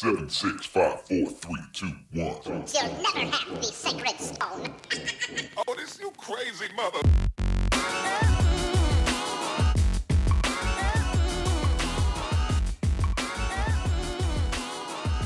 Seven, 0.00 0.30
six, 0.30 0.64
five, 0.64 1.02
four, 1.02 1.26
three, 1.26 1.60
two, 1.74 1.92
one. 2.14 2.34
You'll 2.46 2.62
never 3.02 3.36
have 3.36 3.54
the 3.54 3.62
sacred 3.62 4.18
stone. 4.18 4.74
Oh, 5.68 5.74
this 5.74 6.00
you 6.00 6.10
crazy 6.16 6.72
mother. 6.74 7.00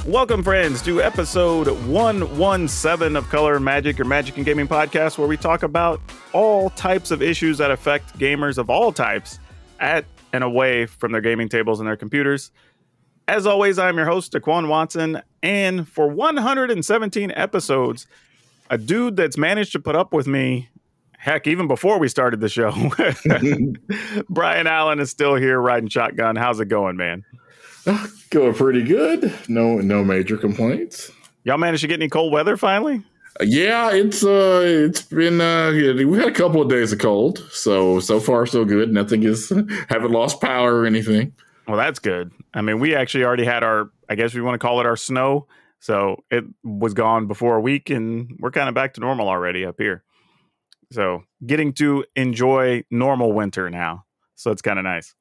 Welcome, 0.09 0.43
friends, 0.43 0.83
to 0.83 1.01
episode 1.01 1.69
117 1.87 3.15
of 3.15 3.29
Color 3.29 3.61
Magic, 3.61 3.97
your 3.97 4.09
magic 4.09 4.39
and 4.39 4.45
gaming 4.45 4.67
podcast, 4.67 5.19
where 5.19 5.29
we 5.29 5.37
talk 5.37 5.63
about 5.63 6.01
all 6.33 6.71
types 6.71 7.13
of 7.13 7.23
issues 7.23 7.59
that 7.59 7.71
affect 7.71 8.19
gamers 8.19 8.59
of 8.59 8.69
all 8.69 8.91
types 8.91 9.39
at 9.79 10.05
and 10.33 10.43
away 10.43 10.85
from 10.85 11.13
their 11.13 11.21
gaming 11.21 11.49
tables 11.49 11.79
and 11.79 11.89
their 11.89 11.97
computers. 11.97 12.51
As 13.27 13.47
always, 13.47 13.79
I'm 13.79 13.97
your 13.97 14.07
host, 14.07 14.33
Daquan 14.33 14.69
Watson, 14.69 15.23
and 15.43 15.89
for 15.89 16.09
117 16.09 17.33
episodes, 17.35 18.07
a 18.69 18.77
dude 18.77 19.17
that's 19.17 19.39
managed 19.39 19.73
to 19.73 19.81
put 19.81 19.97
up 19.97 20.13
with 20.13 20.27
me, 20.27 20.69
heck, 21.17 21.47
even 21.47 21.67
before 21.67 21.99
we 21.99 22.09
started 22.09 22.41
the 22.41 22.51
show, 22.51 22.71
Brian 24.29 24.67
Allen 24.67 25.01
is 25.01 25.11
still 25.11 25.37
here 25.37 25.59
riding 25.59 25.89
shotgun. 25.89 26.37
How's 26.37 26.61
it 26.61 26.67
going, 26.67 26.99
man? 26.99 27.25
Going 28.29 28.55
pretty 28.55 28.83
good. 28.83 29.33
No, 29.49 29.79
no 29.79 30.05
major 30.05 30.37
complaints. 30.37 31.11
Y'all 31.45 31.59
managed 31.59 31.81
to 31.81 31.87
get 31.87 32.01
any 32.01 32.11
cold 32.11 32.33
weather 32.33 32.59
finally? 32.59 33.03
Yeah, 33.41 33.91
it's 33.93 34.23
uh, 34.23 34.63
it's 34.65 35.03
been 35.03 35.41
uh, 35.41 35.73
we 35.73 36.19
had 36.19 36.29
a 36.29 36.33
couple 36.33 36.63
of 36.63 36.69
days 36.69 36.93
of 36.93 37.01
cold, 37.01 37.45
so 37.51 37.99
so 38.01 38.21
far 38.21 38.47
so 38.47 38.65
good. 38.65 38.93
Nothing 38.93 39.25
is 39.25 39.49
haven't 39.89 40.13
lost 40.13 40.41
power 40.41 40.77
or 40.77 40.87
anything. 40.87 41.33
Well, 41.67 41.77
that's 41.77 41.99
good. 41.99 42.33
I 42.53 42.61
mean, 42.61 42.79
we 42.79 42.95
actually 42.95 43.25
already 43.25 43.45
had 43.45 43.65
our, 43.65 43.91
I 44.09 44.15
guess 44.15 44.35
we 44.35 44.43
want 44.43 44.55
to 44.55 44.65
call 44.65 44.81
it 44.81 44.87
our 44.87 44.97
snow. 44.97 45.47
So 45.81 46.25
it 46.31 46.45
was 46.63 46.95
gone 46.95 47.27
before 47.27 47.57
a 47.57 47.61
week, 47.61 47.91
and 47.91 48.37
we're 48.41 48.51
kind 48.51 48.69
of 48.69 48.75
back 48.75 48.95
to 48.95 49.01
normal 49.01 49.29
already 49.29 49.65
up 49.67 49.77
here. 49.79 50.03
So 50.93 51.25
getting 51.45 51.73
to 51.75 52.05
enjoy 52.17 52.85
normal 52.91 53.33
winter 53.33 53.69
now. 53.69 54.05
So 54.35 54.51
it's 54.51 54.63
kind 54.63 54.79
of 54.79 54.85
nice. 54.85 55.15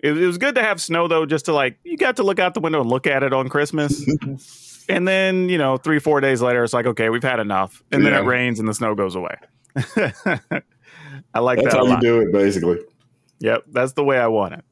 It, 0.00 0.16
it 0.16 0.26
was 0.26 0.38
good 0.38 0.54
to 0.56 0.62
have 0.62 0.80
snow 0.80 1.08
though, 1.08 1.26
just 1.26 1.46
to 1.46 1.52
like 1.52 1.78
you 1.82 1.96
got 1.96 2.16
to 2.16 2.22
look 2.22 2.38
out 2.38 2.54
the 2.54 2.60
window 2.60 2.80
and 2.80 2.90
look 2.90 3.06
at 3.06 3.22
it 3.22 3.32
on 3.32 3.48
Christmas. 3.48 4.04
and 4.88 5.08
then 5.08 5.48
you 5.48 5.58
know, 5.58 5.78
three 5.78 5.98
four 5.98 6.20
days 6.20 6.42
later, 6.42 6.62
it's 6.62 6.72
like 6.72 6.86
okay, 6.86 7.08
we've 7.08 7.22
had 7.22 7.40
enough, 7.40 7.82
and 7.90 8.04
then 8.04 8.12
it 8.12 8.26
rains 8.26 8.60
and 8.60 8.68
the 8.68 8.74
snow 8.74 8.94
goes 8.94 9.14
away. 9.14 9.36
I 11.34 11.40
like 11.40 11.58
That's 11.58 11.74
that 11.74 11.82
a 11.82 11.86
how 11.86 11.94
you 11.94 12.00
do 12.00 12.20
it, 12.20 12.32
basically. 12.32 12.78
Yep, 13.40 13.64
that's 13.68 13.92
the 13.92 14.04
way 14.04 14.18
I 14.18 14.28
want 14.28 14.54
it. 14.54 14.64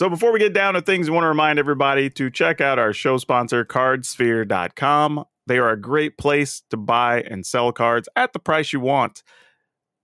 So 0.00 0.08
before 0.08 0.32
we 0.32 0.38
get 0.38 0.54
down 0.54 0.72
to 0.72 0.80
things, 0.80 1.10
I 1.10 1.12
want 1.12 1.24
to 1.24 1.28
remind 1.28 1.58
everybody 1.58 2.08
to 2.08 2.30
check 2.30 2.62
out 2.62 2.78
our 2.78 2.94
show 2.94 3.18
sponsor, 3.18 3.66
cardsphere.com. 3.66 5.24
They 5.46 5.58
are 5.58 5.68
a 5.68 5.78
great 5.78 6.16
place 6.16 6.62
to 6.70 6.78
buy 6.78 7.20
and 7.20 7.44
sell 7.44 7.70
cards 7.70 8.08
at 8.16 8.32
the 8.32 8.38
price 8.38 8.72
you 8.72 8.80
want. 8.80 9.22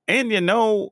And 0.07 0.31
you 0.31 0.43
know, 0.43 0.91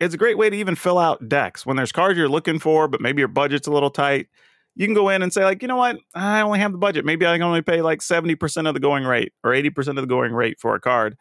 it's 0.00 0.14
a 0.14 0.18
great 0.18 0.36
way 0.36 0.50
to 0.50 0.56
even 0.56 0.74
fill 0.74 0.98
out 0.98 1.28
decks. 1.28 1.64
When 1.64 1.76
there's 1.76 1.92
cards 1.92 2.18
you're 2.18 2.28
looking 2.28 2.58
for, 2.58 2.88
but 2.88 3.00
maybe 3.00 3.20
your 3.20 3.28
budget's 3.28 3.68
a 3.68 3.70
little 3.70 3.88
tight, 3.88 4.26
you 4.74 4.84
can 4.84 4.94
go 4.94 5.10
in 5.10 5.22
and 5.22 5.32
say, 5.32 5.44
like, 5.44 5.62
you 5.62 5.68
know 5.68 5.76
what? 5.76 5.98
I 6.12 6.40
only 6.40 6.58
have 6.58 6.72
the 6.72 6.78
budget. 6.78 7.04
Maybe 7.04 7.24
I 7.24 7.36
can 7.36 7.42
only 7.42 7.62
pay 7.62 7.82
like 7.82 8.00
70% 8.00 8.66
of 8.66 8.74
the 8.74 8.80
going 8.80 9.04
rate 9.04 9.32
or 9.44 9.52
80% 9.52 9.90
of 9.90 9.94
the 9.94 10.06
going 10.06 10.32
rate 10.32 10.58
for 10.58 10.74
a 10.74 10.80
card. 10.80 11.16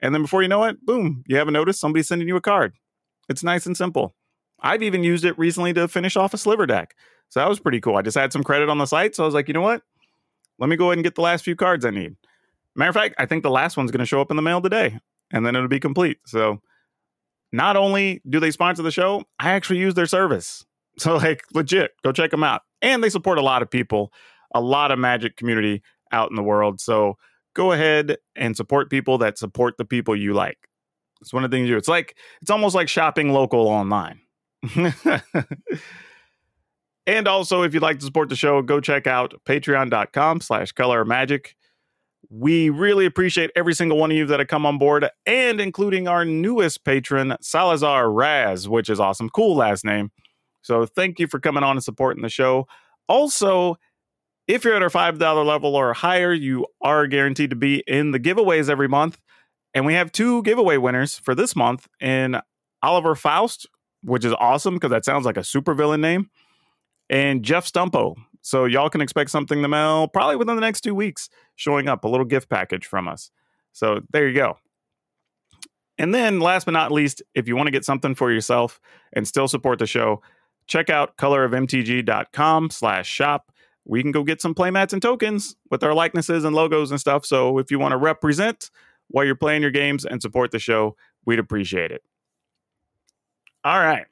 And 0.00 0.12
then 0.12 0.22
before 0.22 0.42
you 0.42 0.48
know 0.48 0.64
it, 0.64 0.84
boom, 0.84 1.22
you 1.28 1.36
have 1.36 1.46
a 1.46 1.52
notice, 1.52 1.78
somebody's 1.78 2.08
sending 2.08 2.26
you 2.26 2.34
a 2.34 2.40
card. 2.40 2.72
It's 3.28 3.44
nice 3.44 3.64
and 3.64 3.76
simple. 3.76 4.16
I've 4.60 4.82
even 4.82 5.04
used 5.04 5.24
it 5.24 5.38
recently 5.38 5.72
to 5.74 5.88
finish 5.88 6.16
off 6.16 6.34
a 6.34 6.38
sliver 6.38 6.66
deck. 6.66 6.94
So 7.30 7.40
that 7.40 7.48
was 7.48 7.60
pretty 7.60 7.80
cool. 7.80 7.96
I 7.96 8.02
just 8.02 8.16
had 8.16 8.32
some 8.32 8.42
credit 8.42 8.68
on 8.68 8.78
the 8.78 8.86
site. 8.86 9.14
So 9.14 9.22
I 9.22 9.26
was 9.26 9.34
like, 9.34 9.48
you 9.48 9.54
know 9.54 9.60
what? 9.60 9.82
Let 10.58 10.68
me 10.68 10.76
go 10.76 10.86
ahead 10.86 10.98
and 10.98 11.04
get 11.04 11.14
the 11.14 11.20
last 11.20 11.44
few 11.44 11.54
cards 11.54 11.84
I 11.84 11.90
need. 11.90 12.16
Matter 12.74 12.88
of 12.88 12.94
fact, 12.94 13.14
I 13.18 13.26
think 13.26 13.42
the 13.42 13.50
last 13.50 13.76
one's 13.76 13.90
going 13.90 14.00
to 14.00 14.06
show 14.06 14.20
up 14.20 14.30
in 14.30 14.36
the 14.36 14.42
mail 14.42 14.60
today 14.60 14.98
and 15.30 15.44
then 15.44 15.54
it'll 15.54 15.68
be 15.68 15.80
complete. 15.80 16.18
So 16.26 16.60
not 17.52 17.76
only 17.76 18.20
do 18.28 18.40
they 18.40 18.50
sponsor 18.50 18.82
the 18.82 18.90
show, 18.90 19.24
I 19.38 19.50
actually 19.50 19.78
use 19.78 19.94
their 19.94 20.06
service. 20.06 20.64
So, 20.98 21.14
like, 21.14 21.44
legit, 21.54 21.92
go 22.02 22.10
check 22.10 22.32
them 22.32 22.42
out. 22.42 22.62
And 22.82 23.04
they 23.04 23.08
support 23.08 23.38
a 23.38 23.40
lot 23.40 23.62
of 23.62 23.70
people, 23.70 24.12
a 24.52 24.60
lot 24.60 24.90
of 24.90 24.98
magic 24.98 25.36
community 25.36 25.80
out 26.10 26.30
in 26.30 26.34
the 26.34 26.42
world. 26.42 26.80
So 26.80 27.16
go 27.54 27.70
ahead 27.70 28.16
and 28.34 28.56
support 28.56 28.90
people 28.90 29.18
that 29.18 29.38
support 29.38 29.76
the 29.78 29.84
people 29.84 30.16
you 30.16 30.34
like. 30.34 30.58
It's 31.20 31.32
one 31.32 31.44
of 31.44 31.52
the 31.52 31.56
things 31.56 31.68
you 31.68 31.74
do. 31.76 31.78
It's 31.78 31.86
like, 31.86 32.16
it's 32.42 32.50
almost 32.50 32.74
like 32.74 32.88
shopping 32.88 33.32
local 33.32 33.68
online. 33.68 34.22
and 37.06 37.28
also, 37.28 37.62
if 37.62 37.74
you'd 37.74 37.82
like 37.82 37.98
to 37.98 38.04
support 38.04 38.28
the 38.28 38.36
show, 38.36 38.62
go 38.62 38.80
check 38.80 39.06
out 39.06 39.34
patreon.com 39.44 40.40
slash 40.40 40.72
color 40.72 41.04
magic. 41.04 41.56
We 42.30 42.68
really 42.68 43.06
appreciate 43.06 43.50
every 43.54 43.74
single 43.74 43.96
one 43.96 44.10
of 44.10 44.16
you 44.16 44.26
that 44.26 44.40
have 44.40 44.48
come 44.48 44.66
on 44.66 44.78
board, 44.78 45.08
and 45.24 45.60
including 45.60 46.08
our 46.08 46.24
newest 46.24 46.84
patron, 46.84 47.36
Salazar 47.40 48.10
Raz, 48.10 48.68
which 48.68 48.90
is 48.90 49.00
awesome. 49.00 49.30
Cool 49.30 49.56
last 49.56 49.84
name. 49.84 50.10
So 50.62 50.84
thank 50.84 51.18
you 51.18 51.26
for 51.26 51.38
coming 51.38 51.62
on 51.62 51.76
and 51.76 51.84
supporting 51.84 52.22
the 52.22 52.28
show. 52.28 52.66
Also, 53.08 53.76
if 54.46 54.64
you're 54.64 54.74
at 54.74 54.82
our 54.82 54.90
$5 54.90 55.46
level 55.46 55.76
or 55.76 55.94
higher, 55.94 56.32
you 56.32 56.66
are 56.80 57.06
guaranteed 57.06 57.50
to 57.50 57.56
be 57.56 57.84
in 57.86 58.10
the 58.10 58.20
giveaways 58.20 58.68
every 58.68 58.88
month. 58.88 59.18
And 59.74 59.86
we 59.86 59.94
have 59.94 60.10
two 60.10 60.42
giveaway 60.42 60.78
winners 60.78 61.18
for 61.18 61.34
this 61.34 61.54
month 61.54 61.86
in 62.00 62.40
Oliver 62.82 63.14
Faust, 63.14 63.66
which 64.02 64.24
is 64.24 64.34
awesome 64.38 64.74
because 64.74 64.90
that 64.90 65.04
sounds 65.04 65.26
like 65.26 65.36
a 65.36 65.40
supervillain 65.40 66.00
name, 66.00 66.30
and 67.10 67.42
Jeff 67.42 67.70
Stumpo. 67.70 68.16
So 68.42 68.64
y'all 68.64 68.90
can 68.90 69.00
expect 69.00 69.30
something 69.30 69.58
in 69.58 69.62
the 69.62 69.68
mail 69.68 70.08
probably 70.08 70.36
within 70.36 70.54
the 70.54 70.60
next 70.60 70.82
two 70.82 70.94
weeks 70.94 71.28
showing 71.56 71.88
up, 71.88 72.04
a 72.04 72.08
little 72.08 72.24
gift 72.24 72.48
package 72.48 72.86
from 72.86 73.08
us. 73.08 73.30
So 73.72 74.00
there 74.10 74.28
you 74.28 74.34
go. 74.34 74.58
And 75.98 76.14
then 76.14 76.38
last 76.40 76.64
but 76.64 76.72
not 76.72 76.92
least, 76.92 77.22
if 77.34 77.48
you 77.48 77.56
want 77.56 77.66
to 77.66 77.72
get 77.72 77.84
something 77.84 78.14
for 78.14 78.30
yourself 78.30 78.80
and 79.12 79.26
still 79.26 79.48
support 79.48 79.80
the 79.80 79.86
show, 79.86 80.22
check 80.68 80.90
out 80.90 81.16
colorofmtg.com 81.16 82.70
slash 82.70 83.08
shop. 83.08 83.50
We 83.84 84.02
can 84.02 84.12
go 84.12 84.22
get 84.22 84.40
some 84.40 84.54
playmats 84.54 84.92
and 84.92 85.02
tokens 85.02 85.56
with 85.70 85.82
our 85.82 85.94
likenesses 85.94 86.44
and 86.44 86.54
logos 86.54 86.90
and 86.90 87.00
stuff. 87.00 87.26
So 87.26 87.58
if 87.58 87.70
you 87.70 87.78
want 87.78 87.92
to 87.92 87.96
represent 87.96 88.70
while 89.08 89.24
you're 89.24 89.34
playing 89.34 89.62
your 89.62 89.70
games 89.70 90.04
and 90.04 90.22
support 90.22 90.52
the 90.52 90.58
show, 90.58 90.94
we'd 91.24 91.38
appreciate 91.38 91.90
it. 91.90 92.02
All 93.64 93.78
right. 93.78 94.06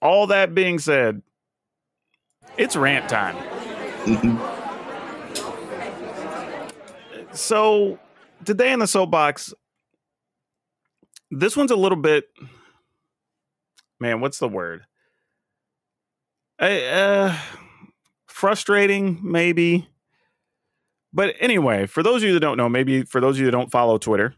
All 0.00 0.28
that 0.28 0.54
being 0.54 0.78
said, 0.78 1.22
it's 2.56 2.76
rant 2.76 3.08
time. 3.08 3.36
so 7.32 7.98
today 8.44 8.72
in 8.72 8.78
the 8.78 8.86
soapbox, 8.86 9.54
this 11.30 11.56
one's 11.56 11.70
a 11.70 11.76
little 11.76 11.96
bit, 11.96 12.28
man, 14.00 14.20
what's 14.20 14.38
the 14.38 14.48
word? 14.48 14.84
Uh, 16.60 16.64
uh, 16.64 17.38
frustrating, 18.26 19.18
maybe. 19.22 19.88
But 21.12 21.34
anyway, 21.40 21.86
for 21.86 22.02
those 22.02 22.22
of 22.22 22.28
you 22.28 22.34
that 22.34 22.40
don't 22.40 22.56
know, 22.56 22.68
maybe 22.68 23.02
for 23.02 23.20
those 23.20 23.36
of 23.36 23.40
you 23.40 23.46
that 23.46 23.52
don't 23.52 23.70
follow 23.70 23.98
Twitter, 23.98 24.34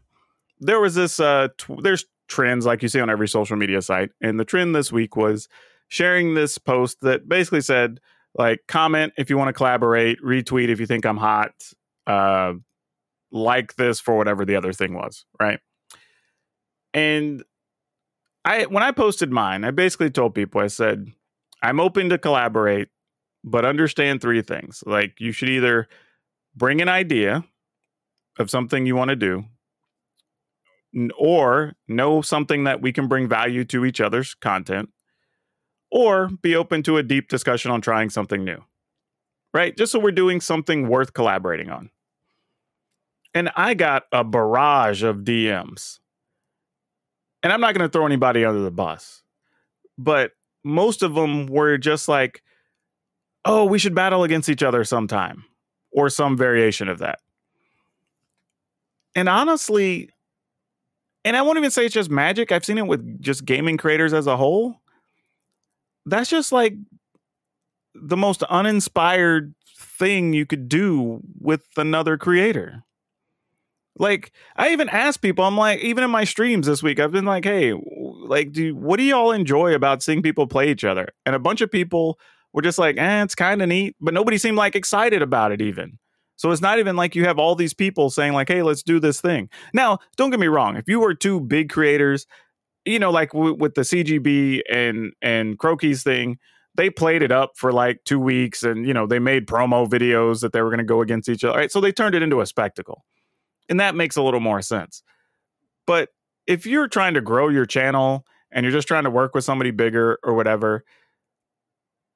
there 0.59 0.79
was 0.79 0.95
this. 0.95 1.19
Uh, 1.19 1.49
tw- 1.57 1.81
there's 1.81 2.05
trends 2.27 2.65
like 2.65 2.81
you 2.81 2.89
see 2.89 2.99
on 2.99 3.09
every 3.09 3.27
social 3.27 3.57
media 3.57 3.81
site, 3.81 4.11
and 4.21 4.39
the 4.39 4.45
trend 4.45 4.75
this 4.75 4.91
week 4.91 5.15
was 5.15 5.47
sharing 5.87 6.33
this 6.33 6.57
post 6.57 7.01
that 7.01 7.29
basically 7.29 7.61
said, 7.61 7.99
like, 8.37 8.61
comment 8.67 9.13
if 9.17 9.29
you 9.29 9.37
want 9.37 9.49
to 9.49 9.53
collaborate, 9.53 10.21
retweet 10.21 10.69
if 10.69 10.79
you 10.79 10.85
think 10.85 11.05
I'm 11.05 11.17
hot, 11.17 11.53
uh, 12.07 12.53
like 13.31 13.75
this 13.75 13.99
for 13.99 14.17
whatever 14.17 14.45
the 14.45 14.55
other 14.55 14.73
thing 14.73 14.93
was, 14.93 15.25
right? 15.39 15.59
And 16.93 17.43
I, 18.43 18.63
when 18.63 18.83
I 18.83 18.91
posted 18.91 19.31
mine, 19.31 19.63
I 19.63 19.71
basically 19.71 20.09
told 20.09 20.35
people, 20.35 20.61
I 20.61 20.67
said, 20.67 21.11
I'm 21.61 21.79
open 21.79 22.09
to 22.09 22.17
collaborate, 22.17 22.89
but 23.43 23.65
understand 23.65 24.21
three 24.21 24.41
things. 24.41 24.83
Like, 24.85 25.19
you 25.19 25.31
should 25.31 25.49
either 25.49 25.87
bring 26.55 26.81
an 26.81 26.89
idea 26.89 27.43
of 28.37 28.49
something 28.49 28.85
you 28.85 28.95
want 28.95 29.09
to 29.09 29.15
do, 29.15 29.45
or 31.17 31.73
know 31.87 32.21
something 32.21 32.63
that 32.63 32.81
we 32.81 32.91
can 32.91 33.07
bring 33.07 33.27
value 33.27 33.65
to 33.65 33.85
each 33.85 33.99
other's 34.01 34.33
content, 34.33 34.89
or 35.91 36.29
be 36.41 36.55
open 36.55 36.83
to 36.83 36.97
a 36.97 37.03
deep 37.03 37.29
discussion 37.29 37.71
on 37.71 37.81
trying 37.81 38.09
something 38.09 38.43
new. 38.43 38.63
Right? 39.53 39.75
Just 39.77 39.91
so 39.91 39.99
we're 39.99 40.11
doing 40.11 40.41
something 40.41 40.89
worth 40.89 41.13
collaborating 41.13 41.69
on. 41.69 41.89
And 43.33 43.49
I 43.55 43.73
got 43.73 44.03
a 44.11 44.23
barrage 44.23 45.03
of 45.03 45.17
DMs. 45.19 45.99
And 47.43 47.53
I'm 47.53 47.61
not 47.61 47.75
going 47.75 47.87
to 47.87 47.91
throw 47.91 48.05
anybody 48.05 48.43
under 48.43 48.61
the 48.61 48.71
bus, 48.71 49.21
but 49.97 50.31
most 50.63 51.03
of 51.03 51.13
them 51.13 51.45
were 51.45 51.77
just 51.77 52.07
like, 52.07 52.41
oh, 53.45 53.65
we 53.65 53.77
should 53.77 53.93
battle 53.93 54.23
against 54.23 54.49
each 54.49 54.63
other 54.63 54.83
sometime 54.83 55.45
or 55.91 56.09
some 56.09 56.35
variation 56.35 56.89
of 56.89 56.99
that. 56.99 57.19
And 59.13 59.29
honestly, 59.29 60.09
and 61.25 61.35
I 61.35 61.41
won't 61.41 61.57
even 61.57 61.71
say 61.71 61.85
it's 61.85 61.93
just 61.93 62.11
magic, 62.11 62.51
I've 62.51 62.63
seen 62.63 62.77
it 62.77 62.85
with 62.85 63.19
just 63.19 63.43
gaming 63.45 63.77
creators 63.77 64.13
as 64.13 64.27
a 64.27 64.37
whole. 64.37 64.79
That's 66.05 66.29
just 66.29 66.51
like 66.51 66.75
the 67.95 68.15
most 68.15 68.43
uninspired 68.43 69.55
thing 69.77 70.33
you 70.33 70.45
could 70.45 70.69
do 70.69 71.21
with 71.39 71.65
another 71.77 72.17
creator. 72.17 72.83
Like 73.97 74.33
I 74.55 74.71
even 74.71 74.87
asked 74.89 75.21
people, 75.21 75.43
I'm 75.45 75.57
like, 75.57 75.79
even 75.79 76.03
in 76.03 76.11
my 76.11 76.25
streams 76.25 76.67
this 76.67 76.83
week, 76.83 76.99
I've 76.99 77.11
been 77.11 77.25
like, 77.25 77.45
hey, 77.45 77.73
like, 77.73 78.51
do 78.51 78.75
what 78.75 78.97
do 78.97 79.03
y'all 79.03 79.31
enjoy 79.31 79.73
about 79.73 80.03
seeing 80.03 80.21
people 80.21 80.45
play 80.45 80.69
each 80.69 80.83
other? 80.83 81.09
And 81.25 81.35
a 81.35 81.39
bunch 81.39 81.61
of 81.61 81.71
people 81.71 82.19
were 82.53 82.61
just 82.61 82.77
like, 82.77 82.97
eh, 82.97 83.23
it's 83.23 83.35
kind 83.35 83.63
of 83.63 83.69
neat, 83.69 83.95
but 83.99 84.13
nobody 84.13 84.37
seemed 84.37 84.57
like 84.57 84.75
excited 84.75 85.23
about 85.23 85.51
it 85.51 85.61
even. 85.61 85.97
So 86.37 86.51
it's 86.51 86.61
not 86.61 86.79
even 86.79 86.95
like 86.95 87.15
you 87.15 87.25
have 87.25 87.39
all 87.39 87.55
these 87.55 87.73
people 87.73 88.09
saying 88.09 88.33
like, 88.33 88.49
hey, 88.49 88.61
let's 88.61 88.83
do 88.83 88.99
this 88.99 89.21
thing. 89.21 89.49
Now, 89.73 89.99
don't 90.17 90.31
get 90.31 90.39
me 90.39 90.47
wrong. 90.47 90.75
If 90.75 90.87
you 90.87 90.99
were 90.99 91.13
two 91.13 91.39
big 91.39 91.69
creators, 91.69 92.27
you 92.85 92.99
know, 92.99 93.09
like 93.09 93.31
w- 93.31 93.55
with 93.55 93.75
the 93.75 93.81
CGB 93.81 94.61
and 94.69 95.13
and 95.21 95.57
Croaky's 95.57 96.03
thing, 96.03 96.37
they 96.75 96.89
played 96.89 97.21
it 97.21 97.31
up 97.31 97.53
for 97.55 97.71
like 97.71 98.03
two 98.03 98.19
weeks, 98.19 98.63
and 98.63 98.85
you 98.85 98.93
know, 98.93 99.07
they 99.07 99.19
made 99.19 99.47
promo 99.47 99.87
videos 99.87 100.41
that 100.41 100.53
they 100.53 100.61
were 100.61 100.69
going 100.69 100.79
to 100.79 100.83
go 100.83 101.01
against 101.01 101.29
each 101.29 101.43
other. 101.43 101.57
Right, 101.57 101.71
so 101.71 101.79
they 101.81 101.91
turned 101.91 102.15
it 102.15 102.21
into 102.21 102.41
a 102.41 102.45
spectacle, 102.45 103.05
and 103.69 103.79
that 103.79 103.95
makes 103.95 104.15
a 104.17 104.21
little 104.21 104.39
more 104.39 104.61
sense. 104.61 105.03
But 105.87 106.09
if 106.47 106.65
you're 106.65 106.87
trying 106.87 107.13
to 107.15 107.21
grow 107.21 107.49
your 107.49 107.65
channel 107.65 108.25
and 108.51 108.63
you're 108.63 108.73
just 108.73 108.87
trying 108.87 109.03
to 109.05 109.09
work 109.09 109.33
with 109.33 109.43
somebody 109.43 109.71
bigger 109.71 110.19
or 110.23 110.33
whatever, 110.33 110.83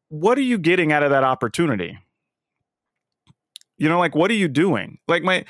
what 0.10 0.38
are 0.38 0.42
you 0.42 0.58
getting 0.58 0.92
out 0.92 1.04
of 1.04 1.12
that 1.12 1.24
opportunity? 1.24 1.98
You 3.80 3.90
know, 3.90 3.98
like 3.98 4.14
what 4.14 4.30
are 4.30 4.36
you 4.36 4.48
doing? 4.48 5.00
Like 5.08 5.24
my 5.24 5.46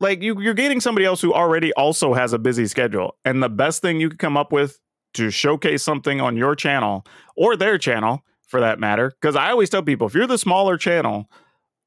like 0.00 0.22
you 0.22 0.40
you're 0.40 0.54
getting 0.54 0.80
somebody 0.80 1.06
else 1.06 1.22
who 1.22 1.32
already 1.32 1.72
also 1.74 2.12
has 2.14 2.32
a 2.32 2.38
busy 2.38 2.66
schedule. 2.66 3.16
And 3.24 3.42
the 3.42 3.48
best 3.48 3.80
thing 3.80 4.00
you 4.00 4.10
could 4.10 4.18
come 4.18 4.36
up 4.36 4.52
with 4.52 4.78
to 5.14 5.30
showcase 5.30 5.82
something 5.82 6.20
on 6.20 6.36
your 6.36 6.54
channel 6.54 7.06
or 7.36 7.56
their 7.56 7.78
channel 7.78 8.22
for 8.46 8.60
that 8.60 8.78
matter, 8.78 9.10
because 9.20 9.36
I 9.36 9.50
always 9.50 9.70
tell 9.70 9.82
people 9.82 10.06
if 10.06 10.14
you're 10.14 10.26
the 10.26 10.38
smaller 10.38 10.76
channel 10.76 11.30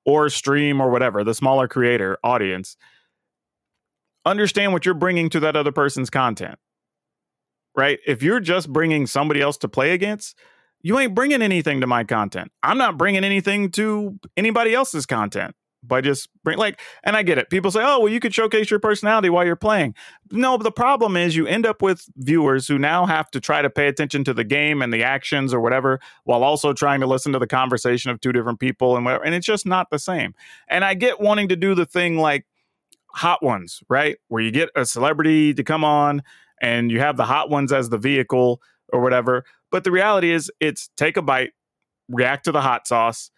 or 0.06 0.29
stream 0.29 0.81
or 0.81 0.89
whatever, 0.89 1.23
the 1.23 1.33
smaller 1.33 1.68
creator 1.68 2.18
audience, 2.23 2.77
understand 4.25 4.71
what 4.73 4.85
you're 4.85 4.95
bringing 4.95 5.29
to 5.31 5.39
that 5.41 5.56
other 5.56 5.71
person's 5.71 6.09
content. 6.09 6.57
Right? 7.75 8.00
If 8.06 8.23
you're 8.23 8.39
just 8.39 8.71
bringing 8.71 9.06
somebody 9.06 9.41
else 9.41 9.57
to 9.57 9.68
play 9.68 9.91
against, 9.91 10.38
you 10.83 11.00
ain't 11.00 11.16
bringing 11.16 11.42
anything 11.42 11.81
to 11.81 11.88
my 11.88 12.04
content. 12.04 12.51
I'm 12.63 12.78
not 12.78 12.98
bringing 12.98 13.24
anything 13.24 13.72
to 13.72 14.19
anybody 14.38 14.74
else's 14.74 15.06
content 15.06 15.56
by 15.83 16.01
just 16.01 16.30
bring 16.44 16.57
like 16.57 16.80
and 17.04 17.16
I 17.16 17.24
get 17.24 17.38
it. 17.38 17.50
People 17.50 17.72
say, 17.72 17.81
"Oh, 17.83 18.01
well 18.01 18.10
you 18.10 18.19
could 18.19 18.33
showcase 18.33 18.69
your 18.69 18.80
personality 18.80 19.30
while 19.30 19.45
you're 19.45 19.56
playing." 19.56 19.95
No, 20.31 20.57
but 20.57 20.63
the 20.63 20.72
problem 20.72 21.18
is 21.18 21.36
you 21.36 21.48
end 21.48 21.66
up 21.66 21.81
with 21.81 22.06
viewers 22.18 22.68
who 22.68 22.78
now 22.78 23.06
have 23.06 23.31
to 23.31 23.39
try 23.39 23.62
to 23.62 23.69
pay 23.69 23.88
attention 23.88 24.24
to 24.25 24.33
the 24.33 24.44
game 24.44 24.81
and 24.81 24.94
the 24.94 25.04
actions 25.04 25.54
or 25.54 25.60
whatever 25.60 26.00
while 26.24 26.44
also 26.44 26.74
trying 26.74 27.00
to 27.01 27.07
listen 27.07 27.33
to 27.33 27.39
the 27.39 27.48
conversation 27.48 28.12
of 28.12 28.22
two 28.22 28.31
different 28.31 28.60
people 28.60 28.95
and 28.95 29.06
whatever. 29.06 29.24
And 29.24 29.33
it's 29.33 29.45
just 29.45 29.66
not 29.66 29.89
the 29.89 30.00
same. 30.00 30.36
And 30.68 30.86
I 30.86 30.94
get 30.94 31.19
wanting 31.19 31.50
to 31.50 31.56
do 31.56 31.74
the 31.74 31.86
thing 31.86 32.18
like 32.18 32.45
hot 33.13 33.44
ones, 33.44 33.81
right? 33.89 34.18
Where 34.28 34.42
you 34.42 34.51
get 34.51 34.69
a 34.75 34.86
celebrity 34.86 35.54
to 35.54 35.63
come 35.63 35.83
on 35.83 36.24
and 36.62 36.92
you 36.92 37.00
have 37.00 37.18
the 37.18 37.25
hot 37.25 37.50
ones 37.50 37.74
as 37.74 37.89
the 37.89 37.98
vehicle 37.98 38.62
or 38.92 39.02
whatever. 39.02 39.46
But 39.72 39.84
the 39.84 39.92
reality 39.92 40.32
is, 40.32 40.52
it's 40.60 40.90
take 40.98 41.18
a 41.18 41.22
bite, 41.22 41.52
react 42.10 42.46
to 42.46 42.52
the 42.52 42.62
hot 42.62 42.88
sauce, 42.88 43.32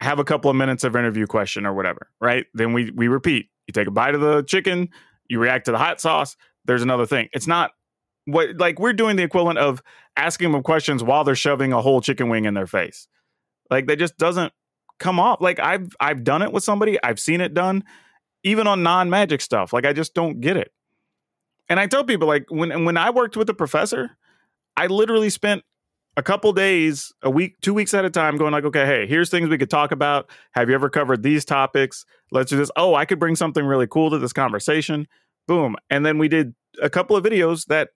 have 0.00 0.18
a 0.18 0.24
couple 0.24 0.50
of 0.50 0.56
minutes 0.56 0.84
of 0.84 0.96
interview 0.96 1.26
question 1.26 1.66
or 1.66 1.74
whatever, 1.74 2.10
right? 2.20 2.46
Then 2.54 2.72
we 2.72 2.90
we 2.90 3.08
repeat. 3.08 3.48
You 3.66 3.72
take 3.72 3.88
a 3.88 3.92
bite 3.92 4.14
of 4.14 4.20
the 4.20 4.42
chicken, 4.42 4.88
you 5.28 5.38
react 5.38 5.66
to 5.66 5.72
the 5.72 5.78
hot 5.78 6.00
sauce. 6.00 6.36
There's 6.64 6.82
another 6.82 7.06
thing. 7.06 7.28
It's 7.32 7.46
not 7.46 7.72
what 8.24 8.58
like 8.58 8.78
we're 8.78 8.92
doing 8.92 9.16
the 9.16 9.22
equivalent 9.22 9.58
of 9.58 9.82
asking 10.16 10.52
them 10.52 10.62
questions 10.62 11.02
while 11.02 11.24
they're 11.24 11.34
shoving 11.34 11.72
a 11.72 11.80
whole 11.80 12.00
chicken 12.00 12.28
wing 12.28 12.44
in 12.44 12.54
their 12.54 12.66
face. 12.66 13.08
Like 13.70 13.86
that 13.86 13.98
just 13.98 14.16
doesn't 14.18 14.52
come 14.98 15.18
off. 15.18 15.40
Like 15.40 15.58
I've 15.58 15.94
I've 16.00 16.24
done 16.24 16.42
it 16.42 16.52
with 16.52 16.64
somebody. 16.64 17.02
I've 17.02 17.20
seen 17.20 17.40
it 17.40 17.54
done, 17.54 17.84
even 18.44 18.66
on 18.66 18.82
non 18.82 19.10
magic 19.10 19.40
stuff. 19.40 19.72
Like 19.72 19.86
I 19.86 19.92
just 19.92 20.14
don't 20.14 20.40
get 20.40 20.56
it. 20.56 20.72
And 21.68 21.78
I 21.80 21.86
tell 21.86 22.04
people 22.04 22.28
like 22.28 22.46
when 22.50 22.84
when 22.84 22.96
I 22.96 23.10
worked 23.10 23.36
with 23.36 23.48
a 23.50 23.54
professor, 23.54 24.17
I 24.78 24.86
literally 24.86 25.28
spent 25.28 25.64
a 26.16 26.22
couple 26.22 26.52
days, 26.52 27.12
a 27.20 27.30
week, 27.30 27.56
two 27.62 27.74
weeks 27.74 27.94
at 27.94 28.04
a 28.04 28.10
time, 28.10 28.36
going 28.36 28.52
like, 28.52 28.62
okay, 28.62 28.86
hey, 28.86 29.06
here's 29.08 29.28
things 29.28 29.48
we 29.48 29.58
could 29.58 29.70
talk 29.70 29.90
about. 29.90 30.30
Have 30.52 30.68
you 30.68 30.74
ever 30.76 30.88
covered 30.88 31.24
these 31.24 31.44
topics? 31.44 32.04
Let's 32.30 32.50
do 32.50 32.56
this. 32.56 32.70
Oh, 32.76 32.94
I 32.94 33.04
could 33.04 33.18
bring 33.18 33.34
something 33.34 33.64
really 33.64 33.88
cool 33.88 34.08
to 34.10 34.18
this 34.18 34.32
conversation. 34.32 35.08
Boom. 35.48 35.74
And 35.90 36.06
then 36.06 36.16
we 36.16 36.28
did 36.28 36.54
a 36.80 36.88
couple 36.88 37.16
of 37.16 37.24
videos 37.24 37.66
that 37.66 37.88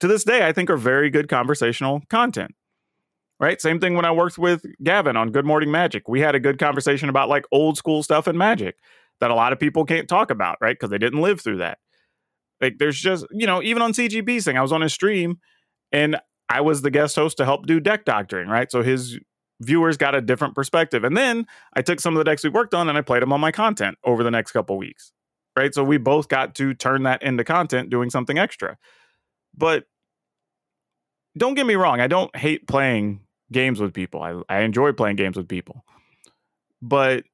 to 0.00 0.08
this 0.08 0.24
day 0.24 0.46
I 0.46 0.54
think 0.54 0.70
are 0.70 0.78
very 0.78 1.10
good 1.10 1.28
conversational 1.28 2.00
content. 2.08 2.54
Right? 3.38 3.60
Same 3.60 3.78
thing 3.78 3.94
when 3.94 4.06
I 4.06 4.10
worked 4.10 4.38
with 4.38 4.64
Gavin 4.82 5.18
on 5.18 5.32
Good 5.32 5.44
Morning 5.44 5.70
Magic. 5.70 6.08
We 6.08 6.20
had 6.20 6.34
a 6.34 6.40
good 6.40 6.58
conversation 6.58 7.10
about 7.10 7.28
like 7.28 7.44
old 7.52 7.76
school 7.76 8.02
stuff 8.02 8.26
in 8.26 8.38
magic 8.38 8.76
that 9.20 9.30
a 9.30 9.34
lot 9.34 9.52
of 9.52 9.60
people 9.60 9.84
can't 9.84 10.08
talk 10.08 10.30
about, 10.30 10.56
right? 10.62 10.74
Because 10.74 10.88
they 10.88 10.98
didn't 10.98 11.20
live 11.20 11.42
through 11.42 11.58
that. 11.58 11.78
Like 12.62 12.78
there's 12.78 12.98
just, 12.98 13.26
you 13.30 13.46
know, 13.46 13.62
even 13.62 13.82
on 13.82 13.92
CGB's 13.92 14.44
thing, 14.44 14.56
I 14.56 14.62
was 14.62 14.72
on 14.72 14.82
a 14.82 14.88
stream 14.88 15.38
and 15.92 16.18
I 16.50 16.60
was 16.60 16.82
the 16.82 16.90
guest 16.90 17.14
host 17.14 17.36
to 17.36 17.44
help 17.44 17.66
do 17.66 17.78
deck 17.78 18.04
doctoring, 18.04 18.48
right? 18.48 18.70
So 18.70 18.82
his 18.82 19.18
viewers 19.60 19.96
got 19.96 20.16
a 20.16 20.20
different 20.20 20.54
perspective. 20.56 21.04
And 21.04 21.16
then 21.16 21.46
I 21.74 21.82
took 21.82 22.00
some 22.00 22.14
of 22.14 22.18
the 22.18 22.24
decks 22.24 22.42
we 22.42 22.50
worked 22.50 22.74
on 22.74 22.88
and 22.88 22.98
I 22.98 23.02
played 23.02 23.22
them 23.22 23.32
on 23.32 23.40
my 23.40 23.52
content 23.52 23.96
over 24.04 24.24
the 24.24 24.30
next 24.32 24.50
couple 24.50 24.76
weeks, 24.76 25.12
right? 25.56 25.72
So 25.72 25.84
we 25.84 25.96
both 25.96 26.28
got 26.28 26.56
to 26.56 26.74
turn 26.74 27.04
that 27.04 27.22
into 27.22 27.44
content 27.44 27.88
doing 27.88 28.10
something 28.10 28.36
extra. 28.36 28.78
But 29.56 29.84
don't 31.38 31.54
get 31.54 31.66
me 31.66 31.76
wrong, 31.76 32.00
I 32.00 32.08
don't 32.08 32.34
hate 32.34 32.66
playing 32.66 33.20
games 33.52 33.80
with 33.80 33.94
people. 33.94 34.20
I, 34.20 34.42
I 34.48 34.60
enjoy 34.62 34.92
playing 34.92 35.16
games 35.16 35.36
with 35.36 35.46
people. 35.46 35.84
But 36.82 37.24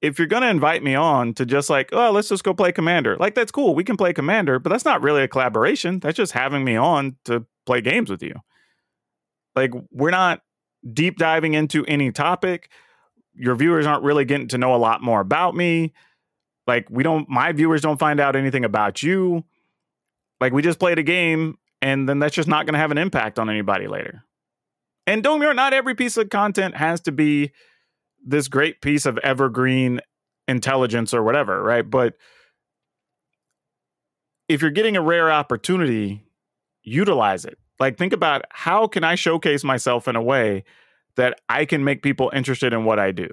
if 0.00 0.18
you're 0.18 0.28
going 0.28 0.42
to 0.42 0.48
invite 0.48 0.82
me 0.82 0.94
on 0.94 1.34
to 1.34 1.44
just 1.44 1.68
like, 1.68 1.90
oh, 1.92 2.10
let's 2.10 2.28
just 2.28 2.44
go 2.44 2.54
play 2.54 2.72
Commander, 2.72 3.16
like 3.16 3.34
that's 3.34 3.52
cool. 3.52 3.74
We 3.74 3.84
can 3.84 3.98
play 3.98 4.14
Commander, 4.14 4.58
but 4.58 4.70
that's 4.70 4.84
not 4.84 5.02
really 5.02 5.22
a 5.22 5.28
collaboration. 5.28 6.00
That's 6.00 6.16
just 6.16 6.32
having 6.32 6.64
me 6.64 6.76
on 6.76 7.16
to 7.26 7.44
play 7.66 7.80
games 7.80 8.08
with 8.08 8.22
you. 8.22 8.34
Like, 9.56 9.72
we're 9.90 10.10
not 10.10 10.42
deep 10.92 11.16
diving 11.16 11.54
into 11.54 11.84
any 11.86 12.12
topic. 12.12 12.70
Your 13.34 13.56
viewers 13.56 13.86
aren't 13.86 14.04
really 14.04 14.24
getting 14.24 14.48
to 14.48 14.58
know 14.58 14.74
a 14.74 14.76
lot 14.76 15.02
more 15.02 15.20
about 15.20 15.56
me. 15.56 15.94
Like, 16.66 16.88
we 16.90 17.02
don't, 17.02 17.28
my 17.28 17.52
viewers 17.52 17.80
don't 17.80 17.98
find 17.98 18.20
out 18.20 18.36
anything 18.36 18.64
about 18.64 19.02
you. 19.02 19.44
Like, 20.40 20.52
we 20.52 20.62
just 20.62 20.78
played 20.78 20.98
a 20.98 21.02
game 21.02 21.56
and 21.80 22.08
then 22.08 22.18
that's 22.18 22.34
just 22.34 22.48
not 22.48 22.66
going 22.66 22.74
to 22.74 22.78
have 22.78 22.90
an 22.90 22.98
impact 22.98 23.38
on 23.38 23.48
anybody 23.48 23.86
later. 23.86 24.24
And 25.06 25.22
don't 25.22 25.40
get 25.40 25.54
not 25.54 25.72
every 25.72 25.94
piece 25.94 26.16
of 26.16 26.30
content 26.30 26.76
has 26.76 27.00
to 27.02 27.12
be 27.12 27.52
this 28.24 28.48
great 28.48 28.80
piece 28.80 29.06
of 29.06 29.18
evergreen 29.18 30.00
intelligence 30.48 31.14
or 31.14 31.22
whatever, 31.22 31.62
right? 31.62 31.88
But 31.88 32.14
if 34.48 34.62
you're 34.62 34.70
getting 34.70 34.96
a 34.96 35.02
rare 35.02 35.30
opportunity, 35.30 36.24
utilize 36.82 37.44
it. 37.44 37.58
Like 37.78 37.98
think 37.98 38.12
about 38.12 38.44
how 38.50 38.86
can 38.86 39.04
I 39.04 39.14
showcase 39.14 39.64
myself 39.64 40.08
in 40.08 40.16
a 40.16 40.22
way 40.22 40.64
that 41.16 41.40
I 41.48 41.64
can 41.64 41.84
make 41.84 42.02
people 42.02 42.30
interested 42.34 42.72
in 42.72 42.84
what 42.84 42.98
I 42.98 43.12
do. 43.12 43.28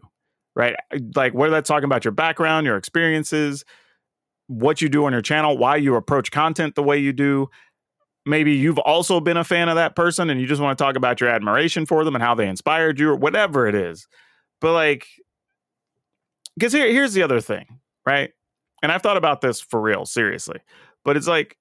Right? 0.55 0.75
Like 1.15 1.33
whether 1.33 1.51
that's 1.51 1.67
talking 1.67 1.85
about 1.85 2.05
your 2.05 2.11
background, 2.11 2.65
your 2.65 2.77
experiences, 2.77 3.65
what 4.47 4.81
you 4.81 4.89
do 4.89 5.05
on 5.05 5.11
your 5.11 5.21
channel, 5.21 5.57
why 5.57 5.77
you 5.77 5.95
approach 5.95 6.31
content 6.31 6.75
the 6.75 6.83
way 6.83 6.97
you 6.97 7.13
do. 7.13 7.49
Maybe 8.25 8.53
you've 8.53 8.79
also 8.79 9.19
been 9.19 9.37
a 9.37 9.43
fan 9.43 9.67
of 9.67 9.75
that 9.75 9.95
person 9.95 10.29
and 10.29 10.39
you 10.39 10.47
just 10.47 10.61
want 10.61 10.77
to 10.77 10.83
talk 10.83 10.95
about 10.95 11.19
your 11.19 11.29
admiration 11.29 11.85
for 11.85 12.05
them 12.05 12.15
and 12.15 12.23
how 12.23 12.35
they 12.35 12.47
inspired 12.47 12.99
you 12.99 13.09
or 13.09 13.15
whatever 13.15 13.67
it 13.67 13.75
is. 13.75 14.07
But 14.61 14.73
like 14.73 15.07
because 16.55 16.73
here, 16.73 16.87
here's 16.91 17.13
the 17.13 17.23
other 17.23 17.41
thing, 17.41 17.79
right? 18.05 18.31
And 18.81 18.91
I've 18.91 19.01
thought 19.01 19.17
about 19.17 19.41
this 19.41 19.59
for 19.59 19.81
real, 19.81 20.05
seriously. 20.05 20.59
But 21.03 21.17
it's 21.17 21.27
like 21.27 21.57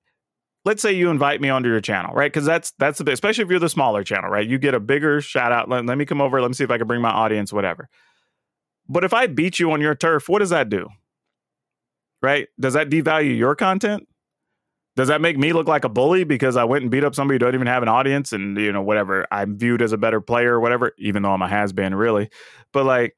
let's 0.65 0.83
say 0.83 0.93
you 0.93 1.11
invite 1.11 1.41
me 1.41 1.49
onto 1.49 1.69
your 1.69 1.81
channel, 1.81 2.15
right? 2.15 2.33
Because 2.33 2.45
that's 2.45 2.73
that's 2.79 2.99
the 2.99 3.11
especially 3.13 3.45
if 3.45 3.51
you're 3.51 3.59
the 3.59 3.69
smaller 3.69 4.05
channel, 4.05 4.31
right? 4.31 4.47
You 4.47 4.59
get 4.59 4.75
a 4.75 4.81
bigger 4.81 5.21
shout 5.21 5.53
out. 5.53 5.69
Let, 5.69 5.87
let 5.87 5.99
me 5.99 6.05
come 6.05 6.21
over. 6.21 6.41
Let 6.41 6.49
me 6.49 6.55
see 6.55 6.65
if 6.65 6.71
I 6.71 6.79
can 6.79 6.87
bring 6.87 7.01
my 7.01 7.11
audience, 7.11 7.53
whatever. 7.53 7.89
But 8.89 9.05
if 9.05 9.15
I 9.15 9.27
beat 9.27 9.59
you 9.59 9.73
on 9.73 9.81
your 9.81 9.95
turf, 9.95 10.29
what 10.29 10.41
does 10.41 10.51
that 10.51 10.69
do? 10.69 10.89
Right? 12.21 12.49
Does 12.59 12.75
that 12.75 12.91
devalue 12.91 13.37
your 13.37 13.55
content? 13.55 14.07
Does 14.95 15.09
that 15.09 15.21
make 15.21 15.39
me 15.39 15.55
look 15.55 15.67
like 15.67 15.85
a 15.85 15.89
bully 15.89 16.25
because 16.25 16.57
I 16.57 16.65
went 16.65 16.83
and 16.83 16.91
beat 16.91 17.03
up 17.03 17.15
somebody 17.15 17.37
who 17.37 17.39
don't 17.39 17.55
even 17.55 17.67
have 17.67 17.83
an 17.83 17.89
audience 17.89 18.33
and 18.33 18.59
you 18.59 18.73
know 18.73 18.83
whatever 18.83 19.27
I'm 19.31 19.59
viewed 19.59 19.83
as 19.83 19.93
a 19.93 19.97
better 19.97 20.21
player 20.21 20.55
or 20.55 20.61
whatever, 20.61 20.93
even 20.99 21.23
though 21.23 21.33
I'm 21.33 21.43
a 21.43 21.49
has 21.49 21.73
been 21.73 21.95
really. 21.95 22.29
But 22.73 22.85
like 22.85 23.17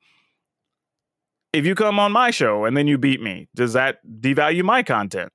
if 1.52 1.66
you 1.66 1.74
come 1.74 1.98
on 1.98 2.12
my 2.12 2.30
show 2.30 2.64
and 2.64 2.76
then 2.76 2.86
you 2.86 2.98
beat 2.98 3.20
me, 3.20 3.48
does 3.54 3.74
that 3.74 3.98
devalue 4.06 4.64
my 4.64 4.82
content? 4.82 5.32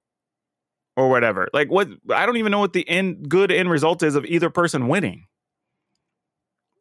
Or 0.99 1.07
whatever. 1.07 1.47
Like 1.53 1.71
what 1.71 1.87
I 2.13 2.25
don't 2.25 2.35
even 2.35 2.51
know 2.51 2.59
what 2.59 2.73
the 2.73 2.87
end 2.87 3.29
good 3.29 3.53
end 3.53 3.69
result 3.69 4.03
is 4.03 4.15
of 4.15 4.25
either 4.25 4.49
person 4.49 4.89
winning. 4.89 5.27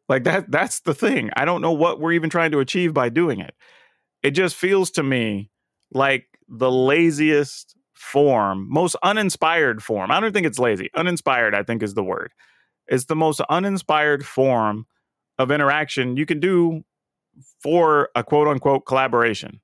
Like 0.09 0.25
that 0.25 0.51
that's 0.51 0.81
the 0.81 0.93
thing. 0.93 1.29
I 1.37 1.45
don't 1.45 1.61
know 1.61 1.71
what 1.71 2.01
we're 2.01 2.11
even 2.11 2.29
trying 2.29 2.51
to 2.51 2.59
achieve 2.59 2.93
by 2.93 3.07
doing 3.07 3.39
it. 3.39 3.55
It 4.21 4.31
just 4.31 4.57
feels 4.57 4.91
to 4.91 5.03
me 5.03 5.51
like 5.93 6.25
the 6.49 6.69
laziest 6.69 7.77
form, 7.93 8.67
most 8.69 8.97
uninspired 9.03 9.81
form. 9.81 10.11
I 10.11 10.19
don't 10.19 10.33
think 10.33 10.45
it's 10.45 10.59
lazy. 10.59 10.89
Uninspired, 10.95 11.55
I 11.55 11.63
think 11.63 11.81
is 11.81 11.93
the 11.93 12.03
word. 12.03 12.33
It's 12.87 13.05
the 13.05 13.15
most 13.15 13.39
uninspired 13.49 14.25
form 14.25 14.85
of 15.37 15.49
interaction 15.49 16.17
you 16.17 16.25
can 16.25 16.41
do 16.41 16.83
for 17.63 18.09
a 18.15 18.23
quote 18.25 18.49
unquote 18.49 18.85
collaboration. 18.85 19.61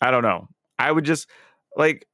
I 0.00 0.10
don't 0.10 0.22
know. 0.22 0.48
I 0.78 0.90
would 0.90 1.04
just 1.04 1.28
like 1.76 2.06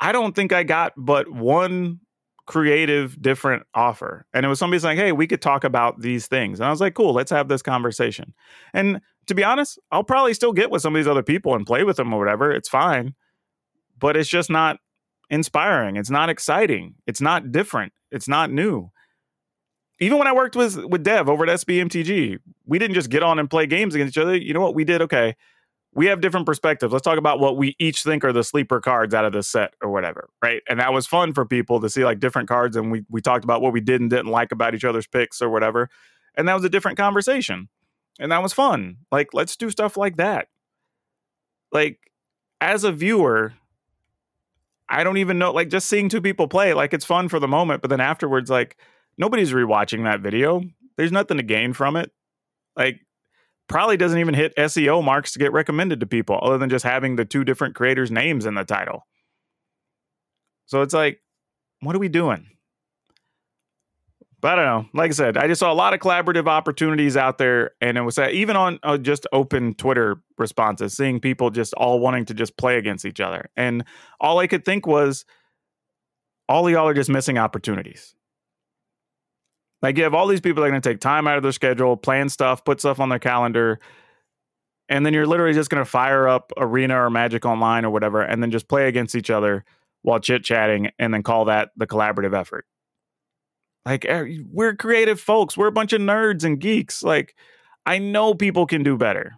I 0.00 0.12
don't 0.12 0.34
think 0.34 0.52
I 0.52 0.62
got 0.62 0.92
but 0.96 1.30
one 1.30 2.00
creative 2.46 3.20
different 3.20 3.64
offer. 3.74 4.24
And 4.32 4.46
it 4.46 4.48
was 4.48 4.58
somebody 4.58 4.78
saying, 4.80 4.96
Hey, 4.98 5.12
we 5.12 5.26
could 5.26 5.42
talk 5.42 5.64
about 5.64 6.00
these 6.00 6.28
things. 6.28 6.60
And 6.60 6.66
I 6.66 6.70
was 6.70 6.80
like, 6.80 6.94
cool, 6.94 7.12
let's 7.12 7.30
have 7.30 7.48
this 7.48 7.62
conversation. 7.62 8.32
And 8.72 9.00
to 9.26 9.34
be 9.34 9.44
honest, 9.44 9.78
I'll 9.90 10.04
probably 10.04 10.32
still 10.32 10.52
get 10.52 10.70
with 10.70 10.82
some 10.82 10.94
of 10.94 11.00
these 11.00 11.08
other 11.08 11.22
people 11.22 11.54
and 11.54 11.66
play 11.66 11.82
with 11.82 11.96
them 11.96 12.12
or 12.12 12.18
whatever. 12.18 12.52
It's 12.52 12.68
fine. 12.68 13.14
But 13.98 14.16
it's 14.16 14.28
just 14.28 14.48
not 14.48 14.78
inspiring. 15.30 15.96
It's 15.96 16.10
not 16.10 16.28
exciting. 16.28 16.94
It's 17.06 17.20
not 17.20 17.50
different. 17.50 17.92
It's 18.10 18.28
not 18.28 18.52
new. 18.52 18.90
Even 19.98 20.18
when 20.18 20.28
I 20.28 20.32
worked 20.32 20.54
with 20.54 20.76
with 20.84 21.02
Dev 21.02 21.28
over 21.28 21.44
at 21.44 21.60
SBMTG, 21.60 22.38
we 22.66 22.78
didn't 22.78 22.94
just 22.94 23.10
get 23.10 23.22
on 23.22 23.38
and 23.38 23.48
play 23.48 23.66
games 23.66 23.94
against 23.94 24.16
each 24.16 24.22
other. 24.22 24.36
You 24.36 24.52
know 24.52 24.60
what 24.60 24.74
we 24.74 24.84
did? 24.84 25.00
Okay, 25.00 25.34
we 25.96 26.06
have 26.06 26.20
different 26.20 26.44
perspectives. 26.44 26.92
Let's 26.92 27.04
talk 27.04 27.16
about 27.16 27.40
what 27.40 27.56
we 27.56 27.74
each 27.78 28.02
think 28.02 28.22
are 28.22 28.32
the 28.32 28.44
sleeper 28.44 28.82
cards 28.82 29.14
out 29.14 29.24
of 29.24 29.32
this 29.32 29.48
set 29.48 29.72
or 29.80 29.90
whatever, 29.90 30.28
right? 30.42 30.62
And 30.68 30.78
that 30.78 30.92
was 30.92 31.06
fun 31.06 31.32
for 31.32 31.46
people 31.46 31.80
to 31.80 31.88
see 31.88 32.04
like 32.04 32.20
different 32.20 32.48
cards, 32.48 32.76
and 32.76 32.92
we 32.92 33.04
we 33.08 33.22
talked 33.22 33.44
about 33.44 33.62
what 33.62 33.72
we 33.72 33.80
did 33.80 34.02
and 34.02 34.10
didn't 34.10 34.30
like 34.30 34.52
about 34.52 34.74
each 34.74 34.84
other's 34.84 35.06
picks 35.06 35.40
or 35.40 35.48
whatever, 35.48 35.88
and 36.36 36.46
that 36.46 36.54
was 36.54 36.64
a 36.64 36.68
different 36.68 36.98
conversation, 36.98 37.70
and 38.20 38.30
that 38.30 38.42
was 38.42 38.52
fun. 38.52 38.98
Like 39.10 39.32
let's 39.32 39.56
do 39.56 39.70
stuff 39.70 39.96
like 39.96 40.16
that. 40.18 40.48
Like 41.72 41.98
as 42.60 42.84
a 42.84 42.92
viewer, 42.92 43.54
I 44.90 45.02
don't 45.02 45.16
even 45.16 45.38
know. 45.38 45.50
Like 45.50 45.70
just 45.70 45.88
seeing 45.88 46.10
two 46.10 46.20
people 46.20 46.46
play, 46.46 46.74
like 46.74 46.92
it's 46.92 47.06
fun 47.06 47.30
for 47.30 47.40
the 47.40 47.48
moment, 47.48 47.80
but 47.80 47.88
then 47.88 48.02
afterwards, 48.02 48.50
like 48.50 48.76
nobody's 49.16 49.52
rewatching 49.52 50.04
that 50.04 50.20
video. 50.20 50.62
There's 50.98 51.12
nothing 51.12 51.38
to 51.38 51.42
gain 51.42 51.72
from 51.72 51.96
it. 51.96 52.12
Like 52.76 53.00
probably 53.68 53.96
doesn't 53.96 54.18
even 54.18 54.34
hit 54.34 54.54
SEO 54.56 55.02
marks 55.02 55.32
to 55.32 55.38
get 55.38 55.52
recommended 55.52 56.00
to 56.00 56.06
people 56.06 56.38
other 56.42 56.58
than 56.58 56.70
just 56.70 56.84
having 56.84 57.16
the 57.16 57.24
two 57.24 57.44
different 57.44 57.74
creators' 57.74 58.10
names 58.10 58.46
in 58.46 58.54
the 58.54 58.64
title. 58.64 59.06
So 60.66 60.82
it's 60.82 60.94
like, 60.94 61.20
what 61.80 61.94
are 61.94 62.00
we 62.00 62.08
doing? 62.08 62.46
But 64.40 64.58
I 64.58 64.62
don't 64.62 64.64
know. 64.64 64.88
Like 65.00 65.10
I 65.10 65.14
said, 65.14 65.36
I 65.36 65.46
just 65.48 65.60
saw 65.60 65.72
a 65.72 65.74
lot 65.74 65.94
of 65.94 66.00
collaborative 66.00 66.46
opportunities 66.46 67.16
out 67.16 67.38
there, 67.38 67.72
and 67.80 67.96
it 67.96 68.02
was 68.02 68.18
uh, 68.18 68.28
even 68.30 68.54
on 68.54 68.78
uh, 68.82 68.98
just 68.98 69.26
open 69.32 69.74
Twitter 69.74 70.16
responses, 70.36 70.94
seeing 70.96 71.20
people 71.20 71.50
just 71.50 71.72
all 71.74 71.98
wanting 72.00 72.26
to 72.26 72.34
just 72.34 72.56
play 72.56 72.76
against 72.76 73.04
each 73.04 73.20
other, 73.20 73.50
and 73.56 73.84
all 74.20 74.38
I 74.38 74.46
could 74.46 74.64
think 74.64 74.86
was, 74.86 75.24
all 76.48 76.68
y'all 76.68 76.86
are 76.86 76.94
just 76.94 77.10
missing 77.10 77.38
opportunities. 77.38 78.14
Like 79.86 79.98
you 79.98 80.02
have 80.02 80.14
all 80.14 80.26
these 80.26 80.40
people 80.40 80.62
that 80.62 80.66
are 80.66 80.70
going 80.70 80.82
to 80.82 80.88
take 80.88 80.98
time 80.98 81.28
out 81.28 81.36
of 81.36 81.44
their 81.44 81.52
schedule, 81.52 81.96
plan 81.96 82.28
stuff, 82.28 82.64
put 82.64 82.80
stuff 82.80 82.98
on 82.98 83.08
their 83.08 83.20
calendar, 83.20 83.78
and 84.88 85.06
then 85.06 85.14
you're 85.14 85.28
literally 85.28 85.54
just 85.54 85.70
going 85.70 85.80
to 85.80 85.88
fire 85.88 86.26
up 86.26 86.50
Arena 86.56 87.00
or 87.00 87.08
Magic 87.08 87.46
Online 87.46 87.84
or 87.84 87.90
whatever, 87.90 88.20
and 88.20 88.42
then 88.42 88.50
just 88.50 88.68
play 88.68 88.88
against 88.88 89.14
each 89.14 89.30
other 89.30 89.64
while 90.02 90.18
chit 90.18 90.42
chatting, 90.42 90.90
and 90.98 91.14
then 91.14 91.22
call 91.22 91.44
that 91.44 91.70
the 91.76 91.86
collaborative 91.86 92.36
effort. 92.36 92.66
Like 93.84 94.04
eh, 94.04 94.38
we're 94.50 94.74
creative 94.74 95.20
folks, 95.20 95.56
we're 95.56 95.68
a 95.68 95.72
bunch 95.72 95.92
of 95.92 96.00
nerds 96.00 96.42
and 96.42 96.58
geeks. 96.58 97.04
Like 97.04 97.36
I 97.86 97.98
know 97.98 98.34
people 98.34 98.66
can 98.66 98.82
do 98.82 98.96
better. 98.96 99.36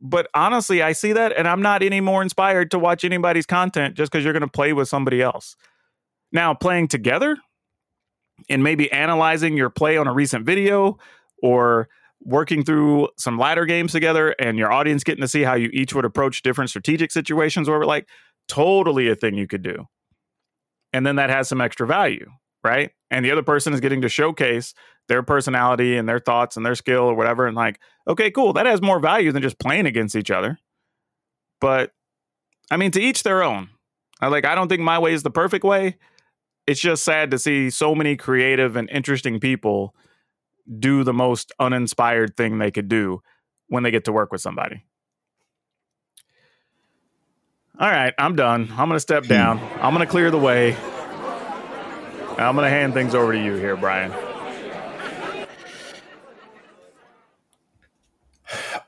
But 0.00 0.28
honestly, 0.34 0.82
I 0.82 0.92
see 0.92 1.14
that 1.14 1.36
and 1.36 1.48
I'm 1.48 1.62
not 1.62 1.82
any 1.82 2.00
more 2.00 2.22
inspired 2.22 2.70
to 2.70 2.78
watch 2.78 3.02
anybody's 3.02 3.44
content 3.44 3.96
just 3.96 4.12
because 4.12 4.22
you're 4.22 4.32
going 4.32 4.42
to 4.42 4.46
play 4.46 4.72
with 4.72 4.86
somebody 4.86 5.20
else. 5.20 5.56
Now, 6.30 6.54
playing 6.54 6.86
together, 6.86 7.36
and 8.48 8.62
maybe 8.62 8.90
analyzing 8.92 9.56
your 9.56 9.70
play 9.70 9.96
on 9.96 10.06
a 10.06 10.12
recent 10.12 10.44
video 10.44 10.98
or 11.42 11.88
working 12.22 12.64
through 12.64 13.08
some 13.18 13.38
ladder 13.38 13.64
games 13.64 13.92
together 13.92 14.34
and 14.38 14.58
your 14.58 14.70
audience 14.72 15.04
getting 15.04 15.22
to 15.22 15.28
see 15.28 15.42
how 15.42 15.54
you 15.54 15.70
each 15.72 15.94
would 15.94 16.04
approach 16.04 16.42
different 16.42 16.70
strategic 16.70 17.10
situations 17.10 17.68
where 17.68 17.84
like 17.84 18.06
totally 18.48 19.08
a 19.08 19.14
thing 19.14 19.34
you 19.34 19.46
could 19.46 19.62
do. 19.62 19.86
And 20.92 21.06
then 21.06 21.16
that 21.16 21.30
has 21.30 21.48
some 21.48 21.60
extra 21.60 21.86
value, 21.86 22.30
right? 22.64 22.90
And 23.10 23.24
the 23.24 23.30
other 23.30 23.42
person 23.42 23.72
is 23.72 23.80
getting 23.80 24.02
to 24.02 24.08
showcase 24.08 24.74
their 25.08 25.22
personality 25.22 25.96
and 25.96 26.08
their 26.08 26.18
thoughts 26.18 26.56
and 26.56 26.66
their 26.66 26.74
skill 26.74 27.02
or 27.02 27.14
whatever. 27.14 27.46
And 27.46 27.56
like, 27.56 27.80
okay, 28.06 28.30
cool. 28.30 28.52
That 28.52 28.66
has 28.66 28.82
more 28.82 29.00
value 29.00 29.32
than 29.32 29.42
just 29.42 29.58
playing 29.58 29.86
against 29.86 30.14
each 30.14 30.30
other. 30.30 30.58
But 31.60 31.92
I 32.70 32.76
mean, 32.76 32.90
to 32.92 33.00
each 33.00 33.22
their 33.22 33.42
own. 33.42 33.70
I 34.20 34.28
like, 34.28 34.44
I 34.44 34.54
don't 34.54 34.68
think 34.68 34.82
my 34.82 34.98
way 34.98 35.14
is 35.14 35.22
the 35.22 35.30
perfect 35.30 35.64
way 35.64 35.96
it's 36.70 36.80
just 36.80 37.02
sad 37.02 37.32
to 37.32 37.38
see 37.38 37.68
so 37.68 37.96
many 37.96 38.16
creative 38.16 38.76
and 38.76 38.88
interesting 38.90 39.40
people 39.40 39.92
do 40.78 41.02
the 41.02 41.12
most 41.12 41.50
uninspired 41.58 42.36
thing 42.36 42.58
they 42.58 42.70
could 42.70 42.86
do 42.86 43.20
when 43.66 43.82
they 43.82 43.90
get 43.90 44.04
to 44.04 44.12
work 44.12 44.30
with 44.30 44.40
somebody. 44.40 44.84
All 47.80 47.90
right, 47.90 48.14
I'm 48.18 48.36
done. 48.36 48.68
I'm 48.70 48.88
going 48.88 48.90
to 48.90 49.00
step 49.00 49.24
hmm. 49.24 49.30
down. 49.30 49.58
I'm 49.80 49.92
going 49.92 50.06
to 50.06 50.10
clear 50.10 50.30
the 50.30 50.38
way. 50.38 50.76
I'm 52.38 52.54
going 52.54 52.64
to 52.64 52.70
hand 52.70 52.94
things 52.94 53.16
over 53.16 53.32
to 53.32 53.38
you 53.42 53.54
here, 53.54 53.74
Brian. 53.74 54.12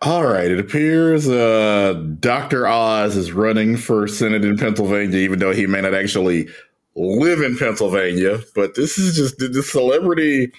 All 0.03 0.25
right, 0.25 0.53
it 0.53 0.61
appears 0.61 1.29
uh, 1.29 1.95
Dr. 2.21 2.69
Oz 2.69 3.17
is 3.17 3.33
running 3.33 3.77
for 3.77 4.07
Senate 4.07 4.45
in 4.45 4.57
Pennsylvania, 4.57 5.19
even 5.19 5.41
though 5.41 5.53
he 5.53 5.67
may 5.67 5.81
not 5.81 5.95
actually 5.95 6.49
live 6.95 7.41
in 7.41 7.57
Pennsylvania, 7.57 8.41
but 8.55 8.75
this 8.75 8.99
is 8.99 9.17
just 9.17 9.39
the 9.39 9.63
celebrity 9.63 10.53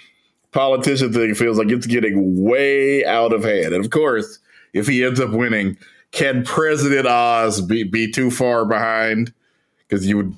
politician 0.51 1.11
thing 1.11 1.35
feels 1.35 1.57
like 1.57 1.69
it's 1.69 1.87
getting 1.87 2.41
way 2.41 3.03
out 3.05 3.33
of 3.33 3.43
hand. 3.43 3.73
And 3.73 3.83
of 3.83 3.91
course, 3.91 4.39
if 4.71 4.87
he 4.87 5.03
ends 5.03 5.19
up 5.19 5.31
winning, 5.31 5.77
can 6.11 6.43
President 6.43 7.07
Oz 7.07 7.61
be, 7.61 7.83
be 7.83 8.11
too 8.11 8.31
far 8.31 8.65
behind? 8.65 9.33
Because 9.79 10.07
you 10.07 10.17
would, 10.17 10.35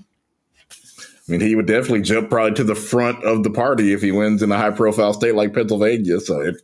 I 1.28 1.32
mean, 1.32 1.42
he 1.42 1.56
would 1.56 1.68
definitely 1.68 2.02
jump 2.02 2.30
probably 2.30 2.54
to 2.56 2.64
the 2.64 2.76
front 2.76 3.24
of 3.24 3.44
the 3.44 3.50
party 3.50 3.94
if 3.94 4.02
he 4.02 4.12
wins 4.12 4.42
in 4.42 4.52
a 4.52 4.58
high 4.58 4.72
profile 4.72 5.14
state 5.14 5.36
like 5.36 5.54
Pennsylvania. 5.54 6.20
So 6.20 6.42
it, 6.42 6.62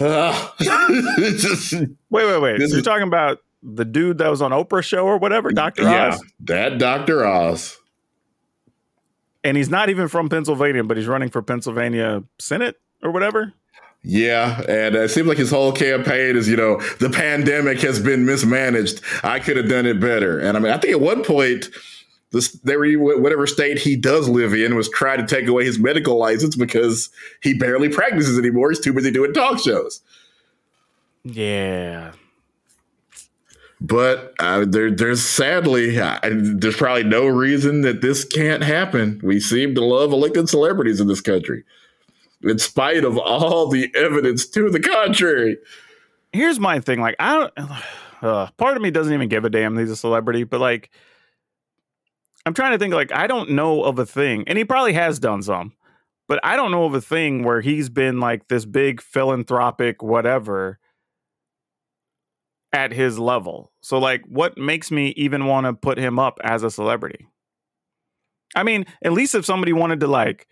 uh, 0.00 0.50
just, 0.60 1.72
wait, 1.72 1.88
wait, 2.10 2.40
wait. 2.40 2.60
So 2.60 2.74
you're 2.74 2.82
talking 2.82 3.06
about 3.06 3.38
the 3.62 3.84
dude 3.84 4.18
that 4.18 4.30
was 4.30 4.42
on 4.42 4.50
Oprah 4.50 4.82
show 4.82 5.06
or 5.06 5.18
whatever, 5.18 5.50
Dr. 5.50 5.82
Yeah, 5.82 6.08
Oz? 6.08 6.22
that 6.40 6.78
Dr. 6.78 7.24
Oz 7.24 7.78
and 9.44 9.56
he's 9.56 9.68
not 9.68 9.90
even 9.90 10.08
from 10.08 10.28
Pennsylvania, 10.28 10.82
but 10.82 10.96
he's 10.96 11.06
running 11.06 11.30
for 11.30 11.42
Pennsylvania 11.42 12.24
Senate 12.38 12.80
or 13.02 13.10
whatever. 13.10 13.52
Yeah, 14.02 14.60
and 14.68 14.94
it 14.94 15.10
seems 15.10 15.28
like 15.28 15.38
his 15.38 15.50
whole 15.50 15.72
campaign 15.72 16.36
is, 16.36 16.46
you 16.46 16.56
know, 16.56 16.78
the 17.00 17.08
pandemic 17.08 17.80
has 17.80 18.00
been 18.00 18.26
mismanaged. 18.26 19.00
I 19.22 19.40
could 19.40 19.56
have 19.56 19.68
done 19.68 19.86
it 19.86 19.98
better. 19.98 20.38
And 20.38 20.56
I 20.56 20.60
mean, 20.60 20.72
I 20.72 20.78
think 20.78 20.92
at 20.92 21.00
one 21.00 21.24
point, 21.24 21.70
this 22.30 22.52
there 22.64 22.80
whatever 22.98 23.46
state 23.46 23.78
he 23.78 23.96
does 23.96 24.28
live 24.28 24.52
in 24.52 24.74
was 24.74 24.90
trying 24.90 25.24
to 25.24 25.26
take 25.26 25.48
away 25.48 25.64
his 25.64 25.78
medical 25.78 26.18
license 26.18 26.56
because 26.56 27.08
he 27.42 27.54
barely 27.54 27.88
practices 27.88 28.38
anymore. 28.38 28.70
He's 28.70 28.80
too 28.80 28.92
busy 28.92 29.10
doing 29.10 29.32
talk 29.32 29.58
shows. 29.60 30.00
Yeah, 31.22 32.12
but 33.84 34.32
uh, 34.38 34.64
there, 34.66 34.90
there's 34.90 35.22
sadly, 35.22 36.00
uh, 36.00 36.18
there's 36.22 36.76
probably 36.76 37.04
no 37.04 37.26
reason 37.26 37.82
that 37.82 38.00
this 38.00 38.24
can't 38.24 38.62
happen. 38.62 39.20
We 39.22 39.40
seem 39.40 39.74
to 39.74 39.84
love 39.84 40.10
elected 40.10 40.48
celebrities 40.48 41.00
in 41.00 41.06
this 41.06 41.20
country, 41.20 41.64
in 42.42 42.58
spite 42.58 43.04
of 43.04 43.18
all 43.18 43.68
the 43.68 43.92
evidence 43.94 44.46
to 44.46 44.70
the 44.70 44.80
contrary. 44.80 45.58
Here's 46.32 46.58
my 46.58 46.80
thing: 46.80 47.00
like, 47.00 47.16
I 47.18 47.34
don't. 47.38 47.70
Uh, 48.22 48.48
part 48.56 48.74
of 48.74 48.82
me 48.82 48.90
doesn't 48.90 49.12
even 49.12 49.28
give 49.28 49.44
a 49.44 49.50
damn 49.50 49.76
he's 49.76 49.90
a 49.90 49.96
celebrity, 49.96 50.44
but 50.44 50.58
like, 50.58 50.90
I'm 52.46 52.54
trying 52.54 52.72
to 52.72 52.78
think. 52.78 52.94
Like, 52.94 53.12
I 53.12 53.26
don't 53.26 53.50
know 53.50 53.82
of 53.82 53.98
a 53.98 54.06
thing, 54.06 54.44
and 54.46 54.56
he 54.56 54.64
probably 54.64 54.94
has 54.94 55.18
done 55.18 55.42
some, 55.42 55.74
but 56.26 56.40
I 56.42 56.56
don't 56.56 56.70
know 56.70 56.86
of 56.86 56.94
a 56.94 57.02
thing 57.02 57.42
where 57.42 57.60
he's 57.60 57.90
been 57.90 58.20
like 58.20 58.48
this 58.48 58.64
big 58.64 59.02
philanthropic 59.02 60.02
whatever 60.02 60.78
at 62.74 62.92
his 62.92 63.18
level. 63.18 63.72
So 63.80 63.98
like 63.98 64.22
what 64.26 64.58
makes 64.58 64.90
me 64.90 65.10
even 65.16 65.46
want 65.46 65.66
to 65.66 65.72
put 65.72 65.96
him 65.96 66.18
up 66.18 66.38
as 66.42 66.64
a 66.64 66.70
celebrity? 66.70 67.28
I 68.56 68.64
mean, 68.64 68.84
at 69.02 69.12
least 69.12 69.34
if 69.34 69.46
somebody 69.46 69.72
wanted 69.72 70.00
to 70.00 70.08
like 70.08 70.48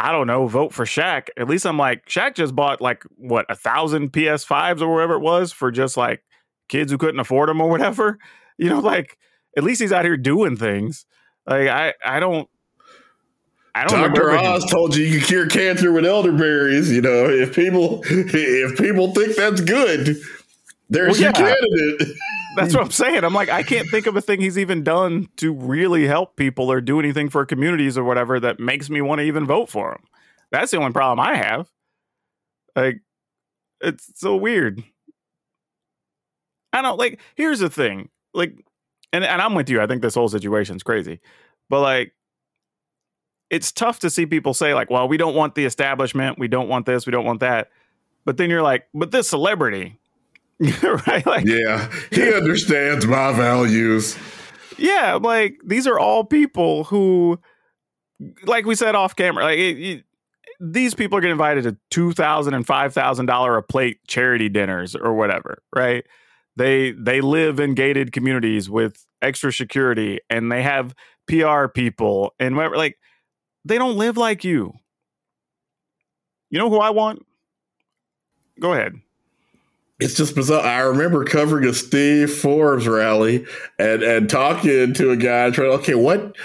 I 0.00 0.10
don't 0.10 0.26
know, 0.26 0.48
vote 0.48 0.74
for 0.74 0.84
Shaq. 0.84 1.28
At 1.38 1.48
least 1.48 1.64
I'm 1.64 1.78
like, 1.78 2.06
Shaq 2.06 2.34
just 2.34 2.56
bought 2.56 2.80
like 2.80 3.04
what 3.16 3.46
a 3.48 3.54
thousand 3.54 4.12
PS5s 4.12 4.82
or 4.82 4.92
whatever 4.92 5.14
it 5.14 5.20
was 5.20 5.52
for 5.52 5.70
just 5.70 5.96
like 5.96 6.24
kids 6.68 6.90
who 6.90 6.98
couldn't 6.98 7.20
afford 7.20 7.48
them 7.48 7.60
or 7.60 7.70
whatever. 7.70 8.18
You 8.56 8.70
know, 8.70 8.78
like 8.78 9.18
at 9.56 9.64
least 9.64 9.80
he's 9.80 9.90
out 9.90 10.04
here 10.04 10.16
doing 10.16 10.56
things. 10.56 11.06
Like 11.44 11.66
I, 11.66 11.92
I 12.06 12.20
don't, 12.20 12.48
I 13.74 13.84
don't. 13.84 13.98
Doctor 14.00 14.30
Oz 14.30 14.64
told 14.70 14.94
you 14.94 15.04
you 15.04 15.18
could 15.18 15.26
cure 15.26 15.48
cancer 15.48 15.90
with 15.90 16.06
elderberries. 16.06 16.92
You 16.92 17.02
know, 17.02 17.28
if 17.28 17.52
people, 17.52 18.02
if 18.06 18.78
people 18.78 19.12
think 19.12 19.34
that's 19.34 19.60
good, 19.60 20.16
there's 20.94 21.20
well, 21.20 21.32
yeah. 21.32 21.38
your 21.38 21.56
candidate. 21.56 22.16
That's 22.56 22.74
what 22.74 22.84
I'm 22.84 22.90
saying. 22.90 23.24
I'm 23.24 23.34
like, 23.34 23.48
I 23.48 23.64
can't 23.64 23.88
think 23.90 24.06
of 24.06 24.16
a 24.16 24.20
thing 24.20 24.40
he's 24.40 24.58
even 24.58 24.84
done 24.84 25.28
to 25.38 25.52
really 25.52 26.06
help 26.06 26.36
people 26.36 26.70
or 26.70 26.80
do 26.80 27.00
anything 27.00 27.28
for 27.28 27.44
communities 27.44 27.98
or 27.98 28.04
whatever 28.04 28.38
that 28.40 28.60
makes 28.60 28.88
me 28.88 29.00
want 29.00 29.18
to 29.18 29.24
even 29.24 29.44
vote 29.44 29.68
for 29.68 29.92
him. 29.92 30.04
That's 30.52 30.70
the 30.70 30.78
only 30.78 30.92
problem 30.92 31.18
I 31.18 31.34
have. 31.36 31.68
Like, 32.76 33.02
It's 33.80 34.08
so 34.20 34.36
weird. 34.36 34.82
I 36.72 36.82
don't 36.82 36.98
like. 36.98 37.20
Here's 37.36 37.60
the 37.60 37.70
thing, 37.70 38.08
like, 38.34 38.54
and 39.12 39.24
and 39.24 39.40
I'm 39.40 39.54
with 39.54 39.70
you. 39.70 39.80
I 39.80 39.86
think 39.86 40.02
this 40.02 40.14
whole 40.16 40.28
situation's 40.28 40.82
crazy, 40.82 41.20
but 41.70 41.80
like, 41.80 42.14
it's 43.50 43.70
tough 43.72 44.00
to 44.00 44.10
see 44.10 44.26
people 44.26 44.54
say 44.54 44.74
like, 44.74 44.90
"Well, 44.90 45.06
we 45.06 45.16
don't 45.16 45.36
want 45.36 45.54
the 45.54 45.64
establishment. 45.66 46.38
We 46.38 46.48
don't 46.48 46.68
want 46.68 46.86
this. 46.86 47.06
We 47.06 47.12
don't 47.12 47.24
want 47.24 47.40
that." 47.40 47.70
But 48.24 48.38
then 48.38 48.50
you're 48.50 48.62
like, 48.62 48.86
"But 48.94 49.12
this 49.12 49.28
celebrity." 49.28 49.98
right? 51.06 51.24
Like, 51.26 51.46
Yeah, 51.46 51.90
he 52.10 52.32
understands 52.34 53.06
my 53.06 53.32
values. 53.32 54.16
yeah, 54.78 55.14
like 55.20 55.56
these 55.64 55.86
are 55.86 55.98
all 55.98 56.24
people 56.24 56.84
who, 56.84 57.38
like 58.44 58.64
we 58.66 58.74
said 58.74 58.94
off 58.94 59.14
camera, 59.16 59.44
like 59.44 59.58
it, 59.58 59.78
it- 59.78 60.04
these 60.60 60.94
people 60.94 61.18
are 61.18 61.20
getting 61.20 61.32
invited 61.32 61.64
to 61.64 61.76
two 61.90 62.12
thousand 62.12 62.54
and 62.54 62.64
five 62.64 62.94
thousand 62.94 63.26
dollar 63.26 63.56
a 63.56 63.62
plate 63.62 63.98
charity 64.06 64.48
dinners 64.48 64.94
or 64.94 65.12
whatever, 65.14 65.58
right? 65.74 66.04
They 66.56 66.92
they 66.92 67.20
live 67.20 67.58
in 67.58 67.74
gated 67.74 68.12
communities 68.12 68.70
with 68.70 69.04
extra 69.20 69.52
security, 69.52 70.20
and 70.30 70.52
they 70.52 70.62
have 70.62 70.94
PR 71.26 71.66
people 71.66 72.34
and 72.38 72.54
whatever. 72.56 72.76
Like 72.76 72.96
they 73.64 73.78
don't 73.78 73.96
live 73.98 74.16
like 74.16 74.44
you. 74.44 74.72
You 76.50 76.58
know 76.60 76.70
who 76.70 76.78
I 76.78 76.90
want? 76.90 77.26
Go 78.60 78.72
ahead. 78.74 78.94
It's 80.04 80.14
just 80.14 80.34
bizarre. 80.34 80.62
I 80.64 80.80
remember 80.80 81.24
covering 81.24 81.64
a 81.68 81.72
Steve 81.74 82.32
Forbes 82.32 82.86
rally 82.86 83.44
and 83.78 84.02
and 84.02 84.28
talking 84.28 84.92
to 84.94 85.10
a 85.10 85.16
guy 85.16 85.50
trying. 85.50 85.70
Okay, 85.70 85.94
what 85.94 86.36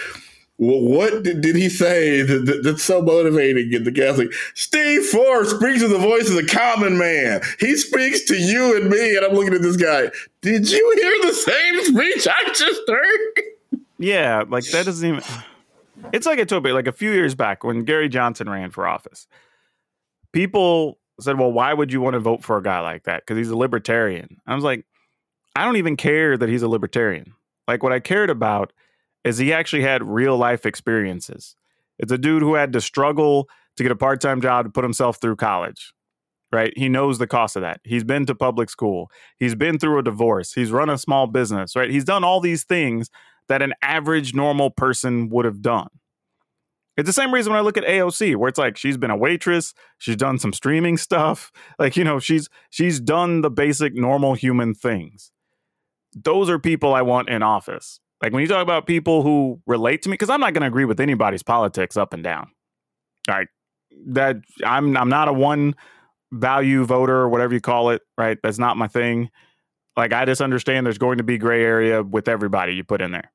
wh- 0.58 0.62
what 0.84 1.24
did, 1.24 1.42
did 1.42 1.56
he 1.56 1.68
say 1.70 2.22
that, 2.22 2.46
that- 2.46 2.64
that's 2.64 2.84
so 2.84 3.02
motivating? 3.02 3.74
And 3.76 3.86
the 3.86 3.92
guy's 3.92 4.18
like, 4.18 4.32
Steve 4.56 5.04
Forbes 5.06 5.50
speaks 5.50 5.80
to 5.80 5.88
the 5.88 5.98
voice 5.98 6.30
of 6.30 6.36
the 6.36 6.46
common 6.46 6.98
man. 6.98 7.42
He 7.60 7.76
speaks 7.76 8.24
to 8.26 8.36
you 8.38 8.78
and 8.78 8.90
me. 8.90 9.16
And 9.18 9.26
I'm 9.26 9.34
looking 9.34 9.54
at 9.54 9.62
this 9.62 9.78
guy. 9.78 10.10
Did 10.42 10.70
you 10.72 10.94
hear 11.02 11.32
the 11.32 11.34
same 11.34 11.84
speech 11.86 12.28
I 12.30 12.54
just 12.54 12.82
heard? 12.88 13.44
Yeah, 13.98 14.44
like 14.48 14.64
that 14.72 14.86
doesn't 14.86 15.08
even. 15.08 15.24
It's 16.14 16.26
like 16.26 16.40
I 16.40 16.46
told 16.46 16.66
you, 16.66 16.74
like 16.74 16.88
a 16.88 16.94
few 16.94 17.12
years 17.12 17.36
back 17.36 17.64
when 17.66 17.84
Gary 17.84 18.08
Johnson 18.08 18.50
ran 18.50 18.70
for 18.72 18.88
office, 18.88 19.28
people 20.32 20.99
said, 21.22 21.38
"Well, 21.40 21.52
why 21.52 21.74
would 21.74 21.92
you 21.92 22.02
want 22.02 22.14
to 22.14 22.20
vote 22.20 22.44
for 22.44 22.58
a 22.58 22.64
guy 22.64 22.80
like 22.80 23.04
that? 23.04 23.24
Because 23.24 23.38
he's 23.38 23.50
a 23.50 23.58
libertarian." 23.58 24.38
I 24.48 24.56
was 24.56 24.64
like, 24.64 24.86
I 25.56 25.66
don't 25.66 25.78
even 25.78 25.98
care 25.98 26.38
that 26.38 26.50
he's 26.50 26.62
a 26.62 26.70
libertarian. 26.70 27.34
Like 27.68 27.84
what 27.84 27.92
I 27.92 28.00
cared 28.00 28.30
about 28.30 28.72
is 29.24 29.38
he 29.38 29.52
actually 29.54 29.84
had 29.84 30.04
real 30.04 30.38
life 30.38 30.66
experiences. 30.66 31.56
It's 31.98 32.12
a 32.12 32.18
dude 32.18 32.42
who 32.42 32.54
had 32.54 32.74
to 32.74 32.82
struggle 32.82 33.50
to 33.76 33.84
get 33.84 33.92
a 33.92 33.96
part 33.96 34.22
time 34.22 34.42
job 34.42 34.66
to 34.66 34.72
put 34.72 34.84
himself 34.84 35.18
through 35.20 35.36
college. 35.36 35.94
Right? 36.52 36.74
He 36.76 36.90
knows 36.90 37.20
the 37.20 37.28
cost 37.28 37.56
of 37.56 37.62
that. 37.62 37.80
He's 37.84 38.04
been 38.04 38.26
to 38.26 38.34
public 38.34 38.72
school. 38.72 39.12
He's 39.38 39.54
been 39.54 39.78
through 39.78 40.00
a 40.00 40.04
divorce. 40.04 40.54
He's 40.54 40.72
run 40.72 40.90
a 40.90 40.98
small 40.98 41.28
business, 41.28 41.76
right? 41.76 41.92
He's 41.92 42.06
done 42.06 42.24
all 42.24 42.40
these 42.40 42.64
things 42.64 43.12
that 43.50 43.62
an 43.62 43.74
average 43.84 44.34
normal 44.34 44.72
person 44.72 45.30
would 45.30 45.46
have 45.46 45.62
done. 45.62 45.90
It's 47.00 47.08
the 47.08 47.14
same 47.14 47.34
reason 47.34 47.52
when 47.52 47.60
I 47.60 47.64
look 47.64 47.78
at 47.78 47.84
AOC, 47.84 48.36
where 48.36 48.50
it's 48.50 48.60
like 48.60 48.78
she's 48.78 48.98
been 48.98 49.12
a 49.12 49.18
waitress, 49.18 49.74
she's 49.98 50.16
done 50.16 50.40
some 50.40 50.54
streaming 50.54 50.98
stuff, 50.98 51.52
like 51.80 51.98
you 51.98 52.04
know, 52.04 52.20
she's 52.20 52.50
she's 52.70 53.00
done 53.00 53.42
the 53.42 53.50
basic 53.50 53.94
normal 53.96 54.34
human 54.34 54.74
things. 54.74 55.32
Those 56.16 56.50
are 56.50 56.60
people 56.60 56.94
I 56.94 57.02
want 57.02 57.30
in 57.30 57.44
office. 57.44 58.00
Like 58.22 58.34
when 58.34 58.42
you 58.42 58.48
talk 58.48 58.62
about 58.62 58.86
people 58.86 59.24
who 59.24 59.62
relate 59.66 60.02
to 60.04 60.10
me, 60.10 60.16
because 60.16 60.30
I'm 60.30 60.42
not 60.42 60.54
going 60.54 60.62
to 60.62 60.68
agree 60.68 60.86
with 60.86 61.00
anybody's 61.00 61.44
politics 61.44 61.96
up 61.96 62.14
and 62.14 62.24
down. 62.24 62.50
Right, 63.28 63.48
that 64.08 64.38
I'm 64.66 64.98
I'm 64.98 65.10
not 65.10 65.28
a 65.28 65.34
one 65.34 65.76
value 66.32 66.84
voter 66.84 67.16
or 67.16 67.30
whatever 67.30 67.54
you 67.54 67.62
call 67.62 67.92
it. 67.92 68.02
Right, 68.18 68.38
that's 68.44 68.60
not 68.60 68.78
my 68.78 68.88
thing. 68.88 69.30
Like 69.96 70.14
I 70.14 70.26
just 70.26 70.42
understand 70.42 70.86
there's 70.86 70.98
going 70.98 71.18
to 71.20 71.24
be 71.24 71.38
gray 71.38 71.64
area 71.64 72.04
with 72.04 72.28
everybody 72.28 72.74
you 72.74 72.84
put 72.84 73.02
in 73.02 73.12
there 73.12 73.32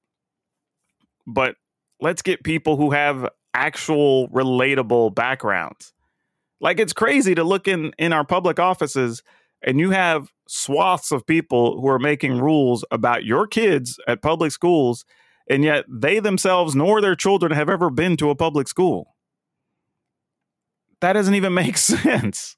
but 1.27 1.57
let's 2.01 2.23
get 2.23 2.43
people 2.45 2.77
who 2.77 2.91
have 2.91 3.29
actual 3.55 4.29
relatable 4.29 5.15
backgrounds. 5.15 5.93
Like 6.61 6.81
it's 6.81 6.93
crazy 6.93 7.35
to 7.35 7.45
look 7.45 7.69
in 7.69 7.93
in 7.99 8.13
our 8.13 8.25
public 8.25 8.59
offices 8.59 9.23
and 9.63 9.79
you 9.79 9.91
have 9.91 10.33
swaths 10.47 11.11
of 11.11 11.27
people 11.27 11.81
who 11.81 11.89
are 11.89 11.99
making 11.99 12.39
rules 12.39 12.85
about 12.91 13.25
your 13.25 13.47
kids 13.47 13.99
at 14.07 14.21
public 14.23 14.53
schools 14.53 15.05
and 15.49 15.63
yet 15.65 15.85
they 15.89 16.21
themselves 16.21 16.75
nor 16.75 17.01
their 17.01 17.15
children 17.15 17.53
have 17.53 17.69
ever 17.69 17.91
been 17.91 18.17
to 18.19 18.31
a 18.31 18.35
public 18.35 18.69
school. 18.69 19.15
That 21.01 21.15
doesn't 21.15 21.35
even 21.35 21.55
make 21.63 21.77
sense. 21.77 22.57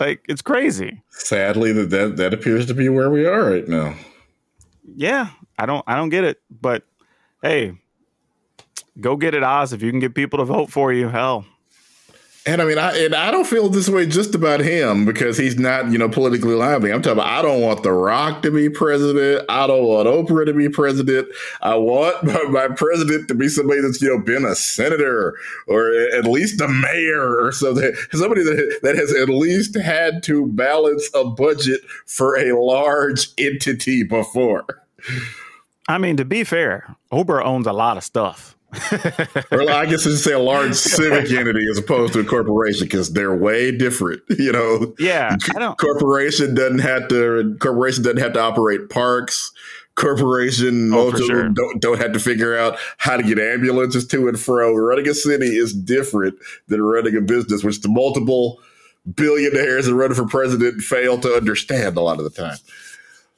Like 0.00 0.24
it's 0.28 0.42
crazy. 0.42 1.02
Sadly, 1.10 1.72
that, 1.72 1.90
that 1.90 2.16
that 2.16 2.34
appears 2.34 2.66
to 2.66 2.74
be 2.74 2.88
where 2.88 3.10
we 3.10 3.26
are 3.26 3.50
right 3.50 3.66
now. 3.66 3.94
yeah, 4.84 5.30
I 5.58 5.66
don't 5.66 5.84
I 5.86 5.96
don't 5.96 6.08
get 6.08 6.24
it. 6.24 6.40
But 6.50 6.84
hey, 7.42 7.78
go 9.00 9.16
get 9.16 9.34
it, 9.34 9.42
Oz. 9.42 9.72
If 9.72 9.82
you 9.82 9.90
can 9.90 10.00
get 10.00 10.14
people 10.14 10.38
to 10.38 10.44
vote 10.44 10.70
for 10.70 10.92
you, 10.92 11.08
hell. 11.08 11.44
And 12.48 12.62
I 12.62 12.64
mean, 12.64 12.78
I 12.78 12.96
and 12.96 13.14
I 13.14 13.30
don't 13.30 13.46
feel 13.46 13.68
this 13.68 13.90
way 13.90 14.06
just 14.06 14.34
about 14.34 14.60
him 14.60 15.04
because 15.04 15.36
he's 15.36 15.58
not, 15.58 15.92
you 15.92 15.98
know, 15.98 16.08
politically 16.08 16.54
lively. 16.54 16.90
I'm 16.90 17.02
talking 17.02 17.18
about 17.18 17.30
I 17.30 17.42
don't 17.42 17.60
want 17.60 17.82
The 17.82 17.92
Rock 17.92 18.40
to 18.40 18.50
be 18.50 18.70
president. 18.70 19.44
I 19.50 19.66
don't 19.66 19.84
want 19.84 20.08
Oprah 20.08 20.46
to 20.46 20.54
be 20.54 20.70
president. 20.70 21.28
I 21.60 21.74
want 21.74 22.24
my, 22.24 22.42
my 22.44 22.68
president 22.74 23.28
to 23.28 23.34
be 23.34 23.50
somebody 23.50 23.82
that's, 23.82 24.00
you 24.00 24.08
know, 24.08 24.18
been 24.18 24.46
a 24.46 24.54
senator 24.54 25.36
or 25.66 25.92
at 26.14 26.24
least 26.24 26.62
a 26.62 26.68
mayor 26.68 27.38
or 27.38 27.52
something. 27.52 27.92
Somebody 28.12 28.42
that, 28.44 28.78
that 28.82 28.96
has 28.96 29.14
at 29.14 29.28
least 29.28 29.76
had 29.76 30.22
to 30.22 30.46
balance 30.46 31.10
a 31.14 31.24
budget 31.24 31.82
for 32.06 32.38
a 32.38 32.58
large 32.58 33.28
entity 33.36 34.04
before. 34.04 34.64
I 35.86 35.98
mean, 35.98 36.16
to 36.16 36.24
be 36.24 36.44
fair, 36.44 36.96
Oprah 37.12 37.44
owns 37.44 37.66
a 37.66 37.74
lot 37.74 37.98
of 37.98 38.04
stuff. 38.04 38.56
or 39.50 39.62
I 39.70 39.86
guess 39.86 40.06
I 40.06 40.10
should 40.10 40.18
say 40.18 40.32
a 40.32 40.38
large 40.38 40.74
civic 40.74 41.30
entity 41.38 41.64
as 41.70 41.78
opposed 41.78 42.12
to 42.12 42.20
a 42.20 42.24
corporation 42.24 42.86
because 42.86 43.12
they're 43.12 43.34
way 43.34 43.76
different. 43.76 44.22
You 44.38 44.52
know, 44.52 44.94
Yeah, 44.98 45.36
I 45.54 45.58
don't. 45.58 45.76
corporation 45.78 46.54
doesn't 46.54 46.78
have 46.80 47.08
to 47.08 47.56
corporation 47.60 48.02
doesn't 48.04 48.18
have 48.20 48.32
to 48.34 48.40
operate 48.40 48.88
parks. 48.90 49.52
Corporation 49.94 50.92
Oh, 50.92 51.10
most 51.10 51.16
for 51.16 51.22
of 51.22 51.26
sure. 51.26 51.48
don't 51.48 51.80
don't 51.82 51.98
have 52.00 52.12
to 52.12 52.20
figure 52.20 52.56
out 52.56 52.78
how 52.98 53.16
to 53.16 53.22
get 53.22 53.38
ambulances 53.38 54.06
to 54.08 54.28
and 54.28 54.38
fro. 54.38 54.72
Running 54.74 55.08
a 55.08 55.14
city 55.14 55.46
is 55.56 55.72
different 55.74 56.36
than 56.68 56.82
running 56.82 57.16
a 57.16 57.20
business, 57.20 57.64
which 57.64 57.80
the 57.80 57.88
multiple 57.88 58.60
billionaires 59.16 59.86
that 59.86 59.94
run 59.94 60.14
for 60.14 60.26
president 60.26 60.82
fail 60.82 61.18
to 61.18 61.34
understand 61.34 61.96
a 61.96 62.00
lot 62.00 62.18
of 62.18 62.24
the 62.24 62.30
time. 62.30 62.58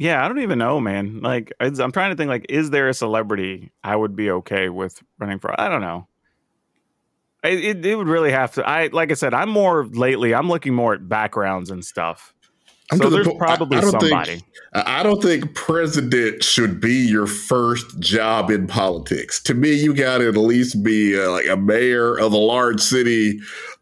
Yeah, 0.00 0.24
I 0.24 0.28
don't 0.28 0.38
even 0.40 0.58
know, 0.58 0.80
man. 0.80 1.20
Like, 1.20 1.52
I'm 1.60 1.92
trying 1.92 2.10
to 2.10 2.16
think. 2.16 2.30
Like, 2.30 2.46
is 2.48 2.70
there 2.70 2.88
a 2.88 2.94
celebrity 2.94 3.70
I 3.84 3.94
would 3.94 4.16
be 4.16 4.30
okay 4.30 4.70
with 4.70 5.02
running 5.18 5.38
for? 5.38 5.60
I 5.60 5.68
don't 5.68 5.82
know. 5.82 6.06
It, 7.44 7.62
it, 7.62 7.84
it 7.86 7.96
would 7.96 8.08
really 8.08 8.30
have 8.30 8.54
to. 8.54 8.66
I 8.66 8.86
like 8.86 9.10
I 9.10 9.14
said, 9.14 9.34
I'm 9.34 9.50
more 9.50 9.84
lately. 9.84 10.34
I'm 10.34 10.48
looking 10.48 10.74
more 10.74 10.94
at 10.94 11.06
backgrounds 11.06 11.70
and 11.70 11.84
stuff. 11.84 12.32
I'm 12.90 12.96
so 12.96 13.10
the 13.10 13.16
there's 13.16 13.28
I- 13.28 13.36
probably 13.36 13.76
I 13.76 13.80
don't 13.82 13.90
think- 13.90 14.02
somebody. 14.04 14.42
I 14.72 15.00
I 15.00 15.02
don't 15.02 15.20
think 15.22 15.54
president 15.54 16.44
should 16.44 16.80
be 16.80 16.94
your 16.94 17.26
first 17.26 17.98
job 18.00 18.50
in 18.50 18.66
politics. 18.68 19.42
To 19.42 19.54
me, 19.54 19.72
you 19.74 19.94
got 19.94 20.18
to 20.18 20.28
at 20.28 20.36
least 20.36 20.82
be 20.82 21.20
uh, 21.20 21.30
like 21.30 21.46
a 21.46 21.56
mayor 21.56 22.16
of 22.18 22.32
a 22.32 22.38
large 22.38 22.80
city, 22.80 23.40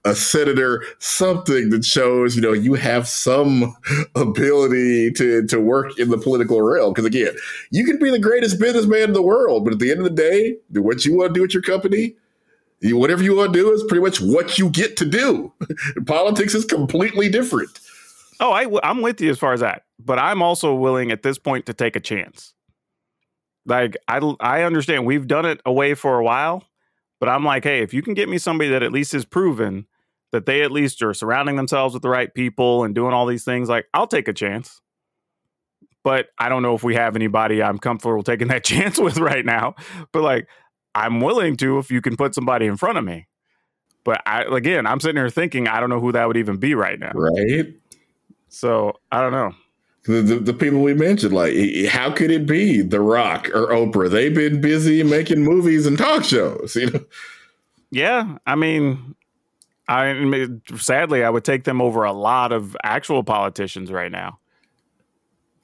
a 0.09 0.15
senator, 0.15 0.83
something 0.99 1.69
that 1.71 1.85
shows 1.85 2.35
you 2.35 2.43
know 2.43 2.53
you 2.53 2.75
have 2.75 3.07
some 3.07 3.77
ability 4.15 5.13
to 5.13 5.47
to 5.47 5.61
work 5.61 5.99
in 5.99 6.11
the 6.11 6.19
political 6.19 6.63
realm. 6.63 6.93
Because 6.93 7.05
again, 7.05 7.35
you 7.71 7.85
can 7.85 7.99
be 7.99 8.11
the 8.11 8.19
greatest 8.19 8.59
businessman 8.59 9.05
in 9.05 9.13
the 9.13 9.23
world, 9.23 9.65
but 9.65 9.75
at 9.75 9.79
the 9.79 9.91
end 9.91 10.01
of 10.01 10.05
the 10.05 10.11
day, 10.11 10.57
what 10.73 11.05
you 11.05 11.17
want 11.17 11.31
to 11.31 11.35
do 11.35 11.43
with 11.43 11.55
your 11.55 11.63
company. 11.63 12.17
You, 12.81 12.97
whatever 12.97 13.25
you 13.25 13.35
want 13.35 13.53
to 13.53 13.59
do 13.59 13.73
is 13.73 13.83
pretty 13.89 14.05
much 14.05 14.21
what 14.21 14.57
you 14.57 14.71
get 14.71 14.97
to 14.99 15.05
do. 15.05 15.53
Politics 16.07 16.55
is 16.55 16.65
completely 16.65 17.29
different. 17.29 17.81
Oh, 18.39 18.53
I'm 18.53 19.03
with 19.03 19.21
you 19.21 19.31
as 19.31 19.39
far 19.39 19.53
as 19.53 19.61
that, 19.61 19.83
but 19.99 20.21
I'm 20.21 20.43
also 20.43 20.73
willing 20.77 21.11
at 21.11 21.25
this 21.25 21.39
point 21.39 21.67
to 21.67 21.75
take 21.75 21.97
a 21.97 22.01
chance. 22.01 22.55
Like 23.67 23.97
I, 24.07 24.19
I 24.39 24.63
understand 24.63 25.07
we've 25.07 25.27
done 25.27 25.45
it 25.45 25.61
away 25.67 25.95
for 25.95 26.21
a 26.21 26.25
while, 26.25 26.63
but 27.19 27.29
I'm 27.29 27.45
like, 27.45 27.65
hey, 27.65 27.81
if 27.81 27.93
you 27.93 28.01
can 28.01 28.15
get 28.15 28.29
me 28.29 28.39
somebody 28.39 28.71
that 28.71 28.85
at 28.85 28.93
least 28.93 29.13
is 29.13 29.25
proven 29.25 29.87
that 30.33 30.47
they 30.47 30.63
at 30.63 30.71
least 30.71 31.03
are 31.03 31.15
surrounding 31.15 31.57
themselves 31.57 31.95
with 31.95 32.03
the 32.03 32.09
right 32.09 32.33
people 32.33 32.85
and 32.85 32.95
doing 32.95 33.13
all 33.13 33.27
these 33.27 33.45
things, 33.45 33.69
like 33.69 33.87
I'll 33.95 34.07
take 34.07 34.29
a 34.29 34.33
chance. 34.33 34.81
But 36.05 36.29
I 36.39 36.49
don't 36.49 36.63
know 36.63 36.75
if 36.75 36.83
we 36.83 36.95
have 36.95 37.17
anybody 37.17 37.63
I'm 37.63 37.79
comfortable 37.79 38.23
taking 38.23 38.49
that 38.49 38.65
chance 38.65 38.99
with 38.99 39.19
right 39.19 39.45
now. 39.45 39.75
But 40.13 40.23
like, 40.23 40.49
I'm 40.95 41.21
willing 41.21 41.57
to 41.59 41.79
if 41.79 41.91
you 41.91 42.01
can 42.01 42.17
put 42.17 42.35
somebody 42.35 42.67
in 42.67 42.77
front 42.77 42.99
of 42.99 43.05
me. 43.05 43.27
But 44.05 44.23
I 44.27 44.43
again, 44.43 44.87
I'm 44.87 45.01
sitting 45.01 45.17
here 45.17 45.31
thinking 45.31 45.69
I 45.69 45.81
don't 45.81 45.91
know 45.91 46.01
who 46.01 46.13
that 46.13 46.27
would 46.27 46.37
even 46.37 46.57
be 46.57 46.75
right 46.75 46.99
now. 46.99 47.13
Right? 47.15 47.75
So 48.49 48.95
I 49.13 49.21
don't 49.21 49.33
know. 49.33 49.53
The, 50.05 50.23
the, 50.23 50.37
the 50.37 50.55
people 50.55 50.81
we 50.81 50.95
mentioned, 50.95 51.35
like, 51.35 51.55
how 51.91 52.11
could 52.11 52.31
it 52.31 52.47
be 52.47 52.81
The 52.81 53.01
Rock 53.01 53.51
or 53.51 53.67
Oprah? 53.67 54.11
They've 54.11 54.35
been 54.35 54.63
busy 54.63 55.03
making 55.03 55.43
movies 55.43 55.85
and 55.87 55.99
talk 55.99 56.25
shows. 56.25 56.77
You 56.81 56.91
know, 56.91 57.05
Yeah, 57.91 58.39
I 58.47 58.55
mean, 58.55 59.15
I 59.89 60.13
mean, 60.13 60.63
sadly, 60.77 61.25
I 61.25 61.31
would 61.31 61.45
take 61.45 61.65
them 61.65 61.81
over 61.81 62.05
a 62.05 62.13
lot 62.13 62.53
of 62.53 62.77
actual 62.85 63.25
politicians 63.25 63.91
right 63.91 64.13
now. 64.13 64.39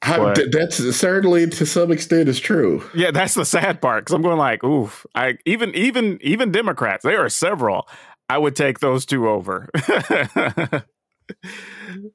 But- 0.06 0.34
th- 0.34 0.50
that's 0.50 0.76
certainly 0.96 1.48
to 1.48 1.66
some 1.66 1.90
extent 1.90 2.28
is 2.28 2.38
true. 2.40 2.82
Yeah, 2.94 3.10
that's 3.10 3.34
the 3.34 3.44
sad 3.44 3.80
part 3.80 4.04
because 4.04 4.14
I'm 4.14 4.22
going 4.22 4.38
like, 4.38 4.62
oof. 4.64 5.06
I 5.14 5.38
even 5.46 5.74
even 5.74 6.18
even 6.22 6.52
Democrats. 6.52 7.04
There 7.04 7.24
are 7.24 7.30
several. 7.30 7.88
I 8.28 8.38
would 8.38 8.56
take 8.56 8.80
those 8.80 9.06
two 9.06 9.28
over. 9.28 9.68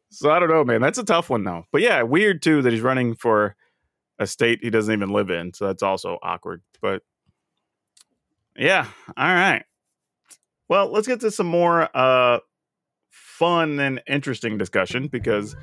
so 0.10 0.30
I 0.30 0.40
don't 0.40 0.50
know, 0.50 0.64
man. 0.64 0.82
That's 0.82 0.98
a 0.98 1.04
tough 1.04 1.30
one 1.30 1.44
though. 1.44 1.66
But 1.72 1.82
yeah, 1.82 2.02
weird 2.04 2.42
too 2.42 2.62
that 2.62 2.74
he's 2.74 2.82
running 2.82 3.16
for 3.16 3.56
a 4.20 4.28
state 4.28 4.60
he 4.62 4.70
doesn't 4.70 4.94
even 4.94 5.10
live 5.10 5.30
in. 5.30 5.54
So 5.54 5.68
that's 5.68 5.84
also 5.84 6.18
awkward. 6.22 6.62
But 6.82 7.02
yeah, 8.56 8.86
all 9.18 9.34
right. 9.34 9.64
Well, 10.70 10.92
let's 10.92 11.08
get 11.08 11.20
to 11.22 11.32
some 11.32 11.48
more 11.48 11.90
uh 11.96 12.40
fun 13.10 13.80
and 13.80 14.02
interesting 14.08 14.58
discussion 14.58 15.08
because 15.08 15.56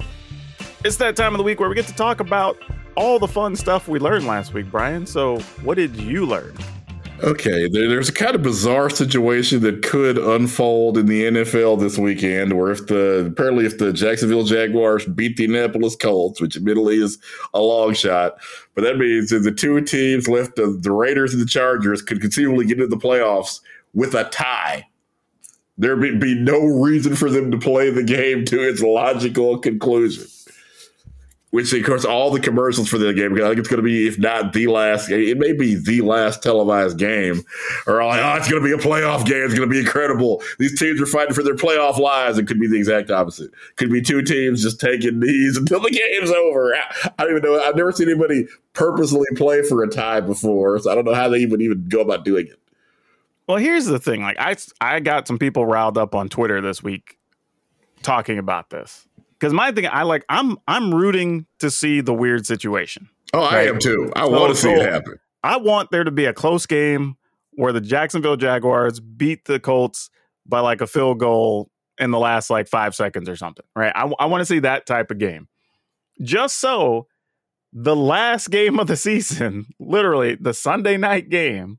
it's 0.84 0.96
that 0.96 1.16
time 1.16 1.34
of 1.34 1.38
the 1.38 1.44
week 1.44 1.60
where 1.60 1.68
we 1.68 1.74
get 1.74 1.86
to 1.86 1.94
talk 1.94 2.20
about 2.20 2.58
all 2.96 3.18
the 3.18 3.28
fun 3.28 3.54
stuff 3.54 3.88
we 3.88 3.98
learned 3.98 4.26
last 4.26 4.54
week, 4.54 4.70
Brian. 4.70 5.06
So, 5.06 5.38
what 5.62 5.76
did 5.76 5.94
you 5.96 6.26
learn? 6.26 6.56
Okay, 7.22 7.66
there, 7.68 7.88
there's 7.88 8.10
a 8.10 8.12
kind 8.12 8.34
of 8.34 8.42
bizarre 8.42 8.90
situation 8.90 9.60
that 9.62 9.82
could 9.82 10.18
unfold 10.18 10.98
in 10.98 11.06
the 11.06 11.24
NFL 11.24 11.80
this 11.80 11.96
weekend, 11.96 12.52
where 12.52 12.70
if 12.70 12.86
the 12.88 13.26
apparently 13.26 13.64
if 13.64 13.78
the 13.78 13.92
Jacksonville 13.92 14.44
Jaguars 14.44 15.06
beat 15.06 15.36
the 15.36 15.44
Indianapolis 15.44 15.96
Colts, 15.96 16.40
which 16.40 16.56
admittedly 16.56 16.96
is 16.96 17.18
a 17.54 17.60
long 17.60 17.94
shot, 17.94 18.36
but 18.74 18.82
that 18.82 18.98
means 18.98 19.30
that 19.30 19.40
the 19.40 19.52
two 19.52 19.80
teams 19.82 20.28
left, 20.28 20.56
the, 20.56 20.78
the 20.82 20.92
Raiders 20.92 21.32
and 21.32 21.40
the 21.40 21.46
Chargers, 21.46 22.02
could 22.02 22.20
conceivably 22.20 22.66
get 22.66 22.78
into 22.78 22.86
the 22.86 22.96
playoffs 22.96 23.60
with 23.94 24.14
a 24.14 24.24
tie. 24.24 24.86
There'd 25.78 26.00
be, 26.00 26.16
be 26.16 26.34
no 26.34 26.64
reason 26.64 27.16
for 27.16 27.30
them 27.30 27.50
to 27.50 27.58
play 27.58 27.90
the 27.90 28.02
game 28.02 28.44
to 28.46 28.66
its 28.66 28.80
logical 28.80 29.58
conclusion. 29.58 30.26
Which, 31.50 31.72
of 31.72 31.84
course, 31.86 32.04
all 32.04 32.30
the 32.30 32.40
commercials 32.40 32.88
for 32.88 32.98
the 32.98 33.14
game, 33.14 33.34
I 33.34 33.48
think 33.48 33.58
it's 33.58 33.68
going 33.68 33.78
to 33.78 33.82
be, 33.82 34.06
if 34.06 34.18
not 34.18 34.52
the 34.52 34.66
last, 34.66 35.08
it 35.10 35.38
may 35.38 35.52
be 35.52 35.74
the 35.76 36.02
last 36.02 36.42
televised 36.42 36.98
game, 36.98 37.42
all 37.86 37.94
like, 37.94 38.20
oh, 38.20 38.36
it's 38.36 38.50
going 38.50 38.62
to 38.62 38.68
be 38.68 38.74
a 38.74 38.84
playoff 38.84 39.24
game. 39.24 39.44
It's 39.44 39.54
going 39.54 39.66
to 39.66 39.72
be 39.72 39.78
incredible. 39.78 40.42
These 40.58 40.78
teams 40.78 41.00
are 41.00 41.06
fighting 41.06 41.34
for 41.34 41.42
their 41.42 41.54
playoff 41.54 41.98
lives. 41.98 42.36
It 42.36 42.46
could 42.46 42.60
be 42.60 42.66
the 42.66 42.76
exact 42.76 43.10
opposite. 43.10 43.52
Could 43.76 43.90
be 43.90 44.02
two 44.02 44.22
teams 44.22 44.62
just 44.62 44.80
taking 44.80 45.20
knees 45.20 45.56
until 45.56 45.80
the 45.80 45.90
game's 45.90 46.30
over. 46.30 46.74
I, 46.74 47.10
I 47.16 47.24
don't 47.24 47.38
even 47.38 47.42
know. 47.50 47.62
I've 47.62 47.76
never 47.76 47.92
seen 47.92 48.10
anybody 48.10 48.48
purposely 48.74 49.26
play 49.36 49.62
for 49.62 49.82
a 49.82 49.88
tie 49.88 50.20
before, 50.20 50.78
so 50.80 50.90
I 50.90 50.94
don't 50.94 51.04
know 51.04 51.14
how 51.14 51.28
they 51.28 51.46
would 51.46 51.62
even 51.62 51.88
go 51.88 52.00
about 52.00 52.24
doing 52.24 52.48
it. 52.48 52.58
Well, 53.48 53.58
here's 53.58 53.84
the 53.86 53.98
thing. 53.98 54.22
Like, 54.22 54.36
I 54.38 54.56
I 54.80 55.00
got 55.00 55.28
some 55.28 55.38
people 55.38 55.66
riled 55.66 55.96
up 55.98 56.14
on 56.14 56.28
Twitter 56.28 56.60
this 56.60 56.82
week 56.82 57.18
talking 58.02 58.38
about 58.38 58.70
this 58.70 59.06
because 59.38 59.52
my 59.52 59.72
thing, 59.72 59.86
I 59.90 60.02
like, 60.02 60.24
I'm 60.28 60.56
I'm 60.66 60.94
rooting 60.94 61.46
to 61.60 61.70
see 61.70 62.00
the 62.00 62.14
weird 62.14 62.46
situation. 62.46 63.08
Oh, 63.32 63.42
I 63.42 63.62
am 63.64 63.78
too. 63.78 64.12
I 64.16 64.24
So- 64.24 64.30
want 64.30 64.54
to 64.54 64.60
see 64.60 64.70
it 64.70 64.82
happen. 64.90 65.14
I 65.42 65.58
want 65.58 65.90
there 65.92 66.02
to 66.04 66.10
be 66.10 66.24
a 66.24 66.32
close 66.32 66.66
game 66.66 67.16
where 67.52 67.72
the 67.72 67.80
Jacksonville 67.80 68.36
Jaguars 68.36 68.98
beat 69.00 69.44
the 69.44 69.60
Colts 69.60 70.10
by 70.44 70.58
like 70.60 70.80
a 70.80 70.86
field 70.86 71.20
goal 71.20 71.70
in 71.98 72.10
the 72.10 72.18
last 72.18 72.50
like 72.50 72.68
five 72.68 72.94
seconds 72.94 73.28
or 73.28 73.36
something, 73.36 73.64
right? 73.76 73.92
I, 73.94 74.10
I 74.18 74.26
want 74.26 74.40
to 74.40 74.44
see 74.44 74.58
that 74.60 74.86
type 74.86 75.10
of 75.10 75.18
game. 75.18 75.46
Just 76.20 76.58
so 76.58 77.06
the 77.72 77.94
last 77.96 78.50
game 78.50 78.80
of 78.80 78.86
the 78.88 78.96
season, 78.96 79.66
literally 79.78 80.34
the 80.34 80.52
Sunday 80.54 80.96
night 80.96 81.28
game 81.28 81.78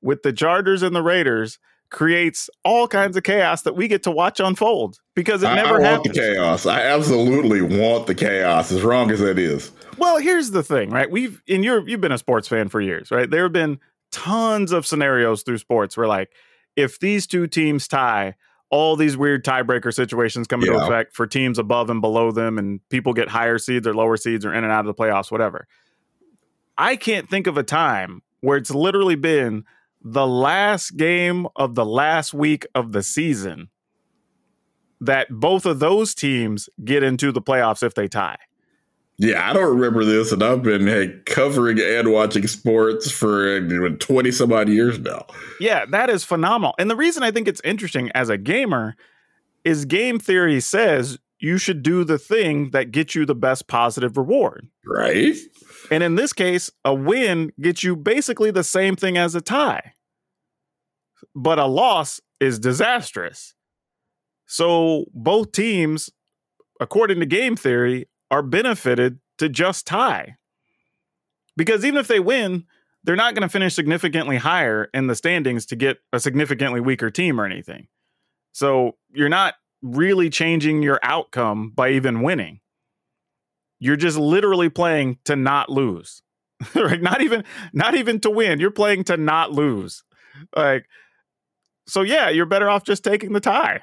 with 0.00 0.22
the 0.22 0.32
Chargers 0.32 0.82
and 0.82 0.94
the 0.94 1.02
Raiders, 1.02 1.58
creates 1.90 2.50
all 2.64 2.86
kinds 2.86 3.16
of 3.16 3.22
chaos 3.22 3.62
that 3.62 3.74
we 3.74 3.88
get 3.88 4.02
to 4.02 4.10
watch 4.10 4.40
unfold 4.40 4.98
because 5.14 5.42
it 5.42 5.46
I, 5.46 5.54
never 5.54 5.76
I 5.76 5.78
want 5.78 5.84
happens. 6.06 6.14
the 6.16 6.20
chaos. 6.20 6.66
I 6.66 6.82
absolutely 6.82 7.62
want 7.62 8.06
the 8.06 8.14
chaos, 8.14 8.70
as 8.70 8.82
wrong 8.82 9.10
as 9.10 9.20
that 9.20 9.38
is. 9.38 9.72
Well, 9.96 10.18
here's 10.18 10.50
the 10.50 10.62
thing, 10.62 10.90
right? 10.90 11.10
We've 11.10 11.42
in 11.46 11.62
you're 11.62 11.88
you've 11.88 12.00
been 12.02 12.12
a 12.12 12.18
sports 12.18 12.46
fan 12.46 12.68
for 12.68 12.80
years, 12.80 13.10
right? 13.10 13.28
There 13.28 13.44
have 13.44 13.52
been 13.52 13.80
tons 14.12 14.70
of 14.72 14.86
scenarios 14.86 15.42
through 15.42 15.58
sports 15.58 15.96
where 15.96 16.06
like 16.06 16.30
if 16.76 17.00
these 17.00 17.26
two 17.26 17.46
teams 17.46 17.88
tie, 17.88 18.34
all 18.70 18.94
these 18.94 19.16
weird 19.16 19.42
tiebreaker 19.44 19.92
situations 19.92 20.46
come 20.46 20.60
into 20.60 20.74
Yeah. 20.74 20.84
effect 20.86 21.14
for 21.14 21.26
teams 21.26 21.58
above 21.58 21.88
and 21.88 22.02
below 22.02 22.30
them, 22.32 22.58
and 22.58 22.86
people 22.90 23.14
get 23.14 23.28
higher 23.28 23.56
seeds 23.58 23.86
or 23.86 23.94
lower 23.94 24.18
seeds 24.18 24.44
or 24.44 24.52
in 24.52 24.62
and 24.62 24.70
out 24.72 24.80
of 24.80 24.94
the 24.94 24.94
playoffs, 24.94 25.32
whatever. 25.32 25.66
I 26.76 26.96
can't 26.96 27.28
think 27.28 27.46
of 27.46 27.56
a 27.56 27.62
time 27.62 28.22
where 28.40 28.56
it's 28.56 28.70
literally 28.70 29.16
been 29.16 29.64
the 30.02 30.26
last 30.26 30.96
game 30.96 31.46
of 31.56 31.74
the 31.74 31.84
last 31.84 32.32
week 32.32 32.66
of 32.74 32.92
the 32.92 33.02
season 33.02 33.68
that 35.00 35.28
both 35.30 35.66
of 35.66 35.78
those 35.78 36.14
teams 36.14 36.68
get 36.84 37.02
into 37.02 37.32
the 37.32 37.42
playoffs 37.42 37.82
if 37.82 37.94
they 37.94 38.08
tie. 38.08 38.38
Yeah, 39.20 39.50
I 39.50 39.52
don't 39.52 39.74
remember 39.74 40.04
this, 40.04 40.30
and 40.30 40.44
I've 40.44 40.62
been 40.62 40.86
hey, 40.86 41.12
covering 41.26 41.80
and 41.80 42.12
watching 42.12 42.46
sports 42.46 43.10
for 43.10 43.60
twenty 43.96 44.30
some 44.30 44.52
odd 44.52 44.68
years 44.68 44.96
now. 45.00 45.26
Yeah, 45.58 45.86
that 45.86 46.08
is 46.08 46.22
phenomenal. 46.22 46.74
And 46.78 46.88
the 46.88 46.94
reason 46.94 47.24
I 47.24 47.32
think 47.32 47.48
it's 47.48 47.60
interesting 47.64 48.12
as 48.14 48.28
a 48.28 48.38
gamer 48.38 48.94
is 49.64 49.84
game 49.84 50.20
theory 50.20 50.60
says 50.60 51.18
you 51.38 51.58
should 51.58 51.82
do 51.82 52.04
the 52.04 52.18
thing 52.18 52.70
that 52.70 52.90
gets 52.90 53.14
you 53.14 53.24
the 53.24 53.34
best 53.34 53.68
positive 53.68 54.16
reward. 54.16 54.68
Right? 54.84 55.36
And 55.90 56.02
in 56.02 56.16
this 56.16 56.32
case, 56.32 56.70
a 56.84 56.92
win 56.92 57.52
gets 57.60 57.84
you 57.84 57.96
basically 57.96 58.50
the 58.50 58.64
same 58.64 58.96
thing 58.96 59.16
as 59.16 59.34
a 59.34 59.40
tie. 59.40 59.92
But 61.34 61.58
a 61.58 61.66
loss 61.66 62.20
is 62.40 62.58
disastrous. 62.58 63.54
So 64.46 65.04
both 65.12 65.52
teams, 65.52 66.10
according 66.80 67.20
to 67.20 67.26
game 67.26 67.56
theory, 67.56 68.08
are 68.30 68.42
benefited 68.42 69.18
to 69.38 69.48
just 69.48 69.86
tie. 69.86 70.36
Because 71.56 71.84
even 71.84 71.98
if 71.98 72.08
they 72.08 72.20
win, 72.20 72.64
they're 73.04 73.16
not 73.16 73.34
going 73.34 73.42
to 73.42 73.48
finish 73.48 73.74
significantly 73.74 74.36
higher 74.36 74.88
in 74.92 75.06
the 75.06 75.14
standings 75.14 75.66
to 75.66 75.76
get 75.76 75.98
a 76.12 76.20
significantly 76.20 76.80
weaker 76.80 77.10
team 77.10 77.40
or 77.40 77.44
anything. 77.44 77.88
So 78.52 78.96
you're 79.10 79.28
not 79.28 79.54
really 79.82 80.30
changing 80.30 80.82
your 80.82 80.98
outcome 81.02 81.70
by 81.74 81.90
even 81.90 82.22
winning. 82.22 82.60
You're 83.78 83.96
just 83.96 84.18
literally 84.18 84.68
playing 84.68 85.18
to 85.24 85.36
not 85.36 85.70
lose. 85.70 86.22
right? 86.74 87.00
Not 87.00 87.20
even 87.20 87.44
not 87.72 87.94
even 87.94 88.20
to 88.20 88.30
win. 88.30 88.58
You're 88.58 88.70
playing 88.70 89.04
to 89.04 89.16
not 89.16 89.52
lose. 89.52 90.02
Like 90.56 90.86
so 91.86 92.02
yeah, 92.02 92.28
you're 92.28 92.46
better 92.46 92.68
off 92.68 92.84
just 92.84 93.04
taking 93.04 93.32
the 93.32 93.40
tie, 93.40 93.80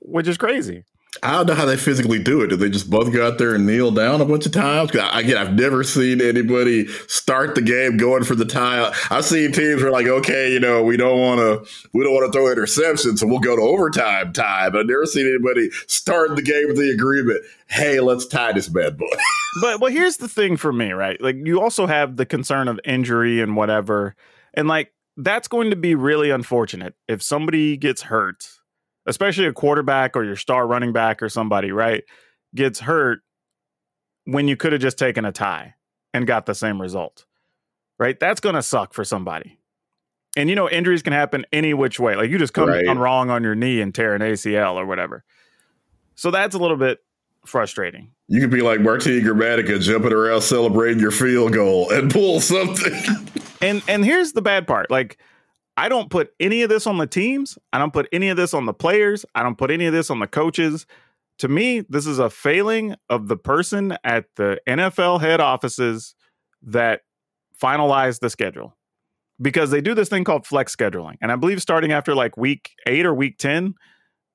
which 0.00 0.26
is 0.26 0.38
crazy. 0.38 0.84
I 1.22 1.32
don't 1.32 1.46
know 1.46 1.54
how 1.54 1.64
they 1.64 1.76
physically 1.76 2.22
do 2.22 2.42
it. 2.42 2.48
Do 2.48 2.56
they 2.56 2.68
just 2.68 2.90
both 2.90 3.12
go 3.12 3.26
out 3.26 3.38
there 3.38 3.54
and 3.54 3.66
kneel 3.66 3.90
down 3.90 4.20
a 4.20 4.24
bunch 4.24 4.44
of 4.46 4.52
times? 4.52 4.94
I- 4.94 5.20
Again, 5.20 5.36
I've 5.38 5.54
never 5.54 5.82
seen 5.82 6.20
anybody 6.20 6.86
start 7.06 7.54
the 7.54 7.62
game 7.62 7.96
going 7.96 8.24
for 8.24 8.34
the 8.34 8.44
tie. 8.44 8.92
I've 9.10 9.24
seen 9.24 9.50
teams 9.50 9.82
where 9.82 9.90
like, 9.90 10.06
okay, 10.06 10.52
you 10.52 10.60
know, 10.60 10.82
we 10.84 10.96
don't 10.96 11.18
want 11.18 11.40
to, 11.40 11.88
we 11.94 12.04
don't 12.04 12.12
want 12.14 12.30
to 12.30 12.38
throw 12.38 12.44
interceptions, 12.54 13.18
so 13.18 13.26
we'll 13.26 13.38
go 13.40 13.56
to 13.56 13.62
overtime 13.62 14.32
time. 14.32 14.72
But 14.72 14.80
I've 14.82 14.86
never 14.86 15.06
seen 15.06 15.26
anybody 15.26 15.70
start 15.86 16.36
the 16.36 16.42
game 16.42 16.68
with 16.68 16.76
the 16.76 16.90
agreement. 16.90 17.40
Hey, 17.68 18.00
let's 18.00 18.26
tie 18.26 18.52
this 18.52 18.68
bad 18.68 18.96
boy. 18.98 19.06
but 19.62 19.80
well 19.80 19.90
here's 19.90 20.18
the 20.18 20.28
thing 20.28 20.56
for 20.58 20.72
me 20.72 20.92
right 20.92 21.20
like 21.22 21.36
you 21.42 21.60
also 21.60 21.86
have 21.86 22.16
the 22.16 22.26
concern 22.26 22.68
of 22.68 22.78
injury 22.84 23.40
and 23.40 23.56
whatever 23.56 24.14
and 24.54 24.68
like 24.68 24.92
that's 25.16 25.48
going 25.48 25.70
to 25.70 25.74
be 25.76 25.94
really 25.94 26.28
unfortunate 26.30 26.94
if 27.08 27.22
somebody 27.22 27.76
gets 27.78 28.02
hurt 28.02 28.46
especially 29.08 29.46
a 29.46 29.52
quarterback 29.52 30.16
or 30.16 30.22
your 30.24 30.36
star 30.36 30.66
running 30.66 30.92
back 30.92 31.22
or 31.22 31.28
somebody 31.28 31.72
right 31.72 32.04
gets 32.54 32.80
hurt 32.80 33.20
when 34.24 34.46
you 34.46 34.56
could 34.56 34.72
have 34.72 34.80
just 34.80 34.98
taken 34.98 35.24
a 35.24 35.32
tie 35.32 35.74
and 36.14 36.26
got 36.26 36.46
the 36.46 36.54
same 36.54 36.80
result 36.80 37.24
right 37.98 38.20
that's 38.20 38.40
going 38.40 38.54
to 38.54 38.62
suck 38.62 38.94
for 38.94 39.04
somebody 39.04 39.58
and 40.36 40.48
you 40.48 40.54
know 40.54 40.68
injuries 40.70 41.02
can 41.02 41.12
happen 41.12 41.44
any 41.52 41.74
which 41.74 41.98
way 41.98 42.14
like 42.16 42.30
you 42.30 42.38
just 42.38 42.52
come 42.54 42.68
Right. 42.68 42.84
down 42.84 42.98
wrong 42.98 43.30
on 43.30 43.42
your 43.42 43.54
knee 43.54 43.80
and 43.80 43.94
tear 43.94 44.14
an 44.14 44.22
acl 44.22 44.74
or 44.76 44.86
whatever 44.86 45.24
so 46.14 46.30
that's 46.30 46.54
a 46.54 46.58
little 46.58 46.76
bit 46.76 46.98
frustrating 47.46 48.10
You 48.28 48.40
could 48.40 48.50
be 48.50 48.60
like 48.60 48.80
Martin 48.80 49.20
Gramatica 49.22 49.80
jumping 49.80 50.12
around 50.12 50.42
celebrating 50.42 51.00
your 51.00 51.12
field 51.12 51.52
goal 51.54 51.90
and 51.90 52.10
pull 52.10 52.40
something. 52.40 52.92
And 53.60 53.82
and 53.88 54.04
here's 54.04 54.34
the 54.34 54.42
bad 54.42 54.68
part. 54.68 54.88
Like 54.88 55.18
I 55.78 55.88
don't 55.88 56.10
put 56.10 56.34
any 56.40 56.62
of 56.62 56.70
this 56.70 56.88
on 56.88 56.98
the 56.98 57.06
teams. 57.06 57.56
I 57.72 57.78
don't 57.78 57.92
put 57.92 58.08
any 58.12 58.30
of 58.30 58.36
this 58.36 58.52
on 58.52 58.66
the 58.66 58.74
players. 58.74 59.24
I 59.36 59.44
don't 59.44 59.56
put 59.56 59.70
any 59.70 59.86
of 59.86 59.92
this 59.92 60.10
on 60.10 60.18
the 60.18 60.26
coaches. 60.26 60.86
To 61.38 61.46
me, 61.46 61.84
this 61.88 62.04
is 62.04 62.18
a 62.18 62.28
failing 62.28 62.96
of 63.08 63.28
the 63.28 63.36
person 63.36 63.96
at 64.02 64.24
the 64.34 64.60
NFL 64.66 65.20
head 65.20 65.40
offices 65.40 66.16
that 66.62 67.02
finalize 67.62 68.18
the 68.18 68.28
schedule. 68.28 68.76
Because 69.40 69.70
they 69.70 69.80
do 69.80 69.94
this 69.94 70.08
thing 70.08 70.24
called 70.24 70.48
flex 70.48 70.74
scheduling. 70.74 71.14
And 71.22 71.30
I 71.30 71.36
believe 71.36 71.62
starting 71.62 71.92
after 71.92 72.12
like 72.12 72.36
week 72.36 72.72
8 72.88 73.06
or 73.06 73.14
week 73.14 73.38
10, 73.38 73.74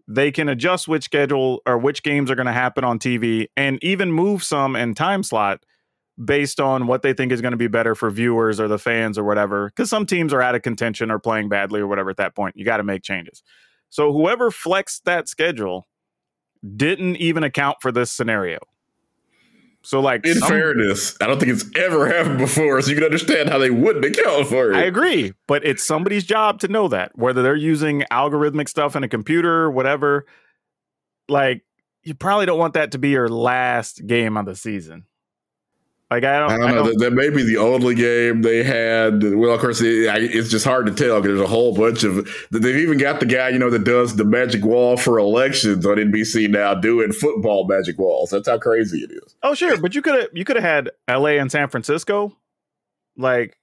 they 0.08 0.32
can 0.32 0.48
adjust 0.48 0.88
which 0.88 1.04
schedule 1.04 1.62
or 1.66 1.78
which 1.78 2.04
games 2.04 2.32
are 2.32 2.36
going 2.36 2.46
to 2.46 2.54
happen 2.54 2.86
on 2.86 3.00
TV 3.00 3.48
and 3.58 3.84
even 3.84 4.14
move 4.14 4.46
some 4.46 4.78
in 4.78 4.96
time 4.96 5.24
slot 5.24 5.66
based 6.24 6.60
on 6.60 6.88
what 6.88 7.02
they 7.02 7.14
think 7.14 7.32
is 7.32 7.42
going 7.42 7.52
to 7.54 7.58
be 7.58 7.68
better 7.68 7.96
for 7.96 8.10
viewers 8.10 8.60
or 8.60 8.68
the 8.68 8.78
fans 8.78 9.18
or 9.18 9.24
whatever. 9.24 9.70
Because 9.70 9.90
some 9.90 10.06
teams 10.06 10.34
are 10.34 10.42
out 10.42 10.56
of 10.56 10.62
contention 10.62 11.10
or 11.10 11.20
playing 11.20 11.50
badly 11.50 11.80
or 11.82 11.88
whatever 11.88 12.10
at 12.10 12.18
that 12.18 12.36
point. 12.36 12.56
You 12.56 12.66
got 12.66 12.78
to 12.78 12.84
make 12.84 13.04
changes. 13.04 13.42
So 13.90 14.14
whoever 14.14 14.52
flexed 14.52 15.06
that 15.06 15.28
schedule 15.28 15.88
didn't 16.76 17.18
even 17.18 17.44
account 17.44 17.78
for 17.82 17.92
this 17.92 18.12
scenario. 18.12 18.60
So, 19.86 20.00
like, 20.00 20.26
In 20.26 20.36
some- 20.36 20.48
fairness, 20.48 21.18
I 21.20 21.28
don't 21.28 21.40
think 21.40 21.52
it's 21.52 21.66
ever 21.76 22.08
happened 22.08 22.38
before, 22.38 22.82
so 22.82 22.90
you 22.90 22.96
can 22.96 23.04
understand 23.04 23.50
how 23.50 23.58
they 23.58 23.70
wouldn't 23.70 24.06
account 24.06 24.48
for 24.48 24.72
it. 24.72 24.78
I 24.78 24.84
agree, 24.84 25.34
but 25.46 25.66
it's 25.66 25.86
somebody's 25.86 26.24
job 26.24 26.62
to 26.62 26.70
know 26.70 26.88
that 26.88 27.12
whether 27.16 27.44
they're 27.44 27.54
using 27.54 28.04
algorithmic 28.10 28.70
stuff 28.70 28.96
in 28.96 29.04
a 29.04 29.10
computer, 29.10 29.70
whatever. 29.70 30.26
Like, 31.28 31.64
you 32.02 32.14
probably 32.14 32.46
don't 32.46 32.60
want 32.60 32.76
that 32.76 32.94
to 32.94 32.98
be 32.98 33.10
your 33.10 33.28
last 33.28 34.08
game 34.08 34.38
of 34.38 34.46
the 34.46 34.56
season. 34.56 35.04
Like, 36.14 36.26
I 36.26 36.38
don't, 36.38 36.52
I 36.52 36.58
don't 36.58 36.76
know. 36.76 36.84
That, 36.90 37.00
that 37.00 37.12
may 37.14 37.32
be 37.32 37.42
the 37.42 37.58
only 37.58 37.96
game 37.96 38.44
they 38.44 38.62
had. 38.64 39.24
Well, 39.24 39.52
of 39.52 39.60
course, 39.60 39.82
it, 39.82 40.08
I- 40.08 40.20
it's 40.20 40.48
just 40.52 40.64
hard 40.64 40.86
to 40.86 40.94
tell 40.94 41.20
because 41.20 41.38
there's 41.40 41.50
a 41.50 41.52
whole 41.52 41.74
bunch 41.76 42.04
of. 42.04 42.30
They've 42.52 42.78
even 42.78 43.00
got 43.00 43.20
the 43.20 43.26
guy, 43.26 43.50
you 43.50 43.58
know, 43.58 43.72
that 43.72 43.84
does 43.84 44.16
the 44.16 44.24
magic 44.24 44.64
wall 44.64 44.96
for 44.96 45.18
elections 45.18 45.88
on 45.88 45.96
NBC 45.98 46.52
now 46.52 46.76
doing 46.76 47.12
football 47.14 47.68
magic 47.68 47.98
walls. 47.98 48.30
That's 48.30 48.48
how 48.48 48.60
crazy 48.60 49.00
it 49.00 49.10
is. 49.10 49.36
Oh, 49.42 49.56
sure, 49.56 49.76
but 49.82 49.96
you 49.96 50.04
could 50.04 50.14
have 50.20 50.30
you 50.34 50.46
could 50.46 50.56
have 50.58 50.64
had 50.66 50.92
L.A. 51.08 51.40
and 51.40 51.52
San 51.52 51.68
Francisco, 51.68 52.38
like 53.18 53.58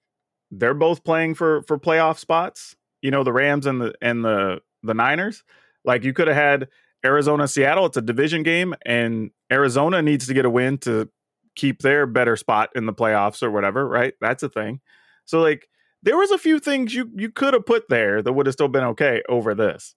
they're 0.50 0.74
both 0.74 1.04
playing 1.04 1.36
for 1.36 1.62
for 1.62 1.78
playoff 1.78 2.18
spots. 2.18 2.74
You 3.00 3.12
know, 3.12 3.22
the 3.22 3.32
Rams 3.32 3.66
and 3.66 3.80
the 3.80 3.94
and 4.02 4.24
the 4.24 4.60
the 4.82 4.94
Niners. 4.94 5.44
Like 5.84 6.02
you 6.02 6.12
could 6.12 6.26
have 6.26 6.36
had 6.36 6.66
Arizona 7.04 7.46
Seattle. 7.46 7.86
It's 7.86 7.96
a 7.96 8.02
division 8.02 8.42
game, 8.42 8.74
and 8.84 9.30
Arizona 9.52 10.02
needs 10.02 10.26
to 10.26 10.34
get 10.34 10.44
a 10.44 10.50
win 10.50 10.78
to 10.78 11.08
keep 11.56 11.80
their 11.80 12.06
better 12.06 12.36
spot 12.36 12.70
in 12.74 12.86
the 12.86 12.92
playoffs 12.92 13.42
or 13.42 13.50
whatever. 13.50 13.86
Right? 13.86 14.14
That's 14.20 14.42
a 14.42 14.48
thing. 14.48 14.80
So 15.24 15.40
like 15.40 15.68
there 16.02 16.16
was 16.16 16.30
a 16.30 16.38
few 16.38 16.58
things 16.58 16.94
you 16.94 17.10
you 17.14 17.30
could 17.30 17.54
have 17.54 17.66
put 17.66 17.88
there 17.88 18.22
that 18.22 18.32
would 18.32 18.46
have 18.46 18.54
still 18.54 18.68
been 18.68 18.84
okay 18.84 19.22
over 19.28 19.54
this. 19.54 19.94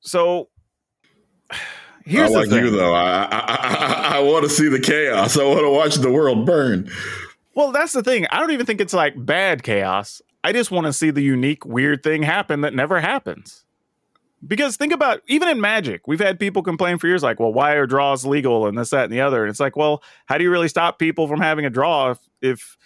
So. 0.00 0.48
Here's 2.04 2.30
I 2.30 2.32
the 2.34 2.38
like 2.38 2.48
thing. 2.50 2.64
you 2.64 2.70
though. 2.70 2.94
I 2.94 3.24
I, 3.24 3.40
I, 3.40 4.16
I 4.16 4.20
want 4.20 4.44
to 4.44 4.48
see 4.48 4.68
the 4.68 4.78
chaos. 4.78 5.36
I 5.36 5.42
want 5.42 5.62
to 5.62 5.70
watch 5.70 5.96
the 5.96 6.08
world 6.08 6.46
burn. 6.46 6.88
Well, 7.56 7.72
that's 7.72 7.94
the 7.94 8.02
thing. 8.04 8.28
I 8.30 8.38
don't 8.38 8.52
even 8.52 8.64
think 8.64 8.80
it's 8.80 8.92
like 8.92 9.14
bad 9.16 9.64
chaos. 9.64 10.22
I 10.44 10.52
just 10.52 10.70
want 10.70 10.86
to 10.86 10.92
see 10.92 11.10
the 11.10 11.20
unique, 11.22 11.66
weird 11.66 12.04
thing 12.04 12.22
happen 12.22 12.60
that 12.60 12.74
never 12.74 13.00
happens. 13.00 13.65
Because 14.46 14.76
think 14.76 14.92
about 14.92 15.22
even 15.28 15.48
in 15.48 15.60
Magic, 15.60 16.06
we've 16.06 16.20
had 16.20 16.38
people 16.38 16.62
complain 16.62 16.98
for 16.98 17.06
years, 17.06 17.22
like, 17.22 17.40
well, 17.40 17.52
why 17.52 17.72
are 17.72 17.86
draws 17.86 18.24
legal 18.24 18.66
and 18.66 18.76
this, 18.76 18.90
that, 18.90 19.04
and 19.04 19.12
the 19.12 19.20
other? 19.20 19.42
And 19.42 19.50
it's 19.50 19.60
like, 19.60 19.76
well, 19.76 20.02
how 20.26 20.38
do 20.38 20.44
you 20.44 20.50
really 20.50 20.68
stop 20.68 20.98
people 20.98 21.26
from 21.26 21.40
having 21.40 21.64
a 21.64 21.70
draw 21.70 22.10
if, 22.10 22.18
if 22.42 22.76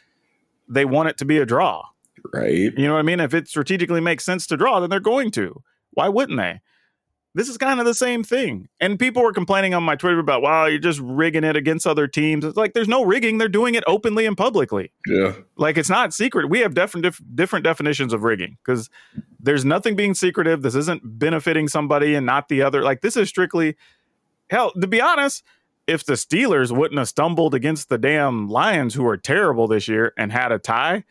they 0.68 0.84
want 0.84 1.08
it 1.08 1.18
to 1.18 1.24
be 1.24 1.38
a 1.38 1.46
draw? 1.46 1.84
Right. 2.32 2.72
You 2.76 2.86
know 2.86 2.92
what 2.92 3.00
I 3.00 3.02
mean? 3.02 3.20
If 3.20 3.34
it 3.34 3.48
strategically 3.48 4.00
makes 4.00 4.24
sense 4.24 4.46
to 4.48 4.56
draw, 4.56 4.80
then 4.80 4.90
they're 4.90 5.00
going 5.00 5.30
to. 5.32 5.62
Why 5.92 6.08
wouldn't 6.08 6.38
they? 6.38 6.60
This 7.32 7.48
is 7.48 7.56
kind 7.58 7.78
of 7.78 7.86
the 7.86 7.94
same 7.94 8.24
thing. 8.24 8.68
And 8.80 8.98
people 8.98 9.22
were 9.22 9.32
complaining 9.32 9.72
on 9.72 9.84
my 9.84 9.94
Twitter 9.94 10.18
about, 10.18 10.42
wow, 10.42 10.66
you're 10.66 10.80
just 10.80 10.98
rigging 10.98 11.44
it 11.44 11.54
against 11.56 11.86
other 11.86 12.08
teams. 12.08 12.44
It's 12.44 12.56
like 12.56 12.72
there's 12.72 12.88
no 12.88 13.04
rigging. 13.04 13.38
They're 13.38 13.48
doing 13.48 13.76
it 13.76 13.84
openly 13.86 14.26
and 14.26 14.36
publicly 14.36 14.90
Yeah. 15.06 15.34
like 15.56 15.76
it's 15.78 15.88
not 15.88 16.12
secret. 16.12 16.48
We 16.50 16.58
have 16.60 16.74
different 16.74 17.04
dif- 17.04 17.22
different 17.36 17.64
definitions 17.64 18.12
of 18.12 18.24
rigging 18.24 18.58
because 18.64 18.90
there's 19.38 19.64
nothing 19.64 19.94
being 19.94 20.14
secretive. 20.14 20.62
This 20.62 20.74
isn't 20.74 21.02
benefiting 21.04 21.68
somebody 21.68 22.16
and 22.16 22.26
not 22.26 22.48
the 22.48 22.62
other. 22.62 22.82
Like 22.82 23.00
this 23.00 23.16
is 23.16 23.28
strictly 23.28 23.76
hell. 24.50 24.72
To 24.80 24.88
be 24.88 25.00
honest, 25.00 25.44
if 25.86 26.04
the 26.04 26.14
Steelers 26.14 26.76
wouldn't 26.76 26.98
have 26.98 27.08
stumbled 27.08 27.54
against 27.54 27.88
the 27.90 27.98
damn 27.98 28.48
Lions, 28.48 28.94
who 28.94 29.06
are 29.06 29.16
terrible 29.16 29.68
this 29.68 29.86
year, 29.86 30.12
and 30.18 30.32
had 30.32 30.50
a 30.50 30.58
tie, 30.58 31.04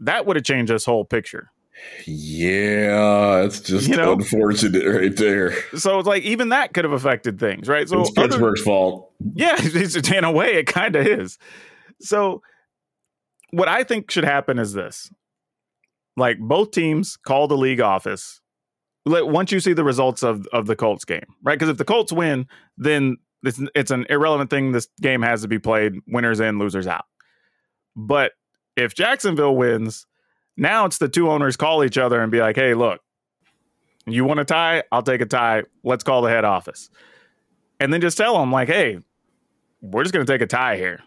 that 0.00 0.26
would 0.26 0.34
have 0.34 0.44
changed 0.44 0.72
this 0.72 0.84
whole 0.86 1.04
picture. 1.04 1.51
Yeah. 2.06 3.42
It's 3.42 3.60
just 3.60 3.88
You 3.88 3.96
know? 3.96 4.12
unfortunate 4.12 4.86
right 4.86 5.16
there. 5.16 5.52
So 5.78 5.98
it's 5.98 6.08
like 6.08 6.22
even 6.22 6.50
that 6.50 6.74
could 6.74 6.84
have 6.84 6.92
affected 6.92 7.38
things, 7.38 7.68
right? 7.68 7.88
So 7.88 8.00
it's 8.00 8.10
other- 8.16 8.28
Pittsburgh's 8.28 8.62
fault. 8.62 9.10
Yeah, 9.34 9.56
it's, 9.58 9.96
in 10.10 10.24
a 10.24 10.32
way, 10.32 10.54
it 10.54 10.66
kind 10.66 10.96
of 10.96 11.06
is. 11.06 11.38
So, 12.00 12.42
what 13.50 13.68
I 13.68 13.84
think 13.84 14.10
should 14.10 14.24
happen 14.24 14.58
is 14.58 14.72
this: 14.72 15.10
like 16.16 16.38
both 16.40 16.72
teams 16.72 17.16
call 17.16 17.46
the 17.48 17.56
league 17.56 17.80
office. 17.80 18.40
Let 19.04 19.28
once 19.28 19.52
you 19.52 19.60
see 19.60 19.72
the 19.72 19.84
results 19.84 20.22
of 20.22 20.46
of 20.52 20.66
the 20.66 20.76
Colts 20.76 21.04
game, 21.04 21.24
right? 21.42 21.58
Because 21.58 21.68
if 21.68 21.76
the 21.78 21.84
Colts 21.84 22.12
win, 22.12 22.46
then 22.76 23.16
it's 23.44 23.60
it's 23.74 23.90
an 23.90 24.06
irrelevant 24.10 24.50
thing. 24.50 24.72
This 24.72 24.88
game 25.00 25.22
has 25.22 25.42
to 25.42 25.48
be 25.48 25.58
played. 25.58 25.94
Winners 26.08 26.40
in, 26.40 26.58
losers 26.58 26.86
out. 26.86 27.04
But 27.94 28.32
if 28.76 28.94
Jacksonville 28.94 29.54
wins, 29.56 30.06
now 30.56 30.84
it's 30.84 30.98
the 30.98 31.08
two 31.08 31.30
owners 31.30 31.56
call 31.56 31.84
each 31.84 31.98
other 31.98 32.20
and 32.20 32.30
be 32.30 32.40
like, 32.40 32.56
"Hey, 32.56 32.74
look, 32.74 33.00
you 34.06 34.24
want 34.24 34.40
a 34.40 34.44
tie? 34.44 34.82
I'll 34.92 35.02
take 35.02 35.20
a 35.20 35.26
tie. 35.26 35.64
Let's 35.82 36.04
call 36.04 36.22
the 36.22 36.30
head 36.30 36.44
office." 36.44 36.90
And 37.80 37.92
then 37.92 38.00
just 38.00 38.16
tell 38.16 38.38
them 38.38 38.52
like, 38.52 38.68
"Hey, 38.68 38.98
we're 39.80 40.04
just 40.04 40.12
gonna 40.12 40.24
take 40.24 40.40
a 40.40 40.46
tie 40.46 40.76
here. 40.76 41.00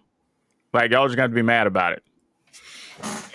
Like 0.74 0.92
y'all 0.92 1.08
just 1.08 1.16
got 1.16 1.28
to 1.28 1.34
be 1.34 1.42
mad 1.42 1.68
about 1.68 1.94
it. 1.94 2.04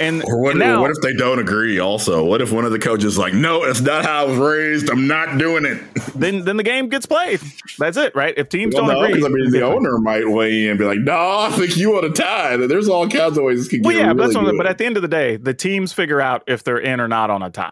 And, 0.00 0.24
Or 0.24 0.40
what, 0.40 0.50
and 0.52 0.60
now, 0.60 0.80
what 0.80 0.90
if 0.90 0.96
they 1.02 1.12
don't 1.12 1.38
agree 1.38 1.78
also? 1.78 2.24
What 2.24 2.40
if 2.40 2.50
one 2.50 2.64
of 2.64 2.72
the 2.72 2.78
coaches 2.78 3.04
is 3.12 3.18
like, 3.18 3.34
no, 3.34 3.66
that's 3.66 3.82
not 3.82 4.04
how 4.04 4.22
I 4.22 4.28
was 4.30 4.38
raised. 4.38 4.88
I'm 4.90 5.06
not 5.06 5.36
doing 5.36 5.66
it. 5.66 5.82
then 6.14 6.44
then 6.46 6.56
the 6.56 6.62
game 6.62 6.88
gets 6.88 7.04
played. 7.04 7.40
That's 7.78 7.98
it, 7.98 8.16
right? 8.16 8.32
If 8.36 8.48
teams 8.48 8.74
Well, 8.74 8.86
don't 8.86 8.94
no, 8.94 9.04
agree, 9.04 9.22
I 9.22 9.28
mean, 9.28 9.50
the 9.50 9.62
owner 9.62 9.98
might 9.98 10.26
weigh 10.26 10.64
in 10.64 10.70
and 10.70 10.78
be 10.78 10.86
like, 10.86 11.00
no, 11.00 11.40
I 11.40 11.50
think 11.50 11.76
you 11.76 11.92
want 11.92 12.14
to 12.14 12.22
tie. 12.22 12.56
There's 12.56 12.88
all 12.88 13.08
kinds 13.08 13.36
of 13.36 13.44
ways 13.44 13.58
this 13.58 13.68
could 13.68 13.84
Well, 13.84 13.94
yeah, 13.94 14.06
really 14.12 14.32
but 14.32 14.44
that's 14.44 14.56
but 14.56 14.66
at 14.66 14.78
the 14.78 14.86
end 14.86 14.96
of 14.96 15.02
the 15.02 15.08
day, 15.08 15.36
the 15.36 15.52
teams 15.52 15.92
figure 15.92 16.20
out 16.20 16.44
if 16.46 16.64
they're 16.64 16.78
in 16.78 16.98
or 17.00 17.06
not 17.06 17.28
on 17.28 17.42
a 17.42 17.50
tie. 17.50 17.70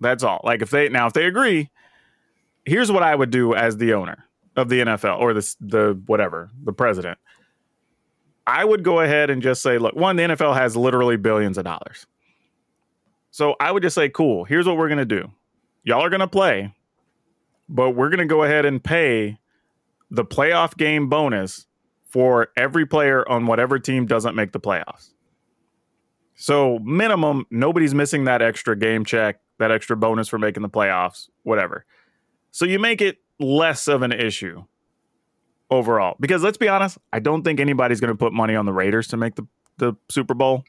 That's 0.00 0.22
all. 0.22 0.40
Like 0.44 0.62
if 0.62 0.70
they 0.70 0.88
now 0.88 1.08
if 1.08 1.14
they 1.14 1.24
agree, 1.24 1.70
here's 2.64 2.92
what 2.92 3.02
I 3.02 3.14
would 3.14 3.30
do 3.30 3.54
as 3.54 3.76
the 3.76 3.94
owner 3.94 4.24
of 4.54 4.68
the 4.68 4.80
NFL 4.80 5.18
or 5.18 5.34
the 5.34 5.54
the 5.60 6.00
whatever 6.06 6.50
the 6.64 6.72
president. 6.72 7.18
I 8.46 8.64
would 8.64 8.84
go 8.84 9.00
ahead 9.00 9.30
and 9.30 9.42
just 9.42 9.62
say, 9.62 9.78
look, 9.78 9.94
one, 9.96 10.16
the 10.16 10.22
NFL 10.22 10.56
has 10.56 10.76
literally 10.76 11.16
billions 11.16 11.58
of 11.58 11.64
dollars. 11.64 12.06
So 13.30 13.56
I 13.60 13.72
would 13.72 13.82
just 13.82 13.94
say, 13.94 14.08
cool, 14.08 14.44
here's 14.44 14.66
what 14.66 14.76
we're 14.76 14.88
gonna 14.88 15.04
do. 15.04 15.30
Y'all 15.82 16.04
are 16.04 16.10
gonna 16.10 16.28
play, 16.28 16.72
but 17.68 17.90
we're 17.90 18.08
gonna 18.08 18.26
go 18.26 18.42
ahead 18.42 18.64
and 18.64 18.82
pay 18.82 19.38
the 20.10 20.24
playoff 20.24 20.76
game 20.76 21.08
bonus 21.08 21.66
for 22.04 22.48
every 22.56 22.86
player 22.86 23.28
on 23.28 23.46
whatever 23.46 23.78
team 23.78 24.06
doesn't 24.06 24.34
make 24.34 24.52
the 24.52 24.60
playoffs. 24.60 25.10
So 26.36 26.78
minimum, 26.78 27.46
nobody's 27.50 27.94
missing 27.94 28.24
that 28.24 28.42
extra 28.42 28.76
game 28.76 29.04
check, 29.04 29.40
that 29.58 29.70
extra 29.70 29.96
bonus 29.96 30.28
for 30.28 30.38
making 30.38 30.62
the 30.62 30.68
playoffs, 30.68 31.28
whatever. 31.42 31.84
So 32.52 32.64
you 32.64 32.78
make 32.78 33.00
it 33.00 33.18
less 33.38 33.88
of 33.88 34.02
an 34.02 34.12
issue 34.12 34.64
overall. 35.70 36.16
Because 36.20 36.42
let's 36.42 36.58
be 36.58 36.68
honest, 36.68 36.98
I 37.12 37.18
don't 37.18 37.42
think 37.42 37.60
anybody's 37.60 38.00
going 38.00 38.12
to 38.12 38.16
put 38.18 38.32
money 38.32 38.54
on 38.56 38.66
the 38.66 38.72
Raiders 38.72 39.08
to 39.08 39.16
make 39.16 39.34
the, 39.36 39.46
the 39.78 39.94
Super 40.08 40.34
Bowl. 40.34 40.64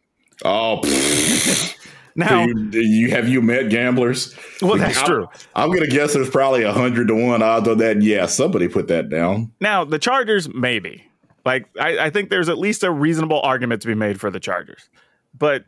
oh. 0.45 0.81
Now, 2.19 2.47
Do 2.47 2.79
you, 2.81 3.05
you 3.05 3.12
have 3.12 3.29
you 3.29 3.43
met 3.43 3.69
gamblers? 3.69 4.36
well, 4.63 4.75
that's 4.75 4.97
I'm- 4.97 5.05
true. 5.05 5.27
I'm 5.53 5.69
gonna 5.71 5.86
guess 5.86 6.15
there's 6.15 6.31
probably 6.31 6.63
a 6.63 6.73
hundred 6.73 7.10
to 7.10 7.13
one 7.13 7.43
odds 7.43 7.67
on 7.67 7.77
that. 7.77 8.01
Yeah, 8.01 8.25
somebody 8.25 8.67
put 8.67 8.88
that 8.88 9.10
down. 9.10 9.51
Now, 9.62 9.86
the 9.86 9.99
Chargers, 9.99 10.51
maybe. 10.51 11.03
Like, 11.45 11.69
I, 11.79 11.99
I 12.05 12.10
think 12.10 12.31
there's 12.31 12.49
at 12.49 12.57
least 12.57 12.81
a 12.81 12.89
reasonable 12.89 13.39
argument 13.41 13.83
to 13.83 13.88
be 13.88 13.93
made 13.93 14.19
for 14.19 14.31
the 14.31 14.39
Chargers. 14.39 14.89
But 15.38 15.65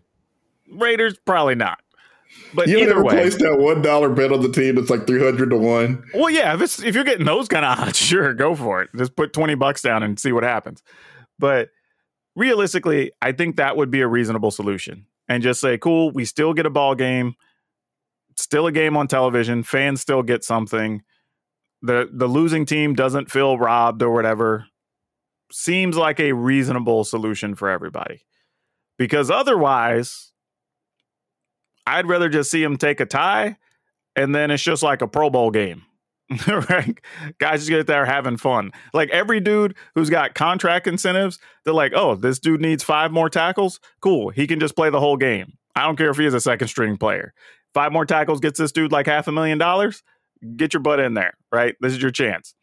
Raiders, 0.74 1.20
probably 1.24 1.54
not. 1.54 1.80
But 2.54 2.68
You 2.68 2.80
either 2.80 3.04
way. 3.04 3.14
placed 3.14 3.40
that 3.40 3.58
one 3.58 3.82
dollar 3.82 4.10
bet 4.10 4.32
on 4.32 4.42
the 4.42 4.52
team 4.52 4.76
that's 4.76 4.90
like 4.90 5.08
three 5.08 5.24
hundred 5.24 5.50
to 5.50 5.58
one? 5.58 6.04
Well, 6.14 6.30
yeah, 6.30 6.54
if 6.54 6.62
it's 6.62 6.82
if 6.82 6.96
you're 6.96 7.04
getting 7.04 7.26
those 7.26 7.48
kind 7.48 7.66
of 7.66 7.80
odds, 7.88 7.98
sure, 7.98 8.34
go 8.34 8.56
for 8.56 8.82
it. 8.84 8.90
Just 8.96 9.16
put 9.16 9.34
20 9.34 9.56
bucks 9.56 9.82
down 9.82 10.04
and 10.04 10.20
see 10.20 10.32
what 10.32 10.44
happens. 10.44 10.84
But 11.40 11.70
realistically, 12.36 13.12
I 13.22 13.32
think 13.32 13.56
that 13.58 13.78
would 13.78 13.90
be 13.92 14.02
a 14.02 14.08
reasonable 14.08 14.52
solution. 14.52 15.06
And 15.28 15.44
just 15.44 15.62
say, 15.62 15.78
cool, 15.78 16.12
we 16.12 16.26
still 16.26 16.54
get 16.54 16.66
a 16.66 16.72
ball 16.72 16.96
game, 16.96 17.36
still 18.36 18.66
a 18.68 18.72
game 18.72 18.98
on 18.98 19.08
television, 19.08 19.62
fans 19.64 20.02
still 20.02 20.24
get 20.24 20.44
something. 20.44 21.04
The 21.82 22.10
the 22.12 22.28
losing 22.28 22.66
team 22.66 22.94
doesn't 22.94 23.32
feel 23.32 23.58
robbed 23.58 24.02
or 24.04 24.12
whatever. 24.14 24.66
Seems 25.52 25.96
like 25.98 26.20
a 26.20 26.34
reasonable 26.34 27.04
solution 27.04 27.56
for 27.56 27.70
everybody. 27.70 28.22
Because 28.98 29.32
otherwise, 29.32 30.29
I'd 31.88 32.08
rather 32.08 32.30
just 32.30 32.52
see 32.52 32.62
them 32.62 32.78
take 32.78 33.00
a 33.00 33.06
tie 33.06 33.58
and 34.16 34.34
then 34.36 34.52
it's 34.52 34.64
just 34.64 34.84
like 34.84 35.02
a 35.02 35.08
Pro 35.08 35.30
Bowl 35.30 35.52
game. 35.52 35.84
right? 36.48 37.00
Guys 37.40 37.62
just 37.62 37.70
get 37.70 37.88
there 37.88 38.06
having 38.06 38.38
fun. 38.38 38.72
Like 38.94 39.10
every 39.10 39.40
dude 39.40 39.76
who's 39.96 40.10
got 40.12 40.36
contract 40.36 40.86
incentives, 40.88 41.40
they're 41.64 41.74
like, 41.74 41.94
oh, 41.96 42.16
this 42.16 42.38
dude 42.38 42.62
needs 42.62 42.84
five 42.84 43.12
more 43.12 43.30
tackles. 43.30 43.80
Cool. 44.02 44.30
He 44.30 44.46
can 44.46 44.60
just 44.60 44.76
play 44.76 44.90
the 44.92 45.00
whole 45.00 45.18
game. 45.18 45.54
I 45.76 45.86
don't 45.86 45.96
care 45.96 46.10
if 46.10 46.18
he 46.18 46.26
is 46.26 46.34
a 46.34 46.42
second 46.42 46.68
string 46.68 46.98
player. 46.98 47.34
Five 47.74 47.92
more 47.92 48.06
tackles 48.06 48.40
gets 48.40 48.60
this 48.60 48.72
dude 48.72 48.92
like 48.92 49.08
half 49.08 49.28
a 49.28 49.32
million 49.32 49.58
dollars. 49.58 50.04
Get 50.56 50.74
your 50.74 50.82
butt 50.82 51.00
in 51.00 51.16
there, 51.16 51.34
right? 51.52 51.76
This 51.80 51.94
is 51.94 52.02
your 52.02 52.12
chance, 52.12 52.54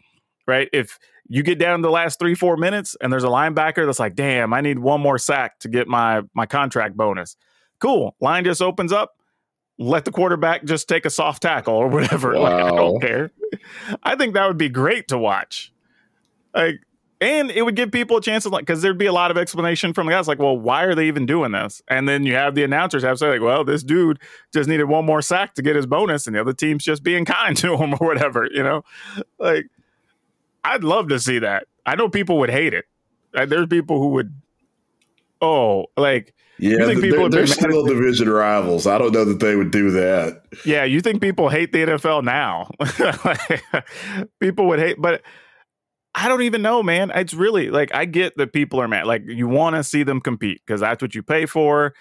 right? 0.46 0.68
If 0.72 0.98
you 1.28 1.42
get 1.42 1.58
down 1.58 1.82
the 1.82 1.90
last 1.90 2.18
three, 2.18 2.34
four 2.34 2.56
minutes 2.56 2.96
and 3.00 3.12
there's 3.12 3.24
a 3.24 3.28
linebacker 3.28 3.84
that's 3.84 3.98
like, 3.98 4.14
damn, 4.14 4.52
I 4.52 4.60
need 4.60 4.78
one 4.78 5.00
more 5.00 5.18
sack 5.18 5.58
to 5.60 5.68
get 5.68 5.88
my 5.88 6.22
my 6.34 6.46
contract 6.46 6.96
bonus. 6.96 7.36
Cool. 7.78 8.14
Line 8.20 8.44
just 8.44 8.62
opens 8.62 8.92
up 8.92 9.16
let 9.78 10.04
the 10.04 10.10
quarterback 10.10 10.64
just 10.64 10.88
take 10.88 11.04
a 11.04 11.10
soft 11.10 11.42
tackle 11.42 11.74
or 11.74 11.88
whatever. 11.88 12.36
Like, 12.46 12.64
I 12.64 12.68
don't 12.68 13.00
care. 13.00 13.30
I 14.02 14.14
think 14.16 14.34
that 14.34 14.46
would 14.46 14.58
be 14.58 14.68
great 14.68 15.08
to 15.08 15.18
watch. 15.18 15.72
Like, 16.54 16.80
and 17.20 17.50
it 17.50 17.62
would 17.62 17.76
give 17.76 17.90
people 17.90 18.18
a 18.18 18.20
chance 18.20 18.44
to 18.44 18.50
like, 18.50 18.62
because 18.62 18.82
there'd 18.82 18.98
be 18.98 19.06
a 19.06 19.12
lot 19.12 19.30
of 19.30 19.38
explanation 19.38 19.92
from 19.92 20.06
the 20.06 20.12
guys, 20.12 20.28
like, 20.28 20.38
well, 20.38 20.56
why 20.56 20.84
are 20.84 20.94
they 20.94 21.06
even 21.08 21.24
doing 21.24 21.52
this? 21.52 21.82
And 21.88 22.08
then 22.08 22.24
you 22.24 22.34
have 22.34 22.54
the 22.54 22.62
announcers 22.62 23.02
have 23.02 23.14
to 23.14 23.18
say, 23.18 23.30
like, 23.30 23.40
well, 23.40 23.64
this 23.64 23.82
dude 23.82 24.20
just 24.52 24.68
needed 24.68 24.84
one 24.84 25.06
more 25.06 25.22
sack 25.22 25.54
to 25.54 25.62
get 25.62 25.76
his 25.76 25.86
bonus, 25.86 26.26
and 26.26 26.36
the 26.36 26.40
other 26.40 26.52
team's 26.52 26.84
just 26.84 27.02
being 27.02 27.24
kind 27.24 27.56
to 27.58 27.76
him 27.76 27.94
or 27.94 28.06
whatever. 28.06 28.48
You 28.52 28.62
know, 28.62 28.82
like, 29.38 29.66
I'd 30.64 30.84
love 30.84 31.08
to 31.08 31.18
see 31.18 31.38
that. 31.38 31.66
I 31.86 31.96
know 31.96 32.08
people 32.08 32.38
would 32.38 32.50
hate 32.50 32.74
it. 32.74 32.84
There's 33.32 33.66
people 33.66 33.98
who 33.98 34.08
would, 34.08 34.34
oh, 35.40 35.86
like, 35.96 36.34
Yeah, 36.58 36.86
think 36.86 37.00
they're, 37.00 37.10
people 37.10 37.30
they're 37.30 37.42
mad 37.42 37.50
still 37.50 37.84
division 37.84 38.28
rivals. 38.28 38.86
I 38.86 38.98
don't 38.98 39.12
know 39.12 39.24
that 39.24 39.40
they 39.40 39.56
would 39.56 39.70
do 39.70 39.90
that. 39.92 40.42
Yeah, 40.64 40.84
you 40.84 41.00
think 41.00 41.20
people 41.20 41.48
hate 41.48 41.72
the 41.72 41.78
NFL 41.78 42.24
now? 42.24 42.70
people 44.40 44.66
would 44.66 44.78
hate, 44.78 44.96
but 44.98 45.22
I 46.14 46.28
don't 46.28 46.42
even 46.42 46.62
know, 46.62 46.82
man. 46.82 47.12
It's 47.14 47.34
really 47.34 47.68
like 47.68 47.94
I 47.94 48.06
get 48.06 48.38
that 48.38 48.54
people 48.54 48.80
are 48.80 48.88
mad. 48.88 49.06
Like 49.06 49.22
you 49.26 49.48
want 49.48 49.76
to 49.76 49.84
see 49.84 50.02
them 50.02 50.22
compete 50.22 50.62
because 50.66 50.80
that's 50.80 51.02
what 51.02 51.14
you 51.14 51.22
pay 51.22 51.44
for. 51.44 51.92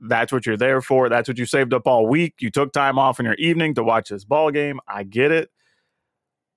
That's 0.00 0.30
what 0.30 0.44
you're 0.44 0.58
there 0.58 0.82
for. 0.82 1.08
That's 1.08 1.28
what 1.28 1.38
you 1.38 1.46
saved 1.46 1.72
up 1.72 1.86
all 1.86 2.06
week. 2.06 2.34
You 2.40 2.50
took 2.50 2.72
time 2.72 2.98
off 2.98 3.18
in 3.18 3.24
your 3.24 3.34
evening 3.34 3.74
to 3.76 3.82
watch 3.82 4.10
this 4.10 4.24
ball 4.24 4.50
game. 4.50 4.80
I 4.86 5.02
get 5.02 5.32
it. 5.32 5.50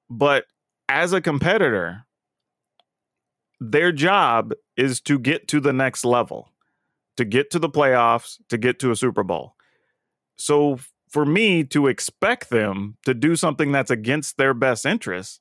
But 0.09 0.43
as 0.89 1.13
a 1.13 1.21
competitor, 1.21 2.05
their 3.61 3.93
job 3.93 4.51
is 4.77 5.01
to 5.01 5.19
get 5.19 5.47
to 5.49 5.59
the 5.59 5.73
next 5.73 6.05
level, 6.05 6.49
to 7.17 7.25
get 7.25 7.51
to 7.51 7.59
the 7.59 7.69
playoffs, 7.69 8.39
to 8.49 8.57
get 8.57 8.79
to 8.79 8.91
a 8.91 8.95
Super 8.95 9.23
Bowl. 9.23 9.55
So 10.37 10.79
for 11.09 11.25
me 11.25 11.63
to 11.65 11.87
expect 11.87 12.49
them 12.49 12.97
to 13.05 13.13
do 13.13 13.35
something 13.35 13.71
that's 13.71 13.91
against 13.91 14.37
their 14.37 14.53
best 14.53 14.85
interests 14.85 15.39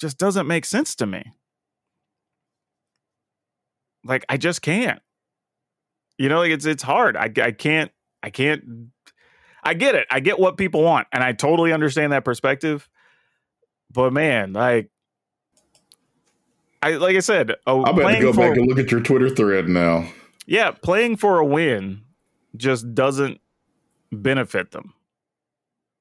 just 0.00 0.16
doesn't 0.16 0.46
make 0.46 0.64
sense 0.64 0.94
to 0.94 1.06
me. 1.06 1.32
Like 4.04 4.24
I 4.28 4.36
just 4.36 4.62
can't. 4.62 5.00
You 6.18 6.28
know, 6.28 6.42
it's 6.42 6.64
it's 6.64 6.82
hard. 6.82 7.16
I 7.16 7.30
I 7.42 7.50
can't 7.50 7.90
I 8.22 8.30
can't 8.30 8.90
I 9.62 9.74
get 9.74 9.96
it. 9.96 10.06
I 10.10 10.20
get 10.20 10.38
what 10.38 10.56
people 10.56 10.82
want 10.82 11.08
and 11.12 11.22
I 11.22 11.32
totally 11.32 11.72
understand 11.72 12.12
that 12.12 12.24
perspective. 12.24 12.88
But 13.92 14.12
man, 14.12 14.52
like 14.52 14.90
I 16.82 16.92
like 16.92 17.16
I 17.16 17.20
said, 17.20 17.54
oh, 17.66 17.84
I'm 17.84 17.98
about 17.98 18.10
to 18.12 18.20
go 18.20 18.32
back 18.32 18.56
and 18.56 18.66
look 18.66 18.78
at 18.78 18.90
your 18.90 19.00
Twitter 19.00 19.30
thread 19.30 19.68
now. 19.68 20.08
yeah, 20.46 20.70
playing 20.70 21.16
for 21.16 21.38
a 21.38 21.44
win 21.44 22.02
just 22.56 22.94
doesn't 22.94 23.40
benefit 24.12 24.70
them. 24.70 24.94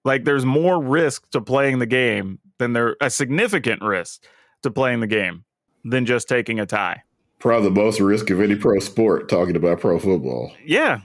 Like 0.06 0.24
there's 0.24 0.46
more 0.46 0.82
risk 0.82 1.30
to 1.32 1.42
playing 1.42 1.80
the 1.80 1.86
game 1.86 2.40
than 2.60 2.74
there 2.74 2.96
a 3.02 3.10
significant 3.10 3.82
risk 3.82 4.24
to 4.64 4.72
playing 4.72 5.00
the 5.02 5.08
game 5.08 5.44
than 5.84 6.06
just 6.06 6.28
taking 6.28 6.60
a 6.60 6.66
tie. 6.66 7.04
Probably 7.40 7.70
the 7.70 7.76
most 7.76 8.00
risk 8.00 8.30
of 8.30 8.42
any 8.42 8.56
pro 8.56 8.80
sport. 8.80 9.30
Talking 9.30 9.56
about 9.56 9.80
pro 9.80 10.00
football. 10.00 10.52
Yeah. 10.66 11.02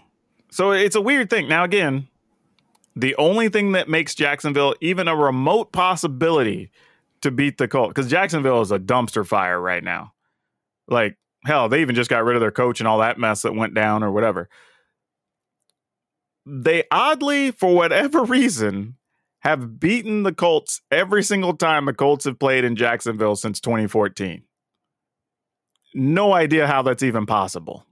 So 0.50 0.72
it's 0.72 0.96
a 0.96 1.00
weird 1.00 1.30
thing. 1.30 1.48
Now 1.48 1.64
again, 1.64 2.08
the 2.94 3.14
only 3.16 3.48
thing 3.48 3.72
that 3.72 3.88
makes 3.88 4.14
Jacksonville 4.14 4.74
even 4.80 5.08
a 5.08 5.16
remote 5.16 5.72
possibility 5.72 6.70
to 7.22 7.30
beat 7.30 7.58
the 7.58 7.68
Colts 7.68 7.94
cuz 7.94 8.08
Jacksonville 8.08 8.60
is 8.60 8.70
a 8.70 8.78
dumpster 8.78 9.26
fire 9.26 9.60
right 9.60 9.82
now. 9.82 10.12
Like 10.88 11.16
hell, 11.44 11.68
they 11.68 11.80
even 11.80 11.94
just 11.94 12.10
got 12.10 12.24
rid 12.24 12.36
of 12.36 12.40
their 12.40 12.50
coach 12.50 12.80
and 12.80 12.88
all 12.88 12.98
that 12.98 13.18
mess 13.18 13.42
that 13.42 13.54
went 13.54 13.74
down 13.74 14.02
or 14.02 14.10
whatever. 14.10 14.48
They 16.46 16.84
oddly 16.90 17.50
for 17.50 17.74
whatever 17.74 18.24
reason 18.24 18.96
have 19.40 19.80
beaten 19.80 20.22
the 20.22 20.32
Colts 20.32 20.80
every 20.90 21.22
single 21.22 21.56
time 21.56 21.86
the 21.86 21.92
Colts 21.92 22.24
have 22.24 22.38
played 22.38 22.64
in 22.64 22.76
Jacksonville 22.76 23.34
since 23.34 23.60
2014. 23.60 24.42
No 25.94 26.32
idea 26.32 26.66
how 26.66 26.82
that's 26.82 27.02
even 27.02 27.26
possible. 27.26 27.84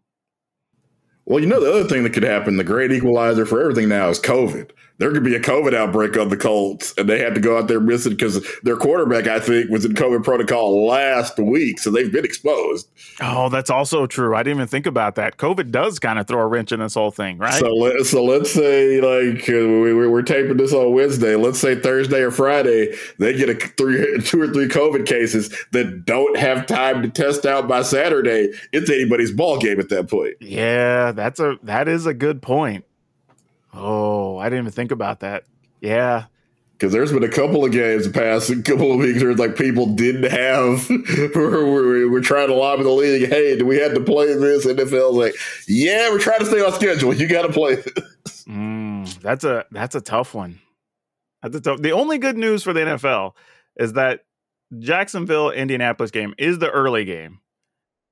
Well, 1.25 1.41
you 1.41 1.47
know 1.47 1.61
the 1.61 1.71
other 1.71 1.89
thing 1.89 2.03
that 2.05 2.13
could 2.13 2.23
happen, 2.23 2.57
the 2.57 2.65
great 2.65 2.93
equalizer 2.93 3.47
for 3.47 3.61
everything 3.61 3.89
now 3.89 4.09
is 4.09 4.21
COVID. 4.21 4.71
There 5.01 5.11
could 5.13 5.25
be 5.25 5.35
a 5.35 5.41
COVID 5.41 5.75
outbreak 5.75 6.17
on 6.17 6.29
the 6.29 6.37
Colts, 6.37 6.95
and 6.97 7.09
they 7.09 7.19
had 7.19 7.35
to 7.35 7.41
go 7.41 7.59
out 7.59 7.67
there 7.69 7.81
missing 7.81 8.13
because 8.13 8.47
their 8.63 8.77
quarterback, 8.77 9.27
I 9.27 9.41
think, 9.41 9.71
was 9.71 9.85
in 9.85 9.95
COVID 9.95 10.23
protocol 10.23 10.87
last 10.87 11.39
week, 11.39 11.79
so 11.81 11.91
they've 11.91 12.13
been 12.13 12.25
exposed. 12.25 12.89
Oh, 13.21 13.49
that's 13.49 13.71
also 13.71 14.07
true. 14.07 14.37
I 14.37 14.43
didn't 14.43 14.59
even 14.59 14.69
think 14.69 14.87
about 14.87 15.15
that. 15.17 15.39
COVID 15.39 15.71
does 15.73 15.99
kind 15.99 16.19
of 16.19 16.27
throw 16.29 16.41
a 16.43 16.47
wrench 16.47 16.71
in 16.71 16.81
this 16.81 16.95
whole 16.95 17.11
thing, 17.11 17.39
right? 17.39 17.55
So 17.55 17.69
let 17.75 18.05
so 18.07 18.23
let's 18.25 18.53
say 18.53 19.01
like 19.01 19.49
uh, 19.49 19.53
we, 19.53 19.95
we- 19.95 20.07
we're 20.07 20.23
taping 20.23 20.57
this 20.59 20.73
on 20.73 20.93
Wednesday. 20.93 21.35
Let's 21.35 21.59
say 21.59 21.75
Thursday 21.81 22.21
or 22.21 22.31
Friday 22.31 22.95
they 23.19 23.33
get 23.37 23.49
a 23.49 23.55
three, 23.55 24.21
two 24.25 24.43
or 24.43 24.49
three 24.49 24.69
COVID 24.69 25.07
cases 25.07 25.49
that 25.73 26.05
don't 26.05 26.37
have 26.37 26.67
time 26.67 27.03
to 27.03 27.09
test 27.09 27.47
out 27.47 27.67
by 27.69 27.83
Saturday. 27.83 28.51
It's 28.73 28.91
anybody's 28.91 29.33
ball 29.33 29.59
game 29.59 29.81
at 29.81 29.89
that 29.89 30.11
point. 30.11 30.35
yeah, 30.41 31.13
that's 31.13 31.41
a 31.41 31.57
that 31.63 31.89
is 31.89 32.05
a 32.07 32.13
good 32.15 32.43
point. 32.43 32.85
Oh, 33.73 34.39
I 34.39 34.49
didn't 34.49 34.65
even 34.65 34.73
think 34.73 34.91
about 34.91 35.21
that. 35.21 35.45
Yeah. 35.81 36.25
Because 36.73 36.93
there's 36.93 37.13
been 37.13 37.25
a 37.25 37.29
couple 37.29 37.65
of 37.65 37.73
games 37.73 38.07
the 38.07 38.13
past 38.13 38.49
couple 38.65 38.91
of 38.91 38.99
weeks 38.99 39.23
where 39.23 39.35
like 39.35 39.55
people 39.55 39.87
didn't 39.87 40.31
have. 40.31 40.89
we're, 41.35 41.67
we're, 41.67 42.11
we're 42.11 42.23
trying 42.23 42.49
to 42.49 42.55
lobby 42.55 42.85
the 42.85 42.91
league. 42.91 43.29
Hey, 43.29 43.59
do 43.59 43.67
we 43.67 43.77
have 43.77 43.93
to 43.95 44.01
play 44.01 44.35
this? 44.35 44.67
NFL's 44.67 45.17
like, 45.17 45.35
yeah, 45.69 46.09
we're 46.09 46.19
trying 46.19 46.39
to 46.39 46.47
stay 46.47 46.65
on 46.65 46.73
schedule. 46.73 47.15
You 47.15 47.29
got 47.29 47.43
to 47.43 47.53
play. 47.53 47.77
This. 47.77 48.45
Mm, 48.45 49.21
that's 49.21 49.45
a 49.45 49.67
that's 49.71 49.95
a 49.95 50.01
tough 50.01 50.35
one. 50.35 50.59
That's 51.43 51.55
a 51.55 51.61
tough. 51.61 51.83
The 51.83 51.93
only 51.93 52.17
good 52.17 52.39
news 52.39 52.63
for 52.63 52.73
the 52.73 52.81
NFL 52.81 53.33
is 53.77 53.93
that 53.93 54.21
Jacksonville 54.79 55.51
Indianapolis 55.51 56.11
game 56.11 56.35
is 56.39 56.59
the 56.59 56.71
early 56.71 57.05
game. 57.05 57.41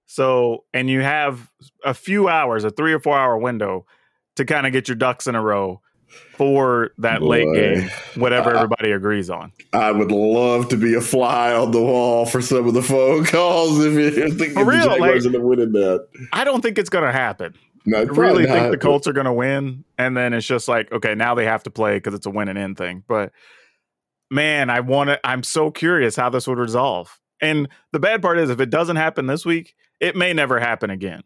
So, 0.06 0.64
and 0.72 0.88
you 0.88 1.00
have 1.00 1.50
a 1.84 1.92
few 1.92 2.28
hours, 2.28 2.64
a 2.64 2.70
3 2.70 2.94
or 2.94 2.98
4 2.98 3.18
hour 3.18 3.36
window 3.38 3.86
to 4.38 4.44
kind 4.44 4.66
of 4.66 4.72
get 4.72 4.88
your 4.88 4.96
ducks 4.96 5.26
in 5.26 5.34
a 5.34 5.42
row 5.42 5.80
for 6.36 6.90
that 6.98 7.22
late 7.22 7.46
game, 7.54 7.90
whatever 8.14 8.54
everybody 8.54 8.92
agrees 8.92 9.28
on. 9.28 9.52
I 9.72 9.92
would 9.92 10.10
love 10.10 10.68
to 10.70 10.76
be 10.76 10.94
a 10.94 11.00
fly 11.00 11.52
on 11.52 11.70
the 11.70 11.82
wall 11.82 12.24
for 12.24 12.40
some 12.40 12.66
of 12.66 12.72
the 12.74 12.82
phone 12.82 13.24
calls 13.26 13.84
if 13.84 13.92
you 13.92 14.30
think 14.32 14.54
For 14.54 14.62
if 14.62 14.66
real, 14.68 14.82
the 14.84 14.88
Jaguars 14.96 15.26
like- 15.26 15.34
end 15.34 15.36
up 15.36 15.42
winning 15.42 15.72
that. 15.72 16.08
I 16.32 16.44
don't 16.44 16.62
think 16.62 16.78
it's 16.78 16.88
going 16.88 17.04
to 17.04 17.12
happen. 17.12 17.54
No, 17.84 17.98
I 17.98 18.02
really 18.02 18.44
think 18.46 18.70
the 18.70 18.78
Colts 18.78 19.06
are 19.06 19.12
going 19.12 19.26
to 19.26 19.32
win, 19.32 19.84
and 19.96 20.16
then 20.16 20.32
it's 20.34 20.46
just 20.46 20.68
like, 20.68 20.90
okay, 20.92 21.14
now 21.14 21.34
they 21.34 21.44
have 21.44 21.62
to 21.62 21.70
play 21.70 21.96
because 21.96 22.12
it's 22.14 22.26
a 22.26 22.30
win 22.30 22.48
and 22.48 22.58
in 22.58 22.74
thing. 22.74 23.02
But 23.06 23.32
man, 24.30 24.68
I 24.70 24.80
want 24.80 25.08
to. 25.10 25.20
I'm 25.26 25.42
so 25.42 25.70
curious 25.70 26.14
how 26.16 26.28
this 26.30 26.46
would 26.46 26.58
resolve. 26.58 27.18
And 27.40 27.68
the 27.92 27.98
bad 28.00 28.20
part 28.20 28.38
is, 28.38 28.50
if 28.50 28.60
it 28.60 28.68
doesn't 28.70 28.96
happen 28.96 29.26
this 29.26 29.46
week, 29.46 29.74
it 30.00 30.16
may 30.16 30.32
never 30.32 30.58
happen 30.60 30.90
again. 30.90 31.22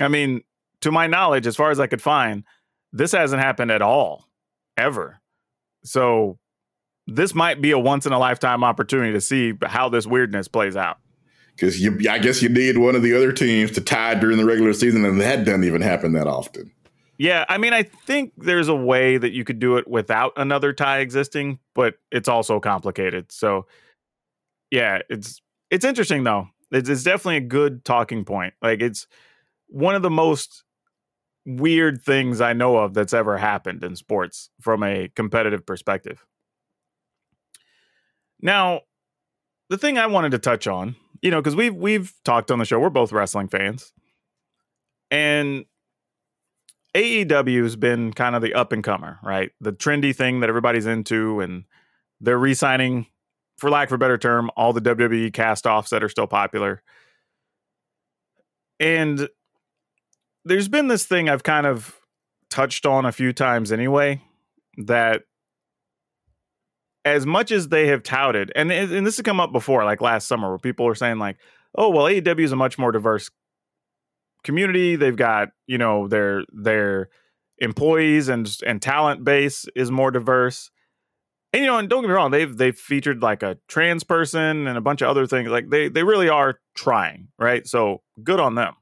I 0.00 0.08
mean, 0.08 0.42
to 0.82 0.92
my 0.92 1.06
knowledge, 1.06 1.46
as 1.46 1.56
far 1.56 1.70
as 1.70 1.80
I 1.80 1.86
could 1.86 2.02
find, 2.02 2.44
this 2.92 3.12
hasn't 3.12 3.42
happened 3.42 3.70
at 3.70 3.82
all, 3.82 4.28
ever. 4.76 5.20
So 5.84 6.38
this 7.06 7.34
might 7.34 7.60
be 7.60 7.70
a 7.70 7.78
once 7.78 8.06
in 8.06 8.12
a 8.12 8.18
lifetime 8.18 8.64
opportunity 8.64 9.12
to 9.12 9.20
see 9.20 9.54
how 9.64 9.88
this 9.88 10.06
weirdness 10.06 10.48
plays 10.48 10.76
out. 10.76 10.98
because 11.56 11.80
I 12.06 12.18
guess 12.18 12.42
you 12.42 12.48
need 12.48 12.78
one 12.78 12.94
of 12.94 13.02
the 13.02 13.16
other 13.16 13.32
teams 13.32 13.70
to 13.72 13.80
tie 13.80 14.14
during 14.14 14.36
the 14.36 14.44
regular 14.44 14.72
season, 14.72 15.04
and 15.04 15.20
that 15.20 15.44
doesn't 15.44 15.64
even 15.64 15.80
happen 15.80 16.12
that 16.12 16.26
often. 16.26 16.70
Yeah, 17.18 17.46
I 17.48 17.56
mean, 17.56 17.72
I 17.72 17.82
think 17.82 18.32
there's 18.36 18.68
a 18.68 18.74
way 18.74 19.16
that 19.16 19.32
you 19.32 19.42
could 19.42 19.58
do 19.58 19.78
it 19.78 19.88
without 19.88 20.32
another 20.36 20.74
tie 20.74 20.98
existing, 20.98 21.58
but 21.74 21.94
it's 22.12 22.28
also 22.28 22.60
complicated. 22.60 23.32
So, 23.32 23.66
yeah, 24.70 24.98
it's 25.08 25.40
it's 25.70 25.84
interesting 25.84 26.24
though. 26.24 26.48
It's, 26.70 26.90
it's 26.90 27.04
definitely 27.04 27.38
a 27.38 27.40
good 27.48 27.84
talking 27.86 28.24
point. 28.24 28.52
Like 28.60 28.82
it's 28.82 29.06
one 29.68 29.94
of 29.94 30.02
the 30.02 30.10
most 30.10 30.64
weird 31.46 32.02
things 32.02 32.40
I 32.40 32.52
know 32.52 32.76
of 32.76 32.92
that's 32.92 33.14
ever 33.14 33.38
happened 33.38 33.84
in 33.84 33.96
sports 33.96 34.50
from 34.60 34.82
a 34.82 35.08
competitive 35.14 35.64
perspective. 35.64 36.26
Now, 38.42 38.82
the 39.70 39.78
thing 39.78 39.96
I 39.96 40.06
wanted 40.06 40.32
to 40.32 40.38
touch 40.38 40.66
on, 40.66 40.96
you 41.22 41.30
know, 41.30 41.40
because 41.40 41.56
we've 41.56 41.74
we've 41.74 42.12
talked 42.24 42.50
on 42.50 42.58
the 42.58 42.64
show, 42.64 42.78
we're 42.78 42.90
both 42.90 43.12
wrestling 43.12 43.48
fans, 43.48 43.92
and 45.10 45.64
AEW 46.94 47.62
has 47.62 47.76
been 47.76 48.12
kind 48.12 48.34
of 48.34 48.42
the 48.42 48.54
up 48.54 48.72
and 48.72 48.82
comer, 48.82 49.18
right? 49.22 49.52
The 49.60 49.72
trendy 49.72 50.14
thing 50.14 50.40
that 50.40 50.48
everybody's 50.48 50.86
into, 50.86 51.40
and 51.40 51.64
they're 52.20 52.38
re-signing, 52.38 53.06
for 53.56 53.70
lack 53.70 53.88
of 53.88 53.92
a 53.92 53.98
better 53.98 54.18
term, 54.18 54.50
all 54.56 54.72
the 54.72 54.80
WWE 54.80 55.32
cast-offs 55.32 55.90
that 55.90 56.02
are 56.02 56.08
still 56.08 56.26
popular. 56.26 56.82
And 58.78 59.28
there's 60.46 60.68
been 60.68 60.88
this 60.88 61.04
thing 61.04 61.28
I've 61.28 61.42
kind 61.42 61.66
of 61.66 61.96
touched 62.50 62.86
on 62.86 63.04
a 63.04 63.12
few 63.12 63.32
times 63.32 63.72
anyway, 63.72 64.22
that 64.78 65.22
as 67.04 67.26
much 67.26 67.50
as 67.50 67.68
they 67.68 67.88
have 67.88 68.02
touted, 68.02 68.52
and 68.54 68.70
and 68.72 69.06
this 69.06 69.16
has 69.16 69.24
come 69.24 69.40
up 69.40 69.52
before, 69.52 69.84
like 69.84 70.00
last 70.00 70.26
summer, 70.26 70.48
where 70.48 70.58
people 70.58 70.86
were 70.86 70.94
saying 70.94 71.18
like, 71.18 71.36
"Oh, 71.76 71.90
well, 71.90 72.06
AEW 72.06 72.44
is 72.44 72.52
a 72.52 72.56
much 72.56 72.78
more 72.78 72.92
diverse 72.92 73.30
community. 74.44 74.96
They've 74.96 75.16
got 75.16 75.48
you 75.66 75.78
know 75.78 76.08
their 76.08 76.44
their 76.52 77.10
employees 77.58 78.28
and 78.28 78.50
and 78.66 78.80
talent 78.80 79.24
base 79.24 79.66
is 79.74 79.90
more 79.90 80.10
diverse. 80.10 80.70
And 81.52 81.62
you 81.62 81.66
know, 81.68 81.78
and 81.78 81.88
don't 81.88 82.02
get 82.02 82.08
me 82.08 82.14
wrong, 82.14 82.30
they've 82.30 82.56
they've 82.56 82.76
featured 82.76 83.22
like 83.22 83.42
a 83.42 83.58
trans 83.68 84.04
person 84.04 84.66
and 84.66 84.78
a 84.78 84.80
bunch 84.80 85.02
of 85.02 85.08
other 85.08 85.26
things. 85.26 85.48
Like 85.48 85.70
they 85.70 85.88
they 85.88 86.04
really 86.04 86.28
are 86.28 86.60
trying, 86.74 87.28
right? 87.38 87.66
So 87.66 88.02
good 88.22 88.40
on 88.40 88.54
them. 88.54 88.74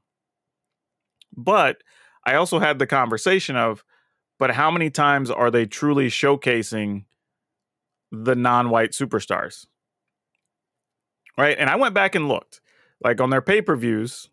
But 1.37 1.83
I 2.25 2.35
also 2.35 2.59
had 2.59 2.79
the 2.79 2.87
conversation 2.87 3.55
of, 3.55 3.83
but 4.39 4.51
how 4.51 4.71
many 4.71 4.89
times 4.89 5.29
are 5.29 5.51
they 5.51 5.65
truly 5.65 6.07
showcasing 6.07 7.05
the 8.11 8.35
non-white 8.35 8.91
superstars? 8.91 9.65
Right? 11.37 11.57
And 11.57 11.69
I 11.69 11.75
went 11.75 11.93
back 11.93 12.15
and 12.15 12.27
looked. 12.27 12.61
Like 13.03 13.19
on 13.19 13.29
their 13.29 13.41
pay-per-views, 13.41 14.29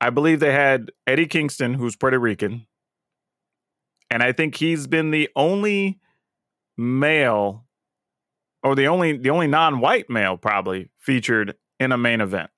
I 0.00 0.10
believe 0.10 0.40
they 0.40 0.52
had 0.52 0.92
Eddie 1.06 1.26
Kingston, 1.26 1.74
who's 1.74 1.96
Puerto 1.96 2.18
Rican. 2.18 2.66
And 4.10 4.22
I 4.22 4.32
think 4.32 4.56
he's 4.56 4.86
been 4.86 5.10
the 5.10 5.30
only 5.34 5.98
male 6.76 7.64
or 8.62 8.74
the 8.74 8.86
only 8.86 9.16
the 9.16 9.30
only 9.30 9.46
non-white 9.46 10.08
male 10.08 10.36
probably 10.36 10.90
featured 10.96 11.54
in 11.80 11.92
a 11.92 11.98
main 11.98 12.20
event 12.20 12.50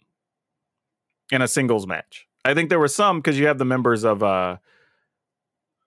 in 1.31 1.43
a 1.43 1.49
singles 1.49 1.87
match. 1.87 2.27
I 2.45 2.55
think 2.55 2.69
there 2.69 2.79
were 2.79 2.89
some 2.89 3.19
because 3.19 3.39
you 3.39 3.47
have 3.47 3.59
the 3.59 3.65
members 3.65 4.05
of 4.05 4.23
uh 4.23 4.57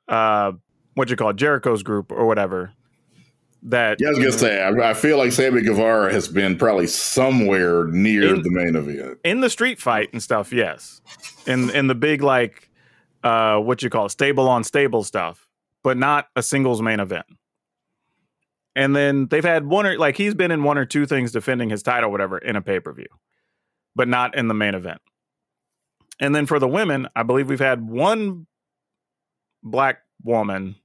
uh 0.08 0.53
what 0.95 1.10
you 1.10 1.16
call 1.16 1.30
it, 1.30 1.36
Jericho's 1.36 1.84
group 1.84 2.12
or 2.12 2.26
whatever. 2.26 2.74
That 3.64 3.97
Yeah, 3.99 4.08
I 4.08 4.10
was 4.12 4.20
gonna 4.20 4.32
say, 4.32 4.62
I, 4.62 4.91
I 4.91 4.93
feel 4.93 5.18
like 5.18 5.32
Sammy 5.32 5.62
Guevara 5.62 6.12
has 6.14 6.28
been 6.28 6.58
probably 6.58 6.88
somewhere 6.88 7.86
near 7.86 8.36
In- 8.36 8.41
the 8.41 8.51
main 8.51 8.76
event. 8.76 9.20
in 9.24 9.41
the 9.41 9.49
street 9.49 9.80
fight 9.80 10.10
and 10.14 10.22
stuff, 10.22 10.53
yes. 10.53 11.01
In 11.45 11.70
in 11.72 11.88
the 11.88 11.95
big 11.95 12.22
like 12.22 12.70
uh 13.24 13.58
what 13.58 13.82
you 13.84 13.89
call 13.89 14.05
it, 14.05 14.10
stable 14.10 14.47
on 14.47 14.64
stable 14.64 15.03
stuff, 15.03 15.47
but 15.84 15.97
not 15.97 16.28
a 16.36 16.43
singles 16.43 16.82
main 16.82 16.99
event. 16.99 17.26
And 18.76 18.95
then 18.95 19.28
they've 19.28 19.43
had 19.43 19.66
one 19.66 19.88
or 19.88 19.97
like 19.97 20.18
he's 20.18 20.36
been 20.36 20.51
in 20.51 20.64
one 20.64 20.78
or 20.78 20.86
two 20.86 21.08
things 21.08 21.32
defending 21.32 21.70
his 21.70 21.82
title, 21.82 22.12
whatever, 22.12 22.38
in 22.38 22.55
a 22.55 22.62
pay-per-view, 22.62 23.08
but 23.95 24.08
not 24.08 24.36
in 24.36 24.47
the 24.47 24.53
main 24.53 24.76
event. 24.76 25.01
And 26.20 26.34
then 26.36 26.45
for 26.45 26.59
the 26.59 26.68
women, 26.68 27.07
I 27.15 27.24
believe 27.24 27.49
we've 27.49 27.59
had 27.59 27.88
one 27.88 28.47
black 29.63 29.99
woman, 30.24 30.76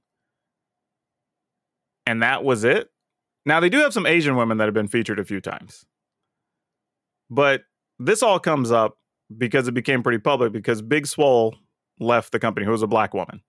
and 2.05 2.21
that 2.21 2.43
was 2.43 2.63
it. 2.63 2.89
Now 3.45 3.59
they 3.59 3.69
do 3.69 3.79
have 3.79 3.93
some 3.93 4.05
Asian 4.05 4.35
women 4.35 4.57
that 4.57 4.65
have 4.65 4.73
been 4.73 4.87
featured 4.87 5.19
a 5.19 5.25
few 5.25 5.41
times. 5.41 5.85
But 7.29 7.63
this 7.99 8.21
all 8.21 8.39
comes 8.39 8.71
up 8.71 8.97
because 9.35 9.67
it 9.67 9.73
became 9.73 10.03
pretty 10.03 10.19
public 10.19 10.51
because 10.51 10.81
Big 10.81 11.07
Swole 11.07 11.55
left 11.99 12.31
the 12.31 12.39
company, 12.39 12.65
who 12.65 12.71
was 12.71 12.81
a 12.81 12.87
black 12.87 13.13
woman. 13.13 13.41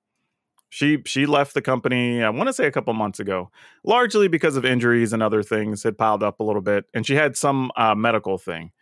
She 0.71 1.03
she 1.07 1.27
left 1.27 1.55
the 1.55 1.63
company, 1.63 2.23
I 2.23 2.31
want 2.31 2.49
to 2.49 2.53
say 2.53 2.67
a 2.67 2.73
couple 2.73 2.93
months 2.95 3.21
ago, 3.21 3.51
largely 3.85 4.27
because 4.27 4.57
of 4.57 4.65
injuries 4.65 5.13
and 5.13 5.23
other 5.23 5.43
things 5.43 5.83
had 5.85 5.97
piled 5.97 6.23
up 6.23 6.41
a 6.41 6.45
little 6.45 6.63
bit, 6.63 6.87
and 6.93 7.07
she 7.07 7.15
had 7.15 7.37
some 7.37 7.71
uh, 7.77 7.95
medical 7.95 8.39
thing. 8.39 8.73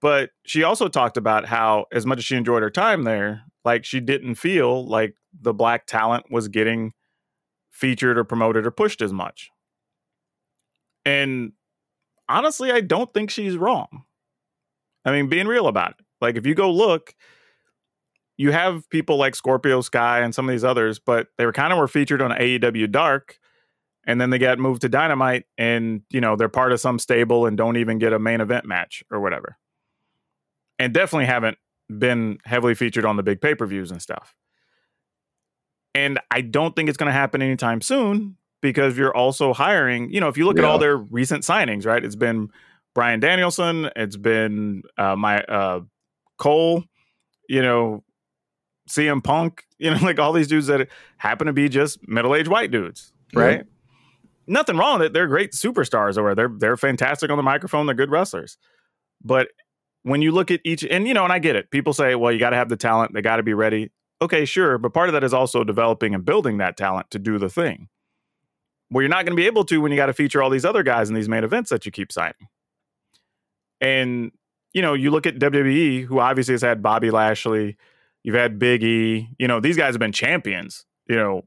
But 0.00 0.30
she 0.44 0.62
also 0.62 0.88
talked 0.88 1.16
about 1.16 1.46
how, 1.46 1.86
as 1.92 2.06
much 2.06 2.18
as 2.18 2.24
she 2.24 2.36
enjoyed 2.36 2.62
her 2.62 2.70
time 2.70 3.02
there, 3.02 3.42
like 3.64 3.84
she 3.84 4.00
didn't 4.00 4.36
feel 4.36 4.86
like 4.86 5.14
the 5.38 5.52
black 5.52 5.86
talent 5.86 6.26
was 6.30 6.48
getting 6.48 6.92
featured 7.70 8.16
or 8.16 8.24
promoted 8.24 8.66
or 8.66 8.70
pushed 8.70 9.02
as 9.02 9.12
much. 9.12 9.50
And 11.04 11.52
honestly, 12.28 12.70
I 12.70 12.80
don't 12.80 13.12
think 13.12 13.30
she's 13.30 13.56
wrong. 13.56 14.04
I 15.04 15.12
mean, 15.12 15.28
being 15.28 15.46
real 15.46 15.66
about 15.66 15.90
it. 15.92 16.04
Like, 16.20 16.36
if 16.36 16.46
you 16.46 16.54
go 16.54 16.70
look, 16.70 17.14
you 18.36 18.52
have 18.52 18.88
people 18.90 19.16
like 19.16 19.34
Scorpio 19.34 19.80
Sky 19.80 20.20
and 20.20 20.34
some 20.34 20.48
of 20.48 20.52
these 20.52 20.64
others, 20.64 20.98
but 20.98 21.28
they 21.38 21.46
were 21.46 21.52
kind 21.52 21.72
of 21.72 21.78
were 21.78 21.88
featured 21.88 22.22
on 22.22 22.30
AEW 22.30 22.90
Dark, 22.90 23.38
and 24.06 24.20
then 24.20 24.30
they 24.30 24.38
got 24.38 24.58
moved 24.58 24.82
to 24.82 24.88
Dynamite, 24.88 25.44
and 25.56 26.02
you 26.10 26.20
know 26.20 26.36
they're 26.36 26.48
part 26.48 26.72
of 26.72 26.80
some 26.80 26.98
stable 26.98 27.46
and 27.46 27.56
don't 27.56 27.76
even 27.76 27.98
get 27.98 28.12
a 28.12 28.18
main 28.18 28.40
event 28.40 28.64
match 28.64 29.02
or 29.10 29.20
whatever, 29.20 29.56
and 30.78 30.92
definitely 30.94 31.26
haven't 31.26 31.58
been 31.98 32.38
heavily 32.44 32.74
featured 32.74 33.04
on 33.04 33.16
the 33.16 33.22
big 33.22 33.40
pay 33.40 33.54
per 33.54 33.66
views 33.66 33.90
and 33.90 34.00
stuff. 34.02 34.34
And 35.94 36.20
I 36.30 36.42
don't 36.42 36.76
think 36.76 36.88
it's 36.88 36.98
going 36.98 37.08
to 37.08 37.12
happen 37.12 37.42
anytime 37.42 37.80
soon 37.80 38.36
because 38.60 38.96
you're 38.96 39.14
also 39.16 39.52
hiring. 39.52 40.10
You 40.12 40.20
know, 40.20 40.28
if 40.28 40.36
you 40.36 40.44
look 40.44 40.58
at 40.58 40.64
all 40.64 40.78
their 40.78 40.96
recent 40.96 41.44
signings, 41.44 41.86
right? 41.86 42.04
It's 42.04 42.14
been 42.16 42.50
Bryan 42.94 43.20
Danielson, 43.20 43.90
it's 43.96 44.16
been 44.16 44.82
uh, 44.96 45.16
my 45.16 45.40
uh, 45.42 45.80
Cole, 46.36 46.84
you 47.48 47.62
know, 47.62 48.04
CM 48.88 49.22
Punk, 49.22 49.64
you 49.78 49.90
know, 49.90 49.98
like 49.98 50.18
all 50.18 50.32
these 50.32 50.48
dudes 50.48 50.66
that 50.66 50.88
happen 51.16 51.46
to 51.46 51.52
be 51.52 51.68
just 51.68 52.06
middle 52.08 52.34
aged 52.34 52.48
white 52.48 52.70
dudes, 52.70 53.12
Yeah. 53.34 53.40
right? 53.40 53.64
Nothing 54.46 54.76
wrong 54.78 54.98
with 54.98 55.06
it. 55.06 55.12
They're 55.12 55.26
great 55.26 55.52
superstars, 55.52 56.16
or 56.16 56.34
they're 56.34 56.48
they're 56.48 56.76
fantastic 56.78 57.30
on 57.30 57.36
the 57.36 57.42
microphone. 57.42 57.84
They're 57.86 57.94
good 57.94 58.10
wrestlers, 58.10 58.56
but 59.22 59.48
when 60.08 60.22
you 60.22 60.32
look 60.32 60.50
at 60.50 60.60
each, 60.64 60.84
and 60.84 61.06
you 61.06 61.14
know, 61.14 61.24
and 61.24 61.32
I 61.32 61.38
get 61.38 61.56
it. 61.56 61.70
People 61.70 61.92
say, 61.92 62.14
well, 62.14 62.32
you 62.32 62.38
got 62.38 62.50
to 62.50 62.56
have 62.56 62.68
the 62.68 62.76
talent. 62.76 63.12
They 63.14 63.22
got 63.22 63.36
to 63.36 63.42
be 63.42 63.54
ready. 63.54 63.90
Okay, 64.20 64.44
sure, 64.44 64.78
but 64.78 64.92
part 64.92 65.08
of 65.08 65.12
that 65.12 65.22
is 65.22 65.32
also 65.32 65.62
developing 65.62 66.14
and 66.14 66.24
building 66.24 66.58
that 66.58 66.76
talent 66.76 67.10
to 67.12 67.18
do 67.18 67.38
the 67.38 67.48
thing. 67.48 67.88
Well, 68.90 69.02
you're 69.02 69.10
not 69.10 69.24
going 69.24 69.36
to 69.36 69.40
be 69.40 69.46
able 69.46 69.64
to 69.64 69.80
when 69.80 69.92
you 69.92 69.96
got 69.96 70.06
to 70.06 70.12
feature 70.12 70.42
all 70.42 70.50
these 70.50 70.64
other 70.64 70.82
guys 70.82 71.08
in 71.08 71.14
these 71.14 71.28
main 71.28 71.44
events 71.44 71.70
that 71.70 71.86
you 71.86 71.92
keep 71.92 72.10
signing. 72.10 72.48
And 73.80 74.32
you 74.72 74.82
know, 74.82 74.94
you 74.94 75.10
look 75.10 75.26
at 75.26 75.38
WWE, 75.38 76.04
who 76.04 76.20
obviously 76.20 76.54
has 76.54 76.62
had 76.62 76.82
Bobby 76.82 77.10
Lashley, 77.10 77.76
you've 78.22 78.34
had 78.34 78.58
Big 78.58 78.82
E. 78.82 79.28
You 79.38 79.48
know, 79.48 79.60
these 79.60 79.76
guys 79.76 79.94
have 79.94 80.00
been 80.00 80.12
champions. 80.12 80.84
You 81.06 81.16
know, 81.16 81.42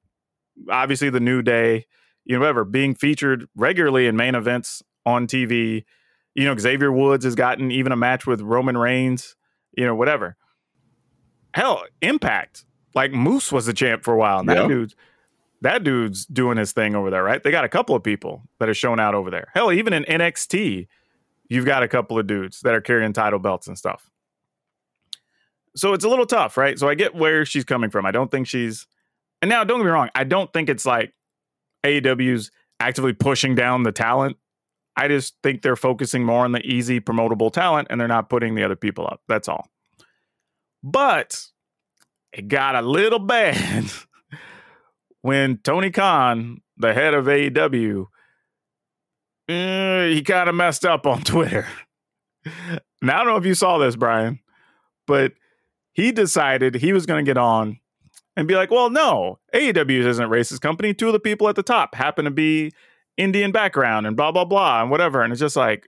obviously 0.69 1.09
the 1.09 1.19
New 1.19 1.41
Day, 1.41 1.85
you 2.25 2.35
know, 2.35 2.39
whatever, 2.39 2.65
being 2.65 2.95
featured 2.95 3.47
regularly 3.55 4.07
in 4.07 4.15
main 4.15 4.35
events 4.35 4.81
on 5.05 5.27
TV. 5.27 5.83
You 6.35 6.45
know, 6.45 6.57
Xavier 6.57 6.91
Woods 6.91 7.25
has 7.25 7.35
gotten 7.35 7.71
even 7.71 7.91
a 7.91 7.95
match 7.97 8.25
with 8.25 8.41
Roman 8.41 8.77
Reigns. 8.77 9.35
You 9.77 9.85
know, 9.85 9.95
whatever. 9.95 10.35
Hell, 11.53 11.83
Impact. 12.01 12.65
Like 12.93 13.11
Moose 13.11 13.51
was 13.51 13.65
the 13.65 13.73
champ 13.73 14.03
for 14.03 14.13
a 14.13 14.17
while, 14.17 14.39
and 14.39 14.49
that 14.49 14.57
Yeah. 14.57 14.67
dude's 14.67 14.95
that 15.61 15.83
dude's 15.83 16.25
doing 16.25 16.57
his 16.57 16.71
thing 16.71 16.95
over 16.95 17.11
there, 17.11 17.23
right? 17.23 17.43
They 17.43 17.51
got 17.51 17.63
a 17.63 17.69
couple 17.69 17.95
of 17.95 18.01
people 18.01 18.41
that 18.59 18.67
are 18.67 18.73
shown 18.73 18.99
out 18.99 19.13
over 19.13 19.29
there. 19.29 19.51
Hell, 19.53 19.71
even 19.71 19.93
in 19.93 20.03
NXT, 20.05 20.87
you've 21.49 21.65
got 21.65 21.83
a 21.83 21.87
couple 21.87 22.17
of 22.17 22.25
dudes 22.25 22.61
that 22.61 22.73
are 22.73 22.81
carrying 22.81 23.13
title 23.13 23.37
belts 23.37 23.67
and 23.67 23.77
stuff. 23.77 24.09
So 25.75 25.93
it's 25.93 26.03
a 26.03 26.09
little 26.09 26.25
tough, 26.25 26.57
right? 26.57 26.79
So 26.79 26.89
I 26.89 26.95
get 26.95 27.13
where 27.13 27.45
she's 27.45 27.63
coming 27.63 27.91
from. 27.91 28.07
I 28.07 28.11
don't 28.11 28.31
think 28.31 28.47
she's, 28.47 28.87
and 29.41 29.49
now 29.49 29.63
don't 29.63 29.77
get 29.79 29.85
me 29.85 29.91
wrong, 29.91 30.09
I 30.15 30.23
don't 30.23 30.51
think 30.51 30.67
it's 30.67 30.85
like 30.85 31.13
AEW's 31.83 32.49
actively 32.79 33.13
pushing 33.13 33.53
down 33.53 33.83
the 33.83 33.91
talent. 33.91 34.37
I 34.95 35.07
just 35.07 35.35
think 35.41 35.61
they're 35.61 35.75
focusing 35.75 36.23
more 36.23 36.43
on 36.43 36.51
the 36.51 36.65
easy 36.65 36.99
promotable 36.99 37.51
talent 37.51 37.87
and 37.89 37.99
they're 37.99 38.07
not 38.07 38.29
putting 38.29 38.55
the 38.55 38.63
other 38.63 38.75
people 38.75 39.05
up. 39.05 39.21
That's 39.27 39.47
all. 39.47 39.67
But 40.83 41.45
it 42.33 42.47
got 42.47 42.75
a 42.75 42.81
little 42.81 43.19
bad 43.25 43.85
when 45.21 45.57
Tony 45.57 45.91
Khan, 45.91 46.61
the 46.77 46.93
head 46.93 47.13
of 47.13 47.25
AEW, 47.25 48.05
eh, 49.47 50.07
he 50.09 50.21
kind 50.23 50.49
of 50.49 50.55
messed 50.55 50.85
up 50.85 51.05
on 51.05 51.21
Twitter. 51.23 51.67
Now, 53.01 53.15
I 53.15 53.23
don't 53.23 53.33
know 53.33 53.37
if 53.37 53.45
you 53.45 53.55
saw 53.55 53.77
this, 53.77 53.95
Brian, 53.95 54.39
but 55.07 55.33
he 55.93 56.11
decided 56.11 56.75
he 56.75 56.93
was 56.93 57.05
going 57.05 57.23
to 57.23 57.29
get 57.29 57.37
on 57.37 57.79
and 58.35 58.47
be 58.47 58.55
like, 58.55 58.71
well, 58.71 58.89
no, 58.89 59.39
AEW 59.53 60.05
isn't 60.05 60.23
a 60.23 60.29
racist 60.29 60.61
company. 60.61 60.93
Two 60.93 61.07
of 61.07 61.13
the 61.13 61.19
people 61.19 61.47
at 61.49 61.55
the 61.55 61.63
top 61.63 61.95
happen 61.95 62.25
to 62.25 62.31
be 62.31 62.71
Indian 63.21 63.51
background 63.51 64.07
and 64.07 64.17
blah, 64.17 64.31
blah, 64.31 64.45
blah, 64.45 64.81
and 64.81 64.89
whatever. 64.89 65.21
And 65.21 65.31
it's 65.31 65.39
just 65.39 65.55
like, 65.55 65.87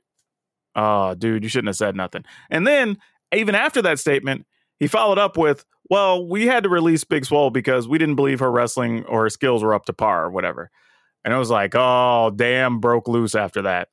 oh, 0.75 1.15
dude, 1.15 1.41
you 1.41 1.49
shouldn't 1.49 1.69
have 1.69 1.75
said 1.75 1.95
nothing. 1.95 2.23
And 2.51 2.67
then, 2.67 2.99
even 3.35 3.55
after 3.55 3.81
that 3.81 3.97
statement, 3.97 4.45
he 4.79 4.85
followed 4.87 5.17
up 5.17 5.35
with, 5.35 5.65
well, 5.89 6.27
we 6.27 6.45
had 6.45 6.63
to 6.63 6.69
release 6.69 7.03
Big 7.03 7.25
Swole 7.25 7.49
because 7.49 7.87
we 7.87 7.97
didn't 7.97 8.15
believe 8.15 8.39
her 8.39 8.51
wrestling 8.51 9.03
or 9.05 9.23
her 9.23 9.29
skills 9.29 9.63
were 9.63 9.73
up 9.73 9.85
to 9.85 9.93
par 9.93 10.25
or 10.25 10.29
whatever. 10.29 10.69
And 11.25 11.33
I 11.33 11.39
was 11.39 11.49
like, 11.49 11.73
oh, 11.73 12.31
damn, 12.35 12.79
broke 12.79 13.07
loose 13.07 13.33
after 13.33 13.63
that. 13.63 13.89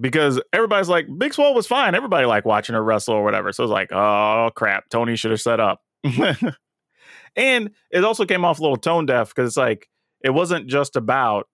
Because 0.00 0.40
everybody's 0.52 0.88
like, 0.88 1.06
Big 1.18 1.34
Swole 1.34 1.54
was 1.54 1.66
fine. 1.66 1.96
Everybody 1.96 2.26
liked 2.26 2.46
watching 2.46 2.76
her 2.76 2.84
wrestle 2.84 3.14
or 3.14 3.24
whatever. 3.24 3.52
So 3.52 3.64
it 3.64 3.66
was 3.66 3.72
like, 3.72 3.90
oh, 3.90 4.50
crap. 4.54 4.88
Tony 4.88 5.16
should 5.16 5.32
have 5.32 5.40
set 5.40 5.58
up. 5.58 5.82
and 7.34 7.70
it 7.90 8.04
also 8.04 8.24
came 8.24 8.44
off 8.44 8.60
a 8.60 8.62
little 8.62 8.76
tone 8.76 9.06
deaf 9.06 9.34
because 9.34 9.48
it's 9.48 9.56
like, 9.56 9.88
it 10.22 10.30
wasn't 10.30 10.68
just 10.68 10.94
about 10.94 11.48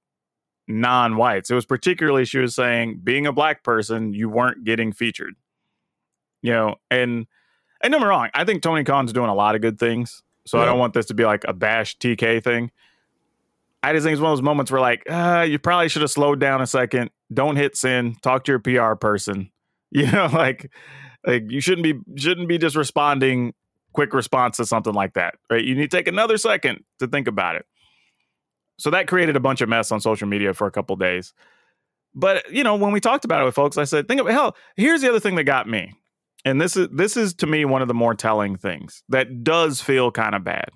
non 0.68 1.16
whites. 1.16 1.50
It 1.50 1.54
was 1.54 1.66
particularly, 1.66 2.24
she 2.24 2.38
was 2.38 2.54
saying, 2.54 3.00
being 3.02 3.26
a 3.26 3.32
black 3.32 3.62
person, 3.62 4.12
you 4.12 4.28
weren't 4.28 4.64
getting 4.64 4.92
featured. 4.92 5.34
You 6.42 6.52
know, 6.52 6.74
and 6.90 7.26
and 7.82 7.92
don't 7.92 8.00
me 8.00 8.06
wrong, 8.06 8.30
I 8.34 8.44
think 8.44 8.62
Tony 8.62 8.84
Khan's 8.84 9.12
doing 9.12 9.28
a 9.28 9.34
lot 9.34 9.54
of 9.54 9.60
good 9.60 9.78
things. 9.78 10.22
So 10.46 10.58
I 10.58 10.66
don't 10.66 10.78
want 10.78 10.92
this 10.92 11.06
to 11.06 11.14
be 11.14 11.24
like 11.24 11.44
a 11.48 11.54
bash 11.54 11.96
TK 11.98 12.44
thing. 12.44 12.70
I 13.82 13.92
just 13.92 14.04
think 14.04 14.12
it's 14.12 14.22
one 14.22 14.32
of 14.32 14.38
those 14.38 14.42
moments 14.42 14.70
where 14.70 14.80
like, 14.80 15.02
uh, 15.08 15.46
you 15.48 15.58
probably 15.58 15.88
should 15.88 16.02
have 16.02 16.10
slowed 16.10 16.40
down 16.40 16.62
a 16.62 16.66
second. 16.66 17.10
Don't 17.32 17.56
hit 17.56 17.76
sin. 17.76 18.16
Talk 18.22 18.44
to 18.44 18.52
your 18.52 18.58
PR 18.58 18.94
person. 18.94 19.50
You 19.96 20.10
know, 20.10 20.26
like 20.26 20.72
like 21.24 21.44
you 21.48 21.60
shouldn't 21.60 21.84
be 21.84 21.94
shouldn't 22.20 22.48
be 22.48 22.58
just 22.58 22.74
responding 22.74 23.54
quick 23.92 24.12
response 24.12 24.56
to 24.56 24.66
something 24.66 24.92
like 24.92 25.14
that, 25.14 25.36
right? 25.48 25.64
You 25.64 25.76
need 25.76 25.88
to 25.88 25.96
take 25.96 26.08
another 26.08 26.36
second 26.36 26.82
to 26.98 27.06
think 27.06 27.28
about 27.28 27.54
it. 27.54 27.64
So 28.78 28.90
that 28.90 29.06
created 29.06 29.36
a 29.36 29.40
bunch 29.40 29.60
of 29.60 29.68
mess 29.68 29.92
on 29.92 30.00
social 30.00 30.26
media 30.28 30.52
for 30.52 30.66
a 30.66 30.70
couple 30.70 30.96
days. 30.96 31.32
But 32.14 32.50
you 32.52 32.64
know, 32.64 32.76
when 32.76 32.92
we 32.92 33.00
talked 33.00 33.24
about 33.24 33.42
it 33.42 33.44
with 33.44 33.54
folks, 33.54 33.76
I 33.76 33.84
said, 33.84 34.08
think 34.08 34.20
of 34.20 34.26
hell. 34.28 34.56
Here's 34.76 35.00
the 35.00 35.08
other 35.08 35.20
thing 35.20 35.34
that 35.36 35.44
got 35.44 35.68
me, 35.68 35.92
and 36.44 36.60
this 36.60 36.76
is 36.76 36.88
this 36.92 37.16
is 37.16 37.34
to 37.34 37.46
me 37.46 37.64
one 37.64 37.82
of 37.82 37.88
the 37.88 37.94
more 37.94 38.14
telling 38.14 38.56
things 38.56 39.02
that 39.08 39.42
does 39.42 39.80
feel 39.80 40.10
kind 40.10 40.34
of 40.34 40.44
bad. 40.44 40.70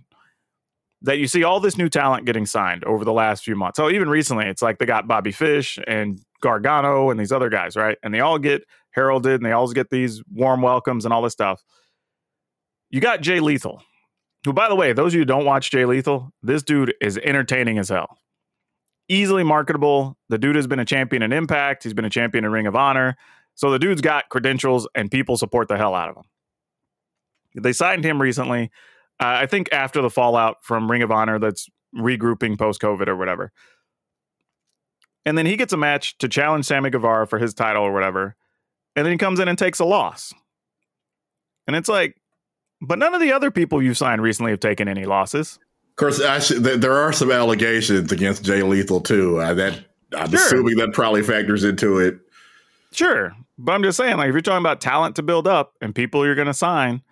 That 1.02 1.18
you 1.18 1.28
see 1.28 1.44
all 1.44 1.60
this 1.60 1.78
new 1.78 1.88
talent 1.88 2.26
getting 2.26 2.44
signed 2.44 2.82
over 2.82 3.04
the 3.04 3.12
last 3.12 3.44
few 3.44 3.54
months. 3.54 3.76
So 3.76 3.88
even 3.88 4.08
recently, 4.08 4.46
it's 4.46 4.62
like 4.62 4.78
they 4.78 4.86
got 4.86 5.06
Bobby 5.06 5.30
Fish 5.30 5.78
and 5.86 6.20
Gargano 6.40 7.10
and 7.10 7.20
these 7.20 7.30
other 7.30 7.48
guys, 7.48 7.76
right? 7.76 7.96
And 8.02 8.12
they 8.12 8.18
all 8.18 8.40
get 8.40 8.64
heralded 8.90 9.34
and 9.34 9.46
they 9.46 9.52
all 9.52 9.70
get 9.70 9.90
these 9.90 10.24
warm 10.32 10.60
welcomes 10.60 11.04
and 11.04 11.14
all 11.14 11.22
this 11.22 11.32
stuff. 11.32 11.62
You 12.90 13.00
got 13.00 13.20
Jay 13.20 13.38
Lethal, 13.38 13.80
who, 14.44 14.52
by 14.52 14.68
the 14.68 14.76
way, 14.76 14.92
those 14.92 15.12
of 15.12 15.14
you 15.14 15.20
who 15.20 15.26
don't 15.26 15.44
watch 15.44 15.70
Jay 15.70 15.84
Lethal, 15.84 16.32
this 16.42 16.62
dude 16.62 16.94
is 17.00 17.18
entertaining 17.18 17.78
as 17.78 17.88
hell 17.88 18.18
easily 19.08 19.42
marketable. 19.42 20.16
The 20.28 20.38
dude 20.38 20.56
has 20.56 20.66
been 20.66 20.78
a 20.78 20.84
champion 20.84 21.22
in 21.22 21.32
Impact. 21.32 21.82
He's 21.82 21.94
been 21.94 22.04
a 22.04 22.10
champion 22.10 22.44
in 22.44 22.52
Ring 22.52 22.66
of 22.66 22.76
Honor. 22.76 23.16
So 23.54 23.70
the 23.70 23.78
dude's 23.78 24.00
got 24.00 24.28
credentials 24.28 24.86
and 24.94 25.10
people 25.10 25.36
support 25.36 25.68
the 25.68 25.76
hell 25.76 25.94
out 25.94 26.10
of 26.10 26.16
him. 26.16 26.24
They 27.62 27.72
signed 27.72 28.04
him 28.04 28.20
recently. 28.22 28.70
Uh, 29.20 29.42
I 29.42 29.46
think 29.46 29.68
after 29.72 30.00
the 30.00 30.10
fallout 30.10 30.58
from 30.62 30.90
Ring 30.90 31.02
of 31.02 31.10
Honor 31.10 31.38
that's 31.38 31.68
regrouping 31.96 32.58
post 32.58 32.80
COVID 32.80 33.08
or 33.08 33.16
whatever. 33.16 33.50
And 35.24 35.36
then 35.36 35.46
he 35.46 35.56
gets 35.56 35.72
a 35.72 35.76
match 35.76 36.16
to 36.18 36.28
challenge 36.28 36.66
Sammy 36.66 36.90
Guevara 36.90 37.26
for 37.26 37.38
his 37.38 37.52
title 37.52 37.82
or 37.82 37.92
whatever. 37.92 38.36
And 38.94 39.04
then 39.04 39.12
he 39.12 39.18
comes 39.18 39.40
in 39.40 39.48
and 39.48 39.58
takes 39.58 39.80
a 39.80 39.84
loss. 39.84 40.32
And 41.66 41.74
it's 41.74 41.88
like, 41.88 42.16
but 42.80 42.98
none 42.98 43.14
of 43.14 43.20
the 43.20 43.32
other 43.32 43.50
people 43.50 43.82
you've 43.82 43.98
signed 43.98 44.22
recently 44.22 44.52
have 44.52 44.60
taken 44.60 44.88
any 44.88 45.04
losses 45.04 45.58
Of 45.90 45.96
course, 45.96 46.20
actually, 46.20 46.76
there 46.76 46.96
are 46.96 47.12
some 47.12 47.30
allegations 47.30 48.12
against 48.12 48.44
Jay 48.44 48.62
Lethal 48.62 49.00
too. 49.00 49.40
Uh, 49.40 49.54
that 49.54 49.80
I'm 50.16 50.30
sure. 50.30 50.38
assuming 50.38 50.76
that 50.76 50.92
probably 50.92 51.22
factors 51.22 51.64
into 51.64 51.98
it. 51.98 52.18
Sure, 52.92 53.34
but 53.58 53.72
I'm 53.72 53.82
just 53.82 53.96
saying, 53.96 54.16
like, 54.16 54.28
if 54.28 54.32
you're 54.32 54.40
talking 54.40 54.62
about 54.62 54.80
talent 54.80 55.16
to 55.16 55.22
build 55.22 55.46
up 55.46 55.74
and 55.80 55.94
people 55.94 56.24
you're 56.24 56.34
going 56.34 56.46
to 56.46 56.54
sign, 56.54 57.02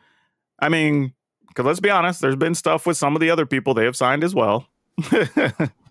I 0.59 0.69
mean, 0.69 1.13
because 1.49 1.67
let's 1.67 1.81
be 1.81 1.91
honest, 1.91 2.21
there's 2.21 2.37
been 2.37 2.55
stuff 2.55 2.87
with 2.87 2.97
some 2.97 3.15
of 3.15 3.21
the 3.21 3.31
other 3.31 3.47
people 3.47 3.75
they 3.75 3.85
have 3.85 3.97
signed 3.97 4.25
as 4.25 4.35
well. 4.35 4.67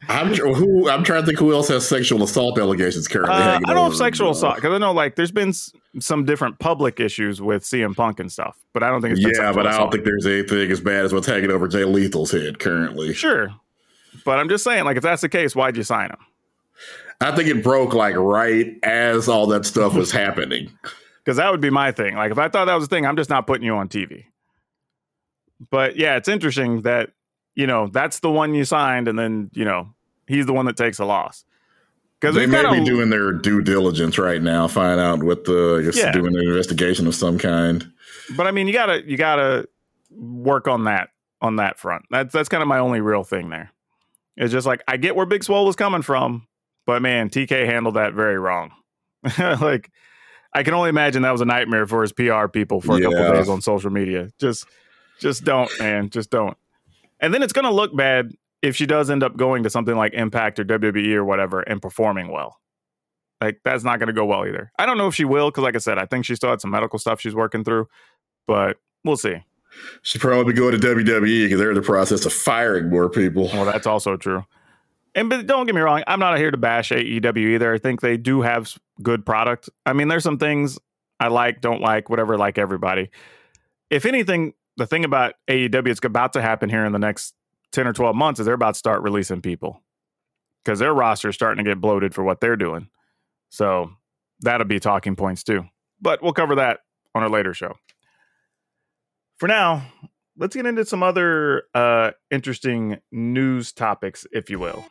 I'm 0.09 0.33
who 0.33 0.89
I'm 0.89 1.03
trying 1.03 1.21
to 1.21 1.25
think 1.25 1.39
who 1.39 1.51
else 1.53 1.67
has 1.69 1.87
sexual 1.87 2.23
assault 2.23 2.57
allegations 2.59 3.07
currently. 3.07 3.35
Uh, 3.35 3.55
I 3.57 3.59
don't 3.59 3.75
know 3.75 3.87
if 3.87 3.95
sexual 3.95 4.31
assault 4.31 4.55
because 4.55 4.73
I 4.73 4.77
know 4.77 4.91
like 4.91 5.15
there's 5.15 5.31
been 5.31 5.49
s- 5.49 5.71
some 5.99 6.25
different 6.25 6.59
public 6.59 6.99
issues 6.99 7.41
with 7.41 7.63
CM 7.63 7.95
Punk 7.95 8.19
and 8.19 8.31
stuff, 8.31 8.57
but 8.73 8.83
I 8.83 8.89
don't 8.89 9.01
think 9.01 9.17
it's 9.17 9.39
yeah, 9.39 9.51
but 9.51 9.65
I 9.67 9.77
don't 9.77 9.91
think 9.91 10.03
there's 10.05 10.25
anything 10.25 10.69
as 10.71 10.79
bad 10.81 11.05
as 11.05 11.13
what's 11.13 11.27
hanging 11.27 11.51
over 11.51 11.67
Jay 11.67 11.83
Lethal's 11.83 12.31
head 12.31 12.59
currently. 12.59 13.13
Sure, 13.13 13.53
but 14.25 14.39
I'm 14.39 14.49
just 14.49 14.63
saying, 14.63 14.85
like 14.85 14.97
if 14.97 15.03
that's 15.03 15.21
the 15.21 15.29
case, 15.29 15.55
why'd 15.55 15.77
you 15.77 15.83
sign 15.83 16.09
him? 16.09 16.17
I 17.21 17.35
think 17.35 17.47
it 17.49 17.63
broke 17.63 17.93
like 17.93 18.15
right 18.15 18.77
as 18.83 19.27
all 19.29 19.47
that 19.47 19.65
stuff 19.65 19.93
was 19.95 20.11
happening. 20.13 20.71
Because 21.23 21.37
that 21.37 21.49
would 21.51 21.61
be 21.61 21.69
my 21.71 21.91
thing. 21.91 22.15
Like 22.15 22.31
if 22.31 22.37
I 22.37 22.49
thought 22.49 22.65
that 22.65 22.75
was 22.75 22.87
the 22.87 22.95
thing, 22.95 23.05
I'm 23.05 23.15
just 23.17 23.29
not 23.29 23.47
putting 23.47 23.65
you 23.65 23.73
on 23.75 23.87
TV. 23.89 24.25
But 25.71 25.95
yeah, 25.95 26.17
it's 26.17 26.27
interesting 26.27 26.81
that 26.81 27.11
you 27.55 27.67
know, 27.67 27.87
that's 27.87 28.19
the 28.19 28.29
one 28.29 28.53
you 28.53 28.65
signed, 28.65 29.07
and 29.07 29.17
then 29.17 29.49
you 29.53 29.63
know 29.63 29.93
he's 30.27 30.45
the 30.45 30.53
one 30.53 30.65
that 30.65 30.77
takes 30.77 30.99
a 30.99 31.05
loss. 31.05 31.45
Because 32.19 32.35
they 32.35 32.45
may 32.45 32.79
be 32.79 32.83
doing 32.83 33.09
their 33.09 33.33
due 33.33 33.61
diligence 33.61 34.17
right 34.17 34.41
now, 34.41 34.67
find 34.67 34.99
out 34.99 35.21
what 35.21 35.43
the 35.43 35.79
I 35.79 35.85
guess 35.85 35.97
yeah. 35.97 36.11
doing 36.11 36.35
an 36.35 36.47
investigation 36.47 37.07
of 37.07 37.13
some 37.13 37.37
kind. 37.37 37.91
But 38.35 38.47
I 38.47 38.51
mean, 38.51 38.67
you 38.67 38.73
gotta 38.73 39.03
you 39.05 39.17
gotta 39.17 39.67
work 40.09 40.67
on 40.67 40.85
that 40.85 41.09
on 41.41 41.57
that 41.57 41.77
front. 41.77 42.05
That's 42.09 42.33
that's 42.33 42.49
kind 42.49 42.61
of 42.61 42.67
my 42.67 42.79
only 42.79 43.01
real 43.01 43.23
thing 43.23 43.49
there. 43.49 43.71
It's 44.37 44.51
just 44.51 44.65
like 44.65 44.81
I 44.87 44.97
get 44.97 45.15
where 45.15 45.25
Big 45.25 45.43
Swole 45.43 45.65
was 45.65 45.75
coming 45.75 46.01
from, 46.01 46.47
but 46.85 47.01
man, 47.01 47.29
TK 47.29 47.65
handled 47.65 47.95
that 47.95 48.13
very 48.13 48.39
wrong. 48.39 48.71
like 49.37 49.91
I 50.53 50.63
can 50.63 50.73
only 50.73 50.89
imagine 50.89 51.23
that 51.23 51.31
was 51.31 51.41
a 51.41 51.45
nightmare 51.45 51.85
for 51.85 52.01
his 52.01 52.13
PR 52.13 52.47
people 52.47 52.81
for 52.81 52.95
a 52.95 53.01
yeah. 53.01 53.09
couple 53.09 53.33
days 53.33 53.49
on 53.49 53.61
social 53.61 53.91
media. 53.91 54.29
Just 54.39 54.65
just 55.19 55.43
don't, 55.43 55.69
man. 55.79 56.09
Just 56.09 56.29
don't. 56.29 56.57
And 57.19 57.33
then 57.33 57.43
it's 57.43 57.53
to 57.53 57.71
look 57.71 57.95
bad 57.95 58.31
if 58.65 58.75
she 58.75 58.87
does 58.87 59.11
end 59.11 59.21
up 59.21 59.37
going 59.37 59.61
to 59.61 59.69
something 59.69 59.95
like 59.95 60.13
Impact 60.13 60.59
or 60.59 60.65
WWE 60.65 61.13
or 61.13 61.23
whatever 61.23 61.61
and 61.61 61.79
performing 61.79 62.31
well. 62.31 62.59
Like 63.39 63.59
that's 63.63 63.83
not 63.83 63.99
going 63.99 64.07
to 64.07 64.13
go 64.13 64.25
well 64.25 64.47
either. 64.47 64.71
I 64.79 64.87
don't 64.87 64.97
know 64.97 65.07
if 65.07 65.13
she 65.13 65.23
will 65.23 65.51
because, 65.51 65.63
like 65.63 65.75
I 65.75 65.79
said, 65.79 65.99
I 65.99 66.05
think 66.05 66.25
she 66.25 66.35
still 66.35 66.49
had 66.49 66.61
some 66.61 66.71
medical 66.71 66.97
stuff 66.97 67.21
she's 67.21 67.35
working 67.35 67.63
through, 67.63 67.87
but 68.47 68.77
we'll 69.03 69.17
see. 69.17 69.43
She 70.01 70.17
probably 70.17 70.53
go 70.53 70.71
to 70.71 70.77
WWE 70.77 71.43
because 71.43 71.59
they're 71.59 71.69
in 71.69 71.75
the 71.75 71.83
process 71.83 72.25
of 72.25 72.33
firing 72.33 72.89
more 72.89 73.07
people. 73.07 73.49
Well, 73.53 73.65
that's 73.65 73.85
also 73.85 74.17
true. 74.17 74.45
And 75.13 75.29
but 75.29 75.45
don't 75.45 75.67
get 75.67 75.75
me 75.75 75.81
wrong, 75.81 76.03
I'm 76.07 76.19
not 76.19 76.37
here 76.39 76.49
to 76.49 76.57
bash 76.57 76.89
AEW 76.89 77.37
either. 77.37 77.73
I 77.73 77.77
think 77.77 78.01
they 78.01 78.17
do 78.17 78.41
have 78.41 78.73
good 79.03 79.25
product. 79.25 79.69
I 79.85 79.93
mean, 79.93 80.07
there's 80.07 80.23
some 80.23 80.39
things 80.39 80.79
I 81.19 81.27
like, 81.27 81.61
don't 81.61 81.81
like, 81.81 82.09
whatever, 82.09 82.37
like 82.37 82.57
everybody. 82.57 83.11
If 83.91 84.05
anything, 84.05 84.53
the 84.77 84.87
thing 84.87 85.05
about 85.05 85.35
AEW 85.47 85.87
it's 85.87 86.03
about 86.03 86.33
to 86.33 86.41
happen 86.41 86.69
here 86.69 86.83
in 86.83 86.93
the 86.93 86.99
next 86.99 87.35
10 87.75 87.87
or 87.87 87.93
12 87.93 88.15
months 88.15 88.39
is 88.39 88.45
they're 88.45 88.55
about 88.55 88.73
to 88.73 88.79
start 88.79 89.03
releasing 89.03 89.41
people 89.41 89.83
because 90.63 90.79
their 90.79 90.93
roster 90.93 91.29
is 91.29 91.35
starting 91.35 91.63
to 91.63 91.69
get 91.69 91.81
bloated 91.81 92.15
for 92.15 92.23
what 92.23 92.39
they're 92.39 92.55
doing. 92.55 92.87
So 93.49 93.91
that'll 94.39 94.65
be 94.65 94.79
talking 94.79 95.17
points 95.17 95.43
too. 95.43 95.65
But 95.99 96.23
we'll 96.23 96.33
cover 96.33 96.55
that 96.55 96.79
on 97.13 97.23
a 97.23 97.27
later 97.27 97.53
show. 97.53 97.73
For 99.37 99.47
now, 99.47 99.85
let's 100.37 100.55
get 100.55 100.65
into 100.65 100.85
some 100.85 101.03
other 101.03 101.63
uh, 101.73 102.11
interesting 102.31 102.97
news 103.11 103.73
topics, 103.73 104.25
if 104.31 104.49
you 104.49 104.57
will. 104.57 104.85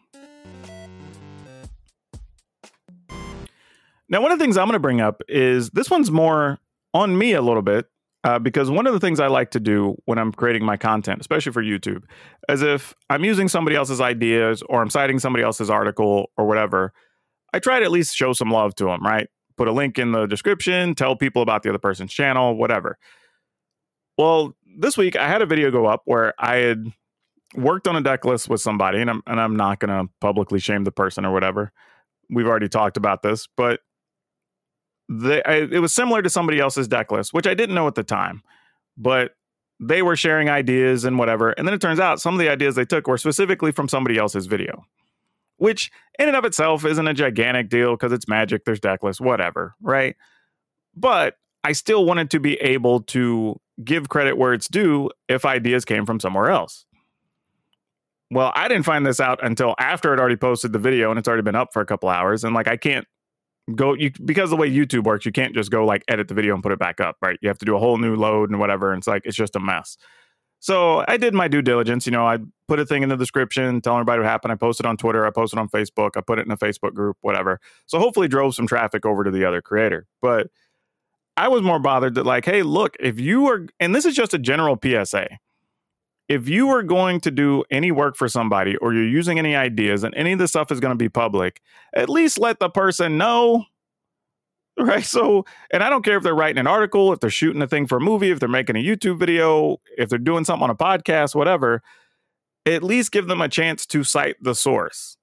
Now, 4.11 4.21
one 4.21 4.31
of 4.31 4.39
the 4.39 4.45
things 4.45 4.59
I'm 4.59 4.67
going 4.67 4.75
to 4.75 4.79
bring 4.79 5.01
up 5.01 5.23
is 5.27 5.71
this 5.71 5.91
one's 5.91 6.11
more 6.11 6.59
on 6.93 7.17
me 7.17 7.33
a 7.33 7.41
little 7.41 7.63
bit 7.63 7.87
uh, 8.25 8.39
because 8.39 8.71
one 8.71 8.87
of 8.87 8.95
the 8.95 9.01
things 9.01 9.21
I 9.21 9.27
like 9.27 9.51
to 9.51 9.61
do 9.61 9.97
when 10.07 10.19
I'm 10.19 10.33
creating 10.33 10.65
my 10.65 10.79
content, 10.79 11.21
especially 11.21 11.53
for 11.53 11.63
YouTube, 11.63 12.05
is 12.49 12.63
if 12.63 12.95
I'm 13.11 13.23
using 13.23 13.49
somebody 13.49 13.77
else's 13.77 14.01
ideas 14.01 14.63
or 14.63 14.81
I'm 14.81 14.91
citing 14.91 15.19
somebody 15.19 15.45
else's 15.45 15.69
article 15.69 16.31
or 16.39 16.47
whatever, 16.47 16.93
I 17.53 17.59
try 17.59 17.79
to 17.79 17.85
at 17.85 17.91
least 17.91 18.17
show 18.17 18.33
some 18.33 18.51
love 18.51 18.75
to 18.77 18.87
them, 18.87 19.03
right? 19.03 19.29
Put 19.57 19.69
a 19.69 19.73
link 19.73 19.99
in 19.99 20.13
the 20.13 20.27
description, 20.27 20.95
tell 20.95 21.17
people 21.17 21.43
about 21.43 21.63
the 21.63 21.69
other 21.69 21.79
person's 21.79 22.13
channel, 22.13 22.57
whatever. 22.57 22.99
Well, 24.17 24.57
this 24.79 24.97
week 24.97 25.17
I 25.17 25.29
had 25.29 25.43
a 25.43 25.47
video 25.47 25.71
go 25.71 25.87
up 25.87 26.03
where 26.07 26.33
I 26.39 26.57
had 26.57 26.87
worked 27.55 27.87
on 27.87 27.95
a 27.95 28.01
deck 28.01 28.25
list 28.25 28.49
with 28.49 28.61
somebody, 28.61 29.01
and 29.01 29.11
I'm 29.11 29.23
and 29.27 29.41
I'm 29.41 29.55
not 29.55 29.81
gonna 29.81 30.05
publicly 30.21 30.61
shame 30.61 30.85
the 30.85 30.93
person 30.93 31.25
or 31.25 31.33
whatever. 31.33 31.73
We've 32.31 32.47
already 32.47 32.69
talked 32.69 32.97
about 32.97 33.23
this, 33.23 33.49
but 33.57 33.81
they, 35.09 35.43
I, 35.43 35.55
it 35.57 35.81
was 35.81 35.95
similar 35.95 36.23
to 36.23 36.31
somebody 36.31 36.61
else's 36.61 36.89
deck 36.89 37.11
list, 37.11 37.33
which 37.33 37.47
I 37.47 37.55
didn't 37.55 37.75
know 37.75 37.87
at 37.87 37.95
the 37.95 38.03
time, 38.03 38.43
but 38.97 39.33
they 39.81 40.03
were 40.03 40.17
sharing 40.17 40.49
ideas 40.49 41.05
and 41.05 41.19
whatever. 41.19 41.51
And 41.51 41.67
then 41.67 41.75
it 41.75 41.81
turns 41.81 42.01
out 42.01 42.21
some 42.21 42.35
of 42.35 42.41
the 42.41 42.49
ideas 42.49 42.75
they 42.75 42.85
took 42.85 43.07
were 43.07 43.19
specifically 43.19 43.73
from 43.73 43.89
somebody 43.89 44.19
else's 44.19 44.47
video, 44.47 44.85
which 45.57 45.91
in 46.19 46.29
and 46.29 46.37
of 46.37 46.45
itself 46.45 46.85
isn't 46.85 47.07
a 47.07 47.15
gigantic 47.15 47.69
deal 47.69 47.93
because 47.93 48.13
it's 48.13 48.29
magic, 48.29 48.65
there's 48.65 48.81
deck 48.81 49.03
lists, 49.03 49.21
whatever, 49.21 49.75
right? 49.83 50.17
But 50.95 51.37
I 51.65 51.73
still 51.73 52.05
wanted 52.05 52.31
to 52.31 52.41
be 52.41 52.55
able 52.57 53.01
to 53.03 53.61
give 53.83 54.09
credit 54.09 54.39
where 54.39 54.53
it's 54.53 54.69
due 54.69 55.11
if 55.29 55.45
ideas 55.45 55.85
came 55.85 56.07
from 56.07 56.21
somewhere 56.21 56.51
else. 56.51 56.87
Well, 58.31 58.53
I 58.55 58.69
didn't 58.69 58.85
find 58.85 59.05
this 59.05 59.21
out 59.21 59.45
until 59.45 59.75
after 59.79 60.13
I'd 60.13 60.19
already 60.19 60.37
posted 60.37 60.73
the 60.73 60.79
video 60.79 61.11
and 61.11 61.19
it's 61.19 61.29
already 61.29 61.43
been 61.43 61.55
up 61.55 61.73
for 61.73 61.83
a 61.83 61.87
couple 61.87 62.09
hours. 62.09 62.45
And 62.45 62.55
like, 62.55 62.69
I 62.69 62.77
can't 62.77 63.07
go 63.75 63.95
you 63.95 64.11
because 64.25 64.51
the 64.51 64.57
way 64.57 64.71
YouTube 64.71 65.05
works, 65.05 65.25
you 65.25 65.33
can't 65.33 65.55
just 65.55 65.71
go 65.71 65.85
like 65.85 66.05
edit 66.09 66.29
the 66.29 66.35
video 66.35 66.55
and 66.55 66.63
put 66.63 66.73
it 66.73 66.79
back 66.79 67.01
up, 67.01 67.17
right? 67.23 67.39
You 67.41 67.49
have 67.49 67.59
to 67.59 67.65
do 67.65 67.77
a 67.77 67.79
whole 67.79 67.99
new 67.99 68.17
load 68.17 68.51
and 68.51 68.59
whatever. 68.59 68.93
And 68.93 69.01
it's 69.01 69.07
like 69.07 69.23
it's 69.25 69.37
just 69.37 69.57
a 69.57 69.61
mess. 69.61 69.97
So 70.61 71.05
I 71.07 71.19
did 71.19 71.35
my 71.35 71.47
due 71.47 71.61
diligence. 71.61 72.07
You 72.07 72.13
know, 72.13 72.27
I 72.27 72.39
put 72.69 72.81
a 72.81 72.87
thing 72.87 73.03
in 73.03 73.11
the 73.11 73.17
description, 73.17 73.83
telling 73.83 73.99
everybody 74.01 74.21
what 74.21 74.29
happened. 74.29 74.53
I 74.53 74.57
posted 74.57 74.87
on 74.87 74.97
Twitter, 74.97 75.27
I 75.27 75.31
posted 75.31 75.59
on 75.59 75.69
Facebook, 75.69 76.13
I 76.17 76.23
put 76.23 76.39
it 76.39 76.47
in 76.47 76.53
a 76.53 76.57
Facebook 76.57 76.95
group, 76.95 77.19
whatever. 77.21 77.61
So 77.87 77.99
hopefully 77.99 78.29
drove 78.29 78.55
some 78.55 78.67
traffic 78.67 79.05
over 79.05 79.25
to 79.25 79.31
the 79.31 79.45
other 79.45 79.61
creator. 79.61 80.07
But 80.23 80.49
I 81.37 81.49
was 81.49 81.63
more 81.63 81.79
bothered 81.79 82.15
that, 82.15 82.25
like, 82.25 82.45
hey, 82.45 82.63
look, 82.63 82.97
if 82.99 83.21
you 83.21 83.47
are, 83.49 83.67
and 83.81 83.95
this 83.95 84.07
is 84.07 84.15
just 84.15 84.33
a 84.33 84.39
general 84.39 84.79
PSA 84.83 85.29
if 86.29 86.49
you 86.49 86.69
are 86.71 86.83
going 86.83 87.21
to 87.21 87.31
do 87.31 87.65
any 87.71 87.93
work 87.93 88.17
for 88.17 88.29
somebody 88.29 88.77
or 88.77 88.95
you're 88.95 89.07
using 89.07 89.39
any 89.39 89.55
ideas 89.55 90.05
and 90.05 90.15
any 90.15 90.33
of 90.33 90.39
this 90.39 90.51
stuff 90.51 90.73
is 90.73 90.81
going 90.81 90.93
to 90.93 91.03
be 91.03 91.09
public, 91.09 91.61
at 91.95 92.09
least 92.09 92.39
let 92.39 92.59
the 92.61 92.69
person 92.69 93.19
know. 93.19 93.65
Right. 94.77 95.05
So, 95.05 95.45
and 95.73 95.85
I 95.85 95.91
don't 95.91 96.05
care 96.05 96.17
if 96.17 96.25
they're 96.25 96.35
writing 96.35 96.59
an 96.59 96.67
article, 96.67 97.13
if 97.13 97.21
they're 97.21 97.31
shooting 97.31 97.63
a 97.63 97.69
thing 97.69 97.87
for 97.87 97.99
a 97.99 98.01
movie, 98.01 98.31
if 98.31 98.41
they're 98.41 98.49
making 98.49 98.75
a 98.75 98.85
YouTube 98.85 99.21
video, 99.21 99.77
if 99.97 100.09
they're 100.09 100.19
doing 100.19 100.45
something 100.45 100.65
on 100.65 100.71
a 100.71 100.75
podcast, 100.75 101.35
whatever, 101.35 101.81
at 102.67 102.83
least 102.83 103.13
give 103.13 103.29
them 103.29 103.41
a 103.41 103.49
chance 103.49 103.87
to 103.87 104.03
cite 104.03 104.35
the 104.41 104.55
source. 104.55 105.17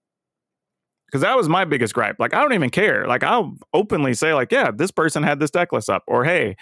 Because 1.05 1.19
that 1.21 1.35
was 1.35 1.49
my 1.49 1.65
biggest 1.65 1.93
gripe. 1.93 2.15
Like, 2.17 2.33
I 2.33 2.41
don't 2.41 2.53
even 2.53 2.69
care. 2.69 3.05
Like, 3.05 3.23
I'll 3.23 3.57
openly 3.73 4.13
say, 4.13 4.33
like, 4.33 4.53
yeah, 4.53 4.71
this 4.73 4.91
person 4.91 5.23
had 5.23 5.41
this 5.41 5.51
deck 5.51 5.73
list 5.73 5.89
up, 5.89 6.03
or 6.07 6.23
hey, 6.23 6.55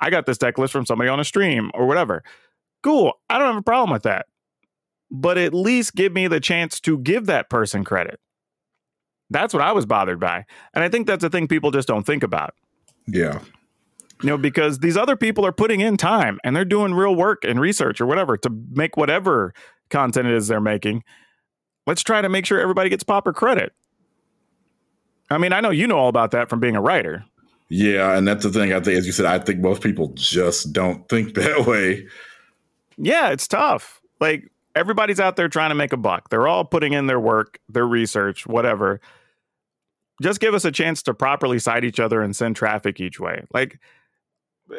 I 0.00 0.10
got 0.10 0.26
this 0.26 0.38
deck 0.38 0.56
list 0.56 0.72
from 0.72 0.86
somebody 0.86 1.10
on 1.10 1.18
a 1.18 1.24
stream, 1.24 1.72
or 1.74 1.86
whatever 1.86 2.22
Cool. 2.86 3.14
I 3.28 3.40
don't 3.40 3.48
have 3.48 3.56
a 3.56 3.62
problem 3.62 3.90
with 3.90 4.04
that. 4.04 4.26
But 5.10 5.38
at 5.38 5.52
least 5.52 5.96
give 5.96 6.12
me 6.12 6.28
the 6.28 6.38
chance 6.38 6.78
to 6.82 6.98
give 6.98 7.26
that 7.26 7.50
person 7.50 7.82
credit. 7.82 8.20
That's 9.28 9.52
what 9.52 9.64
I 9.64 9.72
was 9.72 9.86
bothered 9.86 10.20
by. 10.20 10.44
And 10.72 10.84
I 10.84 10.88
think 10.88 11.08
that's 11.08 11.24
a 11.24 11.28
thing 11.28 11.48
people 11.48 11.72
just 11.72 11.88
don't 11.88 12.06
think 12.06 12.22
about. 12.22 12.54
Yeah. 13.08 13.40
You 14.22 14.28
know, 14.28 14.38
because 14.38 14.78
these 14.78 14.96
other 14.96 15.16
people 15.16 15.44
are 15.44 15.50
putting 15.50 15.80
in 15.80 15.96
time 15.96 16.38
and 16.44 16.54
they're 16.54 16.64
doing 16.64 16.94
real 16.94 17.16
work 17.16 17.42
and 17.44 17.58
research 17.58 18.00
or 18.00 18.06
whatever 18.06 18.36
to 18.36 18.50
make 18.70 18.96
whatever 18.96 19.52
content 19.90 20.28
it 20.28 20.34
is 20.34 20.46
they're 20.46 20.60
making. 20.60 21.02
Let's 21.88 22.04
try 22.04 22.22
to 22.22 22.28
make 22.28 22.46
sure 22.46 22.60
everybody 22.60 22.88
gets 22.88 23.02
proper 23.02 23.32
credit. 23.32 23.72
I 25.28 25.38
mean, 25.38 25.52
I 25.52 25.60
know 25.60 25.70
you 25.70 25.88
know 25.88 25.98
all 25.98 26.08
about 26.08 26.30
that 26.30 26.48
from 26.48 26.60
being 26.60 26.76
a 26.76 26.80
writer. 26.80 27.24
Yeah, 27.68 28.16
and 28.16 28.28
that's 28.28 28.44
the 28.44 28.52
thing. 28.52 28.72
I 28.72 28.78
think, 28.78 28.96
as 28.96 29.06
you 29.06 29.12
said, 29.12 29.26
I 29.26 29.40
think 29.40 29.58
most 29.58 29.82
people 29.82 30.12
just 30.14 30.72
don't 30.72 31.08
think 31.08 31.34
that 31.34 31.66
way. 31.66 32.06
Yeah, 32.98 33.30
it's 33.30 33.48
tough. 33.48 34.00
Like 34.20 34.50
everybody's 34.74 35.20
out 35.20 35.36
there 35.36 35.48
trying 35.48 35.70
to 35.70 35.74
make 35.74 35.92
a 35.92 35.96
buck. 35.96 36.28
They're 36.28 36.48
all 36.48 36.64
putting 36.64 36.92
in 36.92 37.06
their 37.06 37.20
work, 37.20 37.58
their 37.68 37.86
research, 37.86 38.46
whatever. 38.46 39.00
Just 40.22 40.40
give 40.40 40.54
us 40.54 40.64
a 40.64 40.72
chance 40.72 41.02
to 41.04 41.14
properly 41.14 41.58
cite 41.58 41.84
each 41.84 42.00
other 42.00 42.22
and 42.22 42.34
send 42.34 42.56
traffic 42.56 43.00
each 43.00 43.20
way. 43.20 43.44
Like 43.52 43.78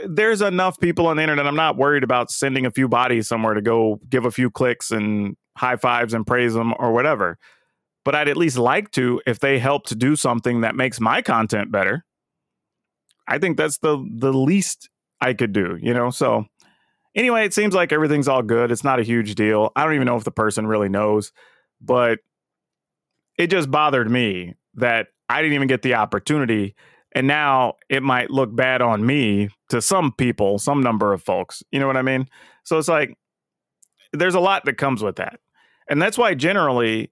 there's 0.06 0.42
enough 0.42 0.80
people 0.80 1.08
on 1.08 1.18
the 1.18 1.24
internet. 1.24 1.48
I'm 1.48 1.56
not 1.56 1.78
worried 1.78 2.04
about 2.04 2.32
sending 2.32 2.66
a 2.66 2.72
few 2.72 2.88
bodies 2.88 3.28
somewhere 3.28 3.54
to 3.54 3.62
go 3.62 4.00
give 4.10 4.26
a 4.26 4.32
few 4.32 4.50
clicks 4.50 4.92
and 4.92 5.38
high 5.58 5.76
fives 5.76 6.14
and 6.14 6.26
praise 6.26 6.54
them 6.54 6.74
or 6.80 6.92
whatever. 6.92 7.38
But 8.04 8.16
I'd 8.16 8.30
at 8.30 8.38
least 8.38 8.58
like 8.58 8.92
to 8.92 9.22
if 9.26 9.40
they 9.40 9.60
help 9.60 9.86
to 9.88 9.96
do 9.96 10.16
something 10.16 10.62
that 10.62 10.76
makes 10.76 11.00
my 11.00 11.22
content 11.22 11.72
better. 11.72 12.04
I 13.28 13.38
think 13.38 13.58
that's 13.58 13.80
the 13.80 14.04
the 14.10 14.34
least 14.34 14.90
I 15.20 15.34
could 15.34 15.52
do, 15.52 15.78
you 15.82 15.94
know? 15.94 16.10
So 16.10 16.46
anyway, 17.18 17.44
it 17.44 17.54
seems 17.54 17.74
like 17.76 17.92
everything's 17.92 18.30
all 18.30 18.44
good. 18.44 18.72
It's 18.72 18.84
not 18.84 19.00
a 19.00 19.04
huge 19.04 19.36
deal. 19.36 19.72
I 19.76 19.84
don't 19.84 19.96
even 19.96 20.06
know 20.06 20.16
if 20.16 20.24
the 20.24 20.32
person 20.32 20.68
really 20.68 20.88
knows, 20.88 21.34
but 21.82 22.20
it 23.38 23.48
just 23.48 23.70
bothered 23.70 24.10
me 24.10 24.54
that 24.76 25.08
I 25.28 25.42
didn't 25.42 25.56
even 25.56 25.68
get 25.68 25.82
the 25.82 25.96
opportunity. 25.96 26.76
And 27.14 27.28
now 27.28 27.74
it 27.90 28.04
might 28.04 28.30
look 28.30 28.56
bad 28.56 28.82
on 28.82 29.06
me 29.06 29.50
to 29.70 29.82
some 29.82 30.14
people, 30.14 30.60
some 30.60 30.82
number 30.82 31.12
of 31.12 31.24
folks. 31.24 31.64
You 31.72 31.80
know 31.80 31.88
what 31.88 31.98
I 31.98 32.04
mean? 32.04 32.30
So 32.64 32.78
it's 32.78 32.88
like 32.88 33.18
there's 34.14 34.36
a 34.36 34.40
lot 34.40 34.66
that 34.66 34.78
comes 34.78 35.04
with 35.04 35.18
that. 35.18 35.40
And 35.90 36.02
that's 36.02 36.18
why 36.18 36.34
generally 36.36 37.12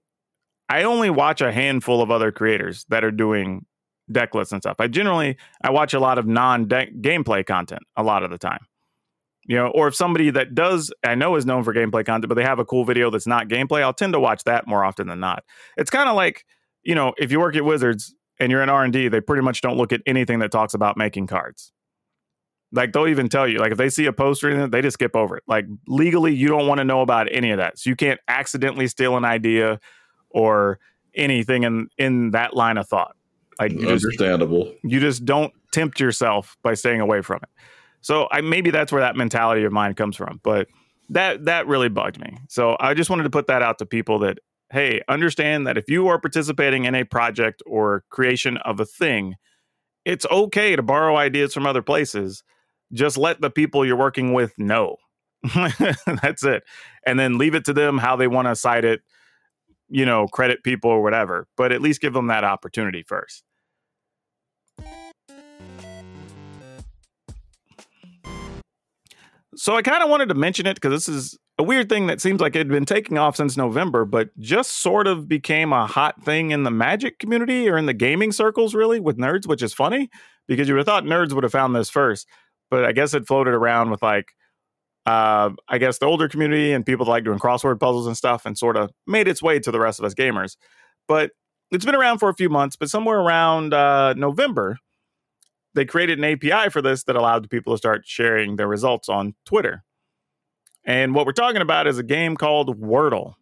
I 0.68 0.84
only 0.84 1.10
watch 1.10 1.40
a 1.40 1.52
handful 1.52 2.00
of 2.00 2.10
other 2.10 2.32
creators 2.32 2.84
that 2.88 3.04
are 3.04 3.10
doing 3.10 3.66
deck 4.10 4.34
lists 4.34 4.52
and 4.52 4.62
stuff. 4.62 4.76
I 4.78 4.86
generally 4.86 5.36
I 5.62 5.70
watch 5.70 5.94
a 5.94 6.00
lot 6.00 6.18
of 6.18 6.26
non 6.26 6.68
deck 6.68 6.90
gameplay 7.00 7.44
content 7.44 7.82
a 7.96 8.02
lot 8.02 8.22
of 8.22 8.30
the 8.30 8.38
time. 8.38 8.66
You 9.48 9.56
know, 9.56 9.68
or 9.68 9.86
if 9.88 9.94
somebody 9.94 10.30
that 10.30 10.54
does 10.54 10.92
I 11.04 11.14
know 11.14 11.36
is 11.36 11.46
known 11.46 11.62
for 11.62 11.72
gameplay 11.72 12.04
content, 12.04 12.28
but 12.28 12.34
they 12.34 12.42
have 12.42 12.58
a 12.58 12.64
cool 12.64 12.84
video 12.84 13.10
that's 13.10 13.26
not 13.26 13.48
gameplay, 13.48 13.82
I'll 13.82 13.92
tend 13.92 14.12
to 14.14 14.20
watch 14.20 14.42
that 14.44 14.66
more 14.66 14.84
often 14.84 15.06
than 15.06 15.20
not. 15.20 15.44
It's 15.76 15.90
kind 15.90 16.08
of 16.08 16.16
like, 16.16 16.44
you 16.82 16.94
know, 16.94 17.12
if 17.16 17.30
you 17.30 17.38
work 17.38 17.54
at 17.54 17.64
Wizards 17.64 18.14
and 18.40 18.50
you're 18.50 18.62
in 18.62 18.68
R&D, 18.68 19.08
they 19.08 19.20
pretty 19.20 19.42
much 19.42 19.60
don't 19.60 19.76
look 19.76 19.92
at 19.92 20.00
anything 20.04 20.40
that 20.40 20.50
talks 20.50 20.74
about 20.74 20.96
making 20.96 21.28
cards. 21.28 21.72
Like 22.72 22.92
they'll 22.92 23.06
even 23.06 23.28
tell 23.28 23.46
you, 23.46 23.58
like 23.58 23.70
if 23.70 23.78
they 23.78 23.88
see 23.88 24.06
a 24.06 24.12
poster 24.12 24.66
they 24.66 24.82
just 24.82 24.94
skip 24.94 25.14
over 25.14 25.36
it. 25.36 25.44
Like 25.46 25.66
legally, 25.86 26.34
you 26.34 26.48
don't 26.48 26.66
want 26.66 26.78
to 26.78 26.84
know 26.84 27.00
about 27.00 27.28
any 27.30 27.50
of 27.50 27.58
that. 27.58 27.78
So 27.78 27.88
you 27.88 27.96
can't 27.96 28.20
accidentally 28.26 28.88
steal 28.88 29.16
an 29.16 29.24
idea 29.24 29.78
or 30.30 30.80
anything 31.14 31.62
in 31.62 31.88
in 31.98 32.32
that 32.32 32.54
line 32.54 32.78
of 32.78 32.88
thought. 32.88 33.14
Like 33.58 33.72
you 33.72 33.86
just, 33.86 34.04
Understandable. 34.04 34.74
you 34.82 35.00
just 35.00 35.24
don't 35.24 35.52
tempt 35.72 36.00
yourself 36.00 36.56
by 36.62 36.74
staying 36.74 37.00
away 37.00 37.22
from 37.22 37.40
it. 37.42 37.48
So 38.06 38.28
I 38.30 38.40
maybe 38.40 38.70
that's 38.70 38.92
where 38.92 39.00
that 39.00 39.16
mentality 39.16 39.64
of 39.64 39.72
mine 39.72 39.94
comes 39.94 40.14
from. 40.14 40.38
But 40.44 40.68
that 41.08 41.46
that 41.46 41.66
really 41.66 41.88
bugged 41.88 42.20
me. 42.20 42.38
So 42.48 42.76
I 42.78 42.94
just 42.94 43.10
wanted 43.10 43.24
to 43.24 43.30
put 43.30 43.48
that 43.48 43.62
out 43.62 43.78
to 43.78 43.86
people 43.86 44.20
that 44.20 44.38
hey, 44.70 45.00
understand 45.08 45.66
that 45.66 45.76
if 45.76 45.90
you 45.90 46.06
are 46.06 46.20
participating 46.20 46.84
in 46.84 46.94
a 46.94 47.02
project 47.02 47.64
or 47.66 48.04
creation 48.10 48.58
of 48.58 48.78
a 48.78 48.84
thing, 48.84 49.34
it's 50.04 50.24
okay 50.30 50.76
to 50.76 50.84
borrow 50.84 51.16
ideas 51.16 51.52
from 51.52 51.66
other 51.66 51.82
places. 51.82 52.44
Just 52.92 53.18
let 53.18 53.40
the 53.40 53.50
people 53.50 53.84
you're 53.84 53.96
working 53.96 54.32
with 54.32 54.52
know. 54.56 54.98
That's 56.22 56.44
it. 56.44 56.62
And 57.04 57.18
then 57.18 57.38
leave 57.38 57.56
it 57.56 57.64
to 57.64 57.72
them 57.72 57.98
how 57.98 58.14
they 58.14 58.28
want 58.28 58.46
to 58.46 58.54
cite 58.54 58.84
it, 58.84 59.00
you 59.88 60.06
know, 60.06 60.28
credit 60.28 60.62
people 60.62 60.92
or 60.92 61.02
whatever. 61.02 61.48
But 61.56 61.72
at 61.72 61.82
least 61.82 62.00
give 62.00 62.12
them 62.12 62.28
that 62.28 62.44
opportunity 62.44 63.02
first. 63.02 63.42
So 69.56 69.74
I 69.74 69.82
kind 69.82 70.02
of 70.02 70.10
wanted 70.10 70.28
to 70.28 70.34
mention 70.34 70.66
it 70.66 70.74
because 70.74 70.92
this 70.92 71.08
is 71.08 71.38
a 71.58 71.62
weird 71.62 71.88
thing 71.88 72.06
that 72.08 72.20
seems 72.20 72.40
like 72.40 72.54
it 72.54 72.58
had 72.58 72.68
been 72.68 72.84
taking 72.84 73.16
off 73.16 73.36
since 73.36 73.56
November, 73.56 74.04
but 74.04 74.28
just 74.38 74.82
sort 74.82 75.06
of 75.06 75.26
became 75.26 75.72
a 75.72 75.86
hot 75.86 76.22
thing 76.22 76.50
in 76.50 76.64
the 76.64 76.70
magic 76.70 77.18
community 77.18 77.68
or 77.68 77.78
in 77.78 77.86
the 77.86 77.94
gaming 77.94 78.32
circles, 78.32 78.74
really, 78.74 79.00
with 79.00 79.16
nerds, 79.16 79.46
which 79.46 79.62
is 79.62 79.72
funny 79.72 80.10
because 80.46 80.68
you 80.68 80.74
would 80.74 80.80
have 80.80 80.86
thought 80.86 81.04
nerds 81.04 81.32
would 81.32 81.42
have 81.42 81.52
found 81.52 81.74
this 81.74 81.88
first. 81.88 82.28
But 82.70 82.84
I 82.84 82.92
guess 82.92 83.14
it 83.14 83.26
floated 83.26 83.54
around 83.54 83.90
with 83.90 84.02
like, 84.02 84.32
uh, 85.06 85.50
I 85.68 85.78
guess 85.78 85.98
the 85.98 86.06
older 86.06 86.28
community 86.28 86.72
and 86.72 86.84
people 86.84 87.06
that 87.06 87.12
like 87.12 87.24
doing 87.24 87.38
crossword 87.38 87.80
puzzles 87.80 88.06
and 88.06 88.16
stuff 88.16 88.44
and 88.44 88.58
sort 88.58 88.76
of 88.76 88.90
made 89.06 89.26
its 89.28 89.42
way 89.42 89.58
to 89.60 89.70
the 89.70 89.80
rest 89.80 89.98
of 89.98 90.04
us 90.04 90.14
gamers. 90.14 90.56
But 91.08 91.30
it's 91.70 91.84
been 91.84 91.94
around 91.94 92.18
for 92.18 92.28
a 92.28 92.34
few 92.34 92.50
months, 92.50 92.76
but 92.76 92.90
somewhere 92.90 93.18
around 93.18 93.72
uh, 93.72 94.14
November, 94.14 94.78
they 95.76 95.84
created 95.84 96.18
an 96.18 96.24
API 96.24 96.70
for 96.70 96.82
this 96.82 97.04
that 97.04 97.14
allowed 97.14 97.48
people 97.48 97.74
to 97.74 97.78
start 97.78 98.02
sharing 98.06 98.56
their 98.56 98.66
results 98.66 99.08
on 99.08 99.34
Twitter. 99.44 99.84
And 100.84 101.14
what 101.14 101.26
we're 101.26 101.32
talking 101.32 101.60
about 101.60 101.86
is 101.86 101.98
a 101.98 102.02
game 102.02 102.36
called 102.36 102.80
Wordle. 102.80 103.34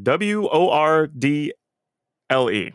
W 0.00 0.48
O 0.50 0.70
R 0.70 1.06
D 1.06 1.52
L 2.28 2.50
E. 2.50 2.72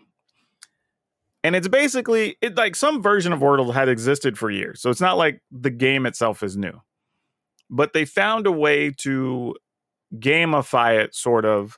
And 1.43 1.55
it's 1.55 1.67
basically 1.67 2.37
it 2.41 2.55
like 2.55 2.75
some 2.75 3.01
version 3.01 3.31
of 3.31 3.39
Wordle 3.39 3.73
had 3.73 3.89
existed 3.89 4.37
for 4.37 4.49
years. 4.49 4.81
So 4.81 4.89
it's 4.89 5.01
not 5.01 5.17
like 5.17 5.41
the 5.51 5.69
game 5.69 6.05
itself 6.05 6.43
is 6.43 6.57
new. 6.57 6.81
But 7.69 7.93
they 7.93 8.05
found 8.05 8.47
a 8.47 8.51
way 8.51 8.91
to 8.99 9.55
gamify 10.15 11.03
it 11.03 11.13
sort 11.13 11.45
of 11.45 11.77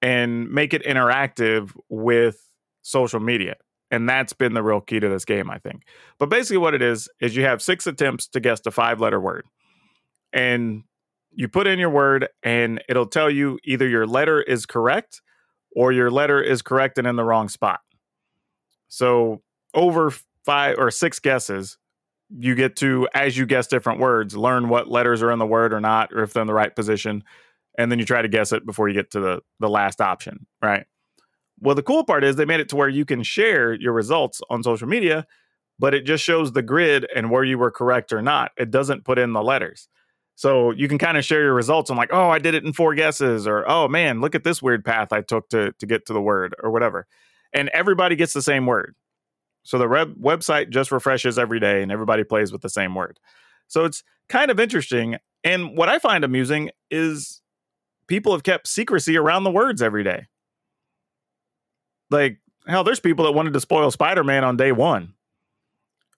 and 0.00 0.50
make 0.50 0.72
it 0.72 0.84
interactive 0.84 1.72
with 1.88 2.48
social 2.82 3.20
media. 3.20 3.56
And 3.92 4.08
that's 4.08 4.32
been 4.32 4.54
the 4.54 4.62
real 4.62 4.80
key 4.80 5.00
to 5.00 5.08
this 5.08 5.26
game, 5.26 5.50
I 5.50 5.58
think. 5.58 5.82
But 6.18 6.30
basically, 6.30 6.56
what 6.56 6.74
it 6.74 6.80
is, 6.80 7.10
is 7.20 7.36
you 7.36 7.44
have 7.44 7.60
six 7.60 7.86
attempts 7.86 8.26
to 8.28 8.40
guess 8.40 8.60
the 8.60 8.70
five 8.70 9.00
letter 9.00 9.20
word. 9.20 9.44
And 10.32 10.84
you 11.30 11.46
put 11.46 11.66
in 11.66 11.78
your 11.78 11.90
word, 11.90 12.28
and 12.42 12.82
it'll 12.88 13.06
tell 13.06 13.30
you 13.30 13.58
either 13.64 13.86
your 13.86 14.06
letter 14.06 14.40
is 14.40 14.64
correct 14.64 15.20
or 15.76 15.92
your 15.92 16.10
letter 16.10 16.42
is 16.42 16.62
correct 16.62 16.96
and 16.96 17.06
in 17.06 17.16
the 17.16 17.24
wrong 17.24 17.50
spot. 17.50 17.80
So, 18.88 19.42
over 19.74 20.10
five 20.44 20.76
or 20.78 20.90
six 20.90 21.18
guesses, 21.18 21.76
you 22.30 22.54
get 22.54 22.76
to, 22.76 23.06
as 23.14 23.36
you 23.36 23.44
guess 23.44 23.66
different 23.66 24.00
words, 24.00 24.34
learn 24.34 24.70
what 24.70 24.88
letters 24.88 25.22
are 25.22 25.30
in 25.30 25.38
the 25.38 25.46
word 25.46 25.74
or 25.74 25.80
not, 25.80 26.14
or 26.14 26.22
if 26.22 26.32
they're 26.32 26.40
in 26.40 26.46
the 26.46 26.54
right 26.54 26.74
position. 26.74 27.24
And 27.76 27.92
then 27.92 27.98
you 27.98 28.06
try 28.06 28.22
to 28.22 28.28
guess 28.28 28.52
it 28.52 28.64
before 28.64 28.88
you 28.88 28.94
get 28.94 29.10
to 29.10 29.20
the, 29.20 29.40
the 29.60 29.68
last 29.68 30.00
option, 30.00 30.46
right? 30.62 30.86
Well, 31.62 31.76
the 31.76 31.82
cool 31.82 32.04
part 32.04 32.24
is 32.24 32.34
they 32.36 32.44
made 32.44 32.60
it 32.60 32.68
to 32.70 32.76
where 32.76 32.88
you 32.88 33.04
can 33.04 33.22
share 33.22 33.72
your 33.72 33.92
results 33.92 34.40
on 34.50 34.64
social 34.64 34.88
media, 34.88 35.26
but 35.78 35.94
it 35.94 36.04
just 36.04 36.24
shows 36.24 36.52
the 36.52 36.62
grid 36.62 37.06
and 37.14 37.30
where 37.30 37.44
you 37.44 37.56
were 37.56 37.70
correct 37.70 38.12
or 38.12 38.20
not. 38.20 38.50
It 38.56 38.72
doesn't 38.72 39.04
put 39.04 39.18
in 39.18 39.32
the 39.32 39.42
letters. 39.42 39.88
So 40.34 40.72
you 40.72 40.88
can 40.88 40.98
kind 40.98 41.16
of 41.16 41.24
share 41.24 41.42
your 41.42 41.54
results. 41.54 41.88
I'm 41.88 41.96
like, 41.96 42.12
oh, 42.12 42.28
I 42.28 42.40
did 42.40 42.54
it 42.54 42.64
in 42.64 42.72
four 42.72 42.94
guesses, 42.94 43.46
or 43.46 43.64
oh 43.70 43.86
man, 43.86 44.20
look 44.20 44.34
at 44.34 44.42
this 44.42 44.60
weird 44.60 44.84
path 44.84 45.12
I 45.12 45.20
took 45.20 45.48
to 45.50 45.72
to 45.78 45.86
get 45.86 46.06
to 46.06 46.12
the 46.12 46.20
word, 46.20 46.54
or 46.62 46.70
whatever. 46.72 47.06
And 47.52 47.68
everybody 47.68 48.16
gets 48.16 48.32
the 48.32 48.42
same 48.42 48.66
word. 48.66 48.96
So 49.62 49.78
the 49.78 49.86
web 49.86 50.14
website 50.20 50.70
just 50.70 50.90
refreshes 50.90 51.38
every 51.38 51.60
day, 51.60 51.82
and 51.82 51.92
everybody 51.92 52.24
plays 52.24 52.50
with 52.50 52.62
the 52.62 52.70
same 52.70 52.94
word. 52.94 53.20
So 53.68 53.84
it's 53.84 54.02
kind 54.28 54.50
of 54.50 54.58
interesting. 54.58 55.18
And 55.44 55.76
what 55.76 55.88
I 55.88 55.98
find 55.98 56.24
amusing 56.24 56.70
is 56.90 57.40
people 58.08 58.32
have 58.32 58.42
kept 58.42 58.66
secrecy 58.66 59.16
around 59.16 59.44
the 59.44 59.50
words 59.50 59.80
every 59.80 60.02
day. 60.02 60.26
Like, 62.12 62.38
hell, 62.66 62.84
there's 62.84 63.00
people 63.00 63.24
that 63.24 63.32
wanted 63.32 63.54
to 63.54 63.60
spoil 63.60 63.90
Spider 63.90 64.22
Man 64.22 64.44
on 64.44 64.56
day 64.56 64.72
one. 64.72 65.14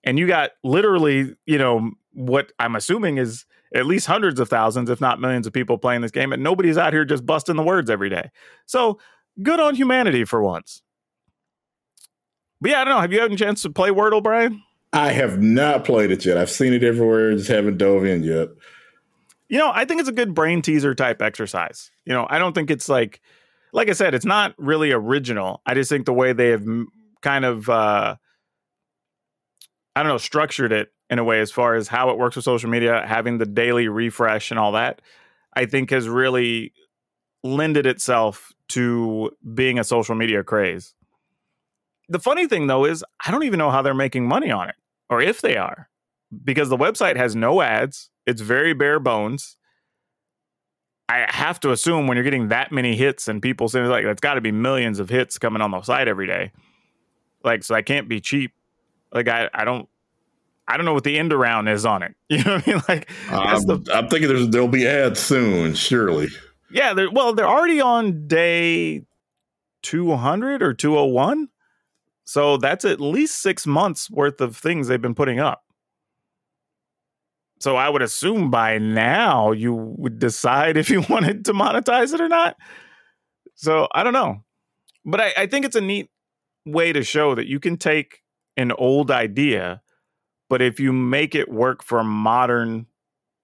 And 0.03 0.18
you 0.18 0.26
got 0.26 0.51
literally, 0.62 1.34
you 1.47 1.57
know, 1.57 1.92
what 2.12 2.53
I'm 2.59 2.76
assuming 2.76 3.16
is 3.16 3.47
at 3.74 3.86
least 3.86 4.07
hundreds 4.07 4.38
of 4.38 4.49
thousands, 4.49 4.90
if 4.90 5.01
not 5.01 5.20
millions 5.20 5.47
of 5.47 5.53
people 5.53 5.78
playing 5.78 6.03
this 6.03 6.11
game, 6.11 6.32
and 6.32 6.42
nobody's 6.42 6.76
out 6.76 6.92
here 6.92 7.05
just 7.05 7.24
busting 7.24 7.57
the 7.57 7.62
words 7.62 7.88
every 7.88 8.11
day. 8.11 8.30
So 8.66 9.01
good 9.42 9.61
on 9.61 9.74
humanity 9.74 10.24
for 10.24 10.42
once. 10.42 10.82
But 12.61 12.72
yeah, 12.72 12.82
I 12.82 12.84
don't 12.84 12.95
know. 12.95 13.01
Have 13.01 13.12
you 13.12 13.20
had 13.20 13.32
a 13.32 13.36
chance 13.36 13.62
to 13.62 13.70
play 13.70 13.90
Wordle, 13.90 14.22
Brian? 14.22 14.62
I 14.92 15.11
have 15.11 15.42
not 15.42 15.84
played 15.84 16.11
it 16.11 16.24
yet. 16.24 16.36
I've 16.36 16.51
seen 16.51 16.72
it 16.72 16.84
everywhere, 16.84 17.32
just 17.32 17.49
haven't 17.49 17.78
dove 17.78 18.05
in 18.05 18.22
yet. 18.22 18.51
You 19.49 19.59
know, 19.59 19.72
I 19.74 19.84
think 19.84 20.01
it's 20.01 20.09
a 20.09 20.12
good 20.12 20.34
brain 20.34 20.62
teaser 20.62 20.95
type 20.95 21.20
exercise. 21.20 21.90
You 22.05 22.12
know, 22.12 22.26
I 22.30 22.38
don't 22.38 22.55
think 22.55 22.70
it's 22.70 22.88
like, 22.88 23.20
like 23.75 23.91
I 23.91 23.93
said, 23.93 24.14
it's 24.14 24.25
not 24.25 24.55
really 24.57 24.93
original. 24.93 25.61
I 25.66 25.75
just 25.75 25.91
think 25.91 26.07
the 26.07 26.14
way 26.14 26.33
they 26.33 26.51
have 26.51 26.64
kind 27.22 27.45
of, 27.45 27.68
uh, 27.68 28.14
I 29.97 30.03
don't 30.03 30.11
know, 30.11 30.18
structured 30.18 30.72
it 30.72 30.93
in 31.11 31.18
a 31.18 31.25
way 31.25 31.41
as 31.41 31.51
far 31.51 31.75
as 31.75 31.89
how 31.89 32.11
it 32.11 32.16
works 32.16 32.37
with 32.37 32.45
social 32.45 32.70
media, 32.70 33.05
having 33.05 33.39
the 33.39 33.47
daily 33.47 33.89
refresh 33.89 34.53
and 34.53 34.61
all 34.61 34.72
that. 34.72 35.03
I 35.57 35.66
think 35.66 35.91
has 35.91 36.09
really 36.09 36.72
lended 37.43 37.85
itself 37.85 38.53
to 38.70 39.33
being 39.55 39.79
a 39.81 39.85
social 39.85 40.14
media 40.14 40.45
craze. 40.45 40.95
The 42.09 42.20
funny 42.20 42.47
thing 42.47 42.68
though 42.68 42.85
is 42.85 43.05
I 43.27 43.33
don't 43.33 43.43
even 43.43 43.59
know 43.59 43.70
how 43.70 43.83
they're 43.83 43.93
making 43.93 44.27
money 44.27 44.53
on 44.53 44.68
it 44.68 44.77
or 45.11 45.20
if 45.20 45.41
they 45.41 45.57
are 45.57 45.89
because 46.45 46.68
the 46.68 46.77
website 46.77 47.16
has 47.16 47.35
no 47.35 47.61
ads. 47.61 48.11
It's 48.25 48.41
very 48.41 48.72
bare 48.72 49.01
bones. 49.01 49.57
I 51.09 51.26
have 51.28 51.61
to 51.61 51.70
assume 51.70 52.07
when 52.07 52.16
you're 52.16 52.24
getting 52.24 52.48
that 52.48 52.72
many 52.72 52.96
hits 52.96 53.28
and 53.28 53.42
people 53.42 53.68
saying 53.68 53.86
like 53.86 54.05
that's 54.05 54.20
got 54.20 54.34
to 54.34 54.40
be 54.40 54.52
millions 54.52 54.98
of 54.98 55.09
hits 55.09 55.38
coming 55.38 55.61
on 55.61 55.70
the 55.70 55.82
site 55.82 56.09
every 56.09 56.26
day. 56.26 56.52
Like 57.42 57.62
so 57.62 57.74
that 57.74 57.84
can't 57.84 58.09
be 58.09 58.20
cheap. 58.20 58.52
Like 59.12 59.28
I 59.28 59.50
I 59.52 59.64
don't 59.64 59.88
I 60.66 60.76
don't 60.76 60.86
know 60.86 60.94
what 60.94 61.05
the 61.05 61.18
end 61.18 61.32
around 61.32 61.68
is 61.68 61.84
on 61.84 62.02
it. 62.02 62.14
You 62.30 62.42
know 62.42 62.55
what 62.55 62.68
I 62.68 62.72
mean? 62.72 62.82
Like 62.88 63.11
I'm, 63.30 63.57
um, 63.57 63.62
the, 63.66 63.92
I'm 63.94 64.09
thinking 64.09 64.28
there's 64.28 64.48
there'll 64.48 64.68
be 64.68 64.86
ads 64.86 65.20
soon, 65.20 65.74
surely. 65.74 66.28
Yeah, 66.70 66.94
they're 66.94 67.11
well, 67.11 67.34
they're 67.34 67.48
already 67.48 67.80
on 67.80 68.26
day 68.26 69.02
200 69.82 70.62
or 70.62 70.72
201. 70.72 71.48
So 72.24 72.57
that's 72.57 72.86
at 72.86 73.00
least 73.00 73.42
6 73.42 73.66
months 73.66 74.11
worth 74.11 74.40
of 74.40 74.57
things 74.57 74.88
they've 74.88 75.00
been 75.00 75.14
putting 75.14 75.38
up. 75.38 75.64
So 77.61 77.76
I 77.76 77.88
would 77.88 78.02
assume 78.02 78.50
by 78.50 78.78
now 78.78 79.52
you 79.52 79.74
would 79.74 80.18
decide 80.18 80.76
if 80.76 80.90
you 80.90 81.02
wanted 81.09 81.44
to 81.46 81.52
monetize 81.52 82.12
it 82.12 82.20
or 82.20 82.28
not. 82.28 82.57
So 83.55 83.88
I 83.94 84.02
don't 84.02 84.12
know. 84.12 84.44
But 85.05 85.20
I, 85.20 85.32
I 85.36 85.46
think 85.46 85.64
it's 85.64 85.76
a 85.76 85.80
neat 85.80 86.11
way 86.66 86.92
to 86.92 87.02
show 87.02 87.34
that 87.34 87.46
you 87.46 87.61
can 87.61 87.76
take 87.76 88.22
an 88.57 88.72
old 88.72 89.11
idea, 89.11 89.82
but 90.48 90.62
if 90.62 90.80
you 90.80 90.92
make 90.92 91.34
it 91.34 91.50
work 91.50 91.82
for 91.82 92.02
modern 92.02 92.86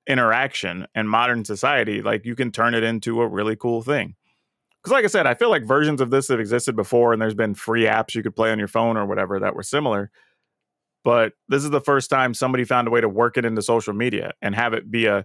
interaction 0.06 0.86
and 0.94 1.08
modern 1.08 1.44
society, 1.44 2.02
like 2.02 2.24
you 2.24 2.34
can 2.34 2.50
turn 2.50 2.74
it 2.74 2.82
into 2.82 3.20
a 3.20 3.28
really 3.28 3.56
cool 3.56 3.82
thing. 3.82 4.14
Because, 4.82 4.92
like 4.92 5.04
I 5.04 5.08
said, 5.08 5.26
I 5.26 5.34
feel 5.34 5.50
like 5.50 5.64
versions 5.64 6.00
of 6.00 6.10
this 6.10 6.28
have 6.28 6.40
existed 6.40 6.74
before, 6.74 7.12
and 7.12 7.20
there's 7.20 7.34
been 7.34 7.54
free 7.54 7.84
apps 7.84 8.14
you 8.14 8.22
could 8.22 8.34
play 8.34 8.50
on 8.50 8.58
your 8.58 8.68
phone 8.68 8.96
or 8.96 9.04
whatever 9.04 9.38
that 9.38 9.54
were 9.54 9.62
similar 9.62 10.10
but 11.04 11.32
this 11.48 11.64
is 11.64 11.70
the 11.70 11.80
first 11.80 12.10
time 12.10 12.34
somebody 12.34 12.64
found 12.64 12.88
a 12.88 12.90
way 12.90 13.00
to 13.00 13.08
work 13.08 13.36
it 13.36 13.44
into 13.44 13.62
social 13.62 13.94
media 13.94 14.32
and 14.42 14.54
have 14.54 14.74
it 14.74 14.90
be 14.90 15.06
a 15.06 15.24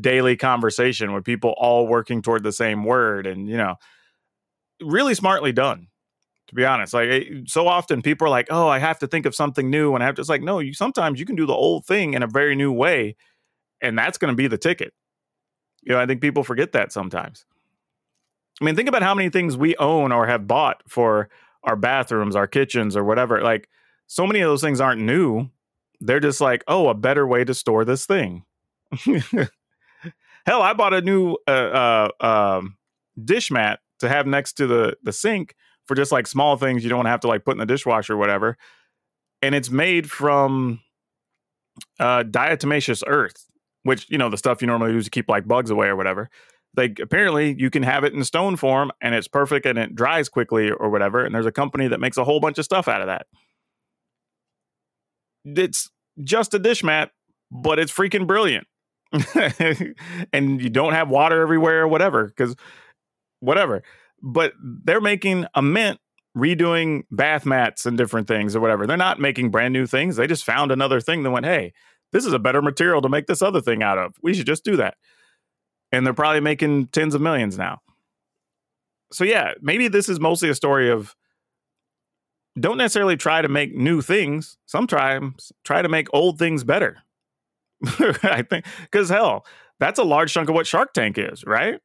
daily 0.00 0.36
conversation 0.36 1.12
with 1.12 1.24
people 1.24 1.54
all 1.56 1.86
working 1.86 2.20
toward 2.20 2.42
the 2.42 2.52
same 2.52 2.84
word 2.84 3.26
and 3.26 3.48
you 3.48 3.56
know 3.56 3.76
really 4.80 5.14
smartly 5.14 5.52
done 5.52 5.88
to 6.48 6.54
be 6.54 6.64
honest. 6.64 6.92
Like 6.94 7.08
eh, 7.08 7.24
so 7.46 7.66
often 7.66 8.02
people 8.02 8.26
are 8.26 8.30
like 8.30 8.48
oh 8.50 8.68
i 8.68 8.78
have 8.78 8.98
to 9.00 9.06
think 9.06 9.26
of 9.26 9.34
something 9.34 9.70
new 9.70 9.94
and 9.94 10.02
i 10.02 10.06
have 10.06 10.16
to 10.16 10.20
it's 10.20 10.28
like 10.28 10.42
no 10.42 10.58
you 10.58 10.74
sometimes 10.74 11.20
you 11.20 11.26
can 11.26 11.36
do 11.36 11.46
the 11.46 11.54
old 11.54 11.86
thing 11.86 12.14
in 12.14 12.22
a 12.22 12.26
very 12.26 12.54
new 12.54 12.72
way 12.72 13.16
and 13.80 13.98
that's 13.98 14.18
going 14.18 14.32
to 14.32 14.36
be 14.36 14.46
the 14.46 14.58
ticket. 14.58 14.92
You 15.82 15.94
know 15.94 16.00
i 16.00 16.06
think 16.06 16.20
people 16.20 16.44
forget 16.44 16.72
that 16.72 16.92
sometimes. 16.92 17.44
I 18.60 18.64
mean 18.64 18.76
think 18.76 18.88
about 18.88 19.02
how 19.02 19.14
many 19.14 19.30
things 19.30 19.56
we 19.56 19.76
own 19.76 20.12
or 20.12 20.26
have 20.26 20.46
bought 20.46 20.82
for 20.88 21.28
our 21.62 21.76
bathrooms 21.76 22.36
our 22.36 22.46
kitchens 22.46 22.96
or 22.96 23.04
whatever 23.04 23.40
like 23.40 23.68
so 24.14 24.28
many 24.28 24.40
of 24.42 24.48
those 24.48 24.60
things 24.60 24.80
aren't 24.80 25.00
new. 25.00 25.50
They're 26.00 26.20
just 26.20 26.40
like, 26.40 26.62
oh, 26.68 26.86
a 26.86 26.94
better 26.94 27.26
way 27.26 27.42
to 27.42 27.52
store 27.52 27.84
this 27.84 28.06
thing. 28.06 28.44
Hell, 30.46 30.62
I 30.62 30.72
bought 30.72 30.94
a 30.94 31.00
new 31.00 31.36
uh, 31.48 31.50
uh, 32.20 32.24
um, 32.24 32.76
dish 33.22 33.50
mat 33.50 33.80
to 33.98 34.08
have 34.08 34.24
next 34.24 34.52
to 34.54 34.68
the 34.68 34.96
the 35.02 35.12
sink 35.12 35.56
for 35.86 35.96
just 35.96 36.12
like 36.12 36.28
small 36.28 36.56
things 36.56 36.84
you 36.84 36.90
don't 36.90 37.06
have 37.06 37.18
to 37.20 37.26
like 37.26 37.44
put 37.44 37.52
in 37.52 37.58
the 37.58 37.66
dishwasher 37.66 38.12
or 38.12 38.16
whatever. 38.16 38.56
And 39.42 39.52
it's 39.52 39.68
made 39.68 40.08
from 40.08 40.80
uh, 41.98 42.22
diatomaceous 42.22 43.02
earth, 43.08 43.46
which 43.82 44.08
you 44.10 44.18
know 44.18 44.30
the 44.30 44.38
stuff 44.38 44.60
you 44.60 44.68
normally 44.68 44.92
use 44.92 45.06
to 45.06 45.10
keep 45.10 45.28
like 45.28 45.48
bugs 45.48 45.70
away 45.70 45.88
or 45.88 45.96
whatever. 45.96 46.30
Like 46.76 47.00
apparently 47.00 47.56
you 47.58 47.68
can 47.68 47.82
have 47.82 48.04
it 48.04 48.12
in 48.12 48.22
stone 48.22 48.54
form 48.54 48.92
and 49.00 49.12
it's 49.12 49.26
perfect 49.26 49.66
and 49.66 49.76
it 49.76 49.96
dries 49.96 50.28
quickly 50.28 50.70
or 50.70 50.88
whatever. 50.88 51.24
And 51.24 51.34
there's 51.34 51.46
a 51.46 51.52
company 51.52 51.88
that 51.88 51.98
makes 51.98 52.16
a 52.16 52.22
whole 52.22 52.38
bunch 52.38 52.58
of 52.58 52.64
stuff 52.64 52.86
out 52.86 53.00
of 53.00 53.08
that 53.08 53.26
it's 55.44 55.90
just 56.22 56.54
a 56.54 56.58
dish 56.58 56.82
mat, 56.82 57.10
but 57.50 57.78
it's 57.78 57.92
freaking 57.92 58.26
brilliant. 58.26 58.66
and 60.32 60.60
you 60.60 60.70
don't 60.70 60.92
have 60.92 61.08
water 61.08 61.40
everywhere 61.40 61.82
or 61.82 61.88
whatever, 61.88 62.26
because 62.26 62.56
whatever. 63.40 63.82
But 64.22 64.52
they're 64.60 65.00
making 65.00 65.46
a 65.54 65.62
mint 65.62 66.00
redoing 66.36 67.02
bath 67.10 67.46
mats 67.46 67.86
and 67.86 67.96
different 67.96 68.26
things 68.26 68.56
or 68.56 68.60
whatever. 68.60 68.86
They're 68.86 68.96
not 68.96 69.20
making 69.20 69.50
brand 69.50 69.72
new 69.72 69.86
things. 69.86 70.16
They 70.16 70.26
just 70.26 70.44
found 70.44 70.72
another 70.72 71.00
thing 71.00 71.22
that 71.22 71.30
went, 71.30 71.46
hey, 71.46 71.72
this 72.12 72.24
is 72.24 72.32
a 72.32 72.38
better 72.38 72.62
material 72.62 73.02
to 73.02 73.08
make 73.08 73.26
this 73.26 73.42
other 73.42 73.60
thing 73.60 73.82
out 73.82 73.98
of. 73.98 74.14
We 74.22 74.34
should 74.34 74.46
just 74.46 74.64
do 74.64 74.76
that. 74.76 74.94
And 75.92 76.04
they're 76.04 76.14
probably 76.14 76.40
making 76.40 76.88
tens 76.88 77.14
of 77.14 77.20
millions 77.20 77.56
now. 77.56 77.80
So, 79.12 79.22
yeah, 79.22 79.52
maybe 79.60 79.86
this 79.86 80.08
is 80.08 80.18
mostly 80.18 80.48
a 80.48 80.54
story 80.54 80.90
of 80.90 81.14
don't 82.58 82.78
necessarily 82.78 83.16
try 83.16 83.42
to 83.42 83.48
make 83.48 83.74
new 83.74 84.00
things. 84.00 84.56
Sometimes 84.66 85.52
try 85.64 85.82
to 85.82 85.88
make 85.88 86.08
old 86.12 86.38
things 86.38 86.64
better. 86.64 86.98
I 88.22 88.42
think 88.48 88.66
because 88.82 89.08
hell, 89.08 89.44
that's 89.78 89.98
a 89.98 90.04
large 90.04 90.32
chunk 90.32 90.48
of 90.48 90.54
what 90.54 90.66
Shark 90.66 90.92
Tank 90.92 91.18
is, 91.18 91.44
right? 91.44 91.80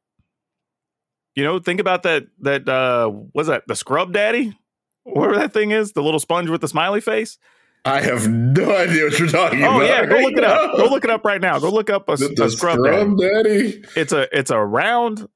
You 1.34 1.44
know, 1.44 1.58
think 1.58 1.80
about 1.80 2.02
that. 2.04 2.26
That 2.40 2.68
uh, 2.68 3.10
was 3.34 3.48
that 3.48 3.64
the 3.66 3.76
Scrub 3.76 4.12
Daddy, 4.12 4.56
whatever 5.04 5.36
that 5.38 5.52
thing 5.52 5.70
is, 5.72 5.92
the 5.92 6.02
little 6.02 6.20
sponge 6.20 6.48
with 6.48 6.60
the 6.60 6.68
smiley 6.68 7.00
face. 7.00 7.38
I 7.84 8.02
have 8.02 8.28
no 8.28 8.76
idea 8.76 9.04
what 9.04 9.18
you're 9.18 9.28
talking 9.28 9.64
oh, 9.64 9.76
about. 9.76 9.82
Oh 9.82 9.84
yeah, 9.84 10.06
go 10.06 10.18
look 10.18 10.36
it 10.36 10.44
up. 10.44 10.76
Go 10.76 10.84
look 10.84 11.04
it 11.04 11.10
up 11.10 11.24
right 11.24 11.40
now. 11.40 11.58
Go 11.58 11.70
look 11.70 11.88
up 11.88 12.08
a, 12.08 12.16
the, 12.16 12.44
a 12.44 12.50
scrub, 12.50 12.78
scrub 12.78 13.18
daddy. 13.18 13.72
daddy. 13.72 13.84
It's 13.96 14.12
a 14.12 14.28
it's 14.36 14.50
a 14.50 14.58
round 14.58 15.28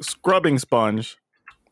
scrubbing 0.00 0.58
sponge 0.58 1.18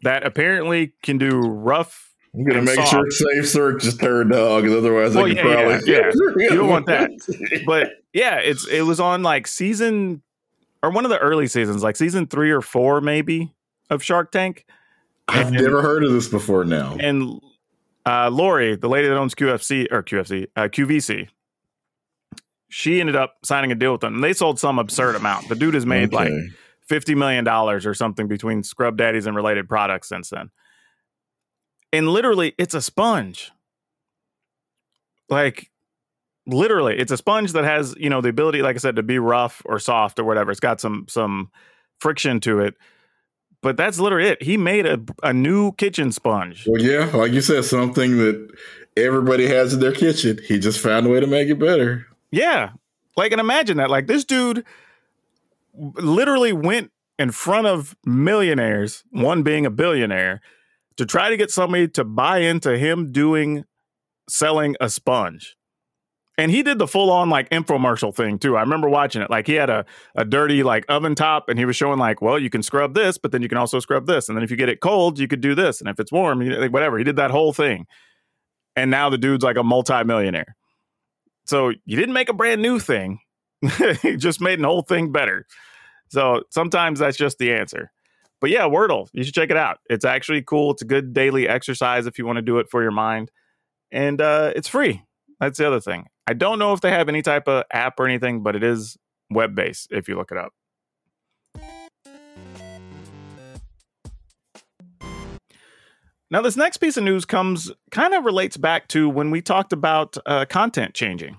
that 0.02 0.24
apparently 0.24 0.92
can 1.02 1.16
do 1.18 1.40
rough 1.40 2.09
I'm 2.34 2.44
gonna 2.44 2.62
make 2.62 2.76
soft. 2.76 2.90
sure 2.90 3.10
safe 3.10 3.48
search 3.48 3.84
is 3.84 3.96
turned 3.96 4.32
on 4.32 4.62
because 4.62 4.76
otherwise 4.76 5.14
well, 5.14 5.24
I 5.24 5.28
could 5.28 5.36
yeah, 5.38 5.42
probably 5.42 5.92
yeah, 5.92 5.98
yeah. 5.98 6.10
you 6.36 6.48
don't 6.50 6.68
want 6.68 6.86
that. 6.86 7.10
But 7.66 7.90
yeah, 8.12 8.36
it's 8.36 8.68
it 8.68 8.82
was 8.82 9.00
on 9.00 9.22
like 9.22 9.48
season 9.48 10.22
or 10.82 10.90
one 10.90 11.04
of 11.04 11.10
the 11.10 11.18
early 11.18 11.48
seasons, 11.48 11.82
like 11.82 11.96
season 11.96 12.26
three 12.26 12.52
or 12.52 12.60
four 12.60 13.00
maybe 13.00 13.52
of 13.90 14.02
Shark 14.02 14.30
Tank. 14.30 14.64
I've 15.26 15.48
and, 15.48 15.56
never 15.56 15.82
heard 15.82 16.04
of 16.04 16.12
this 16.12 16.28
before 16.28 16.64
now. 16.64 16.96
And 16.98 17.40
uh, 18.06 18.30
Lori, 18.30 18.76
the 18.76 18.88
lady 18.88 19.08
that 19.08 19.16
owns 19.16 19.34
QFC 19.34 19.88
or 19.90 20.02
QFC 20.02 20.46
uh, 20.54 20.62
QVC, 20.62 21.28
she 22.68 23.00
ended 23.00 23.16
up 23.16 23.38
signing 23.44 23.72
a 23.72 23.74
deal 23.74 23.90
with 23.90 24.02
them. 24.02 24.14
And 24.14 24.24
they 24.24 24.34
sold 24.34 24.60
some 24.60 24.78
absurd 24.78 25.16
amount. 25.16 25.48
The 25.48 25.56
dude 25.56 25.74
has 25.74 25.84
made 25.84 26.14
okay. 26.14 26.30
like 26.30 26.32
fifty 26.86 27.16
million 27.16 27.42
dollars 27.42 27.86
or 27.86 27.94
something 27.94 28.28
between 28.28 28.62
Scrub 28.62 28.96
Daddies 28.96 29.26
and 29.26 29.34
related 29.34 29.68
products 29.68 30.08
since 30.08 30.30
then 30.30 30.50
and 31.92 32.08
literally 32.08 32.54
it's 32.58 32.74
a 32.74 32.80
sponge. 32.80 33.52
Like 35.28 35.70
literally 36.46 36.98
it's 36.98 37.12
a 37.12 37.16
sponge 37.16 37.52
that 37.52 37.64
has 37.64 37.94
you 37.98 38.10
know 38.10 38.20
the 38.20 38.28
ability 38.28 38.62
like 38.62 38.74
i 38.74 38.78
said 38.78 38.96
to 38.96 39.02
be 39.02 39.18
rough 39.18 39.62
or 39.64 39.78
soft 39.78 40.18
or 40.18 40.24
whatever. 40.24 40.50
It's 40.50 40.60
got 40.60 40.80
some 40.80 41.06
some 41.08 41.50
friction 41.98 42.40
to 42.40 42.60
it. 42.60 42.74
But 43.62 43.76
that's 43.76 44.00
literally 44.00 44.30
it. 44.30 44.42
He 44.42 44.56
made 44.56 44.86
a, 44.86 44.98
a 45.22 45.34
new 45.34 45.72
kitchen 45.72 46.12
sponge. 46.12 46.66
Well 46.66 46.82
yeah 46.82 47.10
like 47.14 47.32
you 47.32 47.40
said 47.40 47.64
something 47.64 48.18
that 48.18 48.50
everybody 48.96 49.46
has 49.46 49.74
in 49.74 49.80
their 49.80 49.92
kitchen. 49.92 50.40
He 50.46 50.58
just 50.58 50.80
found 50.80 51.06
a 51.06 51.10
way 51.10 51.20
to 51.20 51.26
make 51.26 51.48
it 51.48 51.58
better. 51.58 52.06
Yeah. 52.30 52.70
Like 53.16 53.32
and 53.32 53.40
imagine 53.40 53.76
that. 53.76 53.90
Like 53.90 54.06
this 54.06 54.24
dude 54.24 54.64
literally 55.74 56.52
went 56.52 56.90
in 57.18 57.30
front 57.30 57.66
of 57.66 57.94
millionaires 58.04 59.04
one 59.10 59.42
being 59.42 59.66
a 59.66 59.70
billionaire 59.70 60.40
to 61.00 61.06
try 61.06 61.30
to 61.30 61.36
get 61.38 61.50
somebody 61.50 61.88
to 61.88 62.04
buy 62.04 62.40
into 62.40 62.76
him 62.76 63.10
doing 63.10 63.64
selling 64.28 64.76
a 64.82 64.90
sponge. 64.90 65.56
And 66.36 66.50
he 66.50 66.62
did 66.62 66.78
the 66.78 66.86
full 66.86 67.10
on 67.10 67.30
like 67.30 67.48
infomercial 67.48 68.14
thing 68.14 68.38
too. 68.38 68.54
I 68.54 68.60
remember 68.60 68.86
watching 68.86 69.22
it. 69.22 69.30
Like 69.30 69.46
he 69.46 69.54
had 69.54 69.70
a, 69.70 69.86
a 70.14 70.26
dirty 70.26 70.62
like 70.62 70.84
oven 70.90 71.14
top 71.14 71.48
and 71.48 71.58
he 71.58 71.64
was 71.64 71.74
showing 71.74 71.98
like, 71.98 72.20
well, 72.20 72.38
you 72.38 72.50
can 72.50 72.62
scrub 72.62 72.92
this, 72.92 73.16
but 73.16 73.32
then 73.32 73.40
you 73.40 73.48
can 73.48 73.56
also 73.56 73.80
scrub 73.80 74.06
this. 74.06 74.28
And 74.28 74.36
then 74.36 74.44
if 74.44 74.50
you 74.50 74.58
get 74.58 74.68
it 74.68 74.82
cold, 74.82 75.18
you 75.18 75.26
could 75.26 75.40
do 75.40 75.54
this. 75.54 75.80
And 75.80 75.88
if 75.88 75.98
it's 75.98 76.12
warm, 76.12 76.42
you, 76.42 76.54
like, 76.56 76.70
whatever. 76.70 76.98
He 76.98 77.04
did 77.04 77.16
that 77.16 77.30
whole 77.30 77.54
thing. 77.54 77.86
And 78.76 78.90
now 78.90 79.08
the 79.08 79.16
dude's 79.16 79.42
like 79.42 79.56
a 79.56 79.64
multimillionaire. 79.64 80.54
So 81.46 81.70
you 81.70 81.96
didn't 81.96 82.12
make 82.12 82.28
a 82.28 82.34
brand 82.34 82.60
new 82.60 82.78
thing. 82.78 83.20
you 84.02 84.18
just 84.18 84.42
made 84.42 84.58
an 84.58 84.66
old 84.66 84.86
thing 84.86 85.12
better. 85.12 85.46
So 86.10 86.42
sometimes 86.50 86.98
that's 86.98 87.16
just 87.16 87.38
the 87.38 87.54
answer 87.54 87.90
but 88.40 88.50
yeah, 88.50 88.62
Wordle, 88.62 89.08
you 89.12 89.22
should 89.22 89.34
check 89.34 89.50
it 89.50 89.56
out. 89.56 89.78
It's 89.88 90.04
actually 90.04 90.42
cool. 90.42 90.72
It's 90.72 90.82
a 90.82 90.86
good 90.86 91.12
daily 91.12 91.48
exercise 91.48 92.06
if 92.06 92.18
you 92.18 92.26
want 92.26 92.36
to 92.36 92.42
do 92.42 92.58
it 92.58 92.68
for 92.70 92.82
your 92.82 92.90
mind, 92.90 93.30
and 93.92 94.20
uh, 94.20 94.52
it's 94.56 94.68
free. 94.68 95.02
That's 95.40 95.58
the 95.58 95.66
other 95.66 95.80
thing. 95.80 96.06
I 96.26 96.34
don't 96.34 96.58
know 96.58 96.72
if 96.72 96.80
they 96.80 96.90
have 96.90 97.08
any 97.08 97.22
type 97.22 97.48
of 97.48 97.64
app 97.72 97.98
or 97.98 98.06
anything, 98.06 98.42
but 98.42 98.56
it 98.56 98.62
is 98.62 98.96
web 99.30 99.54
based 99.54 99.88
if 99.90 100.08
you 100.08 100.16
look 100.16 100.30
it 100.30 100.38
up. 100.38 100.52
Now, 106.32 106.40
this 106.40 106.56
next 106.56 106.76
piece 106.76 106.96
of 106.96 107.02
news 107.02 107.24
comes 107.24 107.72
kind 107.90 108.14
of 108.14 108.24
relates 108.24 108.56
back 108.56 108.86
to 108.88 109.08
when 109.08 109.32
we 109.32 109.42
talked 109.42 109.72
about 109.72 110.16
uh, 110.26 110.44
content 110.44 110.94
changing, 110.94 111.38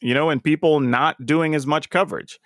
you 0.00 0.14
know, 0.14 0.30
and 0.30 0.42
people 0.42 0.78
not 0.78 1.26
doing 1.26 1.56
as 1.56 1.66
much 1.66 1.90
coverage 1.90 2.38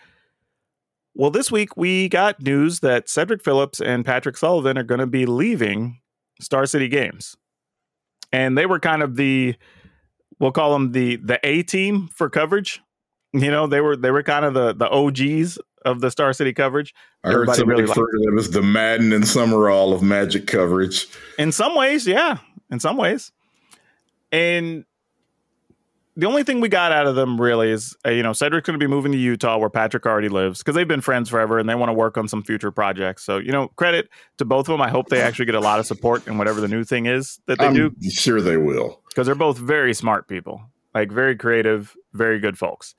Well, 1.15 1.31
this 1.31 1.51
week 1.51 1.77
we 1.77 2.09
got 2.09 2.41
news 2.41 2.81
that 2.81 3.09
Cedric 3.09 3.43
Phillips 3.43 3.81
and 3.81 4.05
Patrick 4.05 4.37
Sullivan 4.37 4.79
are 4.79 4.85
going 4.85 5.01
to 5.01 5.07
be 5.07 5.27
leaving 5.27 6.01
Star 6.41 6.67
City 6.67 6.89
Games. 6.89 7.37
And 8.33 8.57
they 8.57 8.67
were 8.67 8.79
kind 8.79 9.03
of 9.03 9.17
the 9.17 9.57
we'll 10.39 10.53
call 10.53 10.73
them 10.73 10.93
the 10.93 11.17
the 11.17 11.39
A 11.45 11.63
team 11.63 12.09
for 12.15 12.31
coverage. 12.31 12.81
You 13.33 13.51
know, 13.51 13.67
they 13.67 13.81
were 13.81 13.97
they 13.97 14.11
were 14.11 14.23
kind 14.23 14.45
of 14.45 14.55
the 14.55 14.73
the 14.73 14.89
OGs 14.89 15.59
of 15.85 16.01
the 16.01 16.11
Star 16.11 16.33
City 16.33 16.53
coverage. 16.53 16.95
I 17.25 17.29
heard 17.29 17.35
Everybody 17.49 17.59
somebody 17.59 17.83
really 17.83 17.89
refer 17.91 18.11
to 18.11 18.19
them 18.25 18.39
as 18.39 18.51
the 18.51 18.63
Madden 18.63 19.13
and 19.13 19.27
Summerall 19.27 19.93
of 19.93 20.03
Magic 20.03 20.47
coverage. 20.47 21.07
In 21.39 21.53
some 21.53 21.75
ways, 21.75 22.07
yeah. 22.07 22.39
In 22.71 22.81
some 22.81 22.97
ways. 22.97 23.33
And 24.33 24.85
the 26.21 26.27
only 26.27 26.43
thing 26.43 26.61
we 26.61 26.69
got 26.69 26.93
out 26.93 27.07
of 27.07 27.15
them 27.15 27.41
really 27.41 27.71
is, 27.71 27.97
uh, 28.05 28.11
you 28.11 28.23
know, 28.23 28.35
Cedric's 28.35 28.67
going 28.67 28.79
to 28.79 28.85
be 28.85 28.91
moving 28.91 29.11
to 29.13 29.19
Utah 29.19 29.57
where 29.57 29.71
Patrick 29.71 30.05
already 30.05 30.29
lives 30.29 30.59
because 30.59 30.75
they've 30.75 30.87
been 30.87 31.01
friends 31.01 31.31
forever 31.31 31.59
and 31.59 31.67
they 31.67 31.75
want 31.75 31.89
to 31.89 31.95
work 31.95 32.19
on 32.19 32.29
some 32.29 32.43
future 32.43 32.71
projects. 32.71 33.25
So, 33.25 33.39
you 33.39 33.53
know, 33.53 33.69
credit 33.69 34.11
to 34.37 34.45
both 34.45 34.69
of 34.69 34.73
them. 34.75 34.83
I 34.83 34.91
hope 34.91 35.09
they 35.09 35.23
actually 35.23 35.47
get 35.47 35.55
a 35.55 35.61
lot 35.61 35.81
of 35.81 35.87
support 35.87 36.27
in 36.27 36.37
whatever 36.37 36.61
the 36.61 36.69
new 36.69 36.85
thing 36.85 37.07
is 37.07 37.41
that 37.47 37.59
they 37.59 37.67
I'm 37.67 37.75
do 37.75 37.95
sure 38.11 38.43
they 38.43 38.59
will. 38.59 39.01
because 39.09 39.27
they're 39.27 39.35
both 39.35 39.57
very 39.57 39.95
smart 39.95 40.29
people, 40.29 40.61
like 40.95 41.11
very 41.11 41.37
creative, 41.37 41.97
very 42.13 42.39
good 42.39 42.59
folks. 42.59 42.95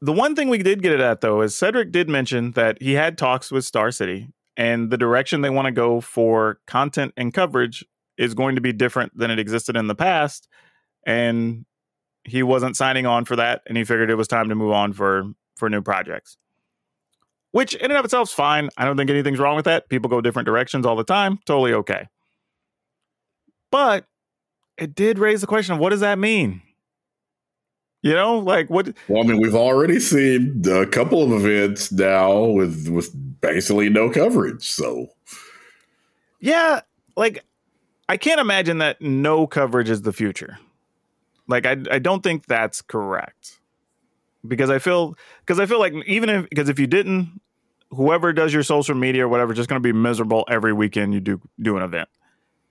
The 0.00 0.12
one 0.12 0.34
thing 0.34 0.48
we 0.48 0.58
did 0.58 0.82
get 0.82 0.90
it 0.90 1.00
at 1.00 1.20
though 1.20 1.40
is 1.40 1.56
Cedric 1.56 1.92
did 1.92 2.08
mention 2.08 2.50
that 2.52 2.82
he 2.82 2.94
had 2.94 3.16
talks 3.16 3.52
with 3.52 3.64
Star 3.64 3.92
City 3.92 4.28
and 4.56 4.90
the 4.90 4.98
direction 4.98 5.40
they 5.40 5.50
want 5.50 5.66
to 5.66 5.72
go 5.72 6.00
for 6.00 6.58
content 6.66 7.12
and 7.16 7.32
coverage 7.32 7.84
is 8.18 8.34
going 8.34 8.56
to 8.56 8.60
be 8.60 8.72
different 8.72 9.16
than 9.16 9.30
it 9.30 9.38
existed 9.38 9.76
in 9.76 9.86
the 9.86 9.94
past. 9.94 10.48
And 11.06 11.64
he 12.26 12.42
wasn't 12.42 12.76
signing 12.76 13.06
on 13.06 13.24
for 13.24 13.36
that 13.36 13.62
and 13.66 13.78
he 13.78 13.84
figured 13.84 14.10
it 14.10 14.16
was 14.16 14.28
time 14.28 14.48
to 14.48 14.54
move 14.54 14.72
on 14.72 14.92
for 14.92 15.24
for 15.56 15.70
new 15.70 15.82
projects. 15.82 16.36
Which 17.52 17.74
in 17.74 17.90
and 17.90 17.94
of 17.94 18.04
itself 18.04 18.28
is 18.28 18.34
fine. 18.34 18.68
I 18.76 18.84
don't 18.84 18.96
think 18.96 19.08
anything's 19.08 19.38
wrong 19.38 19.56
with 19.56 19.64
that. 19.64 19.88
People 19.88 20.10
go 20.10 20.20
different 20.20 20.46
directions 20.46 20.84
all 20.84 20.96
the 20.96 21.04
time. 21.04 21.38
Totally 21.46 21.72
okay. 21.72 22.08
But 23.70 24.04
it 24.76 24.94
did 24.94 25.18
raise 25.18 25.40
the 25.40 25.46
question 25.46 25.74
of 25.74 25.80
what 25.80 25.90
does 25.90 26.00
that 26.00 26.18
mean? 26.18 26.60
You 28.02 28.12
know, 28.12 28.38
like 28.38 28.68
what 28.68 28.94
Well, 29.08 29.22
I 29.22 29.26
mean, 29.26 29.40
we've 29.40 29.54
already 29.54 30.00
seen 30.00 30.62
a 30.70 30.86
couple 30.86 31.22
of 31.22 31.32
events 31.32 31.90
now 31.90 32.44
with 32.44 32.88
with 32.88 33.10
basically 33.40 33.88
no 33.88 34.10
coverage. 34.10 34.62
So 34.62 35.08
Yeah, 36.40 36.82
like 37.16 37.44
I 38.08 38.16
can't 38.16 38.40
imagine 38.40 38.78
that 38.78 39.00
no 39.00 39.46
coverage 39.46 39.88
is 39.88 40.02
the 40.02 40.12
future. 40.12 40.58
Like 41.48 41.66
I 41.66 41.76
I 41.90 41.98
don't 41.98 42.22
think 42.22 42.46
that's 42.46 42.82
correct. 42.82 43.60
Because 44.46 44.70
I 44.70 44.78
feel 44.78 45.16
because 45.40 45.58
I 45.58 45.66
feel 45.66 45.78
like 45.78 45.92
even 46.06 46.28
if 46.28 46.48
because 46.48 46.68
if 46.68 46.78
you 46.78 46.86
didn't 46.86 47.40
whoever 47.90 48.32
does 48.32 48.52
your 48.52 48.62
social 48.62 48.94
media 48.94 49.24
or 49.24 49.28
whatever 49.28 49.54
just 49.54 49.68
going 49.68 49.80
to 49.80 49.86
be 49.86 49.92
miserable 49.92 50.44
every 50.48 50.72
weekend 50.72 51.14
you 51.14 51.20
do 51.20 51.40
do 51.60 51.76
an 51.76 51.82
event. 51.82 52.08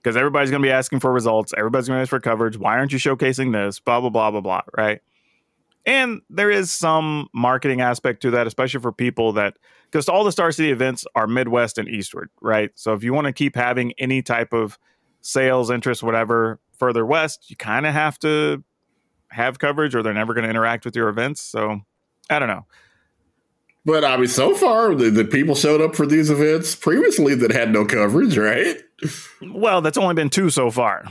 Because 0.02 0.16
everybody's 0.16 0.52
going 0.52 0.62
to 0.62 0.66
be 0.66 0.72
asking 0.72 1.00
for 1.00 1.12
results, 1.12 1.52
everybody's 1.58 1.88
going 1.88 1.98
to 1.98 2.02
ask 2.02 2.10
for 2.10 2.20
coverage. 2.20 2.58
Why 2.58 2.78
aren't 2.78 2.92
you 2.92 3.00
showcasing 3.00 3.52
this? 3.54 3.80
Blah 3.80 4.02
blah 4.02 4.10
blah 4.10 4.32
blah 4.32 4.42
blah, 4.42 4.62
right? 4.78 5.02
And 5.86 6.22
there 6.30 6.50
is 6.50 6.72
some 6.72 7.28
marketing 7.34 7.82
aspect 7.82 8.22
to 8.24 8.32
that, 8.32 8.48
especially 8.48 8.82
for 8.82 8.92
people 8.92 9.34
that 9.34 9.58
because 9.92 10.10
all 10.10 10.24
the 10.24 10.32
Star 10.32 10.52
City 10.52 10.72
events 10.72 11.06
are 11.16 11.28
Midwest 11.28 11.78
and 11.78 11.88
Eastward, 11.88 12.30
right? 12.42 12.72
So 12.76 12.94
if 12.94 13.04
you 13.04 13.14
want 13.14 13.28
to 13.28 13.34
keep 13.34 13.56
having 13.56 13.94
any 13.98 14.22
type 14.22 14.52
of 14.52 14.80
sales 15.22 15.70
interest, 15.70 16.02
whatever, 16.04 16.60
further 16.78 17.06
west, 17.06 17.50
you 17.50 17.56
kind 17.56 17.86
of 17.86 17.94
have 17.94 18.18
to 18.20 18.64
have 19.30 19.60
coverage 19.60 19.96
or 19.96 20.04
they're 20.04 20.14
never 20.14 20.34
going 20.34 20.44
to 20.44 20.50
interact 20.50 20.86
with 20.86 20.96
your 20.96 21.10
events. 21.10 21.42
So 21.42 21.82
I 22.30 22.40
don't 22.40 22.48
know. 22.48 22.66
But 23.86 24.04
I 24.04 24.18
mean, 24.18 24.28
so 24.28 24.56
far 24.56 24.96
the, 24.96 25.12
the 25.12 25.26
people 25.26 25.54
showed 25.54 25.80
up 25.80 25.96
for 25.96 26.08
these 26.08 26.30
events 26.30 26.76
previously 26.76 27.36
that 27.36 27.52
had 27.52 27.72
no 27.72 27.86
coverage, 27.86 28.38
right? 28.38 28.78
Well, 29.42 29.82
that's 29.82 29.98
only 29.98 30.16
been 30.16 30.30
two 30.30 30.50
so 30.50 30.72
far. 30.72 31.06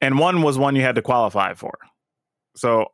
And 0.00 0.18
one 0.18 0.42
was 0.42 0.58
one 0.58 0.74
you 0.74 0.82
had 0.82 0.96
to 0.96 1.02
qualify 1.02 1.54
for. 1.54 1.78
So, 2.56 2.86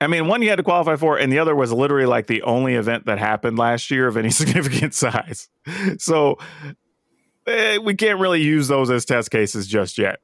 I 0.00 0.08
mean, 0.08 0.26
one 0.26 0.42
you 0.42 0.48
had 0.48 0.56
to 0.56 0.64
qualify 0.64 0.96
for, 0.96 1.16
and 1.16 1.32
the 1.32 1.38
other 1.38 1.54
was 1.54 1.72
literally 1.72 2.06
like 2.06 2.26
the 2.26 2.42
only 2.42 2.74
event 2.74 3.06
that 3.06 3.18
happened 3.18 3.58
last 3.58 3.90
year 3.90 4.08
of 4.08 4.16
any 4.16 4.30
significant 4.30 4.94
size. 4.94 5.48
So, 5.98 6.38
eh, 7.46 7.78
we 7.78 7.94
can't 7.94 8.18
really 8.18 8.42
use 8.42 8.66
those 8.66 8.90
as 8.90 9.04
test 9.04 9.30
cases 9.30 9.66
just 9.66 9.96
yet. 9.98 10.18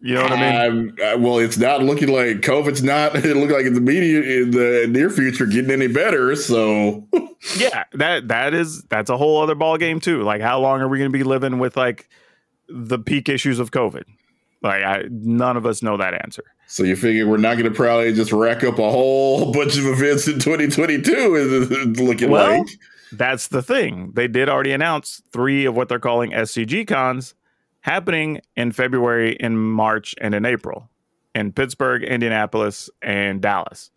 You 0.00 0.14
know 0.14 0.22
what 0.22 0.32
I 0.32 0.68
mean? 0.68 0.78
Um, 0.78 0.96
uh, 1.02 1.18
well, 1.18 1.38
it's 1.38 1.56
not 1.56 1.82
looking 1.82 2.08
like 2.08 2.40
COVID's 2.40 2.82
not. 2.82 3.16
It 3.24 3.36
look 3.36 3.50
like 3.50 3.64
in 3.66 3.74
the 3.74 3.80
media 3.80 4.42
in 4.42 4.50
the 4.50 4.86
near 4.88 5.10
future 5.10 5.46
getting 5.46 5.70
any 5.70 5.88
better. 5.88 6.36
So 6.36 7.06
yeah, 7.56 7.84
that 7.94 8.28
that 8.28 8.54
is 8.54 8.82
that's 8.84 9.10
a 9.10 9.16
whole 9.16 9.42
other 9.42 9.54
ball 9.54 9.78
game 9.78 10.00
too. 10.00 10.22
Like, 10.22 10.42
how 10.42 10.60
long 10.60 10.80
are 10.80 10.88
we 10.88 10.98
going 10.98 11.10
to 11.10 11.18
be 11.18 11.24
living 11.24 11.58
with 11.58 11.76
like 11.76 12.08
the 12.68 12.98
peak 12.98 13.28
issues 13.28 13.58
of 13.58 13.70
COVID? 13.70 14.04
Like, 14.62 14.82
I, 14.82 15.04
none 15.10 15.56
of 15.56 15.66
us 15.66 15.82
know 15.82 15.96
that 15.96 16.14
answer. 16.14 16.44
So 16.66 16.82
you 16.82 16.96
figure 16.96 17.26
we're 17.26 17.36
not 17.36 17.54
going 17.54 17.70
to 17.70 17.76
probably 17.76 18.12
just 18.12 18.32
rack 18.32 18.64
up 18.64 18.78
a 18.78 18.90
whole 18.90 19.52
bunch 19.52 19.76
of 19.78 19.86
events 19.86 20.26
in 20.26 20.34
2022? 20.34 21.34
Is 21.34 22.00
looking 22.00 22.30
Well, 22.30 22.58
like? 22.58 22.68
That's 23.12 23.48
the 23.48 23.62
thing. 23.62 24.12
They 24.14 24.28
did 24.28 24.48
already 24.48 24.72
announce 24.72 25.22
three 25.32 25.64
of 25.64 25.76
what 25.76 25.88
they're 25.88 26.00
calling 26.00 26.32
SCG 26.32 26.86
cons 26.86 27.34
happening 27.86 28.40
in 28.56 28.72
February, 28.72 29.36
in 29.36 29.56
March, 29.56 30.14
and 30.20 30.34
in 30.34 30.44
April 30.44 30.90
in 31.36 31.52
Pittsburgh, 31.52 32.02
Indianapolis, 32.02 32.88
and 33.02 33.42
Dallas. 33.42 33.90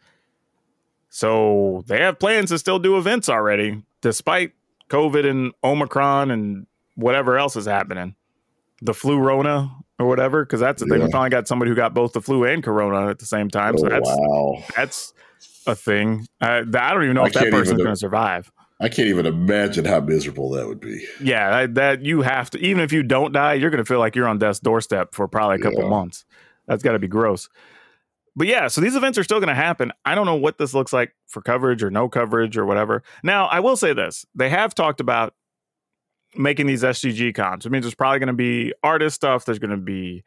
So 1.10 1.84
they 1.88 2.02
have 2.02 2.20
plans 2.20 2.50
to 2.50 2.60
still 2.60 2.80
do 2.80 2.98
events 2.98 3.30
already, 3.30 3.82
despite 4.02 4.52
COVID 4.90 5.28
and 5.28 5.54
Omicron 5.64 6.32
and 6.32 6.68
whatever 6.96 7.38
else 7.38 7.56
is 7.56 7.66
happening. 7.66 8.16
The 8.82 8.94
flu 8.94 9.18
Rona 9.18 9.72
or 9.98 10.08
whatever, 10.08 10.46
because 10.46 10.60
that's 10.60 10.82
the 10.82 10.88
thing. 10.88 11.02
We 11.02 11.12
finally 11.12 11.30
got 11.30 11.48
somebody 11.48 11.70
who 11.70 11.76
got 11.76 11.94
both 11.94 12.14
the 12.14 12.22
flu 12.22 12.44
and 12.44 12.64
Corona 12.64 13.10
at 13.10 13.20
the 13.20 13.26
same 13.26 13.50
time. 13.50 13.78
So 13.78 13.88
Oh, 13.88 13.90
that's 13.90 14.10
wow. 14.10 14.64
that's 14.76 15.14
a 15.66 15.76
thing. 15.76 16.28
Uh, 16.42 16.64
I 16.74 16.94
don't 16.94 17.04
even 17.04 17.16
know 17.16 17.24
I 17.24 17.28
if 17.28 17.34
that 17.34 17.52
person's 17.52 17.78
going 17.82 17.90
to 17.90 17.96
survive. 17.96 18.52
I 18.80 18.88
can't 18.88 19.10
even 19.10 19.26
imagine 19.26 19.84
how 19.86 20.00
miserable 20.00 20.52
that 20.52 20.68
would 20.68 20.80
be. 20.80 21.06
Yeah, 21.22 21.68
that, 21.68 22.02
you 22.06 22.22
have 22.22 22.50
to. 22.52 22.60
Even 22.60 22.82
if 22.82 22.94
you 22.94 23.04
don't 23.04 23.34
die, 23.34 23.56
you're 23.56 23.70
going 23.70 23.84
to 23.84 23.86
feel 23.86 24.00
like 24.00 24.16
you're 24.16 24.28
on 24.28 24.38
death's 24.38 24.60
doorstep 24.60 25.14
for 25.14 25.28
probably 25.28 25.58
a 25.58 25.60
couple 25.60 25.84
Yeah. 25.84 25.90
months. 25.90 26.24
That's 26.68 26.82
got 26.82 26.94
to 26.94 27.00
be 27.00 27.08
gross. 27.08 27.50
But 28.36 28.48
yeah, 28.48 28.68
so 28.68 28.80
these 28.80 28.96
events 28.96 29.18
are 29.18 29.24
still 29.24 29.40
going 29.40 29.50
to 29.50 29.56
happen. 29.56 29.92
I 30.06 30.16
don't 30.16 30.26
know 30.26 30.36
what 30.36 30.58
this 30.58 30.74
looks 30.74 30.94
like 30.94 31.14
for 31.28 31.42
coverage 31.42 31.84
or 31.84 31.92
no 31.92 32.08
coverage 32.08 32.58
or 32.58 32.66
whatever. 32.66 33.04
Now, 33.22 33.48
I 33.48 33.60
will 33.60 33.76
say 33.76 33.92
this: 33.92 34.26
they 34.34 34.50
have 34.50 34.74
talked 34.74 35.02
about 35.02 35.34
making 36.36 36.68
these 36.68 36.84
SCG 36.84 37.34
cons. 37.36 37.66
It 37.66 37.72
means 37.72 37.84
there's 37.84 37.96
probably 37.96 38.20
going 38.20 38.28
to 38.28 38.34
be 38.34 38.72
artist 38.84 39.16
stuff. 39.16 39.44
There's 39.44 39.60
going 39.60 39.72
to 39.72 39.78
be 39.78 40.24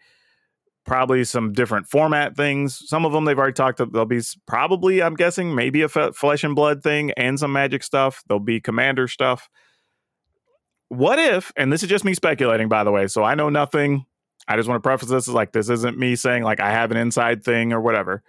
probably 0.84 1.24
some 1.24 1.52
different 1.52 1.86
format 1.86 2.36
things. 2.36 2.82
Some 2.88 3.04
of 3.04 3.12
them 3.12 3.24
they've 3.24 3.38
already 3.38 3.52
talked. 3.52 3.78
There'll 3.78 4.06
be 4.06 4.20
probably, 4.46 5.02
I'm 5.02 5.14
guessing, 5.14 5.54
maybe 5.54 5.82
a 5.82 5.90
f- 5.94 6.14
flesh 6.14 6.44
and 6.44 6.54
blood 6.54 6.82
thing 6.82 7.12
and 7.12 7.38
some 7.38 7.52
magic 7.52 7.82
stuff. 7.84 8.22
There'll 8.26 8.40
be 8.40 8.60
commander 8.60 9.08
stuff. 9.08 9.48
What 10.88 11.18
if, 11.18 11.52
and 11.56 11.72
this 11.72 11.82
is 11.82 11.88
just 11.88 12.04
me 12.04 12.14
speculating, 12.14 12.68
by 12.68 12.84
the 12.84 12.90
way, 12.90 13.06
so 13.06 13.22
I 13.22 13.34
know 13.34 13.48
nothing. 13.48 14.04
I 14.48 14.56
just 14.56 14.68
want 14.68 14.82
to 14.82 14.86
preface 14.86 15.08
this 15.08 15.28
as 15.28 15.34
like 15.34 15.52
this 15.52 15.68
isn't 15.68 15.98
me 15.98 16.16
saying 16.16 16.42
like 16.42 16.60
I 16.60 16.70
have 16.70 16.90
an 16.90 16.96
inside 16.96 17.44
thing 17.44 17.72
or 17.72 17.80
whatever. 17.80 18.22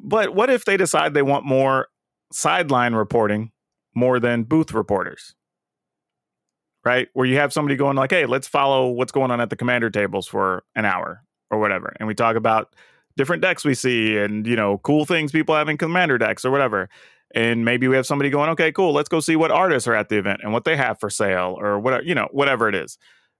But 0.00 0.34
what 0.34 0.50
if 0.50 0.64
they 0.64 0.76
decide 0.76 1.14
they 1.14 1.22
want 1.22 1.44
more 1.44 1.88
sideline 2.32 2.94
reporting 2.94 3.50
more 3.94 4.20
than 4.20 4.44
booth 4.44 4.72
reporters? 4.72 5.34
Right? 6.88 7.08
Where 7.12 7.26
you 7.26 7.36
have 7.36 7.52
somebody 7.52 7.76
going 7.76 7.96
like, 7.96 8.10
hey, 8.10 8.24
let's 8.24 8.48
follow 8.48 8.88
what's 8.88 9.12
going 9.12 9.30
on 9.30 9.42
at 9.42 9.50
the 9.50 9.56
commander 9.56 9.90
tables 9.90 10.26
for 10.26 10.64
an 10.74 10.86
hour 10.86 11.22
or 11.50 11.58
whatever. 11.58 11.92
And 12.00 12.06
we 12.06 12.14
talk 12.14 12.34
about 12.34 12.74
different 13.14 13.42
decks 13.42 13.62
we 13.62 13.74
see 13.74 14.16
and, 14.16 14.46
you 14.46 14.56
know, 14.56 14.78
cool 14.78 15.04
things 15.04 15.30
people 15.30 15.54
have 15.54 15.68
in 15.68 15.76
commander 15.76 16.16
decks 16.16 16.46
or 16.46 16.50
whatever. 16.50 16.88
And 17.34 17.62
maybe 17.62 17.88
we 17.88 17.96
have 17.96 18.06
somebody 18.06 18.30
going, 18.30 18.48
okay, 18.52 18.72
cool, 18.72 18.94
let's 18.94 19.10
go 19.10 19.20
see 19.20 19.36
what 19.36 19.50
artists 19.50 19.86
are 19.86 19.92
at 19.92 20.08
the 20.08 20.16
event 20.16 20.40
and 20.42 20.54
what 20.54 20.64
they 20.64 20.76
have 20.76 20.98
for 20.98 21.10
sale 21.10 21.58
or 21.60 21.78
whatever, 21.78 22.04
you 22.04 22.14
know, 22.14 22.28
whatever 22.30 22.70
it 22.70 22.74
is. 22.74 22.96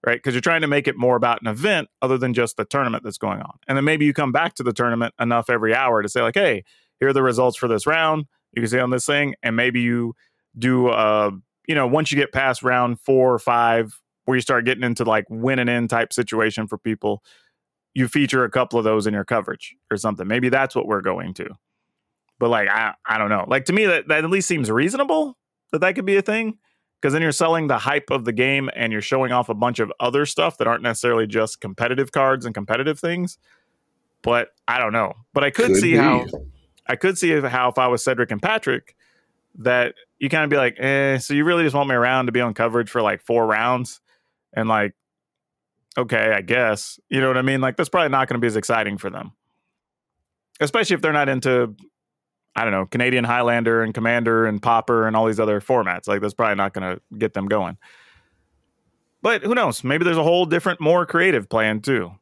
Right. 0.06 0.18
Because 0.18 0.34
you're 0.34 0.42
trying 0.42 0.60
to 0.60 0.68
make 0.68 0.86
it 0.86 0.98
more 0.98 1.16
about 1.16 1.40
an 1.40 1.48
event 1.48 1.88
other 2.02 2.18
than 2.18 2.34
just 2.34 2.58
the 2.58 2.66
tournament 2.66 3.02
that's 3.02 3.16
going 3.16 3.40
on. 3.40 3.54
And 3.66 3.78
then 3.78 3.84
maybe 3.86 4.04
you 4.04 4.12
come 4.12 4.30
back 4.30 4.52
to 4.56 4.62
the 4.62 4.74
tournament 4.74 5.14
enough 5.18 5.48
every 5.48 5.74
hour 5.74 6.02
to 6.02 6.08
say, 6.10 6.20
like, 6.20 6.36
hey, 6.36 6.64
here 7.00 7.08
are 7.08 7.14
the 7.14 7.22
results 7.22 7.56
for 7.56 7.66
this 7.66 7.86
round. 7.86 8.26
You 8.52 8.60
can 8.60 8.68
see 8.68 8.78
on 8.78 8.90
this 8.90 9.06
thing. 9.06 9.36
And 9.42 9.56
maybe 9.56 9.80
you 9.80 10.14
do 10.58 10.88
uh 10.88 11.30
you 11.68 11.76
know, 11.76 11.86
once 11.86 12.10
you 12.10 12.18
get 12.18 12.32
past 12.32 12.64
round 12.64 12.98
four 13.00 13.32
or 13.32 13.38
five, 13.38 14.00
where 14.24 14.36
you 14.36 14.40
start 14.40 14.64
getting 14.64 14.82
into 14.82 15.04
like 15.04 15.26
winning 15.30 15.68
in 15.68 15.86
type 15.86 16.12
situation 16.12 16.66
for 16.66 16.76
people, 16.76 17.22
you 17.94 18.08
feature 18.08 18.42
a 18.42 18.50
couple 18.50 18.78
of 18.78 18.84
those 18.84 19.06
in 19.06 19.14
your 19.14 19.24
coverage 19.24 19.76
or 19.90 19.96
something. 19.96 20.26
Maybe 20.26 20.48
that's 20.48 20.74
what 20.74 20.86
we're 20.86 21.00
going 21.00 21.32
to. 21.34 21.48
But 22.40 22.50
like, 22.50 22.68
I, 22.68 22.94
I 23.06 23.18
don't 23.18 23.30
know. 23.30 23.44
Like 23.46 23.66
to 23.66 23.72
me, 23.72 23.86
that, 23.86 24.08
that 24.08 24.24
at 24.24 24.30
least 24.30 24.48
seems 24.48 24.70
reasonable 24.70 25.38
that 25.72 25.80
that 25.80 25.94
could 25.94 26.04
be 26.04 26.16
a 26.16 26.22
thing. 26.22 26.58
Because 27.00 27.12
then 27.12 27.22
you're 27.22 27.30
selling 27.30 27.68
the 27.68 27.78
hype 27.78 28.10
of 28.10 28.24
the 28.24 28.32
game 28.32 28.68
and 28.74 28.92
you're 28.92 29.00
showing 29.00 29.30
off 29.30 29.48
a 29.48 29.54
bunch 29.54 29.78
of 29.78 29.92
other 30.00 30.26
stuff 30.26 30.58
that 30.58 30.66
aren't 30.66 30.82
necessarily 30.82 31.28
just 31.28 31.60
competitive 31.60 32.10
cards 32.10 32.44
and 32.44 32.52
competitive 32.52 32.98
things. 32.98 33.38
But 34.20 34.48
I 34.66 34.78
don't 34.78 34.92
know. 34.92 35.14
But 35.32 35.44
I 35.44 35.50
could, 35.50 35.66
Could 35.66 35.76
see 35.76 35.92
be. 35.92 35.98
how 35.98 36.26
I 36.88 36.96
could 36.96 37.16
see 37.16 37.30
if, 37.30 37.44
how 37.44 37.68
if 37.68 37.78
I 37.78 37.86
was 37.86 38.02
Cedric 38.02 38.32
and 38.32 38.42
Patrick, 38.42 38.96
that 39.58 39.94
you 40.18 40.28
kind 40.28 40.44
of 40.44 40.50
be 40.50 40.56
like, 40.56 40.78
eh, 40.78 41.18
so 41.18 41.34
you 41.34 41.44
really 41.44 41.62
just 41.62 41.74
want 41.74 41.88
me 41.88 41.94
around 41.94 42.26
to 42.26 42.32
be 42.32 42.40
on 42.40 42.54
coverage 42.54 42.90
for 42.90 43.02
like 43.02 43.22
four 43.22 43.46
rounds? 43.46 44.00
And 44.52 44.68
like, 44.68 44.94
okay, 45.96 46.32
I 46.32 46.40
guess. 46.40 46.98
You 47.08 47.20
know 47.20 47.28
what 47.28 47.36
I 47.36 47.42
mean? 47.42 47.60
Like, 47.60 47.76
that's 47.76 47.88
probably 47.88 48.08
not 48.08 48.28
going 48.28 48.34
to 48.34 48.40
be 48.40 48.46
as 48.46 48.56
exciting 48.56 48.98
for 48.98 49.10
them. 49.10 49.32
Especially 50.60 50.94
if 50.94 51.02
they're 51.02 51.12
not 51.12 51.28
into, 51.28 51.74
I 52.56 52.64
don't 52.64 52.72
know, 52.72 52.86
Canadian 52.86 53.24
Highlander 53.24 53.82
and 53.82 53.94
Commander 53.94 54.46
and 54.46 54.60
Pauper 54.60 55.06
and 55.06 55.14
all 55.14 55.26
these 55.26 55.38
other 55.38 55.60
formats. 55.60 56.08
Like, 56.08 56.20
that's 56.20 56.34
probably 56.34 56.56
not 56.56 56.72
going 56.72 56.96
to 56.96 57.00
get 57.16 57.34
them 57.34 57.46
going. 57.46 57.76
But 59.22 59.42
who 59.42 59.54
knows? 59.54 59.84
Maybe 59.84 60.04
there's 60.04 60.16
a 60.16 60.22
whole 60.22 60.46
different, 60.46 60.80
more 60.80 61.04
creative 61.04 61.48
plan 61.48 61.80
too. 61.80 62.12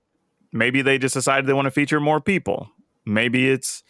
Maybe 0.52 0.82
they 0.82 0.98
just 0.98 1.14
decided 1.14 1.46
they 1.46 1.52
want 1.52 1.66
to 1.66 1.70
feature 1.70 2.00
more 2.00 2.20
people. 2.20 2.70
Maybe 3.04 3.50
it's 3.50 3.82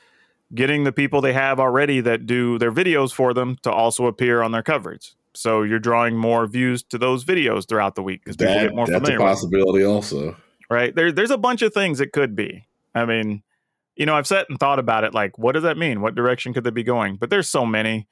getting 0.55 0.85
the 0.85 0.93
people 0.93 1.21
they 1.21 1.33
have 1.33 1.59
already 1.61 2.01
that 2.01 2.27
do 2.27 2.59
their 2.59 2.73
videos 2.73 3.13
for 3.13 3.35
them 3.35 3.57
to 3.63 3.71
also 3.73 4.07
appear 4.07 4.43
on 4.43 4.53
their 4.53 4.63
coverage. 4.63 5.15
So 5.35 5.63
you're 5.63 5.79
drawing 5.79 6.17
more 6.17 6.47
views 6.47 6.83
to 6.85 6.99
those 6.99 7.25
videos 7.25 7.69
throughout 7.69 7.95
the 7.95 8.03
week 8.03 8.23
because 8.25 8.37
people 8.37 8.55
That, 8.55 8.63
get 8.63 8.75
more 8.75 8.87
that's 8.87 8.97
a 8.97 9.01
familiar. 9.01 9.19
with 9.19 9.27
them, 9.27 9.29
possibility, 9.35 9.85
also. 9.85 10.37
right? 10.71 10.95
There, 10.95 11.13
there's 11.13 11.31
a 11.31 11.37
bunch 11.39 11.63
of 11.63 11.75
things 11.75 12.01
it 12.01 12.13
could 12.13 12.35
be. 12.35 12.67
I 12.95 13.05
mean, 13.05 13.43
you 13.97 14.07
know, 14.07 14.15
I've 14.15 14.27
sat 14.27 14.47
and 14.49 14.59
thought 14.59 14.79
about 14.79 15.05
it. 15.05 15.13
Like, 15.13 15.37
what 15.39 15.53
does 15.53 15.63
that 15.65 15.77
mean? 15.77 16.01
What 16.01 16.15
direction 16.15 16.55
could 16.55 16.65
they 16.65 16.71
be 16.71 16.83
going? 16.83 17.17
But 17.17 17.29
there's 17.31 17.49
so 17.49 17.67
many. 17.67 18.07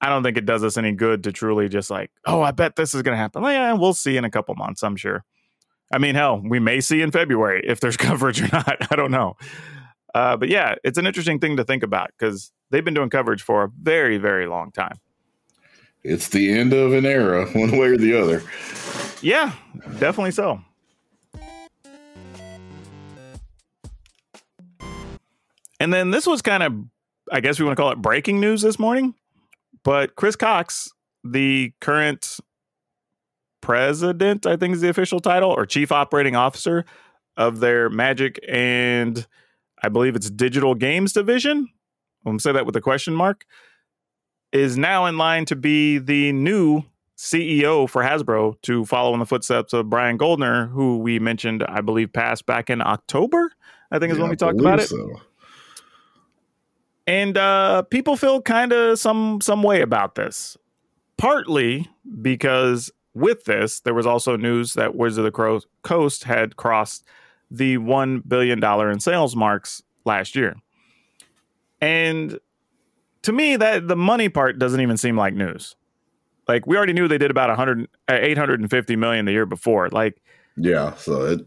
I 0.00 0.08
don't 0.08 0.22
think 0.22 0.36
it 0.36 0.44
does 0.44 0.62
us 0.62 0.76
any 0.76 0.92
good 0.92 1.24
to 1.24 1.32
truly 1.32 1.68
just 1.68 1.90
like, 1.90 2.10
oh, 2.26 2.42
I 2.42 2.50
bet 2.50 2.76
this 2.76 2.94
is 2.94 3.02
going 3.02 3.14
to 3.14 3.20
happen. 3.20 3.42
Well, 3.42 3.52
yeah, 3.52 3.72
we'll 3.72 3.94
see 3.94 4.16
in 4.16 4.24
a 4.24 4.30
couple 4.30 4.54
months. 4.54 4.82
I'm 4.84 4.96
sure. 4.96 5.24
I 5.92 5.98
mean, 5.98 6.14
hell, 6.14 6.40
we 6.44 6.58
may 6.60 6.80
see 6.80 7.00
in 7.02 7.10
February 7.10 7.62
if 7.66 7.80
there's 7.80 7.96
coverage 7.98 8.40
or 8.42 8.48
not. 8.52 8.76
I 8.92 8.96
don't 8.96 9.10
know. 9.10 9.36
Uh, 10.14 10.36
but 10.36 10.48
yeah, 10.48 10.76
it's 10.84 10.96
an 10.96 11.06
interesting 11.06 11.40
thing 11.40 11.56
to 11.56 11.64
think 11.64 11.82
about 11.82 12.10
because 12.16 12.52
they've 12.70 12.84
been 12.84 12.94
doing 12.94 13.10
coverage 13.10 13.42
for 13.42 13.64
a 13.64 13.68
very, 13.82 14.16
very 14.16 14.46
long 14.46 14.70
time. 14.70 14.98
It's 16.04 16.28
the 16.28 16.52
end 16.52 16.72
of 16.72 16.92
an 16.92 17.04
era, 17.04 17.46
one 17.52 17.76
way 17.76 17.88
or 17.88 17.96
the 17.96 18.18
other. 18.20 18.42
Yeah, 19.20 19.52
definitely 19.98 20.30
so. 20.32 20.60
And 25.80 25.92
then 25.92 26.10
this 26.10 26.26
was 26.26 26.40
kind 26.40 26.62
of, 26.62 26.72
I 27.32 27.40
guess 27.40 27.58
we 27.58 27.66
want 27.66 27.76
to 27.76 27.82
call 27.82 27.90
it 27.90 28.00
breaking 28.00 28.40
news 28.40 28.62
this 28.62 28.78
morning. 28.78 29.14
But 29.82 30.14
Chris 30.14 30.36
Cocks, 30.36 30.90
the 31.24 31.72
current 31.80 32.38
president, 33.60 34.46
I 34.46 34.56
think 34.56 34.74
is 34.74 34.80
the 34.80 34.88
official 34.88 35.20
title, 35.20 35.50
or 35.50 35.66
chief 35.66 35.90
operating 35.90 36.36
officer 36.36 36.84
of 37.36 37.60
their 37.60 37.90
Magic 37.90 38.38
and 38.48 39.26
I 39.84 39.90
believe 39.90 40.16
it's 40.16 40.30
digital 40.30 40.74
games 40.74 41.12
division. 41.12 41.58
I'm 41.58 41.68
going 42.24 42.38
to 42.38 42.42
say 42.42 42.52
that 42.52 42.64
with 42.64 42.74
a 42.74 42.80
question 42.80 43.12
mark. 43.14 43.44
Is 44.50 44.78
now 44.78 45.04
in 45.06 45.18
line 45.18 45.44
to 45.46 45.56
be 45.56 45.98
the 45.98 46.32
new 46.32 46.84
CEO 47.18 47.88
for 47.88 48.02
Hasbro 48.02 48.60
to 48.62 48.84
follow 48.86 49.12
in 49.12 49.20
the 49.20 49.26
footsteps 49.26 49.72
of 49.72 49.90
Brian 49.90 50.16
Goldner, 50.16 50.66
who 50.68 50.98
we 50.98 51.18
mentioned, 51.18 51.64
I 51.68 51.80
believe, 51.80 52.12
passed 52.12 52.46
back 52.46 52.70
in 52.70 52.80
October. 52.80 53.52
I 53.90 53.98
think 53.98 54.12
is 54.12 54.16
Yeah, 54.18 54.22
when 54.22 54.30
I 54.30 54.32
we 54.32 54.36
talked 54.36 54.60
about 54.60 54.80
it. 54.80 54.88
so. 54.88 55.20
And 57.06 57.36
uh, 57.36 57.82
people 57.82 58.16
feel 58.16 58.40
kind 58.40 58.72
of 58.72 58.98
some 58.98 59.40
some 59.42 59.62
way 59.62 59.82
about 59.82 60.14
this. 60.14 60.56
Partly 61.18 61.88
because 62.22 62.90
with 63.12 63.44
this, 63.44 63.80
there 63.80 63.94
was 63.94 64.06
also 64.06 64.36
news 64.36 64.72
that 64.74 64.94
Wizards 64.94 65.18
of 65.18 65.24
the 65.24 65.62
Coast 65.82 66.24
had 66.24 66.56
crossed 66.56 67.04
the 67.50 67.78
one 67.78 68.20
billion 68.26 68.60
dollar 68.60 68.90
in 68.90 69.00
sales 69.00 69.36
marks 69.36 69.82
last 70.04 70.36
year. 70.36 70.56
And 71.80 72.38
to 73.22 73.32
me, 73.32 73.56
that 73.56 73.88
the 73.88 73.96
money 73.96 74.28
part 74.28 74.58
doesn't 74.58 74.80
even 74.80 74.96
seem 74.96 75.16
like 75.16 75.34
news. 75.34 75.76
Like 76.46 76.66
we 76.66 76.76
already 76.76 76.92
knew 76.92 77.08
they 77.08 77.18
did 77.18 77.30
about 77.30 77.48
100, 77.48 77.88
uh, 78.08 78.18
850 78.20 78.96
million 78.96 79.24
the 79.24 79.32
year 79.32 79.46
before. 79.46 79.88
Like, 79.88 80.20
Yeah, 80.56 80.94
so 80.94 81.24
it, 81.24 81.46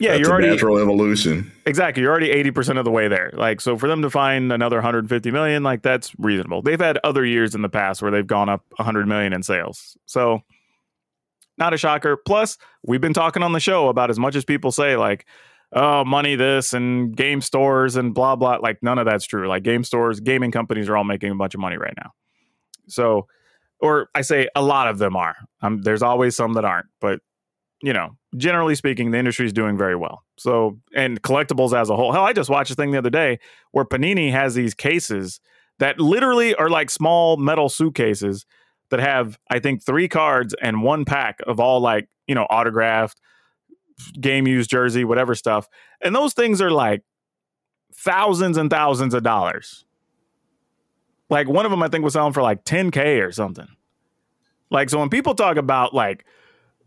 yeah, 0.00 0.14
you're 0.14 0.28
a 0.28 0.32
already 0.32 0.48
natural 0.48 0.78
evolution. 0.78 1.52
Exactly. 1.66 2.02
You're 2.02 2.10
already 2.10 2.28
80% 2.50 2.78
of 2.78 2.84
the 2.84 2.90
way 2.90 3.08
there. 3.08 3.30
Like, 3.32 3.60
so 3.60 3.78
for 3.78 3.88
them 3.88 4.02
to 4.02 4.10
find 4.10 4.52
another 4.52 4.76
150 4.76 5.30
million, 5.30 5.62
like 5.62 5.82
that's 5.82 6.12
reasonable. 6.18 6.62
They've 6.62 6.80
had 6.80 6.98
other 7.04 7.24
years 7.24 7.54
in 7.54 7.62
the 7.62 7.68
past 7.68 8.02
where 8.02 8.10
they've 8.10 8.26
gone 8.26 8.48
up 8.48 8.64
100 8.76 9.06
million 9.06 9.32
in 9.32 9.42
sales. 9.42 9.96
So 10.06 10.42
not 11.58 11.74
a 11.74 11.76
shocker. 11.76 12.16
Plus, 12.16 12.58
we've 12.82 13.00
been 13.00 13.14
talking 13.14 13.42
on 13.42 13.52
the 13.52 13.60
show 13.60 13.88
about 13.88 14.10
as 14.10 14.18
much 14.18 14.36
as 14.36 14.44
people 14.44 14.72
say, 14.72 14.96
like, 14.96 15.26
oh, 15.72 16.04
money 16.04 16.36
this 16.36 16.72
and 16.72 17.16
game 17.16 17.40
stores 17.40 17.96
and 17.96 18.14
blah, 18.14 18.36
blah. 18.36 18.56
Like, 18.56 18.82
none 18.82 18.98
of 18.98 19.06
that's 19.06 19.24
true. 19.24 19.48
Like, 19.48 19.62
game 19.62 19.84
stores, 19.84 20.20
gaming 20.20 20.50
companies 20.50 20.88
are 20.88 20.96
all 20.96 21.04
making 21.04 21.30
a 21.30 21.34
bunch 21.34 21.54
of 21.54 21.60
money 21.60 21.76
right 21.76 21.94
now. 21.96 22.12
So, 22.88 23.26
or 23.80 24.08
I 24.14 24.22
say 24.22 24.48
a 24.54 24.62
lot 24.62 24.88
of 24.88 24.98
them 24.98 25.16
are. 25.16 25.36
Um, 25.62 25.82
there's 25.82 26.02
always 26.02 26.36
some 26.36 26.54
that 26.54 26.64
aren't, 26.64 26.86
but 27.00 27.20
you 27.82 27.92
know, 27.92 28.16
generally 28.34 28.74
speaking, 28.74 29.10
the 29.10 29.18
industry 29.18 29.44
is 29.44 29.52
doing 29.52 29.76
very 29.76 29.94
well. 29.94 30.24
So, 30.38 30.78
and 30.96 31.20
collectibles 31.20 31.78
as 31.78 31.90
a 31.90 31.96
whole. 31.96 32.12
Hell, 32.12 32.24
I 32.24 32.32
just 32.32 32.48
watched 32.48 32.70
a 32.70 32.74
thing 32.74 32.92
the 32.92 32.98
other 32.98 33.10
day 33.10 33.38
where 33.72 33.84
Panini 33.84 34.30
has 34.30 34.54
these 34.54 34.72
cases 34.72 35.38
that 35.80 36.00
literally 36.00 36.54
are 36.54 36.70
like 36.70 36.88
small 36.88 37.36
metal 37.36 37.68
suitcases 37.68 38.46
that 38.94 39.00
have, 39.00 39.38
I 39.50 39.58
think, 39.58 39.82
three 39.82 40.06
cards 40.06 40.54
and 40.62 40.84
one 40.84 41.04
pack 41.04 41.40
of 41.48 41.58
all 41.58 41.80
like, 41.80 42.08
you 42.28 42.34
know, 42.34 42.44
autographed, 42.44 43.20
game 44.20 44.46
used 44.46 44.70
jersey, 44.70 45.04
whatever 45.04 45.34
stuff. 45.34 45.68
And 46.00 46.14
those 46.14 46.32
things 46.32 46.60
are 46.60 46.70
like 46.70 47.02
thousands 47.92 48.56
and 48.56 48.70
thousands 48.70 49.12
of 49.12 49.24
dollars. 49.24 49.84
Like 51.28 51.48
one 51.48 51.64
of 51.64 51.72
them, 51.72 51.82
I 51.82 51.88
think, 51.88 52.04
was 52.04 52.12
selling 52.12 52.32
for 52.32 52.42
like 52.42 52.64
10K 52.64 53.26
or 53.26 53.32
something. 53.32 53.66
Like, 54.70 54.90
so 54.90 55.00
when 55.00 55.08
people 55.08 55.34
talk 55.34 55.56
about 55.56 55.92
like, 55.92 56.24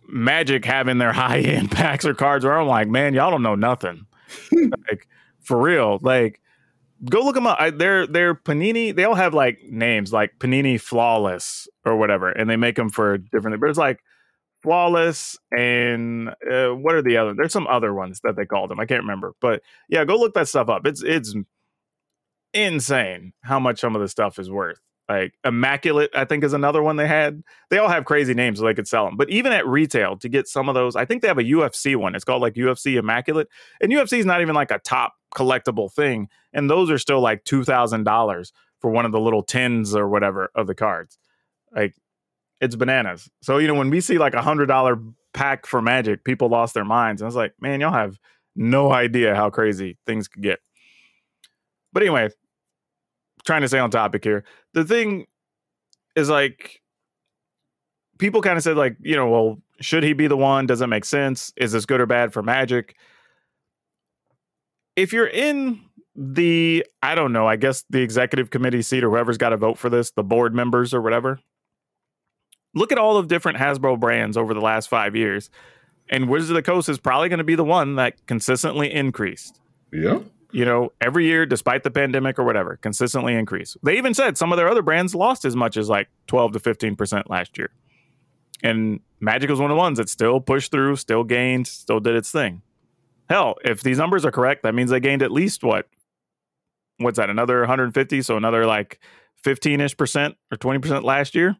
Magic 0.09 0.63
having 0.63 0.99
their 0.99 1.11
high 1.13 1.39
end 1.39 1.69
packs 1.69 2.05
or 2.05 2.13
cards 2.13 2.45
where 2.45 2.57
I'm 2.57 2.67
like, 2.67 2.87
man, 2.87 3.13
y'all 3.13 3.29
don't 3.29 3.43
know 3.43 3.55
nothing. 3.55 4.05
like 4.53 5.05
for 5.41 5.61
real. 5.61 5.99
Like 6.01 6.39
go 7.05 7.21
look 7.21 7.35
them 7.35 7.47
up. 7.47 7.57
I, 7.59 7.69
they're 7.69 8.07
they're 8.07 8.33
Panini. 8.33 8.95
They 8.95 9.03
all 9.03 9.15
have 9.15 9.33
like 9.33 9.63
names 9.63 10.13
like 10.13 10.39
Panini 10.39 10.79
Flawless 10.79 11.67
or 11.87 11.97
whatever, 11.97 12.29
and 12.29 12.49
they 12.49 12.55
make 12.55 12.75
them 12.75 12.89
for 12.89 13.17
different. 13.17 13.59
But 13.59 13.69
it's 13.69 13.79
like 13.79 13.99
Flawless 14.63 15.37
and 15.55 16.29
uh, 16.29 16.69
what 16.69 16.95
are 16.95 17.01
the 17.01 17.17
other? 17.17 17.33
There's 17.35 17.53
some 17.53 17.67
other 17.67 17.93
ones 17.93 18.21
that 18.23 18.35
they 18.35 18.45
called 18.45 18.69
them. 18.69 18.79
I 18.79 18.85
can't 18.85 19.03
remember, 19.03 19.33
but 19.39 19.61
yeah, 19.87 20.03
go 20.03 20.17
look 20.17 20.33
that 20.33 20.47
stuff 20.47 20.69
up. 20.69 20.85
It's 20.85 21.03
it's 21.03 21.35
insane 22.53 23.33
how 23.41 23.59
much 23.59 23.79
some 23.79 23.95
of 23.95 24.01
the 24.01 24.07
stuff 24.07 24.39
is 24.39 24.49
worth. 24.49 24.79
Like 25.07 25.33
Immaculate, 25.45 26.09
I 26.13 26.25
think 26.25 26.43
is 26.43 26.53
another 26.53 26.83
one 26.83 26.97
they 26.97 27.07
had. 27.07 27.43
They 27.69 27.77
all 27.77 27.87
have 27.87 28.03
crazy 28.03 28.33
names 28.33 28.59
so 28.59 28.65
they 28.65 28.73
could 28.73 28.87
sell 28.87 29.05
them. 29.05 29.15
But 29.15 29.29
even 29.29 29.53
at 29.53 29.65
retail, 29.65 30.17
to 30.17 30.27
get 30.27 30.47
some 30.47 30.67
of 30.67 30.75
those, 30.75 30.97
I 30.97 31.05
think 31.05 31.21
they 31.21 31.29
have 31.29 31.37
a 31.37 31.43
UFC 31.43 31.95
one. 31.95 32.13
It's 32.13 32.25
called 32.25 32.41
like 32.41 32.55
UFC 32.55 32.97
Immaculate, 32.97 33.47
and 33.79 33.91
UFC 33.91 34.17
is 34.17 34.25
not 34.25 34.41
even 34.41 34.55
like 34.55 34.71
a 34.71 34.79
top 34.79 35.13
collectible 35.33 35.91
thing, 35.93 36.27
and 36.51 36.69
those 36.69 36.89
are 36.89 36.97
still 36.97 37.21
like 37.21 37.43
two 37.45 37.63
thousand 37.63 38.03
dollars 38.03 38.51
for 38.79 38.91
one 38.91 39.05
of 39.05 39.11
the 39.11 39.19
little 39.19 39.43
tins 39.43 39.95
or 39.95 40.09
whatever 40.09 40.51
of 40.55 40.67
the 40.67 40.75
cards. 40.75 41.17
Like 41.75 41.95
it's 42.61 42.75
bananas. 42.75 43.29
So 43.41 43.57
you 43.57 43.67
know 43.67 43.75
when 43.75 43.89
we 43.89 44.01
see 44.01 44.17
like 44.17 44.33
a 44.33 44.41
hundred 44.41 44.67
dollar 44.67 44.99
pack 45.33 45.65
for 45.65 45.81
Magic, 45.81 46.23
people 46.23 46.49
lost 46.49 46.73
their 46.73 46.85
minds. 46.85 47.21
And 47.21 47.27
I 47.27 47.29
was 47.29 47.35
like, 47.35 47.53
man, 47.61 47.79
y'all 47.79 47.91
have 47.91 48.17
no 48.55 48.91
idea 48.91 49.35
how 49.35 49.49
crazy 49.49 49.97
things 50.05 50.27
could 50.27 50.43
get. 50.43 50.59
But 51.93 52.03
anyway, 52.03 52.29
trying 53.45 53.61
to 53.61 53.67
stay 53.67 53.79
on 53.79 53.91
topic 53.91 54.23
here. 54.23 54.43
The 54.73 54.83
thing 54.83 55.27
is 56.15 56.29
like 56.29 56.81
people 58.17 58.41
kind 58.41 58.57
of 58.57 58.63
said 58.63 58.77
like, 58.77 58.97
you 58.99 59.15
know, 59.15 59.29
well, 59.29 59.57
should 59.79 60.03
he 60.03 60.13
be 60.13 60.27
the 60.27 60.37
one? 60.37 60.65
Does 60.65 60.81
it 60.81 60.87
make 60.87 61.05
sense? 61.05 61.53
Is 61.55 61.71
this 61.71 61.85
good 61.85 62.01
or 62.01 62.07
bad 62.07 62.33
for 62.33 62.41
Magic? 62.41 62.95
If 64.95 65.13
you're 65.13 65.27
in 65.27 65.81
the 66.15 66.83
I 67.03 67.13
don't 67.13 67.31
know, 67.31 67.47
I 67.47 67.55
guess 67.55 67.83
the 67.89 68.01
executive 68.01 68.49
committee 68.49 68.81
seat 68.81 69.03
or 69.03 69.11
whoever's 69.11 69.37
got 69.37 69.49
to 69.49 69.57
vote 69.57 69.77
for 69.77 69.89
this, 69.89 70.11
the 70.11 70.23
board 70.23 70.55
members 70.55 70.93
or 70.93 71.01
whatever. 71.01 71.39
Look 72.77 72.91
at 72.91 72.97
all 72.97 73.17
of 73.17 73.27
different 73.27 73.57
Hasbro 73.57 73.99
brands 73.99 74.37
over 74.37 74.53
the 74.53 74.61
last 74.61 74.87
5 74.89 75.15
years. 75.15 75.49
And 76.09 76.29
Wizards 76.29 76.51
of 76.51 76.55
the 76.55 76.61
Coast 76.61 76.87
is 76.87 76.99
probably 76.99 77.27
going 77.29 77.39
to 77.39 77.43
be 77.43 77.55
the 77.55 77.63
one 77.63 77.95
that 77.95 78.25
consistently 78.27 78.93
increased 78.93 79.59
Yeah. 79.91 80.19
you 80.53 80.63
know, 80.63 80.93
every 81.01 81.25
year, 81.25 81.45
despite 81.45 81.83
the 81.83 81.91
pandemic 81.91 82.39
or 82.39 82.43
whatever, 82.45 82.77
consistently 82.77 83.33
increase. 83.35 83.75
They 83.83 83.97
even 83.97 84.13
said 84.13 84.37
some 84.37 84.53
of 84.53 84.57
their 84.57 84.69
other 84.69 84.81
brands 84.81 85.13
lost 85.13 85.43
as 85.43 85.55
much 85.55 85.75
as 85.75 85.89
like 85.89 86.07
12 86.27 86.53
to 86.53 86.59
15% 86.59 87.29
last 87.29 87.57
year. 87.57 87.71
And 88.63 89.01
Magic 89.19 89.49
was 89.49 89.59
one 89.59 89.69
of 89.69 89.75
the 89.75 89.79
ones 89.79 89.97
that 89.97 90.07
still 90.09 90.39
pushed 90.39 90.71
through, 90.71 90.95
still 90.95 91.23
gained, 91.23 91.67
still 91.67 91.99
did 91.99 92.15
its 92.15 92.31
thing. 92.31 92.61
Hell, 93.29 93.55
if 93.65 93.83
these 93.83 93.97
numbers 93.97 94.23
are 94.23 94.31
correct, 94.31 94.63
that 94.63 94.73
means 94.73 94.89
they 94.89 95.01
gained 95.01 95.21
at 95.21 95.31
least 95.31 95.63
what? 95.63 95.87
What's 96.99 97.17
that? 97.17 97.29
Another 97.29 97.59
150? 97.59 98.21
So 98.21 98.37
another 98.37 98.65
like 98.65 98.99
15 99.43 99.81
ish 99.81 99.97
percent 99.97 100.35
or 100.51 100.57
20% 100.57 101.03
last 101.03 101.35
year? 101.35 101.57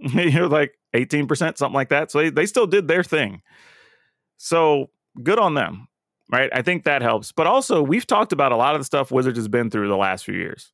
you 0.14 0.32
know, 0.32 0.46
like 0.46 0.78
18%, 0.94 1.28
something 1.36 1.72
like 1.72 1.90
that. 1.90 2.10
So 2.10 2.18
they, 2.18 2.30
they 2.30 2.46
still 2.46 2.66
did 2.66 2.88
their 2.88 3.04
thing. 3.04 3.42
So 4.36 4.90
good 5.22 5.38
on 5.38 5.54
them 5.54 5.88
right? 6.32 6.50
I 6.52 6.62
think 6.62 6.84
that 6.84 7.02
helps. 7.02 7.32
But 7.32 7.46
also, 7.46 7.82
we've 7.82 8.06
talked 8.06 8.32
about 8.32 8.52
a 8.52 8.56
lot 8.56 8.74
of 8.74 8.80
the 8.80 8.84
stuff 8.84 9.10
Wizards 9.10 9.38
has 9.38 9.48
been 9.48 9.70
through 9.70 9.88
the 9.88 9.96
last 9.96 10.24
few 10.24 10.34
years. 10.34 10.72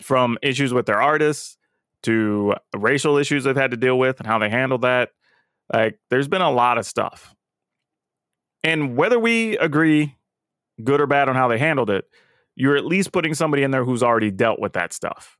from 0.00 0.38
issues 0.42 0.72
with 0.74 0.86
their 0.86 1.00
artists 1.00 1.56
to 2.02 2.54
racial 2.76 3.18
issues 3.18 3.44
they've 3.44 3.54
had 3.54 3.70
to 3.70 3.76
deal 3.76 3.98
with 3.98 4.18
and 4.18 4.26
how 4.26 4.38
they 4.38 4.48
handle 4.48 4.78
that. 4.78 5.10
Like, 5.72 5.98
there's 6.10 6.28
been 6.28 6.42
a 6.42 6.50
lot 6.50 6.78
of 6.78 6.86
stuff. 6.86 7.34
And 8.64 8.96
whether 8.96 9.18
we 9.18 9.56
agree, 9.58 10.16
good 10.82 11.00
or 11.00 11.06
bad, 11.06 11.28
on 11.28 11.36
how 11.36 11.46
they 11.48 11.58
handled 11.58 11.90
it, 11.90 12.06
you're 12.56 12.76
at 12.76 12.84
least 12.84 13.12
putting 13.12 13.34
somebody 13.34 13.62
in 13.62 13.70
there 13.70 13.84
who's 13.84 14.02
already 14.02 14.30
dealt 14.30 14.58
with 14.58 14.72
that 14.72 14.92
stuff. 14.92 15.38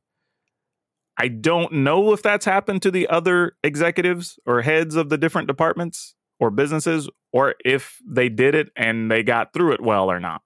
I 1.17 1.27
don't 1.27 1.71
know 1.71 2.13
if 2.13 2.23
that's 2.23 2.45
happened 2.45 2.81
to 2.83 2.91
the 2.91 3.07
other 3.07 3.55
executives 3.63 4.39
or 4.45 4.61
heads 4.61 4.95
of 4.95 5.09
the 5.09 5.17
different 5.17 5.47
departments 5.47 6.15
or 6.39 6.49
businesses, 6.49 7.09
or 7.31 7.55
if 7.63 7.99
they 8.05 8.29
did 8.29 8.55
it 8.55 8.69
and 8.75 9.09
they 9.09 9.23
got 9.23 9.53
through 9.53 9.73
it 9.73 9.81
well 9.81 10.11
or 10.11 10.19
not. 10.19 10.41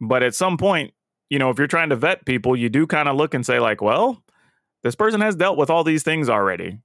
But 0.00 0.22
at 0.22 0.34
some 0.34 0.56
point, 0.56 0.94
you 1.28 1.38
know, 1.38 1.50
if 1.50 1.58
you're 1.58 1.66
trying 1.66 1.90
to 1.90 1.96
vet 1.96 2.24
people, 2.24 2.56
you 2.56 2.68
do 2.68 2.86
kind 2.86 3.08
of 3.08 3.16
look 3.16 3.34
and 3.34 3.44
say, 3.44 3.60
like, 3.60 3.82
well, 3.82 4.22
this 4.82 4.94
person 4.94 5.20
has 5.20 5.36
dealt 5.36 5.58
with 5.58 5.70
all 5.70 5.84
these 5.84 6.02
things 6.02 6.28
already. 6.28 6.78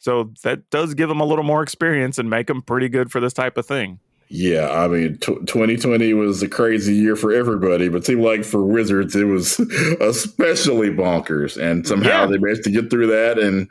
So 0.00 0.32
that 0.42 0.68
does 0.70 0.94
give 0.94 1.08
them 1.08 1.20
a 1.20 1.24
little 1.24 1.44
more 1.44 1.62
experience 1.62 2.18
and 2.18 2.28
make 2.28 2.46
them 2.46 2.62
pretty 2.62 2.88
good 2.88 3.10
for 3.10 3.20
this 3.20 3.32
type 3.32 3.56
of 3.56 3.66
thing. 3.66 4.00
Yeah, 4.34 4.70
I 4.72 4.88
mean, 4.88 5.18
t- 5.18 5.34
2020 5.44 6.14
was 6.14 6.42
a 6.42 6.48
crazy 6.48 6.94
year 6.94 7.16
for 7.16 7.32
everybody, 7.34 7.90
but 7.90 8.06
seemed 8.06 8.22
like 8.22 8.44
for 8.44 8.64
Wizards, 8.64 9.14
it 9.14 9.24
was 9.24 9.58
especially 10.00 10.88
bonkers. 10.88 11.60
And 11.60 11.86
somehow 11.86 12.22
Yeah. 12.22 12.26
they 12.26 12.38
managed 12.38 12.64
to 12.64 12.70
get 12.70 12.88
through 12.88 13.08
that 13.08 13.38
and 13.38 13.68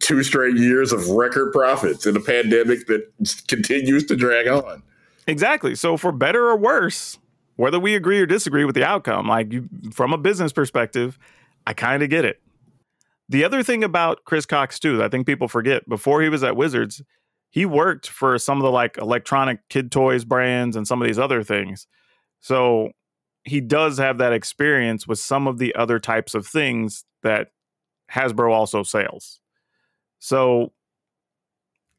two 0.00 0.22
straight 0.22 0.56
years 0.56 0.92
of 0.92 1.10
record 1.10 1.52
profits 1.52 2.06
in 2.06 2.16
a 2.16 2.20
pandemic 2.20 2.86
that 2.86 3.06
continues 3.48 4.06
to 4.06 4.16
drag 4.16 4.48
on. 4.48 4.82
Exactly. 5.26 5.74
So 5.74 5.98
for 5.98 6.10
better 6.10 6.46
or 6.48 6.56
worse, 6.56 7.18
whether 7.56 7.78
we 7.78 7.94
agree 7.94 8.18
or 8.18 8.24
disagree 8.24 8.64
with 8.64 8.76
the 8.76 8.84
outcome, 8.84 9.26
like 9.28 9.52
you, 9.52 9.68
from 9.92 10.14
a 10.14 10.18
business 10.18 10.54
perspective, 10.54 11.18
I 11.66 11.74
kind 11.74 12.02
of 12.02 12.08
get 12.08 12.24
it. 12.24 12.40
The 13.28 13.44
other 13.44 13.62
thing 13.62 13.84
about 13.84 14.24
Chris 14.24 14.46
Cocks 14.46 14.78
too, 14.78 14.96
that 14.96 15.04
I 15.04 15.08
think 15.10 15.26
people 15.26 15.48
forget, 15.48 15.86
before 15.86 16.22
he 16.22 16.30
was 16.30 16.42
at 16.42 16.56
Wizards, 16.56 17.02
he 17.50 17.64
worked 17.66 18.08
for 18.08 18.38
some 18.38 18.58
of 18.58 18.62
the 18.62 18.70
like 18.70 18.98
electronic 18.98 19.60
kid 19.68 19.90
toys 19.90 20.24
brands 20.24 20.76
and 20.76 20.86
some 20.86 21.00
of 21.00 21.06
these 21.06 21.18
other 21.18 21.42
things. 21.42 21.86
So 22.40 22.90
he 23.44 23.60
does 23.60 23.98
have 23.98 24.18
that 24.18 24.32
experience 24.32 25.06
with 25.06 25.18
some 25.18 25.46
of 25.46 25.58
the 25.58 25.74
other 25.74 25.98
types 25.98 26.34
of 26.34 26.46
things 26.46 27.04
that 27.22 27.48
Hasbro 28.12 28.52
also 28.52 28.82
sells. 28.82 29.40
So 30.18 30.72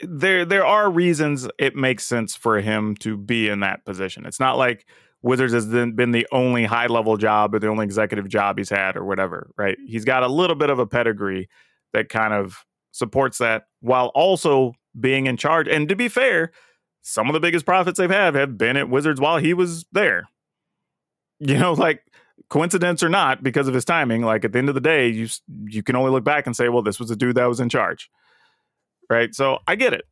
there 0.02 0.45
there 0.45 0.66
are 0.66 0.89
reasons 0.89 1.47
it 1.58 1.76
makes 1.76 2.06
sense 2.06 2.36
for 2.36 2.62
him 2.62 2.95
to 2.97 3.18
be 3.18 3.50
in 3.50 3.60
that 3.62 3.86
position. 3.86 4.26
It's 4.26 4.39
not 4.39 4.58
like 4.58 4.86
Wizards 5.22 5.54
has 5.54 5.66
been 5.66 6.12
the 6.12 6.28
only 6.32 6.64
high 6.64 6.88
level 6.88 7.18
job 7.18 7.54
or 7.54 7.60
the 7.60 7.68
only 7.68 7.84
executive 7.84 8.30
job 8.30 8.58
he's 8.58 8.70
had 8.70 8.95
or 8.95 9.04
whatever, 9.04 9.50
right? 9.58 9.78
He's 9.86 10.06
got 10.06 10.24
a 10.24 10.28
little 10.28 10.56
bit 10.56 10.70
of 10.70 10.80
a 10.80 10.88
pedigree 10.88 11.50
that 11.91 12.08
kind 12.08 12.34
of 12.34 12.64
supports 12.91 13.39
that 13.39 13.64
while 13.82 14.08
also 14.16 14.74
being 15.00 15.28
in 15.28 15.38
charge. 15.38 15.68
And 15.68 15.88
to 15.89 15.95
be 15.95 16.08
fair, 16.08 16.52
some 17.02 17.28
of 17.28 17.34
the 17.34 17.39
biggest 17.39 17.66
profits 17.66 17.97
they've 17.97 18.10
had 18.10 18.36
have 18.36 18.58
been 18.58 18.78
at 18.78 18.89
Wizards 18.89 19.22
while 19.22 19.38
he 19.38 19.54
was 19.54 19.86
there. 19.91 20.30
You 21.39 21.58
know, 21.58 21.74
like 21.78 22.04
coincidence 22.50 23.04
or 23.04 23.10
not, 23.10 23.43
because 23.43 23.68
of 23.68 23.74
his 23.74 23.86
timing, 23.86 24.24
like 24.24 24.45
at 24.45 24.54
the 24.54 24.60
end 24.60 24.70
of 24.70 24.76
the 24.76 24.82
day, 24.82 25.08
you 25.10 25.28
you 25.66 25.84
can 25.84 25.95
only 25.95 26.12
look 26.12 26.24
back 26.24 26.45
and 26.45 26.56
say, 26.56 26.70
well, 26.70 26.84
this 26.84 27.00
was 27.00 27.10
the 27.10 27.16
dude 27.16 27.36
that 27.36 27.45
was 27.45 27.60
in 27.60 27.70
charge. 27.70 28.10
Right? 29.10 29.34
So 29.34 29.60
I 29.68 29.76
get 29.76 29.93
it. 29.93 30.06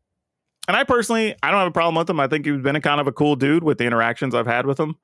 And 0.67 0.75
I 0.75 0.83
personally, 0.83 1.35
I 1.41 1.49
don't 1.51 1.59
have 1.59 1.67
a 1.67 1.71
problem 1.71 1.95
with 1.95 2.09
him. 2.09 2.19
I 2.19 2.27
think 2.27 2.45
he's 2.45 2.61
been 2.61 2.75
a 2.75 2.81
kind 2.81 2.99
of 2.99 3.07
a 3.07 3.11
cool 3.11 3.35
dude 3.35 3.63
with 3.63 3.77
the 3.77 3.85
interactions 3.85 4.35
I've 4.35 4.47
had 4.47 4.65
with 4.65 4.79
him. 4.79 4.95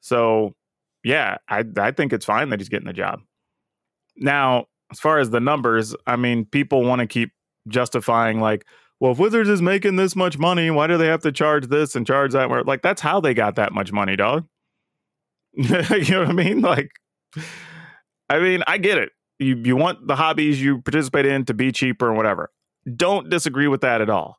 So, 0.00 0.54
yeah, 1.02 1.38
I 1.48 1.64
I 1.76 1.90
think 1.90 2.12
it's 2.12 2.24
fine 2.24 2.50
that 2.50 2.60
he's 2.60 2.68
getting 2.68 2.86
the 2.86 2.92
job. 2.92 3.20
Now, 4.16 4.66
as 4.92 5.00
far 5.00 5.18
as 5.18 5.30
the 5.30 5.40
numbers, 5.40 5.94
I 6.06 6.16
mean, 6.16 6.44
people 6.44 6.84
want 6.84 7.00
to 7.00 7.06
keep 7.06 7.32
justifying 7.68 8.40
like, 8.40 8.66
well, 9.00 9.12
if 9.12 9.18
Wizards 9.18 9.48
is 9.48 9.62
making 9.62 9.96
this 9.96 10.14
much 10.14 10.38
money, 10.38 10.70
why 10.70 10.86
do 10.86 10.98
they 10.98 11.06
have 11.06 11.22
to 11.22 11.32
charge 11.32 11.68
this 11.68 11.96
and 11.96 12.06
charge 12.06 12.32
that? 12.32 12.50
Where 12.50 12.62
like 12.62 12.82
that's 12.82 13.00
how 13.00 13.18
they 13.20 13.32
got 13.32 13.56
that 13.56 13.72
much 13.72 13.92
money, 13.92 14.14
dog. 14.14 14.46
you 15.54 15.64
know 15.64 16.20
what 16.20 16.28
I 16.28 16.32
mean? 16.32 16.60
Like, 16.60 16.90
I 18.28 18.38
mean, 18.38 18.62
I 18.66 18.76
get 18.76 18.98
it. 18.98 19.10
You 19.38 19.56
you 19.56 19.74
want 19.74 20.06
the 20.06 20.16
hobbies 20.16 20.60
you 20.60 20.82
participate 20.82 21.24
in 21.24 21.46
to 21.46 21.54
be 21.54 21.72
cheaper 21.72 22.08
and 22.08 22.16
whatever. 22.16 22.50
Don't 22.94 23.30
disagree 23.30 23.68
with 23.68 23.80
that 23.80 24.02
at 24.02 24.10
all. 24.10 24.36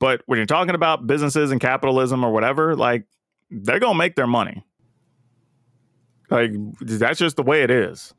But 0.00 0.22
when 0.24 0.38
you're 0.38 0.46
talking 0.46 0.74
about 0.74 1.06
businesses 1.06 1.50
and 1.50 1.60
capitalism 1.60 2.24
or 2.24 2.32
whatever, 2.32 2.74
like 2.74 3.04
they're 3.50 3.78
gonna 3.78 3.98
make 3.98 4.16
their 4.16 4.26
money. 4.26 4.64
Like 6.30 6.52
that's 6.80 7.18
just 7.18 7.36
the 7.36 7.42
way 7.42 7.62
it 7.62 7.70
is. 7.70 8.14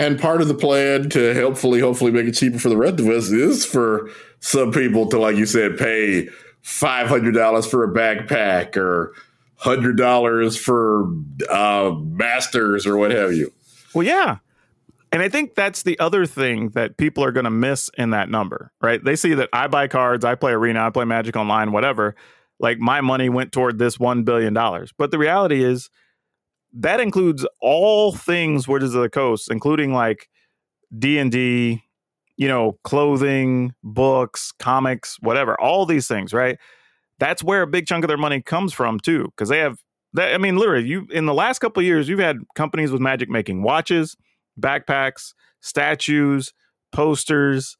And 0.00 0.18
part 0.18 0.40
of 0.40 0.48
the 0.48 0.54
plan 0.54 1.10
to 1.10 1.34
helpfully, 1.34 1.80
hopefully, 1.80 2.10
make 2.10 2.26
it 2.26 2.32
cheaper 2.32 2.58
for 2.58 2.70
the 2.70 2.76
rest 2.76 3.00
of 3.00 3.06
us 3.08 3.30
is 3.30 3.66
for 3.66 4.10
some 4.40 4.72
people 4.72 5.06
to, 5.10 5.18
like 5.18 5.36
you 5.36 5.44
said, 5.46 5.76
pay 5.76 6.28
five 6.62 7.06
hundred 7.08 7.32
dollars 7.32 7.66
for 7.66 7.84
a 7.84 7.92
backpack 7.92 8.76
or 8.76 9.14
hundred 9.56 9.98
dollars 9.98 10.56
for 10.56 11.12
uh, 11.50 11.94
masters 12.02 12.86
or 12.86 12.96
what 12.96 13.10
have 13.10 13.34
you. 13.34 13.52
Well, 13.94 14.06
yeah. 14.06 14.38
And 15.12 15.22
I 15.22 15.28
think 15.28 15.54
that's 15.54 15.82
the 15.82 15.98
other 15.98 16.24
thing 16.24 16.70
that 16.70 16.96
people 16.96 17.22
are 17.24 17.32
going 17.32 17.44
to 17.44 17.50
miss 17.50 17.90
in 17.98 18.10
that 18.10 18.30
number, 18.30 18.72
right? 18.80 19.04
They 19.04 19.16
see 19.16 19.34
that 19.34 19.48
I 19.52 19.66
buy 19.66 19.88
cards, 19.88 20.24
I 20.24 20.34
play 20.34 20.52
Arena, 20.52 20.86
I 20.86 20.90
play 20.90 21.04
Magic 21.04 21.36
Online, 21.36 21.72
whatever. 21.72 22.14
Like 22.58 22.78
my 22.78 23.00
money 23.00 23.28
went 23.28 23.52
toward 23.52 23.78
this 23.78 23.96
$1 23.96 24.24
billion. 24.24 24.54
But 24.54 25.10
the 25.10 25.18
reality 25.18 25.64
is 25.64 25.90
that 26.72 27.00
includes 27.00 27.46
all 27.60 28.12
things 28.12 28.68
Wizards 28.68 28.94
of 28.94 29.02
the 29.02 29.10
Coast, 29.10 29.50
including 29.50 29.92
like 29.92 30.28
D&D, 30.96 31.82
you 32.36 32.48
know, 32.48 32.78
clothing, 32.84 33.74
books, 33.82 34.52
comics, 34.58 35.18
whatever, 35.20 35.60
all 35.60 35.84
these 35.86 36.06
things, 36.08 36.32
right? 36.32 36.58
That's 37.18 37.44
where 37.44 37.62
a 37.62 37.66
big 37.66 37.86
chunk 37.86 38.04
of 38.04 38.08
their 38.08 38.16
money 38.16 38.40
comes 38.40 38.72
from 38.72 38.98
too, 38.98 39.24
because 39.24 39.48
they 39.48 39.58
have 39.58 39.78
that. 40.14 40.34
I 40.34 40.38
mean, 40.38 40.56
literally, 40.56 40.86
you 40.86 41.06
in 41.10 41.26
the 41.26 41.34
last 41.34 41.58
couple 41.58 41.80
of 41.80 41.84
years, 41.84 42.08
you've 42.08 42.18
had 42.18 42.38
companies 42.54 42.90
with 42.90 43.00
Magic 43.02 43.28
making 43.28 43.62
watches, 43.62 44.16
backpacks, 44.58 45.34
statues, 45.60 46.54
posters, 46.92 47.76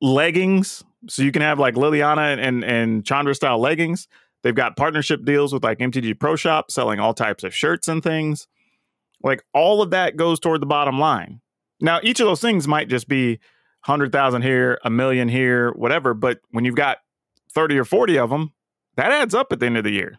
leggings. 0.00 0.82
So 1.08 1.22
you 1.22 1.30
can 1.30 1.42
have 1.42 1.60
like 1.60 1.74
Liliana 1.74 2.32
and 2.32 2.40
and, 2.40 2.64
and 2.64 3.06
Chandra 3.06 3.36
style 3.36 3.60
leggings. 3.60 4.08
They've 4.42 4.54
got 4.54 4.76
partnership 4.76 5.24
deals 5.24 5.52
with 5.52 5.64
like 5.64 5.78
MTG 5.78 6.18
Pro 6.18 6.36
Shop, 6.36 6.70
selling 6.70 7.00
all 7.00 7.14
types 7.14 7.44
of 7.44 7.54
shirts 7.54 7.88
and 7.88 8.02
things. 8.02 8.46
Like 9.22 9.44
all 9.52 9.82
of 9.82 9.90
that 9.90 10.16
goes 10.16 10.38
toward 10.38 10.60
the 10.60 10.66
bottom 10.66 10.98
line. 10.98 11.40
Now, 11.80 12.00
each 12.02 12.20
of 12.20 12.26
those 12.26 12.40
things 12.40 12.68
might 12.68 12.88
just 12.88 13.08
be 13.08 13.40
hundred 13.82 14.12
thousand 14.12 14.42
here, 14.42 14.78
a 14.84 14.90
million 14.90 15.28
here, 15.28 15.72
whatever. 15.72 16.14
But 16.14 16.40
when 16.50 16.64
you've 16.64 16.74
got 16.74 16.98
thirty 17.52 17.78
or 17.78 17.84
forty 17.84 18.18
of 18.18 18.30
them, 18.30 18.52
that 18.96 19.12
adds 19.12 19.34
up 19.34 19.52
at 19.52 19.60
the 19.60 19.66
end 19.66 19.78
of 19.78 19.84
the 19.84 19.90
year. 19.90 20.18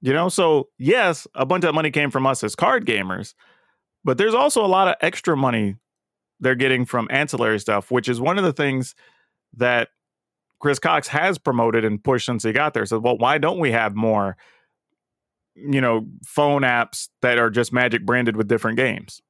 You 0.00 0.12
know, 0.12 0.28
so 0.28 0.68
yes, 0.78 1.26
a 1.34 1.46
bunch 1.46 1.64
of 1.64 1.74
money 1.74 1.90
came 1.90 2.10
from 2.10 2.26
us 2.26 2.42
as 2.42 2.56
card 2.56 2.84
gamers, 2.86 3.34
but 4.04 4.18
there's 4.18 4.34
also 4.34 4.64
a 4.64 4.66
lot 4.66 4.88
of 4.88 4.96
extra 5.00 5.36
money 5.36 5.76
they're 6.40 6.56
getting 6.56 6.84
from 6.84 7.06
ancillary 7.10 7.60
stuff, 7.60 7.90
which 7.90 8.08
is 8.08 8.20
one 8.20 8.36
of 8.36 8.44
the 8.44 8.52
things 8.52 8.96
that 9.56 9.88
Chris 10.62 10.78
Cocks 10.78 11.08
has 11.08 11.36
promoted 11.38 11.84
and 11.84 12.02
pushed 12.02 12.24
since 12.24 12.44
he 12.44 12.52
got 12.52 12.72
there. 12.72 12.86
So, 12.86 12.98
well, 13.00 13.18
why 13.18 13.36
don't 13.36 13.58
we 13.58 13.72
have 13.72 13.94
more, 13.96 14.36
you 15.56 15.80
know, 15.80 16.06
phone 16.24 16.62
apps 16.62 17.08
that 17.20 17.36
are 17.38 17.50
just 17.50 17.72
Magic 17.72 18.06
branded 18.06 18.36
with 18.36 18.46
different 18.46 18.76
games? 18.78 19.20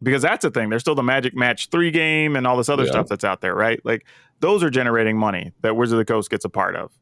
Because 0.00 0.22
that's 0.22 0.42
the 0.44 0.50
thing. 0.50 0.70
There's 0.70 0.82
still 0.82 0.94
the 0.94 1.02
Magic 1.02 1.34
Match 1.34 1.68
3 1.70 1.90
game 1.90 2.36
and 2.36 2.46
all 2.46 2.56
this 2.56 2.68
other 2.68 2.84
Yeah. 2.84 2.90
stuff 2.92 3.08
that's 3.08 3.24
out 3.24 3.40
there, 3.40 3.54
right? 3.54 3.80
Like 3.84 4.06
those 4.40 4.62
are 4.62 4.70
generating 4.70 5.18
money 5.18 5.52
that 5.62 5.74
Wizards 5.74 5.94
of 5.94 5.98
the 5.98 6.04
Coast 6.04 6.30
gets 6.30 6.44
a 6.44 6.48
part 6.48 6.76
of. 6.76 6.92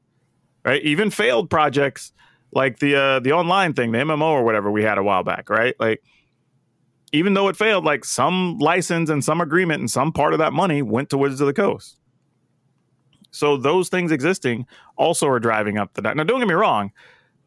Right? 0.64 0.82
Even 0.82 1.10
failed 1.10 1.50
projects 1.50 2.12
like 2.52 2.78
the 2.78 2.96
uh 2.96 3.20
the 3.20 3.32
online 3.32 3.74
thing, 3.74 3.92
the 3.92 3.98
MMO 3.98 4.22
or 4.30 4.44
whatever 4.44 4.70
we 4.70 4.82
had 4.82 4.96
a 4.96 5.02
while 5.02 5.22
back, 5.24 5.50
right? 5.50 5.74
Like 5.78 6.02
even 7.12 7.34
though 7.34 7.48
it 7.48 7.56
failed, 7.56 7.84
like 7.84 8.04
some 8.04 8.58
license 8.58 9.10
and 9.10 9.22
some 9.22 9.42
agreement 9.42 9.80
and 9.80 9.90
some 9.90 10.10
part 10.10 10.32
of 10.32 10.38
that 10.38 10.52
money 10.54 10.80
went 10.80 11.10
to 11.10 11.18
Wizards 11.18 11.42
of 11.42 11.46
the 11.48 11.52
Coast. 11.52 11.98
So 13.34 13.56
those 13.56 13.88
things 13.88 14.12
existing 14.12 14.66
also 14.96 15.26
are 15.26 15.40
driving 15.40 15.76
up 15.76 15.94
the 15.94 16.02
now. 16.02 16.22
Don't 16.22 16.38
get 16.38 16.46
me 16.46 16.54
wrong, 16.54 16.92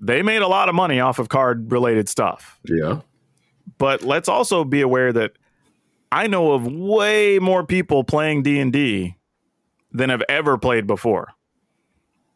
they 0.01 0.21
made 0.21 0.41
a 0.41 0.47
lot 0.47 0.67
of 0.67 0.75
money 0.75 0.99
off 0.99 1.17
of 1.17 1.29
card 1.29 1.71
related 1.71 2.09
stuff. 2.09 2.59
Yeah. 2.65 3.01
But 3.77 4.03
let's 4.03 4.27
also 4.27 4.65
be 4.65 4.81
aware 4.81 5.13
that 5.13 5.31
I 6.11 6.27
know 6.27 6.51
of 6.51 6.67
way 6.67 7.39
more 7.39 7.65
people 7.65 8.03
playing 8.03 8.43
D&D 8.43 9.15
than 9.91 10.09
have 10.09 10.23
ever 10.27 10.57
played 10.57 10.87
before. 10.87 11.29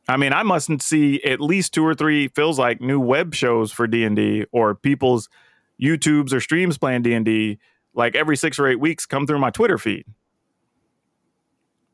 I 0.07 0.15
mean, 0.15 0.31
I 0.31 0.43
mustn't 0.43 0.81
see 0.81 1.21
at 1.23 1.41
least 1.41 1.73
two 1.73 1.85
or 1.85 1.93
three 1.93 2.29
feels 2.29 2.57
like 2.57 2.79
new 2.79 2.99
web 2.99 3.35
shows 3.35 3.71
for 3.71 3.85
D&D 3.85 4.45
or 4.51 4.75
people's 4.75 5.27
YouTubes 5.81 6.31
or 6.31 6.39
streams 6.39 6.77
playing 6.77 7.01
D&D 7.01 7.59
like 7.93 8.15
every 8.15 8.37
6 8.37 8.59
or 8.59 8.67
8 8.67 8.79
weeks 8.79 9.05
come 9.05 9.27
through 9.27 9.39
my 9.39 9.49
Twitter 9.49 9.77
feed. 9.77 10.05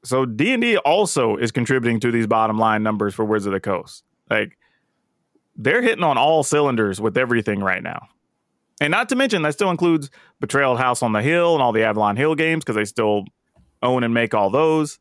So 0.07 0.25
D&D 0.25 0.77
also 0.77 1.35
is 1.35 1.51
contributing 1.51 1.99
to 1.99 2.11
these 2.11 2.27
bottom 2.27 2.57
line 2.57 2.81
numbers 2.81 3.13
for 3.13 3.25
Wizards 3.25 3.47
of 3.47 3.53
the 3.53 3.59
Coast. 3.59 4.03
Like 4.29 4.57
they're 5.55 5.81
hitting 5.81 6.03
on 6.03 6.17
all 6.17 6.43
cylinders 6.43 7.01
with 7.01 7.17
everything 7.17 7.59
right 7.59 7.83
now. 7.83 8.07
And 8.79 8.91
not 8.91 9.09
to 9.09 9.15
mention 9.15 9.41
that 9.41 9.53
still 9.53 9.71
includes 9.71 10.09
Betrayal 10.39 10.77
House 10.77 11.01
on 11.01 11.11
the 11.11 11.21
Hill 11.21 11.55
and 11.55 11.63
all 11.63 11.71
the 11.71 11.83
Avalon 11.83 12.15
Hill 12.15 12.35
games 12.35 12.63
because 12.63 12.75
they 12.75 12.85
still 12.85 13.25
own 13.81 14.03
and 14.03 14.13
make 14.13 14.33
all 14.33 14.49
those. 14.49 14.99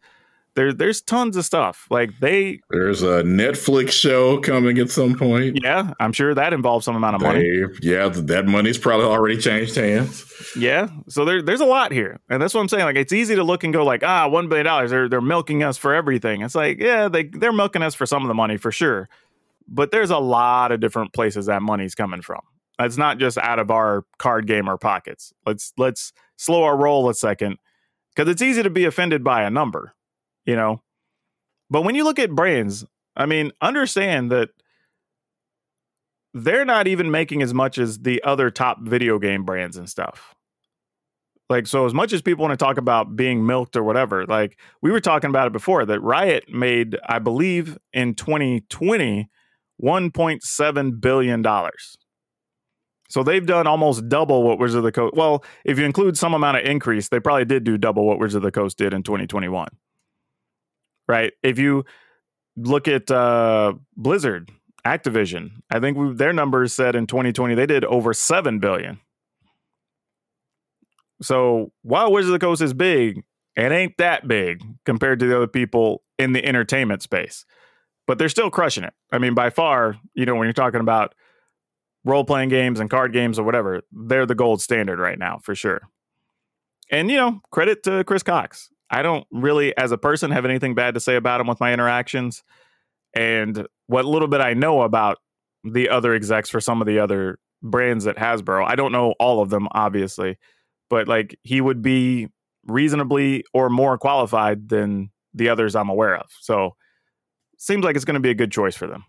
There, 0.57 0.73
there's 0.73 1.03
tons 1.03 1.37
of 1.37 1.45
stuff. 1.45 1.87
Like 1.91 2.19
they, 2.19 2.61
There's 2.71 3.03
a 3.03 3.23
Netflix 3.23 3.91
show 3.91 4.41
coming 4.41 4.79
at 4.79 4.91
some 4.91 5.15
point. 5.15 5.59
yeah, 5.63 5.93
I'm 6.01 6.13
sure 6.13 6.35
that 6.35 6.53
involves 6.53 6.87
some 6.87 6.97
amount 6.97 7.17
of 7.17 7.23
money. 7.23 7.47
Yeah, 7.83 8.09
that 8.09 8.47
money's 8.47 8.79
probably 8.79 9.07
already 9.07 9.37
changed 9.37 9.77
hands. 9.77 10.25
Yeah. 10.57 10.89
So 11.09 11.25
there, 11.27 11.43
there's 11.43 11.61
a 11.61 11.67
lot 11.67 11.93
here. 11.93 12.19
And 12.31 12.41
that's 12.41 12.55
what 12.55 12.63
I'm 12.63 12.69
saying. 12.69 12.85
Like, 12.85 12.97
it's 12.97 13.13
easy 13.13 13.35
to 13.37 13.45
look 13.45 13.65
and 13.65 13.73
go 13.73 13.85
like, 13.85 14.03
ah, 14.03 14.29
$1 14.29 14.49
billion. 14.49 14.89
They're, 14.89 15.09
they're 15.09 15.21
milking 15.21 15.63
us 15.63 15.77
for 15.77 15.95
everything. 15.95 16.41
It's 16.41 16.55
like, 16.55 16.81
yeah, 16.81 17.09
they, 17.09 17.25
they're 17.25 17.53
milking 17.53 17.83
us 17.83 17.95
for 17.95 18.07
some 18.07 18.23
of 18.23 18.29
the 18.29 18.35
money 18.35 18.57
for 18.57 18.73
sure. 18.73 19.09
But 19.69 19.91
there's 19.91 20.11
a 20.11 20.19
lot 20.19 20.73
of 20.73 20.81
different 20.81 21.13
places 21.13 21.47
that 21.47 21.61
money's 21.61 21.95
coming 21.95 22.23
from. 22.23 22.41
It's 22.79 22.97
not 22.97 23.19
just 23.19 23.37
out 23.39 23.59
of 23.59 23.71
our 23.71 24.05
card 24.19 24.47
gamer 24.47 24.79
pockets. 24.79 25.33
Let's, 25.45 25.73
let's 25.77 26.13
slow 26.37 26.63
our 26.65 26.77
roll 26.77 27.09
a 27.11 27.15
second 27.15 27.59
because 28.15 28.31
it's 28.31 28.41
easy 28.43 28.63
to 28.63 28.71
be 28.71 28.85
offended 28.87 29.23
by 29.23 29.43
a 29.43 29.51
number, 29.51 29.95
you 30.47 30.57
know? 30.57 30.83
But 31.69 31.83
when 31.83 31.95
you 31.95 32.05
look 32.05 32.19
at 32.19 32.31
brands, 32.31 32.85
I 33.17 33.27
mean, 33.27 33.53
understand 33.61 34.31
that 34.31 34.51
they're 36.33 36.65
not 36.65 36.87
even 36.87 37.11
making 37.11 37.43
as 37.43 37.55
much 37.55 37.79
as 37.79 37.99
the 37.99 38.23
other 38.23 38.51
top 38.51 38.79
video 38.83 39.19
game 39.19 39.45
brands 39.45 39.77
and 39.77 39.89
stuff. 39.89 40.35
Like, 41.49 41.67
so 41.67 41.87
as 41.87 41.95
much 41.95 42.13
as 42.13 42.23
people 42.23 42.45
want 42.45 42.59
to 42.59 42.65
talk 42.65 42.77
about 42.77 43.15
being 43.17 43.47
milked 43.47 43.77
or 43.77 43.83
whatever, 43.85 44.27
like 44.27 44.59
we 44.83 44.91
were 44.91 45.01
talking 45.01 45.31
about 45.31 45.47
it 45.47 45.53
before, 45.53 45.85
that 45.87 46.01
Riot 46.01 46.53
made, 46.53 46.97
I 47.09 47.21
believe, 47.21 47.79
in 47.93 48.15
2020, 48.15 49.29
$1.7 49.83 51.01
billion. 51.01 51.45
So 53.09 53.23
they've 53.23 53.47
done 53.47 53.69
almost 53.69 54.09
double 54.09 54.43
what 54.43 54.59
Wizards 54.59 54.79
of 54.79 54.83
the 54.83 54.93
Coast. 54.93 55.15
Well, 55.15 55.45
if 55.65 55.79
you 55.79 55.85
include 55.85 56.19
some 56.19 56.35
amount 56.35 56.59
of 56.59 56.65
increase, 56.65 57.09
they 57.09 57.21
probably 57.21 57.45
did 57.45 57.63
do 57.63 57.79
double 57.79 58.05
what 58.05 58.19
Wizards 58.19 58.35
of 58.37 58.43
the 58.43 58.51
Coast 58.51 58.77
did 58.77 58.93
in 58.93 59.05
2021. 59.05 59.69
Right? 61.09 61.33
If 61.43 61.59
you 61.59 61.85
look 62.57 62.89
at 62.89 63.11
uh, 63.11 63.75
Blizzard, 63.97 64.51
Activision, 64.85 65.63
I 65.71 65.81
think 65.81 65.97
we, 65.97 66.15
their 66.15 66.33
numbers 66.33 66.73
said 66.73 66.95
in 66.95 67.07
2020 67.07 67.55
they 67.55 67.67
did 67.67 67.85
over 67.85 68.13
7 68.13 68.59
billion. 68.59 69.01
So 71.23 71.73
while 71.83 72.13
Wizards 72.13 72.29
of 72.29 72.41
the 72.41 72.47
Coast 72.47 72.63
is 72.63 72.75
big, 72.75 73.25
it 73.57 73.73
ain't 73.73 73.97
that 73.99 74.29
big 74.29 74.63
compared 74.85 75.19
to 75.21 75.27
the 75.27 75.37
other 75.37 75.47
people 75.47 76.03
in 76.19 76.33
the 76.33 76.45
entertainment 76.45 77.03
space. 77.03 77.45
But 78.07 78.19
they're 78.19 78.29
still 78.29 78.51
crushing 78.51 78.85
it. 78.85 78.95
I 79.11 79.19
mean, 79.19 79.35
by 79.35 79.51
far, 79.51 79.97
you 80.15 80.27
know, 80.27 80.35
when 80.35 80.47
you're 80.47 80.53
talking 80.53 80.81
about 80.81 81.15
role 82.05 82.25
playing 82.25 82.51
games 82.51 82.79
and 82.79 82.89
card 82.89 83.13
games 83.13 83.39
or 83.39 83.43
whatever, 83.43 83.83
they're 83.91 84.27
the 84.27 84.35
gold 84.35 84.63
standard 84.63 84.99
right 84.99 85.19
now 85.19 85.39
for 85.43 85.55
sure. 85.55 85.81
And, 86.91 87.11
you 87.11 87.17
know, 87.17 87.41
credit 87.51 87.83
to 87.85 88.05
Chris 88.05 88.23
Cocks. 88.23 88.71
I 88.91 89.03
don't 89.03 89.27
really, 89.31 89.77
as 89.77 89.93
a 89.93 89.99
person, 89.99 90.31
have 90.31 90.45
anything 90.45 90.75
bad 90.75 90.95
to 90.95 91.01
say 91.01 91.17
about 91.17 91.41
him 91.41 91.47
with 91.47 91.61
my 91.61 91.73
interactions. 91.73 92.43
And 93.15 93.67
what 93.87 94.05
little 94.05 94.29
bit 94.29 94.41
I 94.41 94.55
know 94.55 94.83
about 94.83 95.19
the 95.65 95.89
other 95.89 96.15
execs 96.15 96.51
for 96.51 96.61
some 96.61 96.81
of 96.81 96.87
the 96.87 96.99
other 96.99 97.39
brands 97.63 98.07
at 98.07 98.17
Hasbro, 98.17 98.65
I 98.67 98.77
don't 98.77 98.93
know 98.93 99.15
all 99.19 99.41
of 99.41 99.51
them, 99.51 99.69
obviously, 99.73 100.39
but 100.89 101.09
like 101.09 101.39
he 101.43 101.61
would 101.61 101.83
be 101.83 102.29
reasonably 102.67 103.45
or 103.53 103.71
more 103.71 103.99
qualified 103.99 104.69
than 104.69 105.11
the 105.35 105.49
others 105.49 105.75
I'm 105.75 105.89
aware 105.89 106.17
of. 106.17 106.27
So 106.41 106.77
seems 107.59 107.85
like 107.85 107.97
it's 107.97 108.05
going 108.05 108.15
to 108.15 108.21
be 108.21 108.31
a 108.31 108.35
good 108.35 108.53
choice 108.53 108.77
for 108.77 108.87
them. 108.87 109.05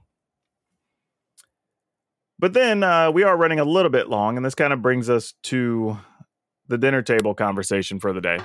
But 2.40 2.54
then 2.54 2.84
uh, 2.84 3.12
we 3.12 3.24
are 3.24 3.36
running 3.36 3.60
a 3.60 3.66
little 3.66 3.90
bit 3.90 4.10
long, 4.10 4.38
and 4.38 4.46
this 4.46 4.56
kind 4.56 4.72
of 4.72 4.82
brings 4.82 5.10
us 5.10 5.34
to 5.44 5.98
the 6.68 6.78
dinner 6.78 7.02
table 7.02 7.34
conversation 7.34 8.00
for 8.00 8.14
the 8.14 8.22
day. 8.22 8.40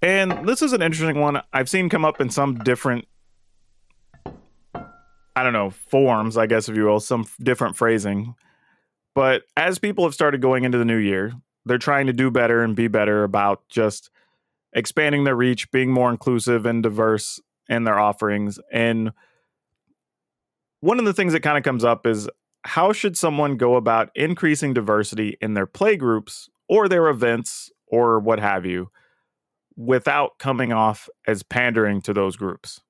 And 0.00 0.46
this 0.46 0.62
is 0.62 0.72
an 0.72 0.82
interesting 0.82 1.18
one 1.18 1.42
I've 1.52 1.68
seen 1.68 1.88
come 1.88 2.04
up 2.04 2.20
in 2.20 2.30
some 2.30 2.58
different, 2.58 3.06
I 4.24 5.42
don't 5.42 5.52
know, 5.52 5.70
forms, 5.70 6.36
I 6.36 6.46
guess, 6.46 6.68
if 6.68 6.76
you 6.76 6.84
will, 6.84 7.00
some 7.00 7.26
different 7.42 7.76
phrasing. 7.76 8.34
But 9.14 9.42
as 9.56 9.80
people 9.80 10.04
have 10.04 10.14
started 10.14 10.40
going 10.40 10.64
into 10.64 10.78
the 10.78 10.84
new 10.84 10.96
year, 10.96 11.32
they're 11.64 11.78
trying 11.78 12.06
to 12.06 12.12
do 12.12 12.30
better 12.30 12.62
and 12.62 12.76
be 12.76 12.86
better 12.86 13.24
about 13.24 13.68
just 13.68 14.10
expanding 14.72 15.24
their 15.24 15.34
reach, 15.34 15.70
being 15.72 15.90
more 15.90 16.10
inclusive 16.10 16.64
and 16.64 16.82
diverse 16.82 17.40
in 17.68 17.84
their 17.84 17.98
offerings. 17.98 18.60
And 18.72 19.12
one 20.80 21.00
of 21.00 21.04
the 21.04 21.12
things 21.12 21.32
that 21.32 21.40
kind 21.40 21.58
of 21.58 21.64
comes 21.64 21.84
up 21.84 22.06
is 22.06 22.28
how 22.64 22.92
should 22.92 23.16
someone 23.16 23.56
go 23.56 23.74
about 23.74 24.10
increasing 24.14 24.74
diversity 24.74 25.36
in 25.40 25.54
their 25.54 25.66
play 25.66 25.96
groups 25.96 26.48
or 26.68 26.88
their 26.88 27.08
events 27.08 27.72
or 27.88 28.20
what 28.20 28.38
have 28.38 28.64
you 28.64 28.90
without 29.78 30.38
coming 30.40 30.72
off 30.72 31.08
as 31.26 31.44
pandering 31.44 32.02
to 32.02 32.12
those 32.12 32.36
groups? 32.36 32.80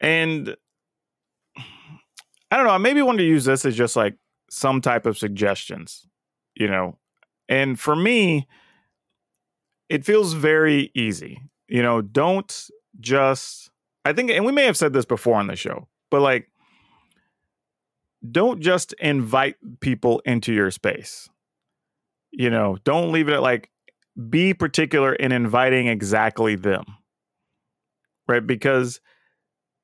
And 0.00 0.56
I 2.50 2.56
don't 2.56 2.66
know, 2.66 2.72
I 2.72 2.78
maybe 2.78 3.00
want 3.00 3.18
to 3.18 3.24
use 3.24 3.44
this 3.44 3.64
as 3.64 3.76
just 3.76 3.96
like 3.96 4.16
some 4.50 4.80
type 4.80 5.06
of 5.06 5.16
suggestions, 5.16 6.06
you 6.54 6.68
know. 6.68 6.98
And 7.48 7.78
for 7.78 7.94
me, 7.94 8.48
it 9.88 10.04
feels 10.04 10.32
very 10.32 10.90
easy. 10.94 11.40
You 11.68 11.82
know, 11.82 12.02
don't 12.02 12.68
just 13.00 13.70
I 14.04 14.12
think 14.12 14.30
and 14.30 14.44
we 14.44 14.52
may 14.52 14.64
have 14.64 14.76
said 14.76 14.92
this 14.92 15.04
before 15.04 15.36
on 15.36 15.46
the 15.46 15.56
show, 15.56 15.88
but 16.10 16.22
like 16.22 16.50
don't 18.28 18.60
just 18.60 18.92
invite 18.94 19.56
people 19.80 20.20
into 20.24 20.52
your 20.52 20.70
space. 20.70 21.28
You 22.32 22.50
know, 22.50 22.78
don't 22.84 23.12
leave 23.12 23.28
it 23.28 23.34
at 23.34 23.42
like 23.42 23.70
be 24.28 24.54
particular 24.54 25.14
in 25.14 25.32
inviting 25.32 25.88
exactly 25.88 26.56
them. 26.56 26.84
Right? 28.28 28.46
Because 28.46 29.00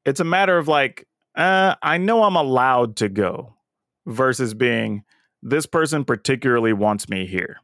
it's 0.04 0.20
a 0.20 0.24
matter 0.24 0.58
of 0.58 0.68
like 0.68 1.06
uh, 1.36 1.74
I 1.82 1.98
know 1.98 2.24
I'm 2.24 2.36
allowed 2.36 2.96
to 2.96 3.08
go 3.08 3.54
versus 4.06 4.54
being 4.54 5.04
this 5.42 5.66
person 5.66 6.04
particularly 6.04 6.72
wants 6.72 7.08
me 7.08 7.26
here. 7.26 7.56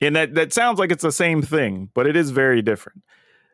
And 0.00 0.14
that, 0.16 0.34
that 0.34 0.52
sounds 0.52 0.78
like 0.78 0.90
it's 0.90 1.02
the 1.02 1.12
same 1.12 1.40
thing, 1.40 1.90
but 1.94 2.06
it 2.06 2.16
is 2.16 2.30
very 2.30 2.60
different. 2.60 3.02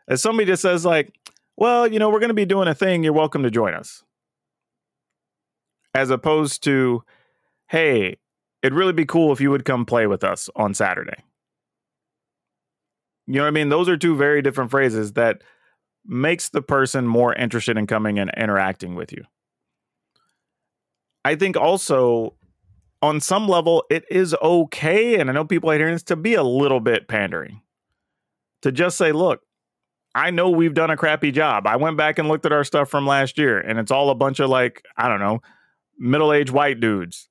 As 0.08 0.20
somebody 0.20 0.46
just 0.46 0.62
says, 0.62 0.84
like, 0.84 1.14
well, 1.56 1.86
you 1.86 1.98
know, 1.98 2.10
we're 2.10 2.18
going 2.18 2.28
to 2.28 2.34
be 2.34 2.44
doing 2.44 2.66
a 2.66 2.74
thing, 2.74 3.04
you're 3.04 3.12
welcome 3.12 3.44
to 3.44 3.50
join 3.50 3.74
us. 3.74 4.02
As 5.94 6.10
opposed 6.10 6.64
to, 6.64 7.04
hey, 7.68 8.16
it'd 8.62 8.74
really 8.74 8.94
be 8.94 9.04
cool 9.04 9.32
if 9.32 9.40
you 9.40 9.50
would 9.50 9.64
come 9.64 9.84
play 9.84 10.06
with 10.06 10.24
us 10.24 10.48
on 10.56 10.74
Saturday. 10.74 11.22
You 13.26 13.34
know 13.34 13.42
what 13.42 13.48
I 13.48 13.52
mean? 13.52 13.68
Those 13.68 13.88
are 13.88 13.96
two 13.96 14.16
very 14.16 14.42
different 14.42 14.70
phrases 14.70 15.12
that 15.12 15.42
makes 16.04 16.48
the 16.48 16.62
person 16.62 17.06
more 17.06 17.34
interested 17.34 17.78
in 17.78 17.86
coming 17.86 18.18
and 18.18 18.30
interacting 18.36 18.94
with 18.94 19.12
you. 19.12 19.24
I 21.24 21.36
think 21.36 21.56
also 21.56 22.34
on 23.00 23.20
some 23.20 23.48
level 23.48 23.84
it 23.90 24.04
is 24.10 24.34
okay, 24.42 25.18
and 25.18 25.30
I 25.30 25.32
know 25.32 25.44
people 25.44 25.70
hate 25.70 25.78
hearing 25.78 25.94
this, 25.94 26.02
to 26.04 26.16
be 26.16 26.34
a 26.34 26.42
little 26.42 26.80
bit 26.80 27.08
pandering. 27.08 27.62
To 28.62 28.72
just 28.72 28.96
say, 28.96 29.12
look, 29.12 29.40
I 30.14 30.30
know 30.30 30.50
we've 30.50 30.74
done 30.74 30.90
a 30.90 30.96
crappy 30.96 31.32
job. 31.32 31.66
I 31.66 31.76
went 31.76 31.96
back 31.96 32.18
and 32.18 32.28
looked 32.28 32.46
at 32.46 32.52
our 32.52 32.64
stuff 32.64 32.88
from 32.90 33.06
last 33.06 33.38
year, 33.38 33.58
and 33.58 33.78
it's 33.78 33.90
all 33.90 34.10
a 34.10 34.14
bunch 34.14 34.40
of 34.40 34.50
like, 34.50 34.84
I 34.96 35.08
don't 35.08 35.20
know, 35.20 35.40
middle-aged 35.98 36.50
white 36.50 36.80
dudes. 36.80 37.28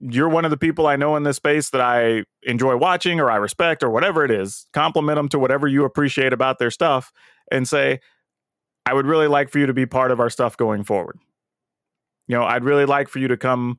You're 0.00 0.28
one 0.28 0.44
of 0.44 0.50
the 0.50 0.56
people 0.56 0.86
I 0.86 0.96
know 0.96 1.16
in 1.16 1.24
this 1.24 1.36
space 1.36 1.70
that 1.70 1.80
I 1.80 2.24
enjoy 2.42 2.76
watching 2.76 3.20
or 3.20 3.30
I 3.30 3.36
respect 3.36 3.82
or 3.82 3.90
whatever 3.90 4.24
it 4.24 4.30
is. 4.30 4.66
Compliment 4.72 5.16
them 5.16 5.28
to 5.28 5.38
whatever 5.38 5.68
you 5.68 5.84
appreciate 5.84 6.32
about 6.32 6.58
their 6.58 6.70
stuff 6.70 7.12
and 7.52 7.68
say, 7.68 8.00
I 8.86 8.94
would 8.94 9.06
really 9.06 9.26
like 9.26 9.50
for 9.50 9.58
you 9.58 9.66
to 9.66 9.74
be 9.74 9.86
part 9.86 10.10
of 10.10 10.18
our 10.18 10.30
stuff 10.30 10.56
going 10.56 10.84
forward. 10.84 11.18
You 12.26 12.36
know, 12.36 12.44
I'd 12.44 12.64
really 12.64 12.86
like 12.86 13.08
for 13.08 13.18
you 13.18 13.28
to 13.28 13.36
come 13.36 13.76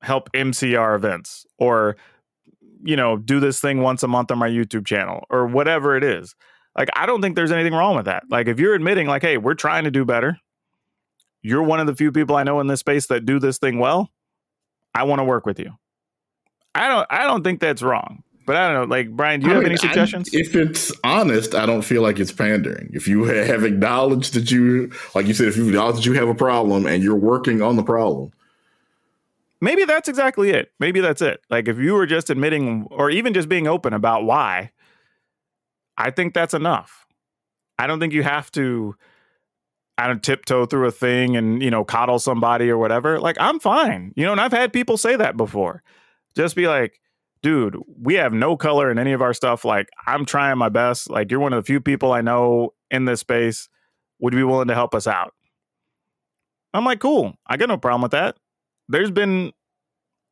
help 0.00 0.30
MC 0.32 0.76
our 0.76 0.94
events 0.94 1.44
or, 1.58 1.96
you 2.84 2.96
know, 2.96 3.16
do 3.16 3.40
this 3.40 3.60
thing 3.60 3.80
once 3.80 4.02
a 4.02 4.08
month 4.08 4.30
on 4.30 4.38
my 4.38 4.48
YouTube 4.48 4.86
channel 4.86 5.24
or 5.28 5.46
whatever 5.46 5.96
it 5.96 6.04
is. 6.04 6.34
Like, 6.76 6.88
I 6.94 7.04
don't 7.06 7.20
think 7.20 7.36
there's 7.36 7.52
anything 7.52 7.74
wrong 7.74 7.96
with 7.96 8.06
that. 8.06 8.24
Like, 8.30 8.46
if 8.46 8.58
you're 8.58 8.74
admitting, 8.74 9.06
like, 9.06 9.22
hey, 9.22 9.36
we're 9.36 9.54
trying 9.54 9.84
to 9.84 9.90
do 9.90 10.04
better, 10.04 10.38
you're 11.42 11.62
one 11.62 11.80
of 11.80 11.86
the 11.86 11.94
few 11.94 12.12
people 12.12 12.36
I 12.36 12.44
know 12.44 12.60
in 12.60 12.68
this 12.68 12.80
space 12.80 13.06
that 13.08 13.26
do 13.26 13.38
this 13.38 13.58
thing 13.58 13.78
well. 13.78 14.10
I 14.94 15.04
want 15.04 15.20
to 15.20 15.24
work 15.24 15.46
with 15.46 15.58
you. 15.58 15.70
I 16.74 16.88
don't 16.88 17.06
I 17.10 17.24
don't 17.26 17.42
think 17.44 17.60
that's 17.60 17.82
wrong. 17.82 18.22
But 18.44 18.56
I 18.56 18.72
don't 18.72 18.88
know, 18.88 18.94
like 18.96 19.10
Brian, 19.10 19.38
do 19.40 19.46
you 19.46 19.52
I 19.52 19.54
have 19.54 19.62
mean, 19.62 19.72
any 19.72 19.78
I- 19.78 19.86
suggestions? 19.86 20.30
if 20.32 20.54
it's 20.56 20.90
honest, 21.04 21.54
I 21.54 21.64
don't 21.64 21.82
feel 21.82 22.02
like 22.02 22.18
it's 22.18 22.32
pandering. 22.32 22.90
If 22.92 23.06
you 23.06 23.22
have 23.24 23.62
acknowledged 23.62 24.34
that 24.34 24.50
you, 24.50 24.90
like 25.14 25.26
you 25.26 25.34
said, 25.34 25.46
if 25.46 25.56
you 25.56 25.68
acknowledge 25.68 25.96
that 25.96 26.06
you 26.06 26.14
have 26.14 26.28
a 26.28 26.34
problem 26.34 26.84
and 26.86 27.04
you're 27.04 27.14
working 27.14 27.62
on 27.62 27.76
the 27.76 27.82
problem, 27.84 28.32
Maybe 29.60 29.84
that's 29.84 30.08
exactly 30.08 30.50
it. 30.50 30.72
Maybe 30.80 30.98
that's 31.00 31.22
it. 31.22 31.40
Like 31.48 31.68
if 31.68 31.78
you 31.78 31.94
were 31.94 32.04
just 32.04 32.30
admitting 32.30 32.88
or 32.90 33.10
even 33.10 33.32
just 33.32 33.48
being 33.48 33.68
open 33.68 33.92
about 33.92 34.24
why, 34.24 34.72
I 35.96 36.10
think 36.10 36.34
that's 36.34 36.52
enough. 36.52 37.06
I 37.78 37.86
don't 37.86 38.00
think 38.00 38.12
you 38.12 38.24
have 38.24 38.50
to 38.52 38.96
I 39.98 40.06
don't 40.06 40.22
tiptoe 40.22 40.66
through 40.66 40.86
a 40.86 40.90
thing 40.90 41.36
and, 41.36 41.62
you 41.62 41.70
know, 41.70 41.84
coddle 41.84 42.18
somebody 42.18 42.70
or 42.70 42.78
whatever. 42.78 43.20
Like, 43.20 43.36
I'm 43.38 43.60
fine. 43.60 44.12
You 44.16 44.24
know, 44.24 44.32
and 44.32 44.40
I've 44.40 44.52
had 44.52 44.72
people 44.72 44.96
say 44.96 45.16
that 45.16 45.36
before. 45.36 45.82
Just 46.34 46.56
be 46.56 46.66
like, 46.66 46.98
dude, 47.42 47.76
we 48.00 48.14
have 48.14 48.32
no 48.32 48.56
color 48.56 48.90
in 48.90 48.98
any 48.98 49.12
of 49.12 49.20
our 49.20 49.34
stuff. 49.34 49.64
Like, 49.64 49.88
I'm 50.06 50.24
trying 50.24 50.58
my 50.58 50.70
best. 50.70 51.10
Like, 51.10 51.30
you're 51.30 51.40
one 51.40 51.52
of 51.52 51.62
the 51.62 51.66
few 51.66 51.80
people 51.80 52.12
I 52.12 52.20
know 52.20 52.72
in 52.90 53.04
this 53.04 53.20
space. 53.20 53.68
Would 54.20 54.34
be 54.34 54.44
willing 54.44 54.68
to 54.68 54.74
help 54.74 54.94
us 54.94 55.08
out? 55.08 55.34
I'm 56.72 56.84
like, 56.84 57.00
cool. 57.00 57.34
I 57.46 57.56
got 57.56 57.68
no 57.68 57.76
problem 57.76 58.02
with 58.02 58.12
that. 58.12 58.36
There's 58.88 59.10
been 59.10 59.52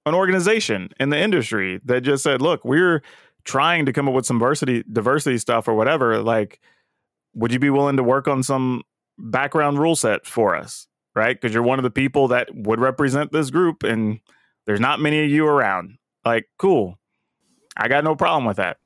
an 0.06 0.14
organization 0.14 0.90
in 1.00 1.10
the 1.10 1.18
industry 1.18 1.80
that 1.84 2.02
just 2.02 2.22
said, 2.22 2.40
look, 2.40 2.64
we're 2.64 3.02
trying 3.44 3.86
to 3.86 3.92
come 3.92 4.06
up 4.08 4.14
with 4.14 4.26
some 4.26 4.38
diversity 4.38 4.84
diversity 4.90 5.38
stuff 5.38 5.66
or 5.66 5.74
whatever. 5.74 6.22
Like, 6.22 6.60
would 7.34 7.52
you 7.52 7.58
be 7.58 7.70
willing 7.70 7.96
to 7.96 8.02
work 8.04 8.28
on 8.28 8.42
some 8.42 8.82
background 9.20 9.78
rule 9.78 9.96
set 9.96 10.26
for 10.26 10.54
us? 10.56 10.86
Right? 11.14 11.38
Because 11.38 11.52
you're 11.52 11.62
one 11.62 11.78
of 11.78 11.82
the 11.82 11.90
people 11.90 12.28
that 12.28 12.48
would 12.54 12.80
represent 12.80 13.32
this 13.32 13.50
group 13.50 13.82
and 13.82 14.20
there's 14.66 14.80
not 14.80 15.00
many 15.00 15.24
of 15.24 15.30
you 15.30 15.46
around. 15.46 15.98
Like, 16.24 16.48
cool. 16.58 16.98
I 17.76 17.88
got 17.88 18.04
no 18.04 18.14
problem 18.14 18.44
with 18.44 18.58
that 18.58 18.76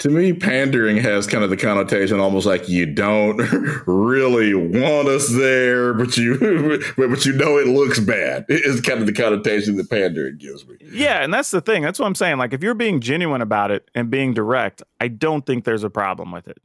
to 0.00 0.08
me, 0.08 0.32
pandering 0.32 0.96
has 0.96 1.26
kind 1.26 1.44
of 1.44 1.50
the 1.50 1.58
connotation 1.58 2.20
almost 2.20 2.46
like 2.46 2.70
you 2.70 2.86
don't 2.86 3.36
really 3.86 4.54
want 4.54 5.08
us 5.08 5.28
there, 5.28 5.92
but 5.92 6.16
you 6.16 6.38
but 6.96 7.26
you 7.26 7.34
know 7.34 7.58
it 7.58 7.66
looks 7.66 8.00
bad. 8.00 8.46
It's 8.48 8.80
kind 8.80 9.00
of 9.00 9.06
the 9.06 9.12
connotation 9.12 9.76
that 9.76 9.90
pandering 9.90 10.38
gives 10.38 10.66
me. 10.66 10.76
Yeah, 10.90 11.22
and 11.22 11.32
that's 11.32 11.50
the 11.50 11.60
thing. 11.60 11.82
That's 11.82 11.98
what 11.98 12.06
I'm 12.06 12.14
saying. 12.14 12.38
Like 12.38 12.54
if 12.54 12.62
you're 12.62 12.74
being 12.74 13.00
genuine 13.00 13.42
about 13.42 13.70
it 13.70 13.90
and 13.94 14.10
being 14.10 14.32
direct, 14.32 14.82
I 15.00 15.08
don't 15.08 15.44
think 15.44 15.64
there's 15.64 15.84
a 15.84 15.90
problem 15.90 16.32
with 16.32 16.48
it. 16.48 16.58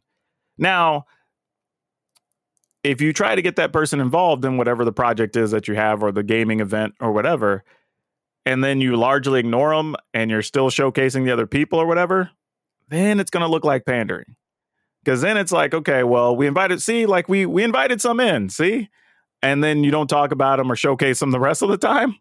Now, 0.57 1.05
if 2.85 3.01
you 3.01 3.11
try 3.11 3.33
to 3.33 3.41
get 3.41 3.55
that 3.55 3.73
person 3.73 3.99
involved 3.99 4.45
in 4.45 4.57
whatever 4.57 4.85
the 4.85 4.91
project 4.91 5.35
is 5.35 5.49
that 5.51 5.67
you 5.67 5.73
have 5.73 6.03
or 6.03 6.11
the 6.11 6.21
gaming 6.21 6.59
event 6.59 6.93
or 6.99 7.11
whatever, 7.11 7.63
and 8.45 8.63
then 8.63 8.79
you 8.79 8.95
largely 8.95 9.39
ignore 9.39 9.75
them 9.75 9.95
and 10.13 10.29
you're 10.29 10.43
still 10.43 10.69
showcasing 10.69 11.25
the 11.25 11.31
other 11.31 11.47
people 11.47 11.79
or 11.79 11.87
whatever, 11.87 12.29
then 12.89 13.19
it's 13.19 13.31
going 13.31 13.41
to 13.41 13.49
look 13.49 13.65
like 13.65 13.85
pandering. 13.85 14.35
Because 15.03 15.21
then 15.21 15.35
it's 15.35 15.51
like, 15.51 15.73
okay, 15.73 16.03
well, 16.03 16.35
we 16.35 16.45
invited, 16.45 16.81
see, 16.81 17.07
like 17.07 17.27
we 17.27 17.47
we 17.47 17.63
invited 17.63 18.01
some 18.01 18.19
in, 18.19 18.49
see, 18.49 18.89
and 19.41 19.63
then 19.63 19.83
you 19.83 19.89
don't 19.89 20.07
talk 20.07 20.31
about 20.31 20.57
them 20.57 20.71
or 20.71 20.75
showcase 20.75 21.19
them 21.19 21.31
the 21.31 21.39
rest 21.39 21.63
of 21.63 21.69
the 21.69 21.77
time. 21.77 22.15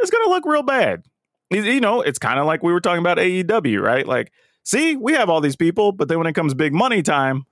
It's 0.00 0.10
going 0.10 0.24
to 0.24 0.30
look 0.30 0.44
real 0.44 0.62
bad. 0.62 1.04
You 1.50 1.80
know, 1.80 2.02
it's 2.02 2.18
kind 2.18 2.38
of 2.38 2.46
like 2.46 2.62
we 2.62 2.72
were 2.72 2.80
talking 2.80 3.00
about 3.00 3.16
AEW, 3.16 3.80
right? 3.80 4.06
Like, 4.06 4.32
see, 4.64 4.96
we 4.96 5.14
have 5.14 5.30
all 5.30 5.40
these 5.40 5.56
people, 5.56 5.92
but 5.92 6.08
then 6.08 6.18
when 6.18 6.26
it 6.26 6.34
comes 6.34 6.52
big 6.52 6.74
money 6.74 7.02
time, 7.02 7.44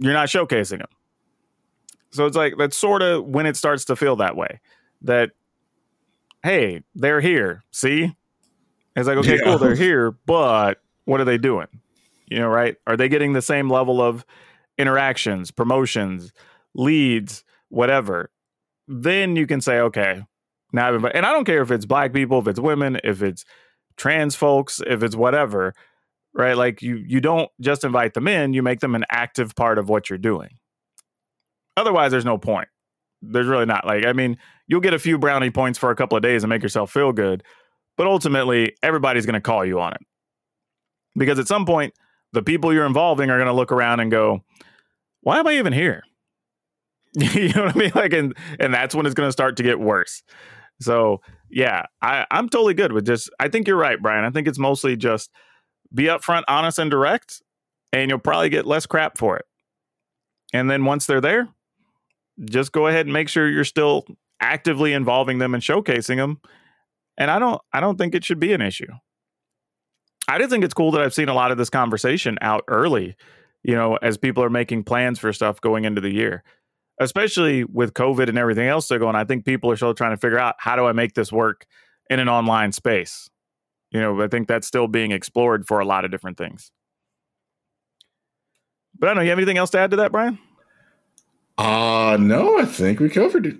you're 0.00 0.12
not 0.12 0.28
showcasing 0.28 0.78
them. 0.78 0.88
So 2.12 2.26
it's 2.26 2.36
like 2.36 2.54
that's 2.58 2.76
sort 2.76 3.02
of 3.02 3.24
when 3.24 3.46
it 3.46 3.56
starts 3.56 3.84
to 3.86 3.96
feel 3.96 4.16
that 4.16 4.36
way. 4.36 4.60
That 5.02 5.30
hey, 6.42 6.82
they're 6.94 7.20
here. 7.20 7.64
See, 7.70 8.14
it's 8.94 9.08
like 9.08 9.18
okay, 9.18 9.36
yeah. 9.36 9.44
cool, 9.44 9.58
they're 9.58 9.74
here, 9.76 10.12
but 10.26 10.78
what 11.04 11.20
are 11.20 11.24
they 11.24 11.38
doing? 11.38 11.68
You 12.28 12.40
know, 12.40 12.48
right? 12.48 12.76
Are 12.86 12.96
they 12.96 13.08
getting 13.08 13.32
the 13.32 13.42
same 13.42 13.70
level 13.70 14.00
of 14.00 14.24
interactions, 14.78 15.50
promotions, 15.50 16.32
leads, 16.74 17.44
whatever? 17.68 18.30
Then 18.88 19.36
you 19.36 19.46
can 19.46 19.60
say, 19.60 19.80
okay, 19.80 20.24
now 20.72 20.88
I've 20.88 20.94
invited, 20.94 21.16
and 21.16 21.26
I 21.26 21.32
don't 21.32 21.44
care 21.44 21.62
if 21.62 21.70
it's 21.70 21.86
black 21.86 22.12
people, 22.12 22.38
if 22.38 22.48
it's 22.48 22.60
women, 22.60 22.98
if 23.04 23.22
it's 23.22 23.44
trans 23.96 24.34
folks, 24.34 24.80
if 24.86 25.02
it's 25.02 25.16
whatever, 25.16 25.74
right? 26.34 26.56
Like 26.56 26.82
you 26.82 26.96
you 26.96 27.20
don't 27.20 27.50
just 27.60 27.84
invite 27.84 28.14
them 28.14 28.28
in, 28.28 28.52
you 28.52 28.62
make 28.62 28.80
them 28.80 28.94
an 28.94 29.04
active 29.10 29.54
part 29.54 29.78
of 29.78 29.88
what 29.88 30.10
you're 30.10 30.18
doing. 30.18 30.58
Otherwise, 31.76 32.10
there's 32.10 32.24
no 32.24 32.38
point. 32.38 32.68
There's 33.22 33.46
really 33.46 33.66
not. 33.66 33.86
Like, 33.86 34.04
I 34.04 34.12
mean, 34.12 34.36
you'll 34.66 34.80
get 34.80 34.94
a 34.94 34.98
few 34.98 35.18
brownie 35.18 35.50
points 35.50 35.78
for 35.78 35.90
a 35.90 35.96
couple 35.96 36.16
of 36.16 36.22
days 36.22 36.42
and 36.42 36.50
make 36.50 36.62
yourself 36.62 36.90
feel 36.90 37.12
good, 37.12 37.42
but 37.96 38.06
ultimately, 38.06 38.74
everybody's 38.82 39.26
going 39.26 39.34
to 39.34 39.40
call 39.40 39.64
you 39.64 39.80
on 39.80 39.92
it. 39.92 40.00
Because 41.16 41.38
at 41.38 41.46
some 41.46 41.64
point, 41.64 41.94
the 42.32 42.42
people 42.42 42.72
you're 42.72 42.86
involving 42.86 43.30
are 43.30 43.36
going 43.38 43.46
to 43.46 43.52
look 43.52 43.70
around 43.72 44.00
and 44.00 44.10
go, 44.10 44.42
why 45.20 45.38
am 45.38 45.46
I 45.46 45.54
even 45.54 45.72
here? 45.72 46.02
you 47.14 47.50
know 47.50 47.64
what 47.64 47.76
I 47.76 47.78
mean? 47.78 47.92
Like, 47.94 48.12
and, 48.12 48.34
and 48.58 48.72
that's 48.72 48.94
when 48.94 49.06
it's 49.06 49.14
going 49.14 49.28
to 49.28 49.32
start 49.32 49.56
to 49.58 49.62
get 49.62 49.78
worse. 49.78 50.22
So, 50.80 51.20
yeah, 51.50 51.84
I, 52.00 52.26
I'm 52.30 52.48
totally 52.48 52.74
good 52.74 52.92
with 52.92 53.06
just, 53.06 53.30
I 53.38 53.48
think 53.48 53.68
you're 53.68 53.76
right, 53.76 54.00
Brian. 54.00 54.24
I 54.24 54.30
think 54.30 54.48
it's 54.48 54.58
mostly 54.58 54.96
just 54.96 55.30
be 55.94 56.04
upfront, 56.04 56.44
honest, 56.48 56.78
and 56.78 56.90
direct, 56.90 57.42
and 57.92 58.10
you'll 58.10 58.18
probably 58.18 58.48
get 58.48 58.66
less 58.66 58.86
crap 58.86 59.18
for 59.18 59.36
it. 59.36 59.44
And 60.52 60.70
then 60.70 60.84
once 60.84 61.06
they're 61.06 61.20
there, 61.20 61.48
just 62.44 62.72
go 62.72 62.86
ahead 62.86 63.06
and 63.06 63.12
make 63.12 63.28
sure 63.28 63.48
you're 63.48 63.64
still 63.64 64.04
actively 64.40 64.92
involving 64.92 65.38
them 65.38 65.54
and 65.54 65.62
showcasing 65.62 66.16
them. 66.16 66.40
And 67.16 67.30
I 67.30 67.38
don't, 67.38 67.60
I 67.72 67.80
don't 67.80 67.98
think 67.98 68.14
it 68.14 68.24
should 68.24 68.40
be 68.40 68.52
an 68.52 68.60
issue. 68.60 68.92
I 70.28 70.38
just 70.38 70.50
think 70.50 70.64
it's 70.64 70.74
cool 70.74 70.92
that 70.92 71.02
I've 71.02 71.14
seen 71.14 71.28
a 71.28 71.34
lot 71.34 71.50
of 71.50 71.58
this 71.58 71.70
conversation 71.70 72.38
out 72.40 72.64
early, 72.68 73.16
you 73.62 73.74
know, 73.74 73.96
as 73.96 74.16
people 74.16 74.42
are 74.42 74.50
making 74.50 74.84
plans 74.84 75.18
for 75.18 75.32
stuff 75.32 75.60
going 75.60 75.84
into 75.84 76.00
the 76.00 76.12
year, 76.12 76.42
especially 77.00 77.64
with 77.64 77.94
COVID 77.94 78.28
and 78.28 78.38
everything 78.38 78.68
else 78.68 78.88
they're 78.88 78.98
going. 78.98 79.16
I 79.16 79.24
think 79.24 79.44
people 79.44 79.70
are 79.70 79.76
still 79.76 79.94
trying 79.94 80.12
to 80.12 80.16
figure 80.16 80.38
out 80.38 80.54
how 80.58 80.76
do 80.76 80.86
I 80.86 80.92
make 80.92 81.14
this 81.14 81.32
work 81.32 81.66
in 82.08 82.18
an 82.18 82.28
online 82.28 82.72
space. 82.72 83.28
You 83.90 84.00
know, 84.00 84.22
I 84.22 84.28
think 84.28 84.48
that's 84.48 84.66
still 84.66 84.88
being 84.88 85.12
explored 85.12 85.66
for 85.66 85.80
a 85.80 85.84
lot 85.84 86.04
of 86.04 86.10
different 86.10 86.38
things. 86.38 86.70
But 88.98 89.08
I 89.08 89.10
don't 89.10 89.16
know. 89.16 89.22
You 89.24 89.30
have 89.30 89.38
anything 89.38 89.58
else 89.58 89.70
to 89.70 89.78
add 89.78 89.90
to 89.90 89.96
that, 89.98 90.12
Brian? 90.12 90.38
Uh 91.62 92.16
no, 92.16 92.58
I 92.58 92.64
think 92.64 92.98
we 92.98 93.08
covered 93.08 93.46
it. 93.46 93.56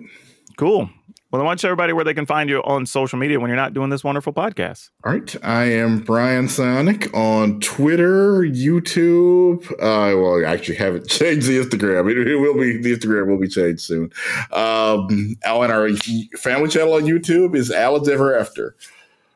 Cool. 0.57 0.89
Well, 1.31 1.41
I 1.41 1.45
want 1.45 1.59
to 1.59 1.61
show 1.61 1.69
everybody 1.69 1.93
where 1.93 2.03
they 2.03 2.13
can 2.13 2.25
find 2.25 2.49
you 2.49 2.61
on 2.63 2.85
social 2.85 3.17
media 3.17 3.39
when 3.39 3.47
you're 3.47 3.55
not 3.55 3.73
doing 3.73 3.89
this 3.89 4.03
wonderful 4.03 4.33
podcast. 4.33 4.89
All 5.05 5.13
right. 5.13 5.35
I 5.41 5.63
am 5.63 5.99
Brian 5.99 6.49
Sonic 6.49 7.11
on 7.15 7.61
Twitter, 7.61 8.41
YouTube. 8.41 9.71
Uh, 9.71 10.17
well, 10.19 10.45
I 10.45 10.53
actually 10.53 10.75
haven't 10.75 11.07
changed 11.09 11.47
the 11.47 11.59
Instagram. 11.59 12.11
It, 12.11 12.27
it, 12.27 12.35
will 12.35 12.55
be, 12.55 12.77
the 12.77 12.93
Instagram 12.93 13.29
will 13.29 13.39
be 13.39 13.47
changed 13.47 13.81
soon. 13.81 14.11
Um, 14.51 15.37
on 15.47 15.71
our 15.71 15.89
family 16.37 16.69
channel 16.69 16.95
on 16.95 17.03
YouTube 17.03 17.55
is 17.55 17.71
Alan's 17.71 18.09
Ever 18.09 18.37
After. 18.37 18.75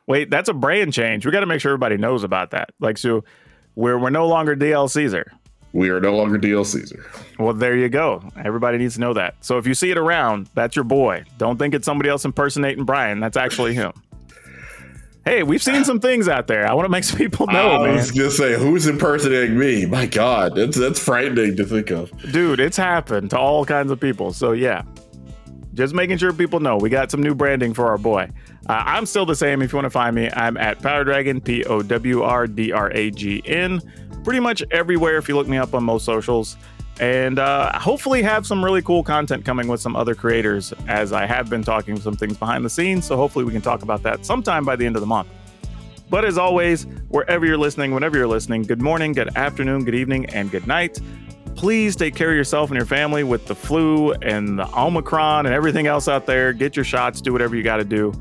Wait, 0.08 0.30
that's 0.30 0.50
a 0.50 0.54
brand 0.54 0.92
change. 0.92 1.26
We 1.26 1.32
got 1.32 1.40
to 1.40 1.46
make 1.46 1.62
sure 1.62 1.72
everybody 1.72 1.96
knows 1.96 2.24
about 2.26 2.52
that. 2.52 2.72
Like, 2.82 2.98
so 2.98 3.24
we're, 3.76 3.98
we're 3.98 4.10
no 4.10 4.28
longer 4.28 4.58
DL 4.58 4.90
Caesar. 4.90 5.32
We 5.78 5.92
are 5.92 6.00
no 6.00 6.16
longer 6.16 6.40
DL 6.40 6.66
Caesar. 6.66 7.06
Well, 7.38 7.54
there 7.54 7.78
you 7.78 7.88
go. 7.88 8.24
Everybody 8.44 8.80
needs 8.80 8.96
to 8.96 9.00
know 9.00 9.14
that. 9.14 9.36
So 9.42 9.60
if 9.60 9.68
you 9.68 9.76
see 9.76 9.92
it 9.92 9.98
around, 10.00 10.50
that's 10.56 10.76
your 10.76 10.84
boy. 10.84 11.24
Don't 11.38 11.60
think 11.60 11.76
it's 11.76 11.86
somebody 11.86 12.10
else 12.10 12.26
impersonating 12.26 12.84
Brian. 12.84 13.20
That's 13.20 13.38
actually 13.38 13.76
him. 13.76 13.94
hey, 15.24 15.44
we've 15.44 15.62
seen 15.62 15.86
some 15.86 16.00
things 16.00 16.28
out 16.28 16.48
there. 16.48 16.68
I 16.68 16.74
want 16.74 16.86
to 16.86 16.90
make 16.90 17.04
some 17.04 17.20
people 17.20 17.46
know. 17.46 17.84
I 17.84 17.92
was 17.92 18.10
gonna 18.10 18.32
say, 18.32 18.58
who's 18.58 18.88
impersonating 18.88 19.56
me? 19.56 19.86
My 19.86 20.08
God, 20.08 20.56
that's 20.56 20.76
that's 20.76 21.00
frightening 21.00 21.56
to 21.58 21.64
think 21.64 21.92
of. 21.92 22.12
Dude, 22.32 22.60
it's 22.60 22.78
happened 22.78 23.30
to 23.30 23.38
all 23.38 23.64
kinds 23.64 23.92
of 23.92 24.00
people. 24.00 24.34
So 24.34 24.54
yeah, 24.54 24.82
just 25.76 25.94
making 25.94 26.18
sure 26.18 26.34
people 26.34 26.60
know 26.60 26.78
we 26.78 26.90
got 26.90 27.12
some 27.12 27.22
new 27.22 27.36
branding 27.36 27.76
for 27.76 27.86
our 27.86 28.00
boy. 28.00 28.32
Uh, 28.68 28.82
I'm 28.84 29.06
still 29.06 29.28
the 29.28 29.36
same. 29.36 29.62
If 29.62 29.74
you 29.74 29.78
want 29.78 29.86
to 29.86 29.92
find 29.92 30.16
me, 30.16 30.32
I'm 30.34 30.58
at 30.58 30.82
Power 30.82 31.04
Dragon, 31.04 31.40
P 31.40 31.64
O 31.66 31.84
W 31.84 32.24
R 32.24 32.48
D 32.48 32.72
R 32.72 32.90
A 32.94 33.12
G 33.12 33.44
N 33.46 33.80
pretty 34.28 34.42
much 34.42 34.62
everywhere 34.72 35.16
if 35.16 35.30
you 35.30 35.38
look 35.38 35.48
me 35.48 35.56
up 35.56 35.74
on 35.74 35.82
most 35.82 36.04
socials. 36.04 36.58
And 37.00 37.40
uh, 37.40 37.80
hopefully 37.80 38.22
have 38.24 38.46
some 38.46 38.62
really 38.62 38.82
cool 38.82 39.02
content 39.02 39.46
coming 39.46 39.70
with 39.70 39.80
some 39.80 39.96
other 39.96 40.16
creators 40.16 40.74
as 40.90 41.14
I 41.14 41.26
have 41.26 41.50
been 41.50 41.64
talking 41.64 41.98
some 41.98 42.18
things 42.18 42.36
behind 42.36 42.66
the 42.66 42.70
scenes. 42.70 43.06
So 43.06 43.16
hopefully 43.16 43.46
we 43.46 43.54
can 43.54 43.62
talk 43.62 43.84
about 43.84 44.04
that 44.04 44.26
sometime 44.26 44.66
by 44.66 44.76
the 44.76 44.86
end 44.86 44.98
of 44.98 45.00
the 45.00 45.06
month. 45.08 45.30
But 46.10 46.26
as 46.26 46.38
always, 46.38 46.88
wherever 47.08 47.46
you're 47.46 47.58
listening, 47.58 47.94
whenever 47.94 48.18
you're 48.18 48.28
listening, 48.28 48.64
good 48.64 48.82
morning, 48.82 49.14
good 49.14 49.34
afternoon, 49.38 49.86
good 49.86 49.96
evening, 49.96 50.26
and 50.32 50.52
good 50.52 50.68
night. 50.68 51.00
Please 51.56 51.96
take 51.96 52.14
care 52.14 52.30
of 52.30 52.36
yourself 52.36 52.70
and 52.70 52.76
your 52.76 52.86
family 52.86 53.24
with 53.24 53.48
the 53.48 53.56
flu 53.56 54.12
and 54.12 54.60
the 54.60 54.68
Omicron 54.78 55.46
and 55.46 55.56
everything 55.56 55.88
else 55.88 56.10
out 56.10 56.26
there. 56.26 56.52
Get 56.52 56.76
your 56.76 56.84
shots, 56.84 57.22
do 57.22 57.32
whatever 57.32 57.56
you 57.56 57.64
got 57.64 57.78
to 57.78 57.86
do. 57.86 58.12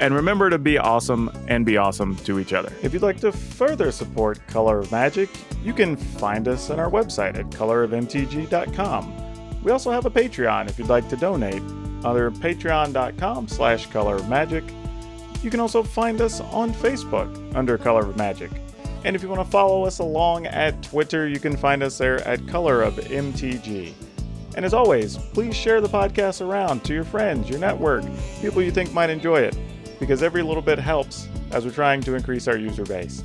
And 0.00 0.14
remember 0.14 0.48
to 0.48 0.58
be 0.58 0.78
awesome 0.78 1.30
and 1.48 1.66
be 1.66 1.76
awesome 1.76 2.14
to 2.16 2.38
each 2.38 2.52
other. 2.52 2.72
If 2.82 2.92
you'd 2.92 3.02
like 3.02 3.20
to 3.20 3.32
further 3.32 3.90
support 3.90 4.46
Color 4.46 4.78
of 4.78 4.92
Magic, 4.92 5.28
you 5.64 5.72
can 5.72 5.96
find 5.96 6.46
us 6.46 6.70
on 6.70 6.78
our 6.78 6.90
website 6.90 7.36
at 7.36 7.50
colorofmtg.com. 7.50 9.62
We 9.62 9.72
also 9.72 9.90
have 9.90 10.06
a 10.06 10.10
Patreon 10.10 10.68
if 10.68 10.78
you'd 10.78 10.88
like 10.88 11.08
to 11.08 11.16
donate 11.16 11.62
under 12.04 12.30
patreon.com 12.30 13.48
slash 13.48 13.86
color 13.86 14.16
of 14.16 14.28
magic. 14.28 14.62
You 15.42 15.50
can 15.50 15.58
also 15.58 15.82
find 15.82 16.20
us 16.20 16.40
on 16.40 16.72
Facebook 16.72 17.56
under 17.56 17.76
Color 17.76 18.02
of 18.02 18.16
Magic. 18.16 18.52
And 19.04 19.16
if 19.16 19.22
you 19.22 19.28
want 19.28 19.44
to 19.44 19.50
follow 19.50 19.84
us 19.84 19.98
along 19.98 20.46
at 20.46 20.80
Twitter, 20.82 21.28
you 21.28 21.40
can 21.40 21.56
find 21.56 21.82
us 21.82 21.98
there 21.98 22.26
at 22.26 22.46
Color 22.46 22.82
of 22.82 22.94
MTG. 22.94 23.92
And 24.56 24.64
as 24.64 24.74
always, 24.74 25.16
please 25.16 25.56
share 25.56 25.80
the 25.80 25.88
podcast 25.88 26.44
around 26.44 26.84
to 26.84 26.94
your 26.94 27.04
friends, 27.04 27.48
your 27.48 27.58
network, 27.58 28.04
people 28.40 28.62
you 28.62 28.72
think 28.72 28.92
might 28.92 29.10
enjoy 29.10 29.40
it 29.40 29.56
because 29.98 30.22
every 30.22 30.42
little 30.42 30.62
bit 30.62 30.78
helps 30.78 31.28
as 31.50 31.64
we're 31.64 31.70
trying 31.70 32.00
to 32.02 32.14
increase 32.14 32.48
our 32.48 32.56
user 32.56 32.84
base. 32.84 33.22